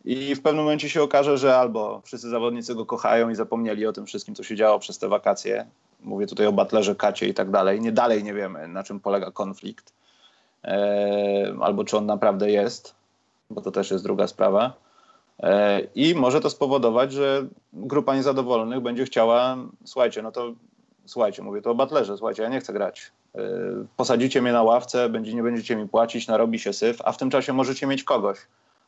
i 0.05 0.35
w 0.35 0.43
pewnym 0.43 0.65
momencie 0.65 0.91
się 0.91 1.03
okaże, 1.03 1.39
że 1.39 1.57
albo 1.57 2.01
wszyscy 2.05 2.29
zawodnicy 2.29 2.75
go 2.75 2.87
kochają 2.87 3.29
i 3.29 3.35
zapomnieli 3.35 3.87
o 3.87 3.93
tym 3.93 4.07
wszystkim, 4.07 4.35
co 4.35 4.43
się 4.43 4.57
działo 4.57 4.79
przez 4.79 4.99
te 4.99 5.09
wakacje. 5.09 5.67
Mówię 6.01 6.27
tutaj 6.27 6.47
o 6.47 6.53
Butlerze, 6.53 6.95
Kacie 6.95 7.29
i 7.29 7.35
tak 7.35 7.51
dalej. 7.51 7.81
Nie 7.81 7.93
dalej 7.93 8.25
nie 8.25 8.35
wiemy, 8.35 8.69
na 8.69 8.85
czym 8.85 9.01
polega 9.01 9.31
konflikt. 9.31 9.93
E, 10.65 11.55
albo 11.61 11.85
czy 11.85 11.97
on 11.97 12.07
naprawdę 12.07 12.51
jest, 12.51 12.95
bo 13.51 13.61
to 13.61 13.71
też 13.71 13.91
jest 13.91 14.05
druga 14.05 14.27
sprawa. 14.27 14.73
E, 15.41 15.81
I 15.95 16.15
może 16.15 16.41
to 16.41 16.51
spowodować, 16.51 17.13
że 17.13 17.47
grupa 17.73 18.17
niezadowolonych 18.17 18.81
będzie 18.81 19.05
chciała, 19.05 19.57
słuchajcie, 19.85 20.23
no 20.23 20.33
to 20.33 20.53
słuchajcie, 21.07 21.43
mówię 21.43 21.63
to 21.63 21.71
o 21.71 21.75
Butlerze, 21.75 22.17
słuchajcie, 22.17 22.43
ja 22.43 22.49
nie 22.49 22.61
chcę 22.61 22.73
grać. 22.73 23.13
E, 23.35 23.41
posadzicie 23.97 24.43
mnie 24.43 24.53
na 24.53 24.63
ławce, 24.63 25.09
będzie, 25.09 25.35
nie 25.35 25.43
będziecie 25.43 25.77
mi 25.77 25.89
płacić, 25.89 26.27
narobi 26.27 26.59
się 26.59 26.73
syf, 26.73 26.99
a 27.05 27.13
w 27.13 27.17
tym 27.17 27.31
czasie 27.31 27.53
możecie 27.53 27.87
mieć 27.87 28.05
kogoś 28.05 28.39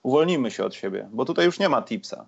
uwolnimy 0.02 0.50
się 0.50 0.64
od 0.64 0.74
siebie, 0.74 1.08
bo 1.12 1.24
tutaj 1.24 1.46
już 1.46 1.58
nie 1.58 1.68
ma 1.68 1.82
tipsa. 1.82 2.26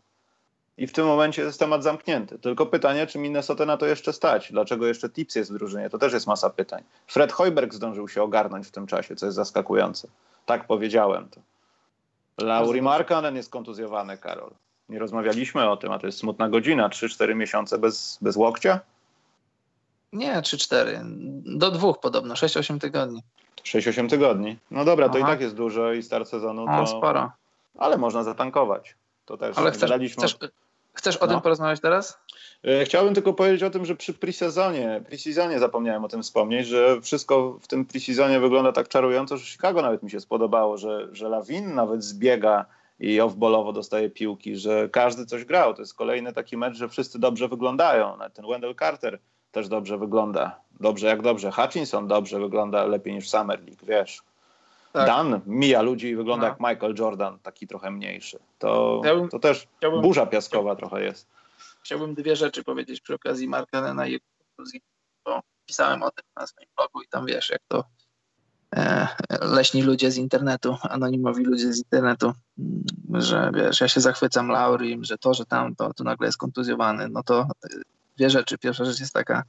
I 0.79 0.87
w 0.87 0.93
tym 0.93 1.07
momencie 1.07 1.43
jest 1.43 1.59
temat 1.59 1.83
zamknięty. 1.83 2.39
Tylko 2.39 2.67
pytanie, 2.67 3.07
czy 3.07 3.19
Minnesota 3.19 3.67
na 3.67 3.77
to 3.77 3.87
jeszcze 3.87 4.13
stać? 4.13 4.53
Dlaczego 4.53 4.87
jeszcze 4.87 5.11
tips 5.11 5.35
jest 5.35 5.51
w 5.51 5.55
drużynie? 5.55 5.91
To 5.91 5.99
też 5.99 6.13
jest 6.13 6.27
masa 6.27 6.51
pytań. 6.51 6.83
Fred 7.07 7.33
Hoiberg 7.33 7.75
zdążył 7.75 8.09
się 8.09 8.23
ogarnąć 8.23 8.67
w 8.67 8.71
tym 8.71 8.87
czasie, 8.87 9.17
co 9.17 9.27
jest 9.27 9.37
zaskakujące. 9.37 10.09
Tak 10.47 10.67
powiedziałem 10.67 11.29
to. 11.29 11.41
Lauri 12.45 12.83
Markanen 12.83 13.37
jest 13.37 13.51
kontuzjowany, 13.51 14.19
Karol. 14.19 14.51
Nie 14.89 14.99
rozmawialiśmy 14.99 15.71
o 15.71 15.77
tym, 15.77 15.93
a 15.93 15.99
to 15.99 16.07
jest 16.07 16.19
smutna 16.19 16.49
godzina. 16.49 16.89
3-4 16.89 17.35
miesiące 17.35 17.79
bez, 17.79 18.19
bez 18.23 18.37
łokcia? 18.37 18.81
Nie, 20.13 20.35
3-4. 20.35 21.01
Do 21.59 21.71
dwóch 21.71 22.01
podobno, 22.01 22.35
6-8 22.35 22.79
tygodni. 22.79 23.23
6-8 23.65 24.09
tygodni. 24.09 24.59
No 24.71 24.85
dobra, 24.85 25.07
Aha. 25.07 25.13
to 25.13 25.19
i 25.19 25.23
tak 25.23 25.41
jest 25.41 25.55
dużo 25.55 25.93
i 25.93 26.03
start 26.03 26.29
sezonu 26.29 26.67
to... 26.67 26.83
O, 26.83 26.87
sporo 26.87 27.33
ale 27.79 27.99
można 27.99 28.23
zatankować. 28.23 28.95
To 29.27 29.37
też 29.37 29.59
ale 29.59 29.71
chcesz, 29.73 29.91
chcesz, 30.13 30.37
chcesz 30.93 31.17
o 31.17 31.27
no. 31.27 31.33
tym 31.33 31.41
porozmawiać 31.41 31.81
teraz? 31.81 32.19
E, 32.65 32.85
chciałbym 32.85 33.15
tylko 33.15 33.33
powiedzieć 33.33 33.63
o 33.63 33.71
tym, 33.71 33.85
że 33.85 33.97
przy 33.97 34.15
pre-sezonie, 34.15 35.03
pre-sezonie 35.09 35.59
zapomniałem 35.59 36.05
o 36.05 36.09
tym 36.09 36.23
wspomnieć, 36.23 36.67
że 36.67 37.01
wszystko 37.01 37.59
w 37.61 37.67
tym 37.67 37.85
pre-sezonie 37.85 38.41
wygląda 38.41 38.73
tak 38.73 38.89
czarująco, 38.89 39.37
że 39.37 39.47
Chicago 39.47 39.83
nawet 39.83 40.03
mi 40.03 40.11
się 40.11 40.21
spodobało, 40.21 40.79
że, 40.79 41.09
że 41.13 41.29
Lawin 41.29 41.75
nawet 41.75 42.05
zbiega 42.05 42.67
i 43.01 43.21
off-ballowo 43.21 43.73
dostaje 43.73 44.11
piłki, 44.11 44.57
że 44.57 44.89
każdy 44.89 45.27
coś 45.27 45.45
grał. 45.45 45.75
To 45.75 45.83
jest 45.83 45.95
kolejny 45.95 46.33
taki 46.33 46.57
mecz, 46.57 46.77
że 46.77 46.89
wszyscy 46.89 47.19
dobrze 47.19 47.49
wyglądają. 47.49 48.17
Nawet 48.17 48.35
ten 48.35 48.47
Wendell 48.47 48.75
Carter 48.75 49.19
też 49.53 49.69
dobrze 49.69 49.99
wygląda. 49.99 50.61
Dobrze 50.81 51.07
jak 51.07 51.23
dobrze. 51.23 51.51
Hutchinson 51.51 52.09
dobrze 52.09 52.41
wygląda, 52.41 52.85
lepiej 52.85 53.15
niż 53.15 53.31
Summer 53.31 53.61
League, 53.61 53.87
wiesz. 53.87 54.23
Tak. 54.93 55.07
Dan 55.07 55.41
mija 55.47 55.83
ludzi 55.83 56.09
i 56.09 56.17
wygląda 56.17 56.47
no. 56.47 56.49
jak 56.49 56.61
Michael 56.61 56.95
Jordan, 56.99 57.39
taki 57.39 57.67
trochę 57.67 57.91
mniejszy. 57.91 58.39
To, 58.59 59.01
chciałbym, 59.03 59.29
to 59.29 59.39
też 59.39 59.67
chciałbym, 59.79 60.03
burza 60.03 60.27
piaskowa 60.27 60.77
trochę 60.77 61.03
jest. 61.03 61.29
Chciałbym 61.83 62.15
dwie 62.15 62.37
rzeczy 62.37 62.65
powiedzieć 62.65 63.01
przy 63.01 63.15
okazji 63.15 63.49
Markanena 63.49 64.07
i 64.07 64.21
konkluzji, 64.39 64.81
bo 65.25 65.41
pisałem 65.67 66.03
o 66.03 66.11
tym 66.11 66.25
na 66.37 66.47
swoim 66.47 66.69
blogu 66.77 67.03
i 67.03 67.09
tam 67.09 67.27
wiesz, 67.27 67.51
jak 67.51 67.63
to 67.69 67.85
e, 68.77 69.09
leśni 69.41 69.83
ludzie 69.83 70.11
z 70.11 70.17
internetu, 70.17 70.77
anonimowi 70.83 71.45
ludzie 71.45 71.73
z 71.73 71.79
internetu, 71.79 72.33
mm, 72.59 73.23
że 73.23 73.51
wiesz, 73.55 73.81
ja 73.81 73.89
się 73.89 74.01
zachwycam 74.01 74.49
Laurim, 74.49 75.05
że 75.05 75.19
to, 75.19 75.35
że 75.35 75.47
tam 75.47 75.75
to, 75.75 75.95
to 75.95 76.05
nagle 76.05 76.27
jest 76.29 76.39
kontuzjowany, 76.39 77.09
no 77.09 77.23
to 77.23 77.47
dwie 78.23 78.31
rzeczy. 78.31 78.59
Pierwsza 78.59 78.85
rzecz 78.85 79.01
jest 79.01 79.13
taka, 79.13 79.43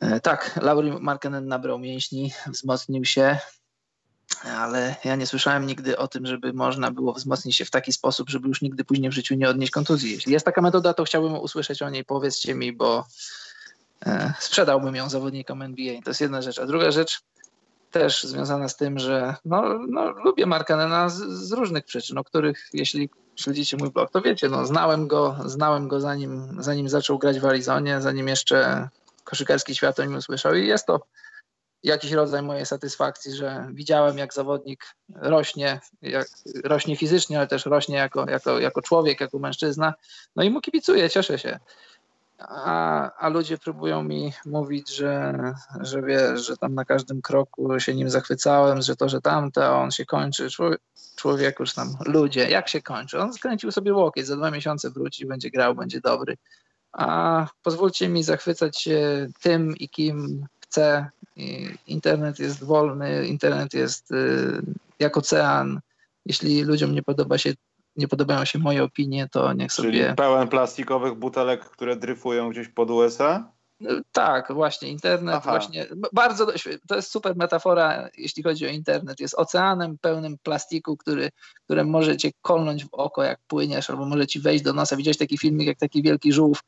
e, 0.00 0.20
tak, 0.20 0.58
Lauri 0.62 0.92
Markkanen 1.00 1.48
nabrał 1.48 1.78
mięśni, 1.78 2.32
wzmocnił 2.46 3.04
się, 3.04 3.38
ale 4.44 4.96
ja 5.04 5.16
nie 5.16 5.26
słyszałem 5.26 5.66
nigdy 5.66 5.98
o 5.98 6.08
tym, 6.08 6.26
żeby 6.26 6.52
można 6.52 6.90
było 6.90 7.12
wzmocnić 7.12 7.56
się 7.56 7.64
w 7.64 7.70
taki 7.70 7.92
sposób, 7.92 8.30
żeby 8.30 8.48
już 8.48 8.62
nigdy 8.62 8.84
później 8.84 9.10
w 9.10 9.14
życiu 9.14 9.34
nie 9.34 9.48
odnieść 9.48 9.72
kontuzji. 9.72 10.12
Jeśli 10.12 10.32
jest 10.32 10.46
taka 10.46 10.62
metoda, 10.62 10.94
to 10.94 11.04
chciałbym 11.04 11.34
usłyszeć 11.34 11.82
o 11.82 11.90
niej, 11.90 12.04
powiedzcie 12.04 12.54
mi, 12.54 12.72
bo 12.72 13.06
e, 14.06 14.32
sprzedałbym 14.40 14.96
ją 14.96 15.08
zawodnikom 15.08 15.62
NBA. 15.62 16.02
To 16.04 16.10
jest 16.10 16.20
jedna 16.20 16.42
rzecz. 16.42 16.58
A 16.58 16.66
druga 16.66 16.90
rzecz 16.90 17.20
też 17.90 18.24
związana 18.24 18.68
z 18.68 18.76
tym, 18.76 18.98
że 18.98 19.34
no, 19.44 19.78
no, 19.88 20.10
lubię 20.10 20.46
Markanena 20.46 21.08
z, 21.08 21.18
z 21.18 21.52
różnych 21.52 21.84
przyczyn, 21.84 22.18
o 22.18 22.24
których 22.24 22.68
jeśli 22.72 23.10
śledzicie 23.36 23.76
mój 23.76 23.90
blog, 23.90 24.10
to 24.10 24.22
wiecie, 24.22 24.48
no, 24.48 24.66
znałem 24.66 25.08
go, 25.08 25.36
znałem 25.44 25.88
go 25.88 26.00
zanim, 26.00 26.56
zanim 26.58 26.88
zaczął 26.88 27.18
grać 27.18 27.40
w 27.40 27.44
Arizonie, 27.44 28.00
zanim 28.00 28.28
jeszcze 28.28 28.88
koszykarski 29.24 29.74
świat 29.74 30.00
o 30.00 30.04
nim 30.04 30.16
usłyszał 30.16 30.54
i 30.54 30.66
jest 30.66 30.86
to 30.86 31.00
jakiś 31.82 32.12
rodzaj 32.12 32.42
mojej 32.42 32.66
satysfakcji, 32.66 33.32
że 33.32 33.68
widziałem, 33.72 34.18
jak 34.18 34.34
zawodnik 34.34 34.84
rośnie, 35.08 35.80
jak 36.02 36.28
rośnie 36.64 36.96
fizycznie, 36.96 37.38
ale 37.38 37.46
też 37.46 37.66
rośnie 37.66 37.96
jako, 37.96 38.30
jako, 38.30 38.60
jako 38.60 38.82
człowiek, 38.82 39.20
jako 39.20 39.38
mężczyzna. 39.38 39.94
No 40.36 40.42
i 40.42 40.50
mu 40.50 40.60
kibicuję, 40.60 41.10
cieszę 41.10 41.38
się. 41.38 41.58
A, 42.38 43.10
a 43.12 43.28
ludzie 43.28 43.58
próbują 43.58 44.02
mi 44.02 44.32
mówić, 44.46 44.96
że, 44.96 45.34
że 45.80 46.02
wiesz, 46.02 46.46
że 46.46 46.56
tam 46.56 46.74
na 46.74 46.84
każdym 46.84 47.22
kroku 47.22 47.80
się 47.80 47.94
nim 47.94 48.10
zachwycałem, 48.10 48.82
że 48.82 48.96
to, 48.96 49.08
że 49.08 49.20
tamte, 49.20 49.72
on 49.72 49.90
się 49.90 50.06
kończy. 50.06 50.50
Człowiek, 50.50 50.80
człowieku, 51.16 51.62
już 51.62 51.74
tam 51.74 51.96
ludzie, 52.06 52.50
jak 52.50 52.68
się 52.68 52.82
kończy? 52.82 53.20
On 53.20 53.32
skręcił 53.32 53.72
sobie 53.72 53.94
łokieć, 53.94 54.26
za 54.26 54.36
dwa 54.36 54.50
miesiące 54.50 54.90
wróci, 54.90 55.26
będzie 55.26 55.50
grał, 55.50 55.74
będzie 55.74 56.00
dobry. 56.00 56.36
A 56.92 57.46
pozwólcie 57.62 58.08
mi 58.08 58.22
zachwycać 58.22 58.80
się 58.80 59.28
tym 59.40 59.76
i 59.76 59.88
kim 59.88 60.46
chcę, 60.60 61.10
internet 61.86 62.38
jest 62.38 62.64
wolny, 62.64 63.26
internet 63.26 63.74
jest 63.74 64.10
y, 64.10 64.62
jak 64.98 65.16
ocean. 65.16 65.80
Jeśli 66.26 66.62
ludziom 66.62 66.92
nie 66.92 67.02
podoba 67.02 67.38
się 67.38 67.52
nie 67.96 68.08
podobają 68.08 68.44
się 68.44 68.58
moje 68.58 68.84
opinie, 68.84 69.28
to 69.32 69.52
niech 69.52 69.72
sobie... 69.72 69.90
Czyli 69.90 70.14
pełen 70.16 70.48
plastikowych 70.48 71.14
butelek, 71.14 71.64
które 71.64 71.96
dryfują 71.96 72.50
gdzieś 72.50 72.68
pod 72.68 72.90
USA? 72.90 73.56
No, 73.80 73.90
tak, 74.12 74.52
właśnie, 74.52 74.88
internet 74.88 75.34
Aha. 75.34 75.50
właśnie, 75.50 75.86
bardzo, 76.12 76.46
to 76.88 76.96
jest 76.96 77.10
super 77.10 77.36
metafora, 77.36 78.08
jeśli 78.18 78.42
chodzi 78.42 78.66
o 78.66 78.68
internet, 78.68 79.20
jest 79.20 79.34
oceanem 79.34 79.98
pełnym 79.98 80.36
plastiku, 80.42 80.96
który, 80.96 81.30
które 81.64 81.84
może 81.84 82.16
cię 82.16 82.30
kolnąć 82.42 82.84
w 82.84 82.88
oko, 82.92 83.22
jak 83.22 83.38
płyniesz, 83.46 83.90
albo 83.90 84.04
może 84.04 84.26
ci 84.26 84.40
wejść 84.40 84.64
do 84.64 84.72
nosa. 84.72 84.96
Widziałeś 84.96 85.18
taki 85.18 85.38
filmik, 85.38 85.66
jak 85.66 85.78
taki 85.78 86.02
wielki 86.02 86.32
żółw, 86.32 86.60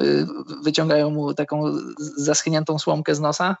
y, 0.00 0.26
wyciągają 0.62 1.10
mu 1.10 1.34
taką 1.34 1.72
zaschniętą 2.16 2.78
słomkę 2.78 3.14
z 3.14 3.20
nosa? 3.20 3.56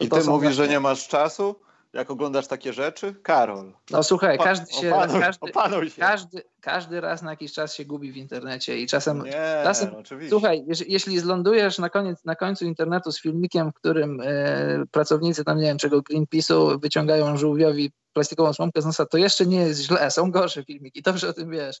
I 0.00 0.08
ty 0.08 0.24
mówisz, 0.24 0.54
że 0.54 0.68
nie 0.68 0.80
masz 0.80 1.08
czasu? 1.08 1.56
Jak 1.92 2.10
oglądasz 2.10 2.46
takie 2.46 2.72
rzeczy? 2.72 3.14
Karol. 3.22 3.72
No 3.90 4.02
słuchaj, 4.02 4.38
każdy 4.38 4.72
się, 4.72 4.94
opanuj, 4.94 5.20
każdy, 5.20 5.50
opanuj 5.50 5.90
się. 5.90 6.00
Każdy, 6.00 6.42
każdy 6.60 7.00
raz 7.00 7.22
na 7.22 7.30
jakiś 7.30 7.52
czas 7.52 7.74
się 7.74 7.84
gubi 7.84 8.12
w 8.12 8.16
internecie 8.16 8.78
i 8.78 8.86
czasem, 8.86 9.22
nie, 9.22 9.60
czasem 9.64 9.90
no, 9.92 10.28
słuchaj, 10.28 10.64
jeśli 10.86 11.18
zlądujesz 11.18 11.78
na, 11.78 11.90
koniec, 11.90 12.24
na 12.24 12.34
końcu 12.34 12.64
internetu 12.64 13.12
z 13.12 13.20
filmikiem, 13.20 13.70
w 13.70 13.74
którym 13.74 14.20
e, 14.24 14.84
pracownicy 14.90 15.44
tam, 15.44 15.58
nie 15.58 15.66
wiem 15.66 15.78
czego, 15.78 16.00
Greenpeace'u 16.00 16.80
wyciągają 16.80 17.36
żółwiowi 17.36 17.92
plastikową 18.12 18.52
słomkę 18.52 18.82
z 18.82 18.86
nosa, 18.86 19.06
to 19.06 19.18
jeszcze 19.18 19.46
nie 19.46 19.60
jest 19.60 19.80
źle, 19.80 20.10
są 20.10 20.30
gorsze 20.30 20.64
filmiki, 20.64 21.02
dobrze 21.02 21.28
o 21.28 21.32
tym 21.32 21.50
wiesz. 21.50 21.80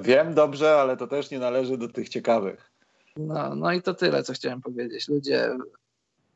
Wiem 0.00 0.34
dobrze, 0.34 0.74
ale 0.74 0.96
to 0.96 1.06
też 1.06 1.30
nie 1.30 1.38
należy 1.38 1.78
do 1.78 1.88
tych 1.88 2.08
ciekawych. 2.08 2.72
No, 3.16 3.54
no 3.54 3.72
i 3.72 3.82
to 3.82 3.94
tyle, 3.94 4.22
co 4.22 4.32
chciałem 4.32 4.60
powiedzieć. 4.60 5.08
Ludzie 5.08 5.56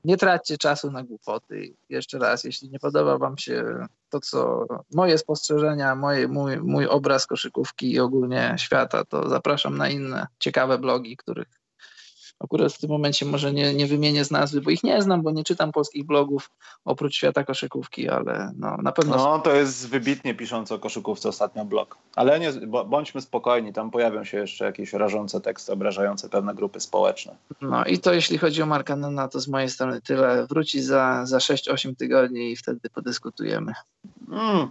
nie 0.07 0.17
traćcie 0.17 0.59
czasu 0.59 0.91
na 0.91 1.03
głupoty. 1.03 1.75
Jeszcze 1.89 2.19
raz, 2.19 2.45
jeśli 2.45 2.71
nie 2.71 2.79
podoba 2.79 3.19
Wam 3.19 3.39
się 3.39 3.87
to, 4.11 4.21
co 4.21 4.67
moje 4.95 5.19
spostrzeżenia, 5.19 5.95
moje, 5.95 6.29
mój, 6.29 6.57
mój 6.57 6.87
obraz 6.87 7.27
koszykówki 7.27 7.93
i 7.93 8.01
ogólnie 8.01 8.55
świata, 8.59 9.05
to 9.05 9.29
zapraszam 9.29 9.77
na 9.77 9.89
inne 9.89 10.27
ciekawe 10.39 10.79
blogi, 10.79 11.17
których 11.17 11.56
akurat 12.41 12.73
w 12.73 12.79
tym 12.79 12.91
momencie 12.91 13.27
może 13.27 13.53
nie, 13.53 13.75
nie 13.75 13.87
wymienię 13.87 14.25
z 14.25 14.31
nazwy, 14.31 14.61
bo 14.61 14.71
ich 14.71 14.85
nie 14.85 15.03
znam, 15.03 15.23
bo 15.23 15.31
nie 15.31 15.45
czytam 15.45 15.73
polskich 15.73 16.07
blogów 16.07 16.51
oprócz 16.85 17.15
świata 17.15 17.45
koszykówki, 17.45 18.09
ale 18.09 18.53
no, 18.57 18.77
na 18.83 18.93
pewno... 18.93 19.17
No 19.17 19.39
to 19.39 19.55
jest 19.55 19.89
wybitnie 19.89 20.35
piszący 20.35 20.75
o 20.75 20.79
koszykówce 20.79 21.29
ostatnio 21.29 21.65
blog. 21.65 21.99
Ale 22.17 22.41
nie, 22.41 22.53
bądźmy 22.87 23.21
spokojni, 23.21 23.73
tam 23.73 23.91
pojawią 23.91 24.25
się 24.25 24.39
jeszcze 24.39 24.65
jakieś 24.65 24.93
rażące 24.93 25.41
teksty 25.41 25.73
obrażające 25.73 26.29
pewne 26.29 26.55
grupy 26.55 26.81
społeczne. 26.81 27.37
No 27.61 27.85
i 27.85 27.99
to 27.99 28.13
jeśli 28.13 28.39
chodzi 28.39 28.63
o 28.63 28.67
Marka 28.67 28.97
Nena, 28.97 29.29
to 29.29 29.41
z 29.41 29.49
mojej 29.49 29.71
strony 29.71 30.01
tyle. 30.01 30.47
Wróci 30.47 30.83
za, 30.83 31.27
za 31.27 31.39
6-8 31.39 31.97
tygodni 31.97 32.51
i 32.51 32.57
wtedy 32.57 32.91
podyskutujemy. 32.91 33.73
Mm, 34.33 34.69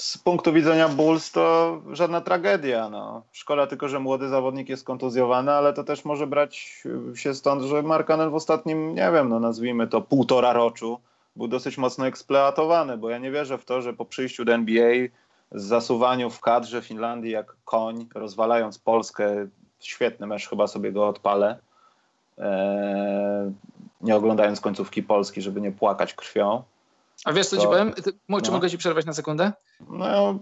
z 0.00 0.18
punktu 0.18 0.52
widzenia 0.52 0.88
Bulls 0.88 1.32
to 1.32 1.78
żadna 1.92 2.20
tragedia. 2.20 2.88
No. 2.90 3.22
Szkoda 3.32 3.66
tylko, 3.66 3.88
że 3.88 4.00
młody 4.00 4.28
zawodnik 4.28 4.68
jest 4.68 4.84
kontuzjowany, 4.84 5.52
ale 5.52 5.72
to 5.72 5.84
też 5.84 6.04
może 6.04 6.26
brać 6.26 6.82
się 7.14 7.34
stąd, 7.34 7.62
że 7.62 7.82
Markanen 7.82 8.30
w 8.30 8.34
ostatnim, 8.34 8.94
nie 8.94 9.10
wiem, 9.12 9.28
no 9.28 9.40
nazwijmy 9.40 9.86
to 9.86 10.00
półtora 10.00 10.52
roczu, 10.52 11.00
był 11.36 11.48
dosyć 11.48 11.78
mocno 11.78 12.06
eksploatowany, 12.06 12.98
bo 12.98 13.10
ja 13.10 13.18
nie 13.18 13.30
wierzę 13.30 13.58
w 13.58 13.64
to, 13.64 13.82
że 13.82 13.92
po 13.92 14.04
przyjściu 14.04 14.44
do 14.44 14.54
NBA 14.54 14.94
z 15.52 15.62
zasuwaniu 15.62 16.30
w 16.30 16.40
kadrze 16.40 16.82
Finlandii 16.82 17.30
jak 17.30 17.56
koń, 17.64 18.06
rozwalając 18.14 18.78
Polskę, 18.78 19.48
świetny 19.80 20.26
mecz, 20.26 20.48
chyba 20.48 20.66
sobie 20.66 20.92
go 20.92 21.08
odpalę, 21.08 21.58
eee, 22.38 23.52
nie 24.00 24.16
oglądając 24.16 24.60
końcówki 24.60 25.02
Polski, 25.02 25.42
żeby 25.42 25.60
nie 25.60 25.72
płakać 25.72 26.14
krwią. 26.14 26.62
A 27.24 27.32
wiesz 27.32 27.46
co 27.46 27.56
to, 27.56 27.62
ci 27.62 27.68
powiem? 27.68 27.94
Czy 27.94 28.12
no. 28.28 28.50
mogę 28.50 28.70
ci 28.70 28.78
przerwać 28.78 29.06
na 29.06 29.12
sekundę? 29.12 29.52
No, 29.80 30.38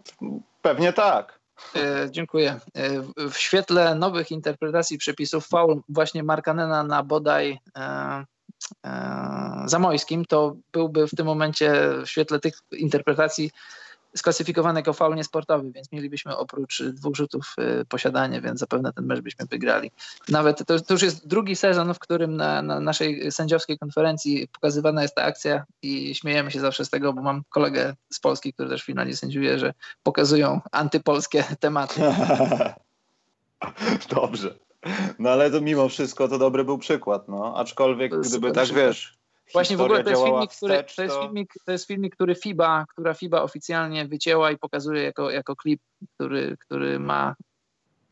pewnie 0.63 0.93
tak. 0.93 1.39
E, 1.77 2.09
dziękuję. 2.11 2.61
E, 2.75 3.31
w 3.31 3.39
świetle 3.39 3.95
nowych 3.95 4.31
interpretacji 4.31 4.99
przepisów 4.99 5.47
faul 5.47 5.83
właśnie 5.89 6.23
Markanena 6.23 6.83
na 6.83 7.03
bodaj 7.03 7.59
e, 7.77 8.25
e, 8.87 9.63
Zamojskim, 9.67 10.25
to 10.25 10.57
byłby 10.73 11.07
w 11.07 11.15
tym 11.17 11.27
momencie 11.27 11.73
w 12.05 12.11
świetle 12.11 12.41
tych 12.41 12.55
interpretacji 12.73 13.51
sklasyfikowany 14.17 14.81
jako 14.81 14.93
faul 14.93 15.15
niesportowy, 15.15 15.73
więc 15.73 15.93
mielibyśmy 15.93 16.37
oprócz 16.37 16.83
dwóch 16.83 17.17
rzutów 17.17 17.55
y, 17.81 17.85
posiadanie, 17.85 18.41
więc 18.41 18.61
zapewne 18.61 18.93
ten 18.93 19.07
mecz 19.07 19.21
byśmy 19.21 19.47
wygrali. 19.47 19.91
Nawet 20.29 20.67
to, 20.67 20.81
to 20.81 20.95
już 20.95 21.03
jest 21.03 21.29
drugi 21.29 21.57
sezon, 21.57 21.95
w 21.95 21.99
którym 21.99 22.37
na, 22.37 22.63
na, 22.63 22.81
naszej 22.81 23.33
sędziowskiej 23.33 23.79
konferencji 23.79 24.49
pokazywana 24.53 25.03
jest 25.03 25.15
ta 25.15 25.23
akcja 25.23 25.65
i 25.83 26.15
śmiejemy 26.15 26.51
się 26.51 26.61
zawsze 26.61 26.85
z 26.85 26.91
tego, 26.91 27.13
bo 27.13 27.23
mam 27.23 27.43
kolegę 27.49 27.95
z 28.13 28.21
Polski, 28.21 28.53
który 28.53 28.69
też 28.69 28.83
finalnie 28.83 29.17
sędziuje, 29.17 29.59
że 29.59 29.75
pokazują 30.03 30.61
antypolskie 30.73 31.45
tematy. 31.61 32.01
Dobrze. 34.11 34.55
No 35.19 35.31
ale 35.31 35.51
to 35.51 35.61
mimo 35.61 35.89
wszystko 35.89 36.29
to 36.29 36.39
dobry 36.39 36.65
był 36.65 36.79
przykład, 36.79 37.29
no. 37.29 37.57
Aczkolwiek 37.57 38.21
gdyby 38.21 38.53
tak 38.53 38.65
przykład. 38.65 38.87
wiesz, 38.87 39.18
Właśnie 39.53 39.77
w 39.77 39.81
ogóle 39.81 40.05
to 40.05 40.11
jest, 40.11 40.23
filmik, 40.23 40.51
który, 40.51 40.85
to, 40.97 41.03
jest 41.03 41.17
filmik, 41.21 41.55
to 41.65 41.73
jest 41.73 41.87
filmik, 41.87 42.15
który 42.15 42.35
FIBA, 42.35 42.85
która 42.89 43.15
FIBA 43.15 43.43
oficjalnie 43.43 44.07
wycięła 44.07 44.51
i 44.51 44.59
pokazuje 44.59 45.03
jako, 45.03 45.31
jako 45.31 45.57
klip, 45.57 45.81
który, 46.15 46.57
który 46.61 46.99
ma 46.99 47.35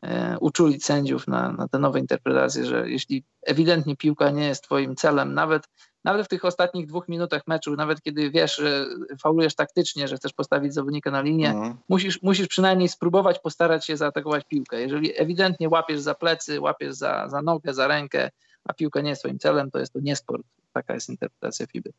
e, 0.01 0.37
uczulić 0.39 0.85
sędziów 0.85 1.27
na, 1.27 1.51
na 1.51 1.67
te 1.67 1.79
nowe 1.79 1.99
interpretacje, 1.99 2.65
że 2.65 2.89
jeśli 2.89 3.23
ewidentnie 3.41 3.95
piłka 3.95 4.29
nie 4.29 4.47
jest 4.47 4.63
twoim 4.63 4.95
celem, 4.95 5.33
nawet, 5.33 5.63
nawet 6.03 6.25
w 6.25 6.29
tych 6.29 6.45
ostatnich 6.45 6.87
dwóch 6.87 7.07
minutach 7.07 7.41
meczu, 7.47 7.75
nawet 7.75 8.01
kiedy 8.01 8.31
wiesz, 8.31 8.55
że 8.55 8.85
faulujesz 9.21 9.55
taktycznie, 9.55 10.07
że 10.07 10.17
chcesz 10.17 10.33
postawić 10.33 10.73
zawodnika 10.73 11.11
na 11.11 11.21
linię, 11.21 11.49
mhm. 11.49 11.75
musisz, 11.89 12.21
musisz 12.21 12.47
przynajmniej 12.47 12.89
spróbować 12.89 13.39
postarać 13.39 13.85
się 13.85 13.97
zaatakować 13.97 14.45
piłkę. 14.45 14.81
Jeżeli 14.81 15.21
ewidentnie 15.21 15.69
łapiesz 15.69 15.99
za 15.99 16.15
plecy, 16.15 16.61
łapiesz 16.61 16.93
za, 16.93 17.29
za 17.29 17.41
nogę, 17.41 17.73
za 17.73 17.87
rękę, 17.87 18.29
a 18.63 18.73
piłka 18.73 19.01
nie 19.01 19.09
jest 19.09 19.21
twoim 19.21 19.39
celem, 19.39 19.71
to 19.71 19.79
jest 19.79 19.93
to 19.93 19.99
nie 19.99 20.15
sport 20.15 20.43
Taka 20.77 20.93
jest 20.93 21.09
interpretacja 21.09 21.67
FIBY. 21.67 21.93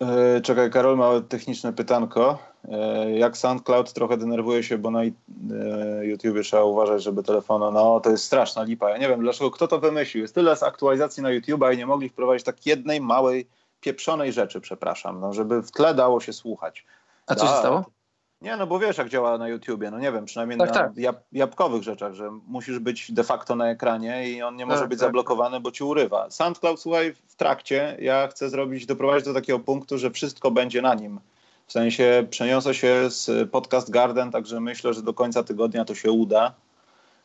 E, 0.00 0.40
czekaj, 0.40 0.70
Karol, 0.70 0.96
małe 0.96 1.22
techniczne 1.22 1.72
pytanko. 1.72 2.38
E, 2.68 3.10
jak 3.18 3.36
SoundCloud 3.36 3.92
trochę 3.92 4.16
denerwuje 4.16 4.62
się, 4.62 4.78
bo 4.78 4.90
na 4.90 5.02
e, 5.02 5.10
YouTubie 6.02 6.42
trzeba 6.42 6.64
uważać, 6.64 7.02
żeby 7.02 7.22
telefonu, 7.22 7.70
no 7.70 8.00
to 8.00 8.10
jest 8.10 8.24
straszna 8.24 8.62
lipa. 8.62 8.90
Ja 8.90 8.98
nie 8.98 9.08
wiem, 9.08 9.20
dlaczego, 9.20 9.50
kto 9.50 9.68
to 9.68 9.78
wymyślił. 9.78 10.22
Jest 10.22 10.34
tyle 10.34 10.56
z 10.56 10.62
aktualizacji 10.62 11.22
na 11.22 11.28
YouTube'a 11.28 11.74
i 11.74 11.76
nie 11.76 11.86
mogli 11.86 12.08
wprowadzić 12.08 12.44
tak 12.44 12.66
jednej 12.66 13.00
małej, 13.00 13.46
pieprzonej 13.80 14.32
rzeczy, 14.32 14.60
przepraszam, 14.60 15.20
no, 15.20 15.32
żeby 15.32 15.62
w 15.62 15.70
tle 15.70 15.94
dało 15.94 16.20
się 16.20 16.32
słuchać. 16.32 16.86
A 17.26 17.34
co 17.34 17.46
się 17.46 17.52
stało? 17.52 17.84
Nie, 18.42 18.56
no 18.56 18.66
bo 18.66 18.78
wiesz, 18.78 18.98
jak 18.98 19.08
działa 19.08 19.38
na 19.38 19.48
YouTubie, 19.48 19.90
no 19.90 19.98
nie 19.98 20.12
wiem, 20.12 20.24
przynajmniej 20.24 20.58
tak, 20.58 20.68
na 20.68 20.74
tak. 20.74 20.96
Jab 20.96 21.16
jabłkowych 21.32 21.82
rzeczach, 21.82 22.14
że 22.14 22.30
musisz 22.46 22.78
być 22.78 23.12
de 23.12 23.24
facto 23.24 23.56
na 23.56 23.70
ekranie 23.70 24.30
i 24.30 24.42
on 24.42 24.56
nie 24.56 24.66
może 24.66 24.80
tak, 24.80 24.88
być 24.88 24.98
tak. 24.98 25.08
zablokowany, 25.08 25.60
bo 25.60 25.70
ci 25.70 25.84
urywa. 25.84 26.30
SoundCloud, 26.30 26.80
słuchaj, 26.80 27.14
w 27.26 27.36
trakcie 27.36 27.96
ja 28.00 28.28
chcę 28.28 28.50
zrobić, 28.50 28.86
doprowadzić 28.86 29.24
do 29.24 29.34
takiego 29.34 29.58
punktu, 29.58 29.98
że 29.98 30.10
wszystko 30.10 30.50
będzie 30.50 30.82
na 30.82 30.94
nim. 30.94 31.20
W 31.66 31.72
sensie 31.72 32.26
przeniosę 32.30 32.74
się 32.74 33.10
z 33.10 33.50
Podcast 33.50 33.90
Garden, 33.90 34.30
także 34.30 34.60
myślę, 34.60 34.94
że 34.94 35.02
do 35.02 35.14
końca 35.14 35.42
tygodnia 35.42 35.84
to 35.84 35.94
się 35.94 36.10
uda. 36.10 36.54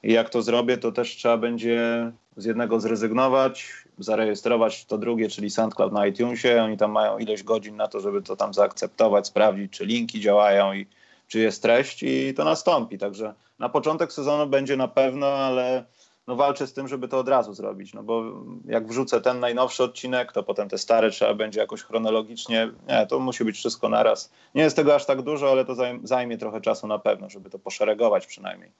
I 0.03 0.13
jak 0.13 0.29
to 0.29 0.41
zrobię, 0.41 0.77
to 0.77 0.91
też 0.91 1.15
trzeba 1.15 1.37
będzie 1.37 2.11
z 2.37 2.45
jednego 2.45 2.79
zrezygnować, 2.79 3.73
zarejestrować 3.99 4.85
to 4.85 4.97
drugie, 4.97 5.29
czyli 5.29 5.49
SoundCloud 5.49 5.93
na 5.93 6.07
iTunesie. 6.07 6.63
Oni 6.63 6.77
tam 6.77 6.91
mają 6.91 7.17
ileś 7.17 7.43
godzin 7.43 7.75
na 7.75 7.87
to, 7.87 7.99
żeby 7.99 8.21
to 8.21 8.35
tam 8.35 8.53
zaakceptować, 8.53 9.27
sprawdzić, 9.27 9.71
czy 9.71 9.85
linki 9.85 10.19
działają 10.19 10.73
i 10.73 10.87
czy 11.27 11.39
jest 11.39 11.61
treść 11.61 12.03
i 12.03 12.33
to 12.33 12.43
nastąpi. 12.43 12.97
Także 12.97 13.33
na 13.59 13.69
początek 13.69 14.13
sezonu 14.13 14.47
będzie 14.47 14.77
na 14.77 14.87
pewno, 14.87 15.27
ale 15.27 15.85
no 16.27 16.35
walczę 16.35 16.67
z 16.67 16.73
tym, 16.73 16.87
żeby 16.87 17.07
to 17.07 17.19
od 17.19 17.29
razu 17.29 17.53
zrobić, 17.53 17.93
no 17.93 18.03
bo 18.03 18.23
jak 18.65 18.87
wrzucę 18.87 19.21
ten 19.21 19.39
najnowszy 19.39 19.83
odcinek, 19.83 20.31
to 20.31 20.43
potem 20.43 20.69
te 20.69 20.77
stare 20.77 21.11
trzeba 21.11 21.33
będzie 21.33 21.59
jakoś 21.59 21.83
chronologicznie, 21.83 22.71
nie, 22.87 23.05
to 23.05 23.19
musi 23.19 23.45
być 23.45 23.57
wszystko 23.57 23.89
naraz. 23.89 24.31
Nie 24.55 24.63
jest 24.63 24.75
tego 24.75 24.95
aż 24.95 25.05
tak 25.05 25.21
dużo, 25.21 25.51
ale 25.51 25.65
to 25.65 25.75
zajmie 26.03 26.37
trochę 26.37 26.61
czasu 26.61 26.87
na 26.87 26.99
pewno, 26.99 27.29
żeby 27.29 27.49
to 27.49 27.59
poszeregować 27.59 28.27
przynajmniej. 28.27 28.71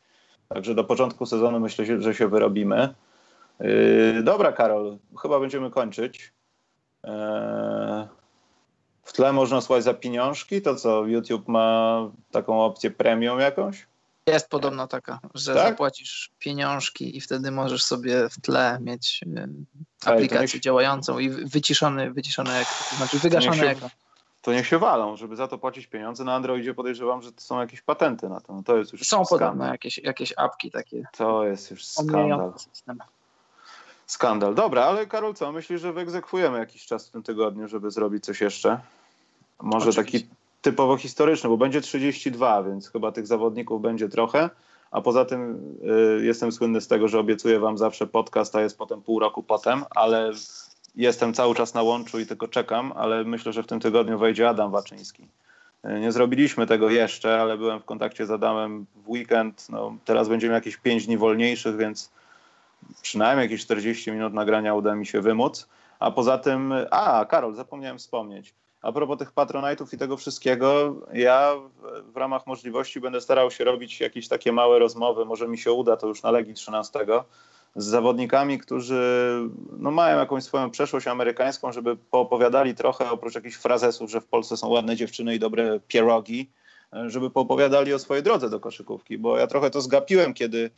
Także 0.49 0.75
do 0.75 0.83
początku 0.83 1.25
sezonu 1.25 1.59
myślę, 1.59 2.01
że 2.01 2.13
się 2.13 2.27
wyrobimy. 2.27 2.93
Yy, 3.59 4.23
dobra, 4.23 4.51
Karol, 4.51 4.97
chyba 5.21 5.39
będziemy 5.39 5.71
kończyć. 5.71 6.33
Yy, 7.03 7.11
w 9.07 9.13
tle 9.13 9.33
można 9.33 9.61
słuchać 9.61 9.83
za 9.83 9.93
pieniążki, 9.93 10.61
to 10.61 10.75
co, 10.75 11.05
YouTube 11.05 11.47
ma 11.47 11.99
taką 12.31 12.61
opcję 12.61 12.91
premium 12.91 13.39
jakąś? 13.39 13.87
Jest 14.27 14.49
podobno 14.49 14.87
taka, 14.87 15.19
że 15.35 15.53
tak? 15.53 15.69
zapłacisz 15.69 16.31
pieniążki 16.39 17.17
i 17.17 17.21
wtedy 17.21 17.51
możesz 17.51 17.83
sobie 17.83 18.29
w 18.29 18.41
tle 18.41 18.77
mieć 18.81 19.23
e, 19.35 19.47
aplikację 20.05 20.57
Ej, 20.57 20.61
działającą 20.61 21.19
i 21.19 21.29
wyciszony, 21.29 22.11
wyciszony 22.11 22.49
ekran, 22.49 22.75
to 22.89 22.95
znaczy 22.95 23.19
wygaszony 23.19 23.57
to 23.57 23.69
ekran. 23.69 23.89
To 24.41 24.53
niech 24.53 24.67
się 24.67 24.79
walą, 24.79 25.17
żeby 25.17 25.35
za 25.35 25.47
to 25.47 25.57
płacić 25.57 25.87
pieniądze. 25.87 26.23
Na 26.23 26.35
Androidzie 26.35 26.73
podejrzewam, 26.73 27.21
że 27.21 27.31
to 27.31 27.41
są 27.41 27.59
jakieś 27.59 27.81
patenty 27.81 28.29
na 28.29 28.41
to. 28.41 28.53
No 28.53 28.63
to 28.63 28.77
jest 28.77 28.93
już 28.93 29.01
są 29.01 29.25
skandal. 29.25 29.49
podobno 29.49 29.71
jakieś, 29.71 29.97
jakieś 29.97 30.33
apki 30.37 30.71
takie. 30.71 31.03
To 31.17 31.45
jest 31.45 31.71
już 31.71 31.85
skandal. 31.85 32.53
Skandal. 34.07 34.55
Dobra, 34.55 34.83
ale 34.85 35.07
Karol, 35.07 35.33
co? 35.33 35.51
Myślisz, 35.51 35.81
że 35.81 35.93
wyegzekwujemy 35.93 36.57
jakiś 36.57 36.85
czas 36.85 37.07
w 37.07 37.11
tym 37.11 37.23
tygodniu, 37.23 37.67
żeby 37.67 37.91
zrobić 37.91 38.25
coś 38.25 38.41
jeszcze? 38.41 38.79
Może 39.61 39.89
Oczywiście. 39.89 40.19
taki 40.19 40.33
typowo 40.61 40.97
historyczny, 40.97 41.49
bo 41.49 41.57
będzie 41.57 41.81
32, 41.81 42.63
więc 42.63 42.91
chyba 42.91 43.11
tych 43.11 43.27
zawodników 43.27 43.81
będzie 43.81 44.09
trochę. 44.09 44.49
A 44.91 45.01
poza 45.01 45.25
tym 45.25 45.59
y, 46.19 46.25
jestem 46.25 46.51
słynny 46.51 46.81
z 46.81 46.87
tego, 46.87 47.07
że 47.07 47.19
obiecuję 47.19 47.59
wam 47.59 47.77
zawsze 47.77 48.07
podcast, 48.07 48.55
a 48.55 48.61
jest 48.61 48.77
potem 48.77 49.01
pół 49.01 49.19
roku 49.19 49.43
potem, 49.43 49.85
ale 49.89 50.31
jestem 50.95 51.33
cały 51.33 51.55
czas 51.55 51.73
na 51.73 51.81
łączu 51.81 52.19
i 52.19 52.25
tylko 52.25 52.47
czekam, 52.47 52.93
ale 52.95 53.23
myślę, 53.23 53.53
że 53.53 53.63
w 53.63 53.67
tym 53.67 53.79
tygodniu 53.79 54.19
wejdzie 54.19 54.49
Adam 54.49 54.71
Waczyński. 54.71 55.27
Y, 55.85 55.99
nie 55.99 56.11
zrobiliśmy 56.11 56.67
tego 56.67 56.89
jeszcze, 56.89 57.41
ale 57.41 57.57
byłem 57.57 57.79
w 57.79 57.85
kontakcie 57.85 58.25
z 58.25 58.31
Adamem 58.31 58.85
w 58.95 59.09
weekend. 59.09 59.67
No, 59.69 59.95
teraz 60.05 60.29
będziemy 60.29 60.53
jakieś 60.53 60.77
5 60.77 61.05
dni 61.05 61.17
wolniejszych, 61.17 61.77
więc 61.77 62.09
przynajmniej 63.01 63.45
jakieś 63.45 63.61
40 63.61 64.11
minut 64.11 64.33
nagrania 64.33 64.73
uda 64.73 64.95
mi 64.95 65.05
się 65.05 65.21
wymóc. 65.21 65.67
A 65.99 66.11
poza 66.11 66.37
tym, 66.37 66.73
a 66.91 67.25
Karol, 67.25 67.55
zapomniałem 67.55 67.97
wspomnieć. 67.97 68.53
A 68.81 68.91
propos 68.91 69.17
tych 69.17 69.31
patronajtów 69.31 69.93
i 69.93 69.97
tego 69.97 70.17
wszystkiego, 70.17 70.95
ja 71.13 71.53
w, 71.55 72.11
w 72.13 72.17
ramach 72.17 72.47
możliwości 72.47 72.99
będę 72.99 73.21
starał 73.21 73.51
się 73.51 73.63
robić 73.63 73.99
jakieś 73.99 74.27
takie 74.27 74.51
małe 74.51 74.79
rozmowy, 74.79 75.25
może 75.25 75.47
mi 75.47 75.57
się 75.57 75.71
uda 75.71 75.97
to 75.97 76.07
już 76.07 76.23
na 76.23 76.31
Legii 76.31 76.53
13, 76.53 76.99
z 77.75 77.85
zawodnikami, 77.85 78.57
którzy 78.57 79.31
no, 79.77 79.91
mają 79.91 80.19
jakąś 80.19 80.43
swoją 80.43 80.71
przeszłość 80.71 81.07
amerykańską, 81.07 81.71
żeby 81.71 81.95
poopowiadali 81.95 82.75
trochę, 82.75 83.11
oprócz 83.11 83.35
jakichś 83.35 83.55
frazesów, 83.55 84.11
że 84.11 84.21
w 84.21 84.25
Polsce 84.25 84.57
są 84.57 84.67
ładne 84.67 84.95
dziewczyny 84.95 85.35
i 85.35 85.39
dobre 85.39 85.79
pierogi, 85.87 86.49
żeby 87.07 87.29
poopowiadali 87.29 87.93
o 87.93 87.99
swojej 87.99 88.23
drodze 88.23 88.49
do 88.49 88.59
koszykówki, 88.59 89.17
bo 89.17 89.37
ja 89.37 89.47
trochę 89.47 89.69
to 89.69 89.81
zgapiłem, 89.81 90.33
kiedy 90.33 90.57
e, 90.65 90.69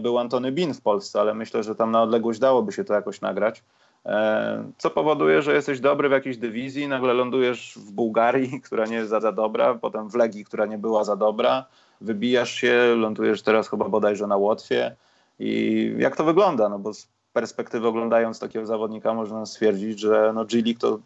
był 0.00 0.18
Antony 0.18 0.52
Bin 0.52 0.74
w 0.74 0.80
Polsce, 0.80 1.20
ale 1.20 1.34
myślę, 1.34 1.62
że 1.62 1.74
tam 1.74 1.90
na 1.90 2.02
odległość 2.02 2.38
dałoby 2.38 2.72
się 2.72 2.84
to 2.84 2.94
jakoś 2.94 3.20
nagrać. 3.20 3.62
E, 4.06 4.64
co 4.78 4.90
powoduje, 4.90 5.42
że 5.42 5.54
jesteś 5.54 5.80
dobry 5.80 6.08
w 6.08 6.12
jakiejś 6.12 6.36
dywizji, 6.36 6.88
nagle 6.88 7.12
lądujesz 7.12 7.78
w 7.78 7.92
Bułgarii, 7.92 8.60
która 8.66 8.86
nie 8.86 8.96
jest 8.96 9.10
za, 9.10 9.20
za 9.20 9.32
dobra, 9.32 9.74
potem 9.74 10.08
w 10.08 10.14
Legii, 10.14 10.44
która 10.44 10.66
nie 10.66 10.78
była 10.78 11.04
za 11.04 11.16
dobra, 11.16 11.66
wybijasz 12.00 12.50
się, 12.50 12.94
lądujesz 12.96 13.42
teraz 13.42 13.68
chyba 13.68 13.88
bodajże 13.88 14.26
na 14.26 14.36
Łotwie 14.36 14.96
i 15.38 15.94
jak 15.98 16.16
to 16.16 16.24
wygląda? 16.24 16.68
No 16.68 16.78
bo 16.78 16.90
perspektywy 17.32 17.88
oglądając 17.88 18.38
takiego 18.38 18.66
zawodnika 18.66 19.14
można 19.14 19.46
stwierdzić, 19.46 20.00
że 20.00 20.32
no 20.34 20.44
G-League 20.44 20.80
to 20.80 20.98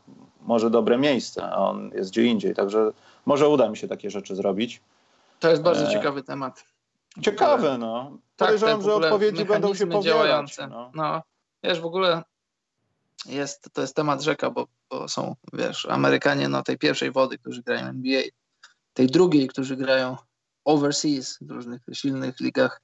może 0.43 0.70
dobre 0.70 0.98
miejsce, 0.98 1.51
a 1.51 1.56
on 1.56 1.90
jest 1.94 2.10
gdzie 2.10 2.24
indziej, 2.24 2.55
także 2.55 2.93
może 3.26 3.48
uda 3.48 3.68
mi 3.68 3.76
się 3.76 3.88
takie 3.88 4.10
rzeczy 4.10 4.36
zroć. 4.36 4.80
To 5.40 5.51
jest 5.51 5.62
bardzo 5.62 5.88
e... 5.88 5.93
ciekawy 5.93 6.22
temat. 6.22 6.64
Ciekawe, 7.20 7.78
no. 7.78 8.18
Tak, 8.36 8.48
Podejrzewam, 8.48 8.82
że 8.82 8.94
odpowiedzi 8.94 9.44
będą 9.44 9.74
się 9.74 9.86
powielać. 9.86 10.56
No. 10.70 10.90
no, 10.94 11.22
wiesz, 11.64 11.80
w 11.80 11.84
ogóle 11.84 12.22
jest, 13.26 13.68
to 13.72 13.80
jest 13.80 13.96
temat 13.96 14.22
rzeka, 14.22 14.50
bo, 14.50 14.66
bo, 14.90 15.08
są, 15.08 15.36
wiesz, 15.52 15.86
Amerykanie 15.86 16.48
no, 16.48 16.62
tej 16.62 16.78
pierwszej 16.78 17.12
wody, 17.12 17.38
którzy 17.38 17.62
grają 17.62 17.86
NBA, 17.86 18.22
tej 18.92 19.06
drugiej, 19.06 19.48
którzy 19.48 19.76
grają 19.76 20.16
overseas 20.64 21.38
w 21.40 21.50
różnych 21.50 21.82
silnych 21.92 22.40
ligach 22.40 22.80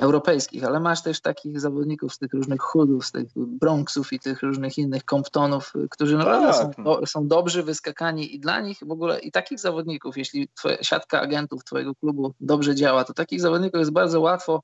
europejskich, 0.00 0.64
ale 0.64 0.80
masz 0.80 1.02
też 1.02 1.20
takich 1.20 1.60
zawodników 1.60 2.14
z 2.14 2.18
tych 2.18 2.32
różnych 2.32 2.60
chudów, 2.60 3.06
z 3.06 3.12
tych 3.12 3.26
Bronxów 3.36 4.12
i 4.12 4.20
tych 4.20 4.42
różnych 4.42 4.78
innych 4.78 5.04
Comptonów, 5.04 5.72
którzy 5.90 6.16
naprawdę 6.16 6.46
tak. 6.46 6.74
są, 6.76 6.84
do, 6.84 7.06
są 7.06 7.28
dobrzy, 7.28 7.62
wyskakani 7.62 8.34
i 8.34 8.40
dla 8.40 8.60
nich 8.60 8.78
w 8.86 8.90
ogóle 8.90 9.18
i 9.18 9.32
takich 9.32 9.60
zawodników, 9.60 10.16
jeśli 10.16 10.48
twoja, 10.54 10.76
siatka 10.82 11.20
agentów 11.20 11.64
twojego 11.64 11.94
klubu 11.94 12.34
dobrze 12.40 12.74
działa, 12.74 13.04
to 13.04 13.14
takich 13.14 13.40
zawodników 13.40 13.78
jest 13.78 13.92
bardzo 13.92 14.20
łatwo 14.20 14.62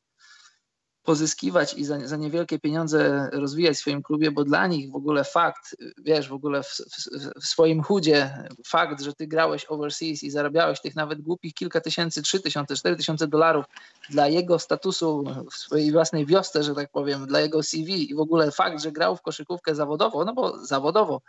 pozyskiwać 1.02 1.74
i 1.74 1.84
za, 1.84 2.06
za 2.06 2.16
niewielkie 2.16 2.58
pieniądze 2.58 3.30
rozwijać 3.32 3.76
w 3.76 3.80
swoim 3.80 4.02
klubie, 4.02 4.30
bo 4.30 4.44
dla 4.44 4.66
nich 4.66 4.90
w 4.90 4.96
ogóle 4.96 5.24
fakt, 5.24 5.76
wiesz, 5.98 6.28
w 6.28 6.32
ogóle 6.32 6.62
w, 6.62 6.66
w, 6.66 7.40
w, 7.42 7.46
swoim 7.46 7.82
chudzie, 7.82 8.48
fakt, 8.66 9.02
że 9.02 9.14
ty 9.14 9.26
grałeś 9.26 9.66
overseas 9.68 10.22
i 10.22 10.30
zarabiałeś 10.30 10.80
tych 10.80 10.94
nawet 10.94 11.20
głupich 11.20 11.54
kilka 11.54 11.80
tysięcy, 11.80 12.22
trzy 12.22 12.40
tysiące, 12.40 12.76
cztery 12.76 12.96
tysiące 12.96 13.28
dolarów 13.28 13.64
dla 14.10 14.28
jego 14.28 14.58
statusu 14.58 15.24
w 15.50 15.54
swojej 15.54 15.92
własnej 15.92 16.26
wiosce, 16.26 16.62
że 16.62 16.74
tak 16.74 16.90
powiem, 16.90 17.26
dla 17.26 17.40
jego 17.40 17.62
CV 17.62 18.10
i 18.10 18.14
w 18.14 18.20
ogóle 18.20 18.50
fakt, 18.50 18.82
że 18.82 18.92
grał 18.92 19.16
w 19.16 19.22
koszykówkę 19.22 19.74
zawodowo, 19.74 20.24
no 20.24 20.34
bo 20.34 20.64
zawodowo 20.64 21.20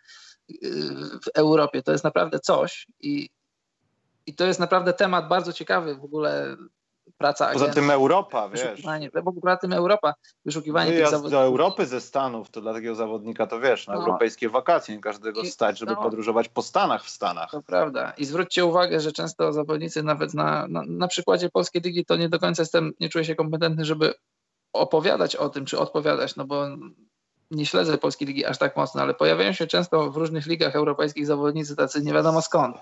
yy, 0.50 0.60
w 1.24 1.28
Europie 1.34 1.84
to 1.84 1.92
jest 1.92 2.04
naprawdę 2.04 2.40
coś 2.40 2.88
i, 3.00 3.30
i 4.26 4.36
to 4.36 4.46
jest 4.46 4.60
naprawdę 4.60 4.94
temat 4.94 5.28
bardzo 5.28 5.54
ciekawy 5.54 5.96
w 5.96 6.04
ogóle 6.04 6.58
praca 7.18 7.52
Poza 7.54 7.68
tym 7.68 7.92
Europa, 7.92 8.50
wiesz. 8.50 8.82
Poza 9.42 9.58
tym 9.58 9.74
Europa, 9.74 10.14
wyszukiwanie 10.46 10.92
Wyjazd 10.92 11.12
tych 11.12 11.12
zawodników. 11.12 11.40
do 11.40 11.46
Europy 11.46 11.86
ze 11.86 12.02
Stanów, 12.02 12.50
to 12.50 12.62
dla 12.62 12.74
takiego 12.74 12.96
zawodnika 12.96 13.48
to 13.48 13.60
wiesz, 13.60 13.88
na 13.88 13.94
no. 13.94 14.00
europejskie 14.00 14.50
wakacje, 14.50 14.96
nie 14.96 15.02
każdego 15.02 15.46
stać, 15.46 15.80
żeby 15.80 15.92
no. 15.92 16.02
podróżować 16.02 16.50
po 16.50 16.62
Stanach 16.62 17.04
w 17.04 17.10
Stanach. 17.10 17.52
To 17.52 17.62
prawda. 17.62 18.14
I 18.18 18.26
zwróćcie 18.26 18.66
uwagę, 18.66 19.00
że 19.00 19.12
często 19.12 19.54
zawodnicy 19.54 20.04
nawet 20.04 20.34
na, 20.34 20.68
na, 20.68 20.84
na 20.88 21.08
przykładzie 21.08 21.50
polskiej 21.50 21.82
ligi 21.82 22.06
to 22.06 22.16
nie 22.16 22.30
do 22.30 22.40
końca 22.40 22.62
jestem, 22.62 22.92
nie 23.00 23.10
czuję 23.10 23.26
się 23.26 23.36
kompetentny, 23.36 23.86
żeby 23.86 24.14
opowiadać 24.74 25.36
o 25.36 25.50
tym, 25.50 25.66
czy 25.66 25.80
odpowiadać, 25.80 26.36
no 26.36 26.46
bo 26.46 26.68
nie 27.52 27.66
śledzę 27.66 27.98
polskiej 27.98 28.28
ligi 28.28 28.46
aż 28.46 28.58
tak 28.58 28.78
mocno, 28.78 29.02
ale 29.02 29.14
pojawiają 29.14 29.54
się 29.54 29.68
często 29.68 30.12
w 30.12 30.18
różnych 30.18 30.46
ligach 30.46 30.76
europejskich 30.76 31.26
zawodnicy 31.26 31.76
tacy 31.76 32.02
nie 32.02 32.14
wiadomo 32.14 32.42
skąd 32.42 32.78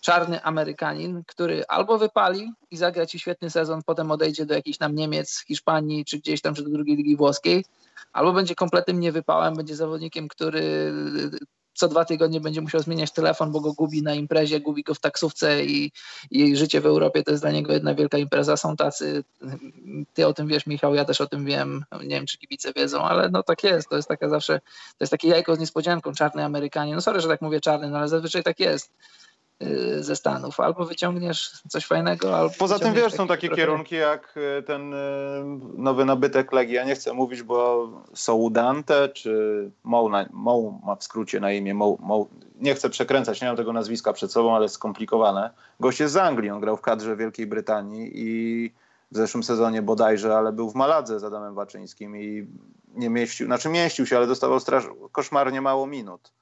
czarny 0.00 0.42
Amerykanin, 0.42 1.22
który 1.26 1.64
albo 1.68 1.98
wypali 1.98 2.52
i 2.70 2.76
zagra 2.76 3.06
ci 3.06 3.18
świetny 3.18 3.50
sezon, 3.50 3.82
potem 3.86 4.10
odejdzie 4.10 4.46
do 4.46 4.54
jakichś 4.54 4.78
tam 4.78 4.94
Niemiec, 4.94 5.44
Hiszpanii, 5.48 6.04
czy 6.04 6.18
gdzieś 6.18 6.40
tam, 6.40 6.54
czy 6.54 6.62
do 6.62 6.70
drugiej 6.70 6.96
ligi 6.96 7.16
włoskiej, 7.16 7.64
albo 8.12 8.32
będzie 8.32 8.54
kompletnym 8.54 9.00
niewypałem, 9.00 9.54
będzie 9.54 9.76
zawodnikiem, 9.76 10.28
który 10.28 10.92
co 11.76 11.88
dwa 11.88 12.04
tygodnie 12.04 12.40
będzie 12.40 12.60
musiał 12.60 12.80
zmieniać 12.80 13.12
telefon, 13.12 13.52
bo 13.52 13.60
go 13.60 13.72
gubi 13.72 14.02
na 14.02 14.14
imprezie, 14.14 14.60
gubi 14.60 14.82
go 14.82 14.94
w 14.94 15.00
taksówce 15.00 15.64
i, 15.64 15.92
i 16.30 16.56
życie 16.56 16.80
w 16.80 16.86
Europie 16.86 17.22
to 17.22 17.30
jest 17.30 17.42
dla 17.42 17.50
niego 17.50 17.72
jedna 17.72 17.94
wielka 17.94 18.18
impreza. 18.18 18.56
Są 18.56 18.76
tacy, 18.76 19.24
ty 20.14 20.26
o 20.26 20.32
tym 20.32 20.46
wiesz 20.46 20.66
Michał, 20.66 20.94
ja 20.94 21.04
też 21.04 21.20
o 21.20 21.26
tym 21.26 21.44
wiem, 21.44 21.84
nie 22.02 22.08
wiem 22.08 22.26
czy 22.26 22.38
kibice 22.38 22.72
wiedzą, 22.72 23.02
ale 23.02 23.28
no 23.28 23.42
tak 23.42 23.64
jest, 23.64 23.88
to 23.88 23.96
jest 23.96 24.08
taka 24.08 24.28
zawsze, 24.28 24.60
to 24.88 24.96
jest 25.00 25.10
takie 25.10 25.28
jajko 25.28 25.56
z 25.56 25.58
niespodzianką, 25.58 26.12
czarny 26.12 26.44
Amerykanie, 26.44 26.94
no 26.94 27.00
sorry, 27.00 27.20
że 27.20 27.28
tak 27.28 27.42
mówię 27.42 27.60
czarny, 27.60 27.90
no 27.90 27.98
ale 27.98 28.08
zazwyczaj 28.08 28.42
tak 28.42 28.60
jest 28.60 28.92
Y, 29.35 29.35
ze 30.00 30.16
Stanów. 30.16 30.60
Albo 30.60 30.84
wyciągniesz 30.84 31.62
coś 31.68 31.86
fajnego, 31.86 32.36
albo. 32.38 32.54
Poza 32.58 32.78
tym 32.78 32.94
wiesz, 32.94 33.12
są 33.12 33.26
takie 33.26 33.46
trochę... 33.48 33.62
kierunki 33.62 33.94
jak 33.94 34.34
y, 34.58 34.62
ten 34.62 34.94
y, 34.94 34.96
nowy 35.74 36.04
nabytek 36.04 36.52
Legii. 36.52 36.74
Ja 36.74 36.84
nie 36.84 36.94
chcę 36.94 37.12
mówić, 37.12 37.42
bo 37.42 37.88
Soudante 38.14 39.08
czy 39.08 39.70
Mou, 39.84 40.10
Mou 40.32 40.80
ma 40.84 40.96
w 40.96 41.04
skrócie 41.04 41.40
na 41.40 41.52
imię 41.52 41.74
Mou, 41.74 41.98
Mou, 42.00 42.28
nie 42.60 42.74
chcę 42.74 42.90
przekręcać, 42.90 43.40
nie 43.40 43.48
mam 43.48 43.56
tego 43.56 43.72
nazwiska 43.72 44.12
przed 44.12 44.32
sobą, 44.32 44.56
ale 44.56 44.68
skomplikowane. 44.68 45.50
Gość 45.80 46.00
jest 46.00 46.14
z 46.14 46.16
Anglii, 46.16 46.50
on 46.50 46.60
grał 46.60 46.76
w 46.76 46.82
kadrze 46.82 47.16
Wielkiej 47.16 47.46
Brytanii 47.46 48.10
i 48.14 48.70
w 49.12 49.16
zeszłym 49.16 49.42
sezonie 49.42 49.82
bodajże, 49.82 50.36
ale 50.36 50.52
był 50.52 50.70
w 50.70 50.74
Maladze 50.74 51.20
z 51.20 51.24
Adamem 51.24 51.54
Waczyńskim 51.54 52.16
i 52.16 52.46
nie 52.94 53.10
mieścił, 53.10 53.46
znaczy 53.46 53.68
mieścił 53.68 54.06
się, 54.06 54.16
ale 54.16 54.26
dostawał 54.26 54.60
straż, 54.60 54.84
koszmarnie 55.12 55.60
mało 55.60 55.86
minut. 55.86 56.32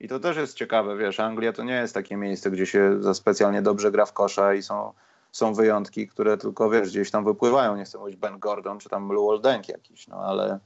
I 0.00 0.08
to 0.08 0.20
też 0.20 0.36
jest 0.36 0.56
ciekawe, 0.56 0.96
wiesz, 0.96 1.20
Anglia 1.20 1.52
to 1.52 1.64
nie 1.64 1.74
jest 1.74 1.94
takie 1.94 2.16
miejsce, 2.16 2.50
gdzie 2.50 2.66
się 2.66 3.02
za 3.02 3.14
specjalnie 3.14 3.62
dobrze 3.62 3.90
gra 3.90 4.06
w 4.06 4.12
kosza 4.12 4.54
i 4.54 4.62
są, 4.62 4.92
są 5.32 5.54
wyjątki, 5.54 6.08
które 6.08 6.38
tylko, 6.38 6.70
wiesz, 6.70 6.88
gdzieś 6.90 7.10
tam 7.10 7.24
wypływają. 7.24 7.76
Nie 7.76 7.84
chcę 7.84 7.98
mówić 7.98 8.16
Ben 8.16 8.38
Gordon 8.38 8.78
czy 8.78 8.88
tam 8.88 9.08
Blue 9.08 9.28
Oldenk 9.28 9.68
jakiś, 9.68 10.08
no 10.08 10.16
ale 10.16 10.58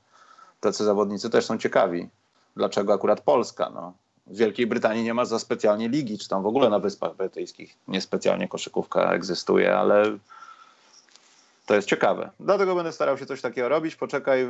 tacy 0.60 0.84
zawodnicy 0.84 1.30
też 1.30 1.46
są 1.46 1.58
ciekawi. 1.58 2.08
Dlaczego 2.56 2.92
akurat 2.92 3.20
Polska, 3.20 3.70
no. 3.74 3.92
W 4.26 4.36
Wielkiej 4.36 4.66
Brytanii 4.66 5.04
nie 5.04 5.14
ma 5.14 5.24
za 5.24 5.38
specjalnie 5.38 5.88
ligi, 5.88 6.18
czy 6.18 6.28
tam 6.28 6.42
w 6.42 6.46
ogóle 6.46 6.70
na 6.70 6.78
Wyspach 6.78 7.16
Brytyjskich 7.16 7.76
niespecjalnie 7.88 8.48
koszykówka 8.48 9.12
egzystuje, 9.12 9.76
ale 9.76 10.18
to 11.70 11.74
jest 11.74 11.88
ciekawe. 11.88 12.30
Dlatego 12.40 12.74
będę 12.74 12.92
starał 12.92 13.18
się 13.18 13.26
coś 13.26 13.40
takiego 13.40 13.68
robić. 13.68 13.96
Poczekaj, 13.96 14.48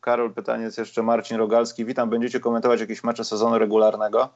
Karol, 0.00 0.34
pytanie 0.34 0.64
jest 0.64 0.78
jeszcze 0.78 1.02
Marcin 1.02 1.36
Rogalski. 1.36 1.84
Witam, 1.84 2.10
będziecie 2.10 2.40
komentować 2.40 2.80
jakieś 2.80 3.04
mecze 3.04 3.24
sezonu 3.24 3.58
regularnego? 3.58 4.28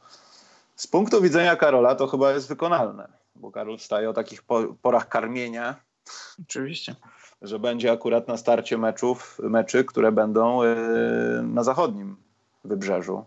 Z 0.77 0.86
punktu 0.86 1.22
widzenia 1.22 1.56
Karola 1.56 1.94
to 1.94 2.06
chyba 2.06 2.32
jest 2.32 2.48
wykonalne, 2.48 3.09
bo 3.35 3.51
Karol 3.51 3.78
staje 3.78 4.10
o 4.10 4.12
takich 4.12 4.43
porach 4.82 5.09
karmienia. 5.09 5.77
Oczywiście. 6.43 6.94
Że 7.43 7.59
będzie 7.59 7.93
akurat 7.93 8.28
na 8.28 8.36
starcie 8.36 8.78
meczów, 8.78 9.39
meczy, 9.43 9.85
które 9.85 10.12
będą 10.12 10.62
y, 10.62 10.66
na 11.43 11.62
zachodnim 11.62 12.16
wybrzeżu. 12.64 13.24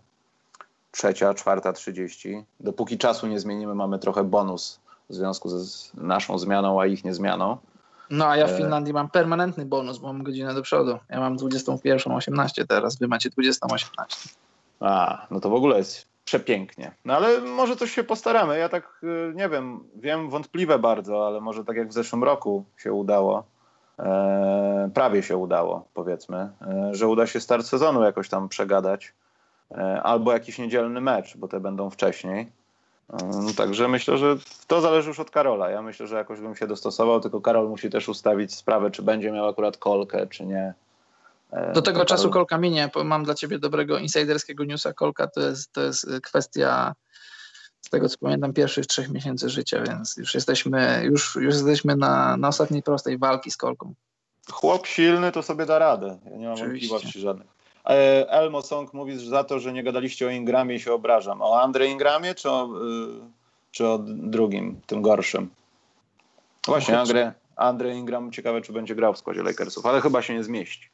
Trzecia, 0.90 1.34
czwarta, 1.34 1.72
trzydzieści. 1.72 2.44
Dopóki 2.60 2.98
czasu 2.98 3.26
nie 3.26 3.40
zmienimy, 3.40 3.74
mamy 3.74 3.98
trochę 3.98 4.24
bonus 4.24 4.80
w 5.10 5.14
związku 5.14 5.48
ze 5.48 5.90
naszą 5.94 6.38
zmianą, 6.38 6.80
a 6.80 6.86
ich 6.86 7.04
niezmianą. 7.04 7.58
No 8.14 8.26
a 8.26 8.36
ja 8.36 8.46
w 8.46 8.50
e. 8.50 8.56
Finlandii 8.56 8.92
mam 8.94 9.08
permanentny 9.08 9.64
bonus, 9.64 9.98
bo 9.98 10.06
mam 10.06 10.22
godzinę 10.22 10.54
do 10.54 10.62
przodu. 10.62 10.98
Ja 11.10 11.20
mam 11.20 11.36
21.18 11.36 12.66
teraz, 12.68 12.98
wy 12.98 13.08
macie 13.08 13.30
20.18. 13.30 14.34
A, 14.80 15.26
no 15.30 15.40
to 15.40 15.50
w 15.50 15.54
ogóle 15.54 15.78
jest 15.78 16.06
przepięknie. 16.24 16.92
No 17.04 17.16
ale 17.16 17.40
może 17.40 17.76
coś 17.76 17.90
się 17.90 18.04
postaramy. 18.04 18.58
Ja 18.58 18.68
tak 18.68 19.00
y, 19.02 19.32
nie 19.34 19.48
wiem, 19.48 19.80
wiem 19.96 20.30
wątpliwe 20.30 20.78
bardzo, 20.78 21.26
ale 21.26 21.40
może 21.40 21.64
tak 21.64 21.76
jak 21.76 21.88
w 21.88 21.92
zeszłym 21.92 22.24
roku 22.24 22.64
się 22.76 22.92
udało, 22.92 23.44
e, 23.98 24.90
prawie 24.94 25.22
się 25.22 25.36
udało 25.36 25.88
powiedzmy, 25.94 26.36
e, 26.36 26.90
że 26.92 27.08
uda 27.08 27.26
się 27.26 27.40
start 27.40 27.66
sezonu 27.66 28.02
jakoś 28.02 28.28
tam 28.28 28.48
przegadać. 28.48 29.12
E, 29.70 30.02
albo 30.02 30.32
jakiś 30.32 30.58
niedzielny 30.58 31.00
mecz, 31.00 31.36
bo 31.36 31.48
te 31.48 31.60
będą 31.60 31.90
wcześniej. 31.90 32.52
No, 33.12 33.52
także 33.56 33.88
myślę, 33.88 34.18
że 34.18 34.36
to 34.66 34.80
zależy 34.80 35.08
już 35.08 35.20
od 35.20 35.30
Karola. 35.30 35.70
Ja 35.70 35.82
myślę, 35.82 36.06
że 36.06 36.16
jakoś 36.16 36.40
bym 36.40 36.56
się 36.56 36.66
dostosował, 36.66 37.20
tylko 37.20 37.40
Karol 37.40 37.68
musi 37.68 37.90
też 37.90 38.08
ustawić 38.08 38.54
sprawę, 38.54 38.90
czy 38.90 39.02
będzie 39.02 39.32
miał 39.32 39.48
akurat 39.48 39.76
kolkę, 39.76 40.26
czy 40.26 40.46
nie. 40.46 40.74
E, 41.52 41.72
Do 41.72 41.82
tego 41.82 42.04
czasu 42.04 42.30
kolka 42.30 42.58
minie. 42.58 42.90
Mam 43.04 43.24
dla 43.24 43.34
ciebie 43.34 43.58
dobrego 43.58 43.98
insiderskiego 43.98 44.64
newsa. 44.64 44.92
Kolka 44.92 45.26
to 45.26 45.40
jest, 45.40 45.72
to 45.72 45.80
jest 45.80 46.06
kwestia 46.22 46.94
z 47.80 47.90
tego 47.90 48.08
co 48.08 48.18
pamiętam 48.18 48.52
pierwszych 48.52 48.86
trzech 48.86 49.10
miesięcy 49.10 49.48
życia, 49.48 49.82
więc 49.82 50.16
już 50.16 50.34
jesteśmy, 50.34 51.02
już, 51.04 51.34
już 51.34 51.54
jesteśmy 51.54 51.96
na, 51.96 52.36
na 52.36 52.48
ostatniej 52.48 52.82
prostej 52.82 53.18
walki 53.18 53.50
z 53.50 53.56
kolką. 53.56 53.94
Chłop 54.52 54.86
silny 54.86 55.32
to 55.32 55.42
sobie 55.42 55.66
da 55.66 55.78
radę. 55.78 56.18
Ja 56.30 56.36
nie 56.36 56.46
mam 56.46 56.54
Oczywiście. 56.54 56.88
wątpliwości 56.88 57.20
żadnych. 57.20 57.46
E, 57.86 58.30
Elmo 58.30 58.62
Song 58.62 58.94
mówi 58.94 59.28
za 59.28 59.44
to, 59.44 59.60
że 59.60 59.72
nie 59.72 59.82
gadaliście 59.82 60.26
o 60.26 60.30
Ingramie 60.30 60.74
i 60.74 60.80
się 60.80 60.92
obrażam. 60.92 61.42
O 61.42 61.62
Andre 61.62 61.86
Ingramie 61.86 62.34
czy 62.34 62.50
o, 62.50 62.64
y, 62.64 63.20
czy 63.70 63.88
o 63.88 63.98
drugim, 64.02 64.80
tym 64.86 65.02
gorszym? 65.02 65.50
Właśnie, 66.66 66.98
Andre, 66.98 67.32
Andre 67.56 67.94
Ingram, 67.94 68.32
ciekawe 68.32 68.60
czy 68.60 68.72
będzie 68.72 68.94
grał 68.94 69.14
w 69.14 69.18
składzie 69.18 69.42
Lakersów, 69.42 69.86
ale 69.86 70.00
chyba 70.00 70.22
się 70.22 70.34
nie 70.34 70.44
zmieści. 70.44 70.88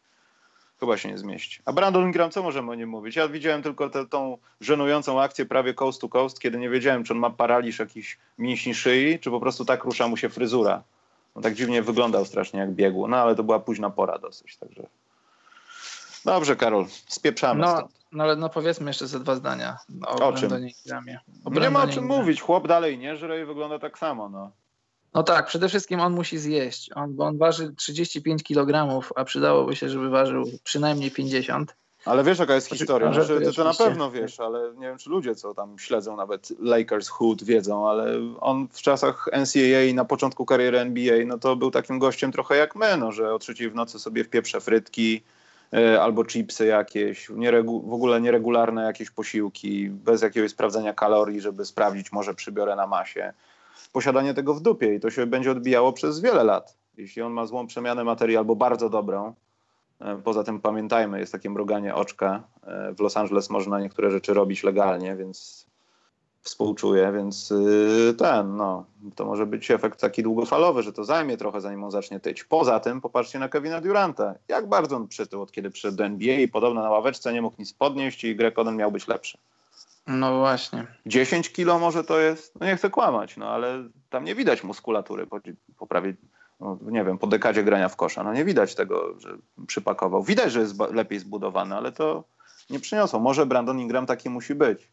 Chyba 0.80 0.96
się 0.96 1.08
nie 1.08 1.18
zmieści. 1.18 1.62
A 1.64 1.72
Brandon 1.72 2.04
Ingram, 2.04 2.30
co 2.30 2.42
możemy 2.42 2.70
o 2.70 2.74
nim 2.74 2.88
mówić? 2.88 3.16
Ja 3.16 3.28
widziałem 3.28 3.62
tylko 3.62 3.90
tę 3.90 4.06
tą 4.06 4.38
żenującą 4.60 5.20
akcję 5.20 5.46
prawie 5.46 5.74
coast 5.74 6.00
to 6.00 6.08
coast, 6.08 6.40
kiedy 6.40 6.58
nie 6.58 6.70
wiedziałem, 6.70 7.04
czy 7.04 7.12
on 7.12 7.18
ma 7.18 7.30
paraliż 7.30 7.78
jakiś 7.78 8.18
mięśni 8.38 8.74
szyi, 8.74 9.18
czy 9.18 9.30
po 9.30 9.40
prostu 9.40 9.64
tak 9.64 9.84
rusza 9.84 10.08
mu 10.08 10.16
się 10.16 10.28
fryzura. 10.28 10.82
No 11.36 11.42
tak 11.42 11.54
dziwnie 11.54 11.82
wyglądał 11.82 12.24
strasznie 12.24 12.60
jak 12.60 12.70
biegł, 12.70 13.08
no 13.08 13.16
ale 13.16 13.34
to 13.34 13.44
była 13.44 13.60
późna 13.60 13.90
pora 13.90 14.18
dosyć, 14.18 14.56
także 14.56 14.86
Dobrze, 16.24 16.56
Karol, 16.56 16.86
spieprzamy 17.06 17.60
no, 17.60 17.76
stąd. 17.76 18.00
No 18.12 18.24
ale 18.24 18.36
no 18.36 18.48
powiedzmy 18.48 18.90
jeszcze 18.90 19.06
ze 19.06 19.20
dwa 19.20 19.34
zdania 19.34 19.76
o, 20.06 20.28
o 20.28 20.32
czym? 20.32 20.50
Nie 21.50 21.70
ma 21.70 21.82
o 21.82 21.88
czym 21.88 22.04
mówić. 22.04 22.40
Chłop 22.40 22.68
dalej 22.68 22.98
nie 22.98 23.16
żre 23.16 23.42
i 23.42 23.44
wygląda 23.44 23.78
tak 23.78 23.98
samo. 23.98 24.28
No. 24.28 24.50
No 25.14 25.22
tak, 25.22 25.46
przede 25.46 25.68
wszystkim 25.68 26.00
on 26.00 26.14
musi 26.14 26.38
zjeść, 26.38 26.90
on, 26.94 27.16
bo 27.16 27.24
on 27.24 27.38
waży 27.38 27.74
35 27.76 28.42
kg, 28.42 29.02
a 29.16 29.24
przydałoby 29.24 29.76
się, 29.76 29.88
żeby 29.88 30.10
ważył 30.10 30.44
przynajmniej 30.64 31.10
50. 31.10 31.76
Ale 32.04 32.24
wiesz, 32.24 32.38
jaka 32.38 32.54
jest 32.54 32.68
historia? 32.68 33.12
Znaczy, 33.12 33.40
ty 33.40 33.52
to 33.52 33.64
na 33.64 33.74
pewno 33.74 34.10
wiesz, 34.10 34.40
ale 34.40 34.74
nie 34.74 34.86
wiem, 34.86 34.98
czy 34.98 35.10
ludzie, 35.10 35.34
co 35.34 35.54
tam 35.54 35.78
śledzą 35.78 36.16
nawet 36.16 36.52
Lakers 36.60 37.08
Hood 37.08 37.44
wiedzą, 37.44 37.88
ale 37.88 38.06
on 38.40 38.68
w 38.72 38.82
czasach 38.82 39.28
NCAA 39.32 39.94
na 39.94 40.04
początku 40.04 40.46
kariery 40.46 40.78
NBA, 40.78 41.26
no 41.26 41.38
to 41.38 41.56
był 41.56 41.70
takim 41.70 41.98
gościem 41.98 42.32
trochę 42.32 42.56
jak 42.56 42.76
my, 42.76 42.96
no, 42.96 43.12
że 43.12 43.34
o 43.34 43.38
trzeciej 43.38 43.70
w 43.70 43.74
nocy 43.74 43.98
sobie 43.98 44.24
wpieprze 44.24 44.60
frytki 44.60 45.22
albo 46.00 46.24
chipsy 46.24 46.66
jakieś, 46.66 47.28
w 47.84 47.92
ogóle 47.92 48.20
nieregularne 48.20 48.84
jakieś 48.84 49.10
posiłki, 49.10 49.90
bez 49.90 50.22
jakiegoś 50.22 50.50
sprawdzenia 50.50 50.94
kalorii, 50.94 51.40
żeby 51.40 51.64
sprawdzić, 51.64 52.12
może 52.12 52.34
przybiorę 52.34 52.76
na 52.76 52.86
masie. 52.86 53.32
Posiadanie 53.92 54.34
tego 54.34 54.54
w 54.54 54.60
dupie 54.60 54.94
i 54.94 55.00
to 55.00 55.10
się 55.10 55.26
będzie 55.26 55.50
odbijało 55.50 55.92
przez 55.92 56.20
wiele 56.20 56.44
lat. 56.44 56.76
Jeśli 56.96 57.22
on 57.22 57.32
ma 57.32 57.46
złą 57.46 57.66
przemianę 57.66 58.04
materii 58.04 58.36
albo 58.36 58.56
bardzo 58.56 58.90
dobrą, 58.90 59.34
E, 60.00 60.16
poza 60.16 60.44
tym 60.44 60.60
pamiętajmy, 60.60 61.20
jest 61.20 61.32
takie 61.32 61.50
mruganie 61.50 61.94
oczka. 61.94 62.42
E, 62.66 62.94
w 62.94 63.00
Los 63.00 63.16
Angeles 63.16 63.50
można 63.50 63.80
niektóre 63.80 64.10
rzeczy 64.10 64.34
robić 64.34 64.62
legalnie, 64.62 65.16
więc 65.16 65.66
współczuję, 66.42 67.12
więc 67.12 67.50
y, 67.50 68.14
ten, 68.18 68.56
no, 68.56 68.84
to 69.14 69.24
może 69.24 69.46
być 69.46 69.70
efekt 69.70 70.00
taki 70.00 70.22
długofalowy, 70.22 70.82
że 70.82 70.92
to 70.92 71.04
zajmie 71.04 71.36
trochę, 71.36 71.60
zanim 71.60 71.84
on 71.84 71.90
zacznie 71.90 72.20
tyć. 72.20 72.44
Poza 72.44 72.80
tym 72.80 73.00
popatrzcie 73.00 73.38
na 73.38 73.48
Kevina 73.48 73.80
Duranta. 73.80 74.34
Jak 74.48 74.68
bardzo 74.68 74.96
on 74.96 75.08
przytył, 75.08 75.42
od 75.42 75.52
kiedy 75.52 75.70
przyszedł 75.70 75.96
do 75.96 76.04
NBA 76.04 76.34
i 76.34 76.48
podobno 76.48 76.82
na 76.82 76.90
ławeczce 76.90 77.32
nie 77.32 77.42
mógł 77.42 77.56
nic 77.58 77.72
podnieść 77.72 78.24
i 78.24 78.36
Greg 78.36 78.58
Oden 78.58 78.76
miał 78.76 78.92
być 78.92 79.08
lepszy. 79.08 79.38
No 80.06 80.38
właśnie. 80.38 80.86
10 81.06 81.52
kilo 81.52 81.78
może 81.78 82.04
to 82.04 82.20
jest, 82.20 82.60
no 82.60 82.66
nie 82.66 82.76
chcę 82.76 82.90
kłamać, 82.90 83.36
no 83.36 83.48
ale 83.48 83.88
tam 84.10 84.24
nie 84.24 84.34
widać 84.34 84.64
muskulatury 84.64 85.26
po, 85.26 85.40
po 85.76 85.86
prawie 85.86 86.14
no, 86.60 86.78
nie 86.82 87.04
wiem, 87.04 87.18
po 87.18 87.26
dekadzie 87.26 87.64
grania 87.64 87.88
w 87.88 87.96
kosza. 87.96 88.24
No 88.24 88.32
nie 88.32 88.44
widać 88.44 88.74
tego, 88.74 89.20
że 89.20 89.36
przypakował. 89.66 90.22
Widać, 90.22 90.52
że 90.52 90.60
jest 90.60 90.80
lepiej 90.92 91.18
zbudowany, 91.18 91.76
ale 91.76 91.92
to 91.92 92.24
nie 92.70 92.80
przyniosło. 92.80 93.20
Może 93.20 93.46
Brandon 93.46 93.80
Ingram 93.80 94.06
taki 94.06 94.30
musi 94.30 94.54
być. 94.54 94.88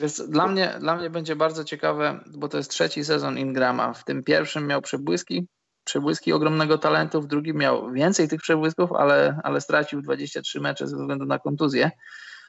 Więc 0.00 0.28
dla 0.28 0.46
mnie, 0.46 0.76
dla 0.80 0.96
mnie 0.96 1.10
będzie 1.10 1.36
bardzo 1.36 1.64
ciekawe, 1.64 2.20
bo 2.26 2.48
to 2.48 2.56
jest 2.56 2.70
trzeci 2.70 3.04
sezon 3.04 3.38
Ingrama. 3.38 3.92
W 3.92 4.04
tym 4.04 4.22
pierwszym 4.24 4.66
miał 4.66 4.82
przebłyski, 4.82 5.48
przebłyski 5.84 6.32
ogromnego 6.32 6.78
talentu, 6.78 7.22
w 7.22 7.26
drugim 7.26 7.56
miał 7.56 7.92
więcej 7.92 8.28
tych 8.28 8.40
przebłysków, 8.40 8.92
ale, 8.92 9.40
ale 9.44 9.60
stracił 9.60 10.02
23 10.02 10.60
mecze 10.60 10.86
ze 10.86 10.96
względu 10.96 11.24
na 11.24 11.38
kontuzję. 11.38 11.90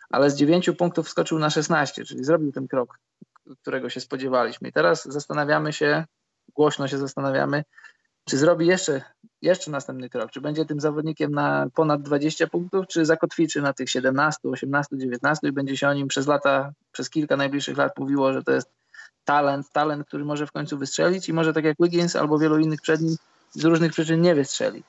Ale 0.10 0.30
z 0.30 0.36
9 0.36 0.70
punktów 0.78 1.10
skoczył 1.10 1.40
na 1.40 1.50
16, 1.50 2.06
czyli 2.06 2.24
zrobił 2.24 2.52
ten 2.52 2.68
krok, 2.68 3.00
którego 3.62 3.90
się 3.90 4.00
spodziewaliśmy. 4.00 4.70
I 4.70 4.72
teraz 4.72 5.06
zastanawiamy 5.06 5.74
się, 5.74 6.06
głośno 6.56 6.88
się 6.88 6.98
zastanawiamy, 6.98 7.64
czy 8.26 8.38
zrobi 8.38 8.68
jeszcze, 8.68 9.02
jeszcze 9.42 9.72
następny 9.72 10.10
krok, 10.10 10.32
czy 10.32 10.42
będzie 10.42 10.66
tym 10.66 10.80
zawodnikiem 10.80 11.32
na 11.32 11.68
ponad 11.76 12.02
20 12.02 12.48
punktów, 12.48 12.88
czy 12.88 13.06
zakotwiczy 13.06 13.62
na 13.62 13.74
tych 13.74 13.90
17, 13.90 14.50
18, 14.50 14.98
19 14.98 15.48
i 15.48 15.52
będzie 15.52 15.78
się 15.78 15.88
o 15.88 15.94
nim 15.94 16.08
przez 16.08 16.28
lata, 16.28 16.72
przez 16.92 17.10
kilka 17.10 17.38
najbliższych 17.38 17.78
lat 17.78 17.98
mówiło, 17.98 18.34
że 18.34 18.44
to 18.44 18.52
jest 18.52 18.70
talent, 19.26 19.72
talent, 19.72 20.08
który 20.08 20.26
może 20.26 20.48
w 20.48 20.52
końcu 20.52 20.78
wystrzelić 20.78 21.30
i 21.30 21.34
może 21.34 21.54
tak 21.54 21.66
jak 21.66 21.78
Wiggins 21.80 22.16
albo 22.16 22.40
wielu 22.40 22.58
innych 22.58 22.82
przed 22.82 23.02
nim 23.02 23.16
z 23.52 23.64
różnych 23.64 23.92
przyczyn 23.92 24.22
nie 24.22 24.36
wystrzeli. 24.36 24.84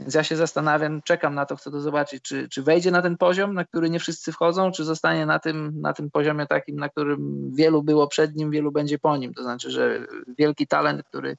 Więc 0.00 0.14
ja 0.14 0.24
się 0.24 0.36
zastanawiam, 0.36 1.02
czekam 1.02 1.34
na 1.34 1.46
to, 1.46 1.56
chcę 1.56 1.70
to 1.70 1.80
zobaczyć, 1.80 2.22
czy, 2.22 2.48
czy 2.48 2.62
wejdzie 2.62 2.90
na 2.90 3.02
ten 3.02 3.16
poziom, 3.16 3.54
na 3.54 3.64
który 3.64 3.90
nie 3.90 3.98
wszyscy 3.98 4.32
wchodzą, 4.32 4.72
czy 4.72 4.84
zostanie 4.84 5.26
na 5.26 5.38
tym, 5.38 5.80
na 5.80 5.92
tym 5.92 6.10
poziomie 6.10 6.46
takim, 6.46 6.76
na 6.76 6.88
którym 6.88 7.50
wielu 7.54 7.82
było 7.82 8.08
przed 8.08 8.36
nim, 8.36 8.50
wielu 8.50 8.72
będzie 8.72 8.98
po 8.98 9.16
nim. 9.16 9.34
To 9.34 9.42
znaczy, 9.42 9.70
że 9.70 10.06
wielki 10.38 10.66
talent, 10.66 11.02
który 11.02 11.36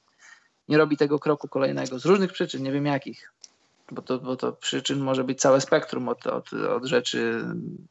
nie 0.68 0.78
robi 0.78 0.96
tego 0.96 1.18
kroku 1.18 1.48
kolejnego 1.48 1.98
z 1.98 2.04
różnych 2.04 2.32
przyczyn, 2.32 2.62
nie 2.62 2.72
wiem 2.72 2.86
jakich, 2.86 3.32
bo 3.90 4.02
to, 4.02 4.18
bo 4.18 4.36
to 4.36 4.52
przyczyn 4.52 4.98
może 4.98 5.24
być 5.24 5.40
całe 5.40 5.60
spektrum 5.60 6.08
od, 6.08 6.26
od, 6.26 6.52
od 6.52 6.84
rzeczy 6.84 7.44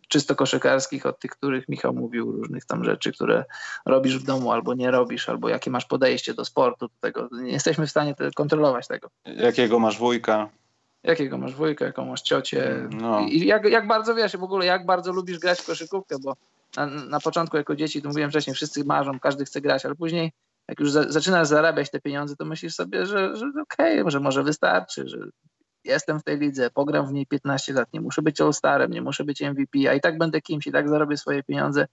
czysto 0.08 0.36
koszykarskich, 0.36 1.06
od 1.06 1.20
tych, 1.20 1.32
których 1.32 1.70
Michał 1.70 1.94
mówił, 1.94 2.32
różnych 2.32 2.66
tam 2.66 2.84
rzeczy, 2.84 3.12
które 3.12 3.46
robisz 3.86 4.18
w 4.18 4.24
domu 4.24 4.52
albo 4.52 4.74
nie 4.74 4.92
robisz, 4.92 5.30
albo 5.30 5.50
jakie 5.50 5.72
masz 5.72 5.86
podejście 5.86 6.34
do 6.34 6.46
sportu, 6.46 6.88
do 6.88 6.94
tego. 7.02 7.30
Nie 7.32 7.52
jesteśmy 7.52 7.88
w 7.88 7.90
stanie 7.90 8.16
kontrolować 8.36 8.88
tego. 8.88 9.10
Jakiego 9.26 9.80
masz 9.80 9.98
wujka? 9.98 10.50
jakiego 11.04 11.38
masz 11.38 11.56
wujka, 11.56 11.86
jaką 11.86 12.06
masz 12.06 12.22
ciocię 12.22 12.88
no. 12.92 13.20
i 13.20 13.46
jak, 13.46 13.66
jak 13.66 13.88
bardzo 13.88 14.16
wiesz, 14.16 14.38
w 14.38 14.44
ogóle 14.44 14.66
jak 14.66 14.86
bardzo 14.86 15.12
lubisz 15.12 15.40
grać 15.40 15.62
w 15.62 15.66
koszykówkę, 15.66 16.16
bo 16.20 16.36
na, 16.78 16.86
na 16.86 17.20
początku 17.20 17.58
jako 17.58 17.76
dzieci, 17.76 18.02
to 18.02 18.08
mówiłem 18.08 18.30
wcześniej, 18.30 18.54
wszyscy 18.54 18.86
marzą, 18.86 19.20
każdy 19.20 19.46
chce 19.46 19.62
grać, 19.62 19.86
ale 19.86 19.96
później 19.96 20.32
jak 20.70 20.80
już 20.80 20.92
za, 20.92 21.12
zaczynasz 21.12 21.48
zarabiać 21.48 21.92
te 21.92 22.02
pieniądze, 22.02 22.36
to 22.36 22.46
myślisz 22.46 22.76
sobie, 22.76 23.06
że, 23.06 23.36
że 23.36 23.46
okej, 23.62 24.00
okay, 24.00 24.12
że 24.12 24.20
może 24.20 24.44
wystarczy, 24.44 25.08
że 25.08 25.18
jestem 25.84 26.20
w 26.20 26.24
tej 26.24 26.40
lidze, 26.40 26.70
pogram 26.70 27.08
w 27.08 27.14
niej 27.14 27.26
15 27.26 27.74
lat, 27.74 27.94
nie 27.94 28.02
muszę 28.02 28.22
być 28.22 28.42
all-starem, 28.42 28.92
nie 28.92 29.02
muszę 29.02 29.24
być 29.24 29.42
MVP, 29.42 29.90
a 29.90 29.94
i 29.94 30.02
tak 30.02 30.18
będę 30.18 30.42
kimś, 30.42 30.68
i 30.68 30.72
tak 30.72 30.90
zarobię 30.90 31.18
swoje 31.18 31.44
pieniądze. 31.44 31.88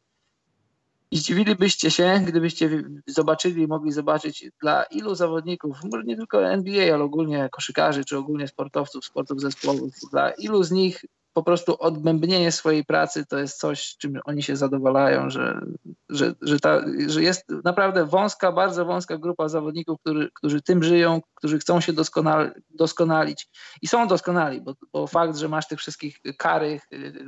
I 1.10 1.16
zdziwilibyście 1.16 1.90
się, 1.90 2.22
gdybyście 2.26 2.84
zobaczyli, 3.06 3.66
mogli 3.66 3.92
zobaczyć 3.92 4.50
dla 4.60 4.82
ilu 4.82 5.14
zawodników, 5.14 5.76
może 5.84 6.04
nie 6.04 6.16
tylko 6.16 6.50
NBA, 6.50 6.94
ale 6.94 7.04
ogólnie 7.04 7.48
koszykarzy, 7.52 8.04
czy 8.04 8.18
ogólnie 8.18 8.48
sportowców, 8.48 9.04
sportów 9.04 9.40
zespołowych, 9.40 9.94
dla 10.10 10.30
ilu 10.30 10.62
z 10.62 10.70
nich 10.70 11.04
po 11.32 11.42
prostu 11.42 11.76
odbębnienie 11.78 12.52
swojej 12.52 12.84
pracy 12.84 13.26
to 13.26 13.38
jest 13.38 13.58
coś, 13.58 13.96
czym 13.96 14.20
oni 14.24 14.42
się 14.42 14.56
zadowalają, 14.56 15.30
że, 15.30 15.60
że, 16.08 16.34
że, 16.42 16.60
ta, 16.60 16.80
że 17.06 17.22
jest 17.22 17.48
naprawdę 17.64 18.06
wąska, 18.06 18.52
bardzo 18.52 18.84
wąska 18.84 19.18
grupa 19.18 19.48
zawodników, 19.48 20.00
który, 20.00 20.28
którzy 20.34 20.62
tym 20.62 20.82
żyją, 20.82 21.20
którzy 21.34 21.58
chcą 21.58 21.80
się 21.80 21.92
doskonal, 21.92 22.54
doskonalić 22.70 23.48
i 23.82 23.88
są 23.88 24.08
doskonali, 24.08 24.60
bo, 24.60 24.74
bo 24.92 25.06
fakt, 25.06 25.36
że 25.36 25.48
masz 25.48 25.68
tych 25.68 25.78
wszystkich 25.78 26.20
Karych, 26.38 26.82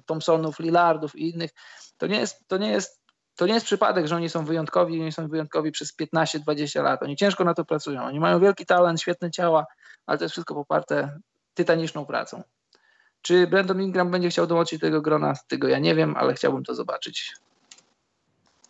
Thompsonów, 0.07 0.59
Lillardów 0.59 1.17
i 1.17 1.31
innych, 1.31 1.51
to 1.97 2.07
nie 2.07 2.21
jest, 2.21 2.49
to 2.49 2.59
nie 2.59 2.71
jest 2.71 3.03
to 3.37 3.47
nie 3.47 3.55
jest 3.55 3.67
przypadek, 3.67 4.07
że 4.07 4.17
oni 4.17 4.29
są 4.29 4.45
wyjątkowi, 4.45 5.01
oni 5.01 5.13
są 5.13 5.29
wyjątkowi 5.29 5.73
przez 5.73 5.97
15-20 5.99 6.83
lat. 6.83 7.03
Oni 7.03 7.17
ciężko 7.17 7.45
na 7.45 7.55
to 7.55 7.65
pracują. 7.65 8.05
Oni 8.05 8.21
mają 8.21 8.41
wielki 8.41 8.67
talent, 8.67 9.01
świetne 9.01 9.31
ciała, 9.31 9.67
ale 10.07 10.19
to 10.19 10.25
jest 10.25 10.33
wszystko 10.33 10.55
poparte 10.55 11.19
tytaniczną 11.55 12.07
pracą. 12.07 12.43
Czy 13.23 13.47
Brandon 13.47 13.83
Ingram 13.83 14.11
będzie 14.11 14.29
chciał 14.29 14.47
dołączyć 14.47 14.81
do 14.81 14.87
tego 14.87 15.01
grona? 15.01 15.35
Tego 15.49 15.69
ja 15.69 15.79
nie 15.79 15.95
wiem, 15.95 16.17
ale 16.17 16.35
chciałbym 16.35 16.65
to 16.65 16.75
zobaczyć. 16.75 17.35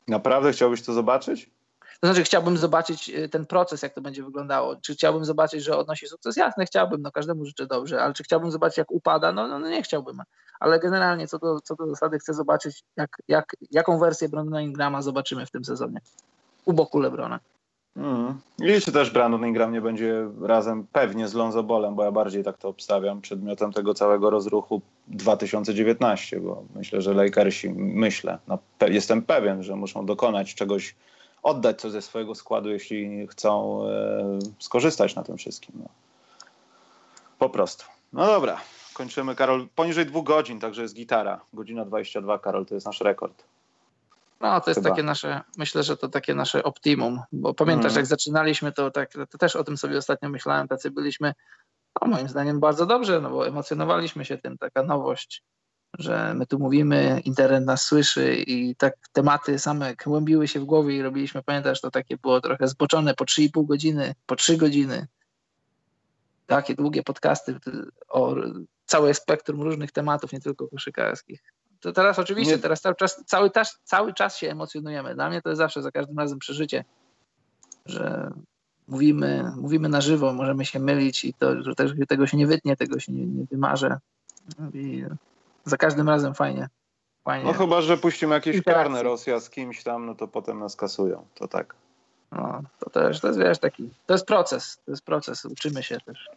Naprawdę 0.08 0.52
chciałbyś 0.52 0.82
to 0.82 0.92
zobaczyć? 0.92 1.50
To 2.00 2.06
znaczy, 2.06 2.24
chciałbym 2.24 2.56
zobaczyć 2.56 3.08
y, 3.08 3.28
ten 3.28 3.46
proces, 3.46 3.82
jak 3.82 3.94
to 3.94 4.00
będzie 4.00 4.22
wyglądało. 4.22 4.76
Czy 4.76 4.94
chciałbym 4.94 5.24
zobaczyć, 5.24 5.64
że 5.64 5.76
odnosi 5.76 6.06
sukces? 6.06 6.36
Jasne, 6.36 6.66
chciałbym, 6.66 7.02
no 7.02 7.12
każdemu 7.12 7.44
życzę 7.44 7.66
dobrze, 7.66 8.02
ale 8.02 8.14
czy 8.14 8.24
chciałbym 8.24 8.50
zobaczyć, 8.50 8.78
jak 8.78 8.90
upada? 8.90 9.32
No, 9.32 9.48
no, 9.48 9.58
no 9.58 9.68
nie 9.68 9.82
chciałbym. 9.82 10.22
Ale 10.60 10.80
generalnie, 10.80 11.28
co 11.28 11.38
do, 11.38 11.60
co 11.60 11.76
do 11.76 11.86
zasady, 11.86 12.18
chcę 12.18 12.34
zobaczyć, 12.34 12.84
jak, 12.96 13.16
jak, 13.28 13.56
jaką 13.70 13.98
wersję 13.98 14.28
Brandona 14.28 14.60
Ingrama 14.60 15.02
zobaczymy 15.02 15.46
w 15.46 15.50
tym 15.50 15.64
sezonie. 15.64 16.00
U 16.64 16.72
boku 16.72 16.98
Lebrona. 16.98 17.40
Mm. 17.96 18.40
Jeśli 18.58 18.92
też 18.92 19.10
Brandon 19.10 19.46
Ingram 19.46 19.72
nie 19.72 19.80
będzie 19.80 20.28
razem 20.42 20.86
pewnie 20.92 21.28
z 21.28 21.34
Lonzo 21.34 21.62
Bolem, 21.62 21.94
bo 21.94 22.04
ja 22.04 22.12
bardziej 22.12 22.44
tak 22.44 22.58
to 22.58 22.68
obstawiam, 22.68 23.20
przedmiotem 23.20 23.72
tego 23.72 23.94
całego 23.94 24.30
rozruchu 24.30 24.80
2019, 25.08 26.40
bo 26.40 26.64
myślę, 26.74 27.02
że 27.02 27.14
Lakersi, 27.14 27.70
myślę, 27.76 28.38
no, 28.48 28.58
jestem 28.88 29.22
pewien, 29.22 29.62
że 29.62 29.76
muszą 29.76 30.06
dokonać 30.06 30.54
czegoś 30.54 30.94
oddać 31.42 31.80
coś 31.80 31.92
ze 31.92 32.02
swojego 32.02 32.34
składu, 32.34 32.70
jeśli 32.70 33.26
chcą 33.26 33.82
e, 33.88 34.38
skorzystać 34.58 35.14
na 35.14 35.22
tym 35.22 35.36
wszystkim. 35.36 35.74
No. 35.78 35.88
Po 37.38 37.50
prostu. 37.50 37.84
No 38.12 38.26
dobra, 38.26 38.60
kończymy, 38.94 39.34
Karol. 39.34 39.68
Poniżej 39.74 40.06
dwóch 40.06 40.24
godzin, 40.24 40.60
także 40.60 40.82
jest 40.82 40.94
gitara. 40.94 41.40
Godzina 41.52 41.84
22, 41.84 42.38
Karol, 42.38 42.66
to 42.66 42.74
jest 42.74 42.86
nasz 42.86 43.00
rekord. 43.00 43.44
No, 44.42 44.60
to 44.60 44.70
jest 44.70 44.80
Chyba. 44.80 44.90
takie 44.90 45.02
nasze, 45.02 45.40
myślę, 45.56 45.82
że 45.82 45.96
to 45.96 46.08
takie 46.08 46.34
nasze 46.34 46.62
optimum, 46.62 47.20
bo 47.32 47.54
pamiętasz, 47.54 47.92
mm. 47.92 47.96
jak 47.96 48.06
zaczynaliśmy, 48.06 48.72
to, 48.72 48.90
tak, 48.90 49.12
to 49.30 49.38
też 49.38 49.56
o 49.56 49.64
tym 49.64 49.76
sobie 49.76 49.98
ostatnio 49.98 50.28
myślałem, 50.28 50.68
tacy 50.68 50.90
byliśmy, 50.90 51.34
no, 52.02 52.08
moim 52.08 52.28
zdaniem 52.28 52.60
bardzo 52.60 52.86
dobrze, 52.86 53.20
no 53.20 53.30
bo 53.30 53.46
emocjonowaliśmy 53.46 54.24
się 54.24 54.38
tym, 54.38 54.58
taka 54.58 54.82
nowość 54.82 55.42
że 55.98 56.34
my 56.34 56.46
tu 56.46 56.58
mówimy, 56.58 57.20
internet 57.24 57.64
nas 57.64 57.82
słyszy 57.82 58.34
i 58.34 58.76
tak 58.76 58.94
tematy 59.12 59.58
same 59.58 59.96
kłębiły 59.96 60.48
się 60.48 60.60
w 60.60 60.64
głowie 60.64 60.96
i 60.96 61.02
robiliśmy, 61.02 61.42
pamiętasz, 61.42 61.80
to 61.80 61.90
takie 61.90 62.16
było 62.16 62.40
trochę 62.40 62.68
zboczone 62.68 63.14
po 63.14 63.24
3,5 63.24 63.66
godziny, 63.66 64.14
po 64.26 64.36
3 64.36 64.56
godziny. 64.56 65.06
Takie 66.46 66.74
długie 66.74 67.02
podcasty 67.02 67.58
o 68.08 68.34
całe 68.86 69.14
spektrum 69.14 69.62
różnych 69.62 69.92
tematów, 69.92 70.32
nie 70.32 70.40
tylko 70.40 70.68
koszykarskich. 70.68 71.42
To 71.82 71.92
teraz 71.92 72.18
oczywiście, 72.18 72.56
nie. 72.56 72.62
teraz 72.62 72.80
cały 72.80 72.94
czas, 72.94 73.22
cały, 73.26 73.50
czas, 73.50 73.80
cały 73.84 74.14
czas 74.14 74.36
się 74.36 74.50
emocjonujemy. 74.50 75.14
Dla 75.14 75.28
mnie 75.28 75.42
to 75.42 75.48
jest 75.48 75.58
zawsze 75.58 75.82
za 75.82 75.90
każdym 75.90 76.18
razem 76.18 76.38
przeżycie, 76.38 76.84
że 77.86 78.30
mówimy, 78.88 79.52
mówimy 79.56 79.88
na 79.88 80.00
żywo, 80.00 80.32
możemy 80.32 80.64
się 80.64 80.78
mylić 80.78 81.24
i 81.24 81.34
to, 81.34 81.62
że 81.62 81.74
też 81.74 81.92
tego 82.08 82.26
się 82.26 82.36
nie 82.36 82.46
wytnie, 82.46 82.76
tego 82.76 83.00
się 83.00 83.12
nie, 83.12 83.26
nie 83.26 83.44
wymarzę. 83.50 83.98
I 84.74 85.04
za 85.64 85.76
każdym 85.76 86.08
razem 86.08 86.34
fajnie. 86.34 86.68
fajnie. 87.24 87.44
No 87.44 87.52
chyba, 87.52 87.80
że 87.80 87.96
puścimy 87.96 88.34
jakieś 88.34 88.62
karne 88.62 89.02
Rosja 89.02 89.40
z 89.40 89.50
kimś 89.50 89.82
tam, 89.82 90.06
no 90.06 90.14
to 90.14 90.28
potem 90.28 90.58
nas 90.58 90.76
kasują. 90.76 91.26
To 91.34 91.48
tak. 91.48 91.74
No, 92.32 92.62
to 92.78 92.90
też, 92.90 93.20
to 93.20 93.26
jest, 93.26 93.38
wiesz, 93.38 93.58
taki, 93.58 93.90
to 94.06 94.14
jest 94.14 94.26
proces, 94.26 94.78
to 94.84 94.90
jest 94.90 95.04
proces, 95.04 95.44
uczymy 95.44 95.82
się 95.82 95.98
też. 96.00 96.28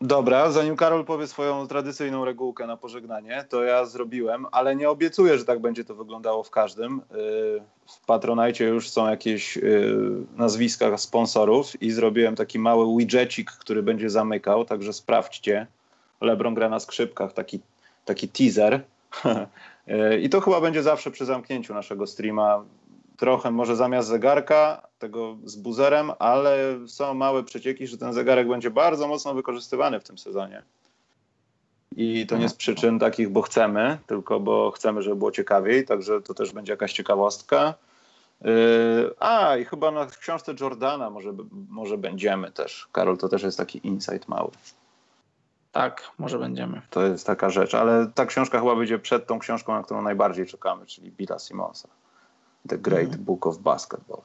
Dobra, 0.00 0.50
zanim 0.50 0.76
Karol 0.76 1.04
powie 1.04 1.26
swoją 1.26 1.66
tradycyjną 1.66 2.24
regułkę 2.24 2.66
na 2.66 2.76
pożegnanie, 2.76 3.44
to 3.48 3.64
ja 3.64 3.84
zrobiłem, 3.84 4.46
ale 4.52 4.76
nie 4.76 4.90
obiecuję, 4.90 5.38
że 5.38 5.44
tak 5.44 5.60
będzie 5.60 5.84
to 5.84 5.94
wyglądało 5.94 6.42
w 6.42 6.50
każdym. 6.50 6.98
Y, 6.98 7.02
w 7.86 8.06
Patronajcie 8.06 8.64
już 8.64 8.90
są 8.90 9.08
jakieś 9.08 9.56
y, 9.56 9.96
nazwiska 10.36 10.98
sponsorów 10.98 11.82
i 11.82 11.90
zrobiłem 11.90 12.36
taki 12.36 12.58
mały 12.58 12.98
widgetik, 12.98 13.50
który 13.50 13.82
będzie 13.82 14.10
zamykał, 14.10 14.64
także 14.64 14.92
sprawdźcie. 14.92 15.66
Lebron 16.20 16.54
gra 16.54 16.68
na 16.68 16.80
skrzypkach, 16.80 17.32
taki, 17.32 17.60
taki 18.04 18.28
teaser. 18.28 18.80
Y, 20.14 20.20
I 20.20 20.28
to 20.28 20.40
chyba 20.40 20.60
będzie 20.60 20.82
zawsze 20.82 21.10
przy 21.10 21.24
zamknięciu 21.24 21.74
naszego 21.74 22.06
streama 22.06 22.64
trochę 23.18 23.50
może 23.50 23.76
zamiast 23.76 24.08
zegarka, 24.08 24.82
tego 24.98 25.36
z 25.44 25.56
buzerem, 25.56 26.12
ale 26.18 26.78
są 26.86 27.14
małe 27.14 27.42
przecieki, 27.42 27.86
że 27.86 27.98
ten 27.98 28.12
zegarek 28.12 28.48
będzie 28.48 28.70
bardzo 28.70 29.08
mocno 29.08 29.34
wykorzystywany 29.34 30.00
w 30.00 30.04
tym 30.04 30.18
sezonie. 30.18 30.62
I 31.96 32.26
to 32.26 32.36
nie 32.36 32.48
z 32.48 32.54
przyczyn 32.54 32.98
takich, 32.98 33.28
bo 33.28 33.42
chcemy, 33.42 33.98
tylko 34.06 34.40
bo 34.40 34.70
chcemy, 34.70 35.02
żeby 35.02 35.16
było 35.16 35.32
ciekawiej, 35.32 35.84
także 35.84 36.20
to 36.22 36.34
też 36.34 36.52
będzie 36.52 36.72
jakaś 36.72 36.92
ciekawostka. 36.92 37.74
Yy, 38.40 38.50
a, 39.18 39.56
i 39.56 39.64
chyba 39.64 39.90
na 39.90 40.06
książce 40.06 40.54
Jordana 40.60 41.10
może, 41.10 41.32
może 41.68 41.98
będziemy 41.98 42.50
też. 42.52 42.88
Karol, 42.92 43.18
to 43.18 43.28
też 43.28 43.42
jest 43.42 43.58
taki 43.58 43.86
insight 43.86 44.28
mały. 44.28 44.50
Tak, 45.72 46.02
może 46.18 46.38
będziemy. 46.38 46.82
To 46.90 47.02
jest 47.02 47.26
taka 47.26 47.50
rzecz, 47.50 47.74
ale 47.74 48.06
ta 48.14 48.26
książka 48.26 48.58
chyba 48.58 48.76
będzie 48.76 48.98
przed 48.98 49.26
tą 49.26 49.38
książką, 49.38 49.72
na 49.72 49.82
którą 49.82 50.02
najbardziej 50.02 50.46
czekamy, 50.46 50.86
czyli 50.86 51.10
Billa 51.10 51.38
Simonsa. 51.38 51.88
The 52.68 52.78
Great 52.78 53.08
mhm. 53.08 53.24
Book 53.24 53.46
of 53.46 53.58
Basketball. 53.58 54.22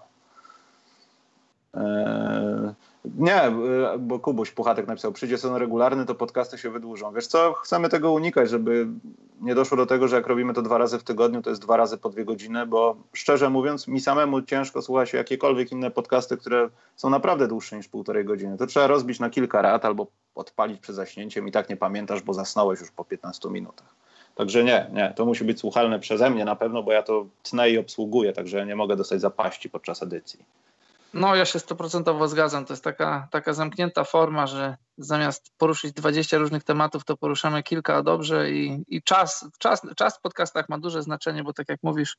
Eee, 1.74 2.74
nie, 3.18 3.42
e, 3.44 3.98
bo 4.00 4.20
Kubuś 4.20 4.52
Puchatek 4.52 4.88
napisał, 4.88 5.12
przyjdzie 5.12 5.38
sezon 5.38 5.58
regularny, 5.58 6.06
to 6.06 6.16
podcasty 6.16 6.58
się 6.58 6.70
wydłużą. 6.70 7.14
Wiesz 7.14 7.28
co, 7.28 7.54
chcemy 7.54 7.90
tego 7.90 8.12
unikać, 8.12 8.50
żeby 8.50 8.88
nie 9.42 9.56
doszło 9.56 9.78
do 9.78 9.86
tego, 9.86 10.08
że 10.08 10.16
jak 10.16 10.28
robimy 10.28 10.54
to 10.54 10.62
dwa 10.62 10.78
razy 10.78 11.00
w 11.00 11.04
tygodniu, 11.04 11.42
to 11.42 11.50
jest 11.50 11.62
dwa 11.62 11.78
razy 11.78 11.98
po 11.98 12.10
dwie 12.10 12.26
godziny, 12.26 12.66
bo 12.66 12.96
szczerze 13.14 13.50
mówiąc, 13.50 13.88
mi 13.88 14.02
samemu 14.02 14.42
ciężko 14.42 14.82
słucha 14.82 15.06
się 15.06 15.18
jakiekolwiek 15.18 15.72
inne 15.72 15.92
podcasty, 15.92 16.38
które 16.38 16.70
są 16.96 17.10
naprawdę 17.10 17.48
dłuższe 17.48 17.78
niż 17.78 17.88
półtorej 17.88 18.26
godziny. 18.26 18.58
To 18.58 18.68
trzeba 18.68 18.88
rozbić 18.88 19.20
na 19.20 19.30
kilka 19.30 19.62
rat 19.62 19.86
albo 19.86 20.08
odpalić 20.36 20.80
przed 20.80 20.96
zaśnięciem 20.96 21.48
i 21.48 21.52
tak 21.52 21.70
nie 21.70 21.78
pamiętasz, 21.78 22.22
bo 22.22 22.34
zasnąłeś 22.34 22.80
już 22.80 22.92
po 22.92 23.06
15 23.06 23.50
minutach. 23.50 24.03
Także 24.36 24.64
nie, 24.64 24.90
nie, 24.94 25.14
to 25.16 25.26
musi 25.26 25.44
być 25.44 25.60
słuchalne 25.60 26.00
przeze 26.00 26.30
mnie 26.30 26.46
na 26.46 26.56
pewno, 26.56 26.84
bo 26.84 26.92
ja 26.92 27.04
to 27.04 27.26
tnę 27.44 27.70
i 27.70 27.78
obsługuję, 27.78 28.34
także 28.34 28.66
nie 28.66 28.76
mogę 28.76 28.96
dostać 28.96 29.22
zapaści 29.22 29.70
podczas 29.70 30.04
edycji. 30.04 30.40
No, 31.14 31.36
ja 31.36 31.46
się 31.46 31.60
stoprocentowo 31.60 32.28
zgadzam. 32.28 32.66
To 32.66 32.74
jest 32.74 32.84
taka, 32.84 33.28
taka 33.32 33.54
zamknięta 33.54 34.04
forma, 34.04 34.48
że 34.48 34.78
zamiast 34.98 35.52
poruszyć 35.58 35.94
20 35.94 36.38
różnych 36.38 36.64
tematów, 36.64 37.06
to 37.06 37.18
poruszamy 37.18 37.64
kilka 37.64 38.04
dobrze 38.04 38.52
i, 38.52 38.84
i 38.88 39.02
czas, 39.02 39.50
czas, 39.58 39.82
czas 39.96 40.18
w 40.18 40.22
podcastach 40.22 40.70
ma 40.70 40.78
duże 40.78 41.04
znaczenie, 41.04 41.44
bo 41.44 41.54
tak 41.54 41.70
jak 41.70 41.80
mówisz, 41.84 42.18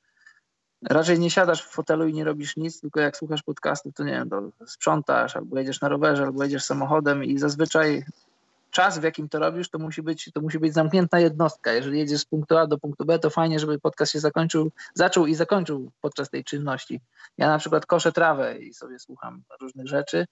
raczej 0.90 1.18
nie 1.18 1.30
siadasz 1.30 1.62
w 1.62 1.70
fotelu 1.70 2.06
i 2.06 2.14
nie 2.14 2.24
robisz 2.24 2.56
nic, 2.56 2.80
tylko 2.80 3.00
jak 3.00 3.16
słuchasz 3.16 3.42
podcastów, 3.42 3.94
to 3.94 4.04
nie 4.04 4.12
wiem, 4.12 4.30
to 4.30 4.42
sprzątasz, 4.66 5.36
albo 5.36 5.58
jedziesz 5.58 5.80
na 5.80 5.88
rowerze, 5.88 6.22
albo 6.22 6.44
jedziesz 6.44 6.64
samochodem 6.64 7.24
i 7.24 7.38
zazwyczaj 7.38 8.04
czas, 8.74 8.98
w 8.98 9.02
jakim 9.02 9.28
to 9.28 9.38
robisz, 9.38 9.70
to 9.70 9.78
musi 9.78 10.02
być, 10.02 10.30
to 10.34 10.40
musi 10.40 10.58
być 10.58 10.74
zamknięta 10.74 11.20
jednostka. 11.20 11.72
Jeżeli 11.72 11.98
jedziesz 11.98 12.20
z 12.20 12.24
punktu 12.24 12.56
A 12.56 12.66
do 12.66 12.78
punktu 12.78 13.04
B, 13.04 13.18
to 13.18 13.30
fajnie, 13.30 13.58
żeby 13.58 13.80
podcast 13.80 14.12
się 14.12 14.20
zakończył, 14.20 14.70
zaczął 14.94 15.26
i 15.26 15.34
zakończył 15.34 15.90
podczas 16.00 16.30
tej 16.30 16.44
czynności. 16.44 17.00
Ja 17.38 17.48
na 17.48 17.58
przykład 17.58 17.86
koszę 17.86 18.12
trawę 18.12 18.58
i 18.58 18.74
sobie 18.74 18.98
słucham 18.98 19.42
różnych 19.60 19.88
rzeczy 19.88 20.26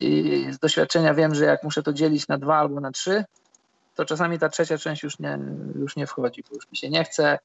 i 0.00 0.46
z 0.50 0.58
doświadczenia 0.58 1.14
wiem, 1.14 1.34
że 1.34 1.44
jak 1.44 1.62
muszę 1.62 1.82
to 1.82 1.92
dzielić 1.92 2.28
na 2.28 2.38
dwa 2.38 2.56
albo 2.56 2.80
na 2.80 2.90
trzy, 2.90 3.24
to 3.94 4.04
czasami 4.04 4.38
ta 4.38 4.48
trzecia 4.48 4.78
część 4.78 5.02
już 5.02 5.18
nie, 5.18 5.38
już 5.74 5.96
nie 5.96 6.06
wchodzi, 6.06 6.44
bo 6.48 6.54
już 6.54 6.70
mi 6.70 6.76
się 6.76 6.90
nie 6.90 7.04
chce, 7.04 7.38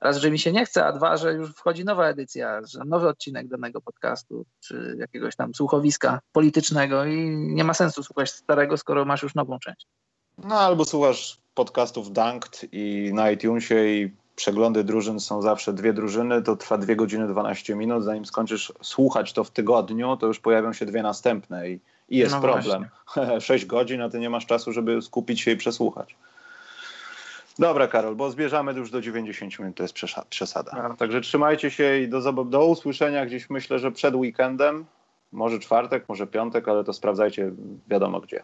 raz, 0.00 0.16
że 0.16 0.30
mi 0.30 0.38
się 0.38 0.52
nie 0.52 0.66
chce, 0.66 0.86
a 0.86 0.92
dwa, 0.92 1.16
że 1.16 1.32
już 1.32 1.50
wchodzi 1.50 1.84
nowa 1.84 2.06
edycja, 2.06 2.60
że 2.64 2.80
nowy 2.86 3.08
odcinek 3.08 3.48
danego 3.48 3.80
podcastu, 3.80 4.44
czy 4.60 4.96
jakiegoś 4.98 5.36
tam 5.36 5.54
słuchowiska 5.54 6.20
politycznego 6.32 7.04
i 7.04 7.30
nie 7.30 7.64
ma 7.64 7.74
sensu 7.74 8.02
słuchać 8.02 8.30
starego, 8.30 8.76
skoro 8.76 9.04
masz 9.04 9.22
już 9.22 9.34
nową 9.34 9.58
część. 9.58 9.86
No 10.38 10.54
albo 10.60 10.84
słuchasz 10.84 11.38
podcastów 11.54 12.12
Dunked 12.12 12.66
i 12.72 13.10
na 13.14 13.30
iTunesie 13.30 13.86
i 13.86 14.10
przeglądy 14.36 14.84
drużyn 14.84 15.20
są 15.20 15.42
zawsze 15.42 15.72
dwie 15.72 15.92
drużyny, 15.92 16.42
to 16.42 16.56
trwa 16.56 16.78
dwie 16.78 16.96
godziny 16.96 17.28
12 17.28 17.74
minut, 17.74 18.04
zanim 18.04 18.24
skończysz 18.24 18.72
słuchać 18.82 19.32
to 19.32 19.44
w 19.44 19.50
tygodniu, 19.50 20.16
to 20.16 20.26
już 20.26 20.40
pojawią 20.40 20.72
się 20.72 20.86
dwie 20.86 21.02
następne 21.02 21.70
i, 21.70 21.80
i 22.08 22.16
jest 22.16 22.34
no 22.34 22.40
problem. 22.40 22.88
Sześć 23.40 23.66
godzin, 23.66 24.02
a 24.02 24.08
ty 24.08 24.18
nie 24.18 24.30
masz 24.30 24.46
czasu, 24.46 24.72
żeby 24.72 25.02
skupić 25.02 25.40
się 25.40 25.50
i 25.50 25.56
przesłuchać. 25.56 26.16
Dobra, 27.58 27.88
Karol, 27.88 28.16
bo 28.16 28.30
zbierzamy 28.30 28.72
już 28.72 28.90
do 28.90 29.00
90 29.00 29.58
minut, 29.58 29.76
to 29.76 29.82
jest 29.82 29.94
przesada. 30.30 30.88
No. 30.88 30.96
Także 30.96 31.20
trzymajcie 31.20 31.70
się 31.70 31.98
i 31.98 32.08
do, 32.08 32.32
do 32.44 32.66
usłyszenia 32.66 33.26
gdzieś 33.26 33.50
myślę, 33.50 33.78
że 33.78 33.92
przed 33.92 34.14
weekendem. 34.14 34.84
Może 35.32 35.58
czwartek, 35.58 36.04
może 36.08 36.26
piątek, 36.26 36.68
ale 36.68 36.84
to 36.84 36.92
sprawdzajcie 36.92 37.52
wiadomo 37.88 38.20
gdzie. 38.20 38.42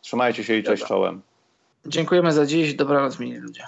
Trzymajcie 0.00 0.44
się 0.44 0.56
i 0.56 0.62
cześć 0.62 0.84
czołem. 0.84 1.22
Dziękujemy 1.86 2.32
za 2.32 2.46
dziś. 2.46 2.74
Dobranoc, 2.74 3.18
mili 3.18 3.36
ludzie. 3.36 3.64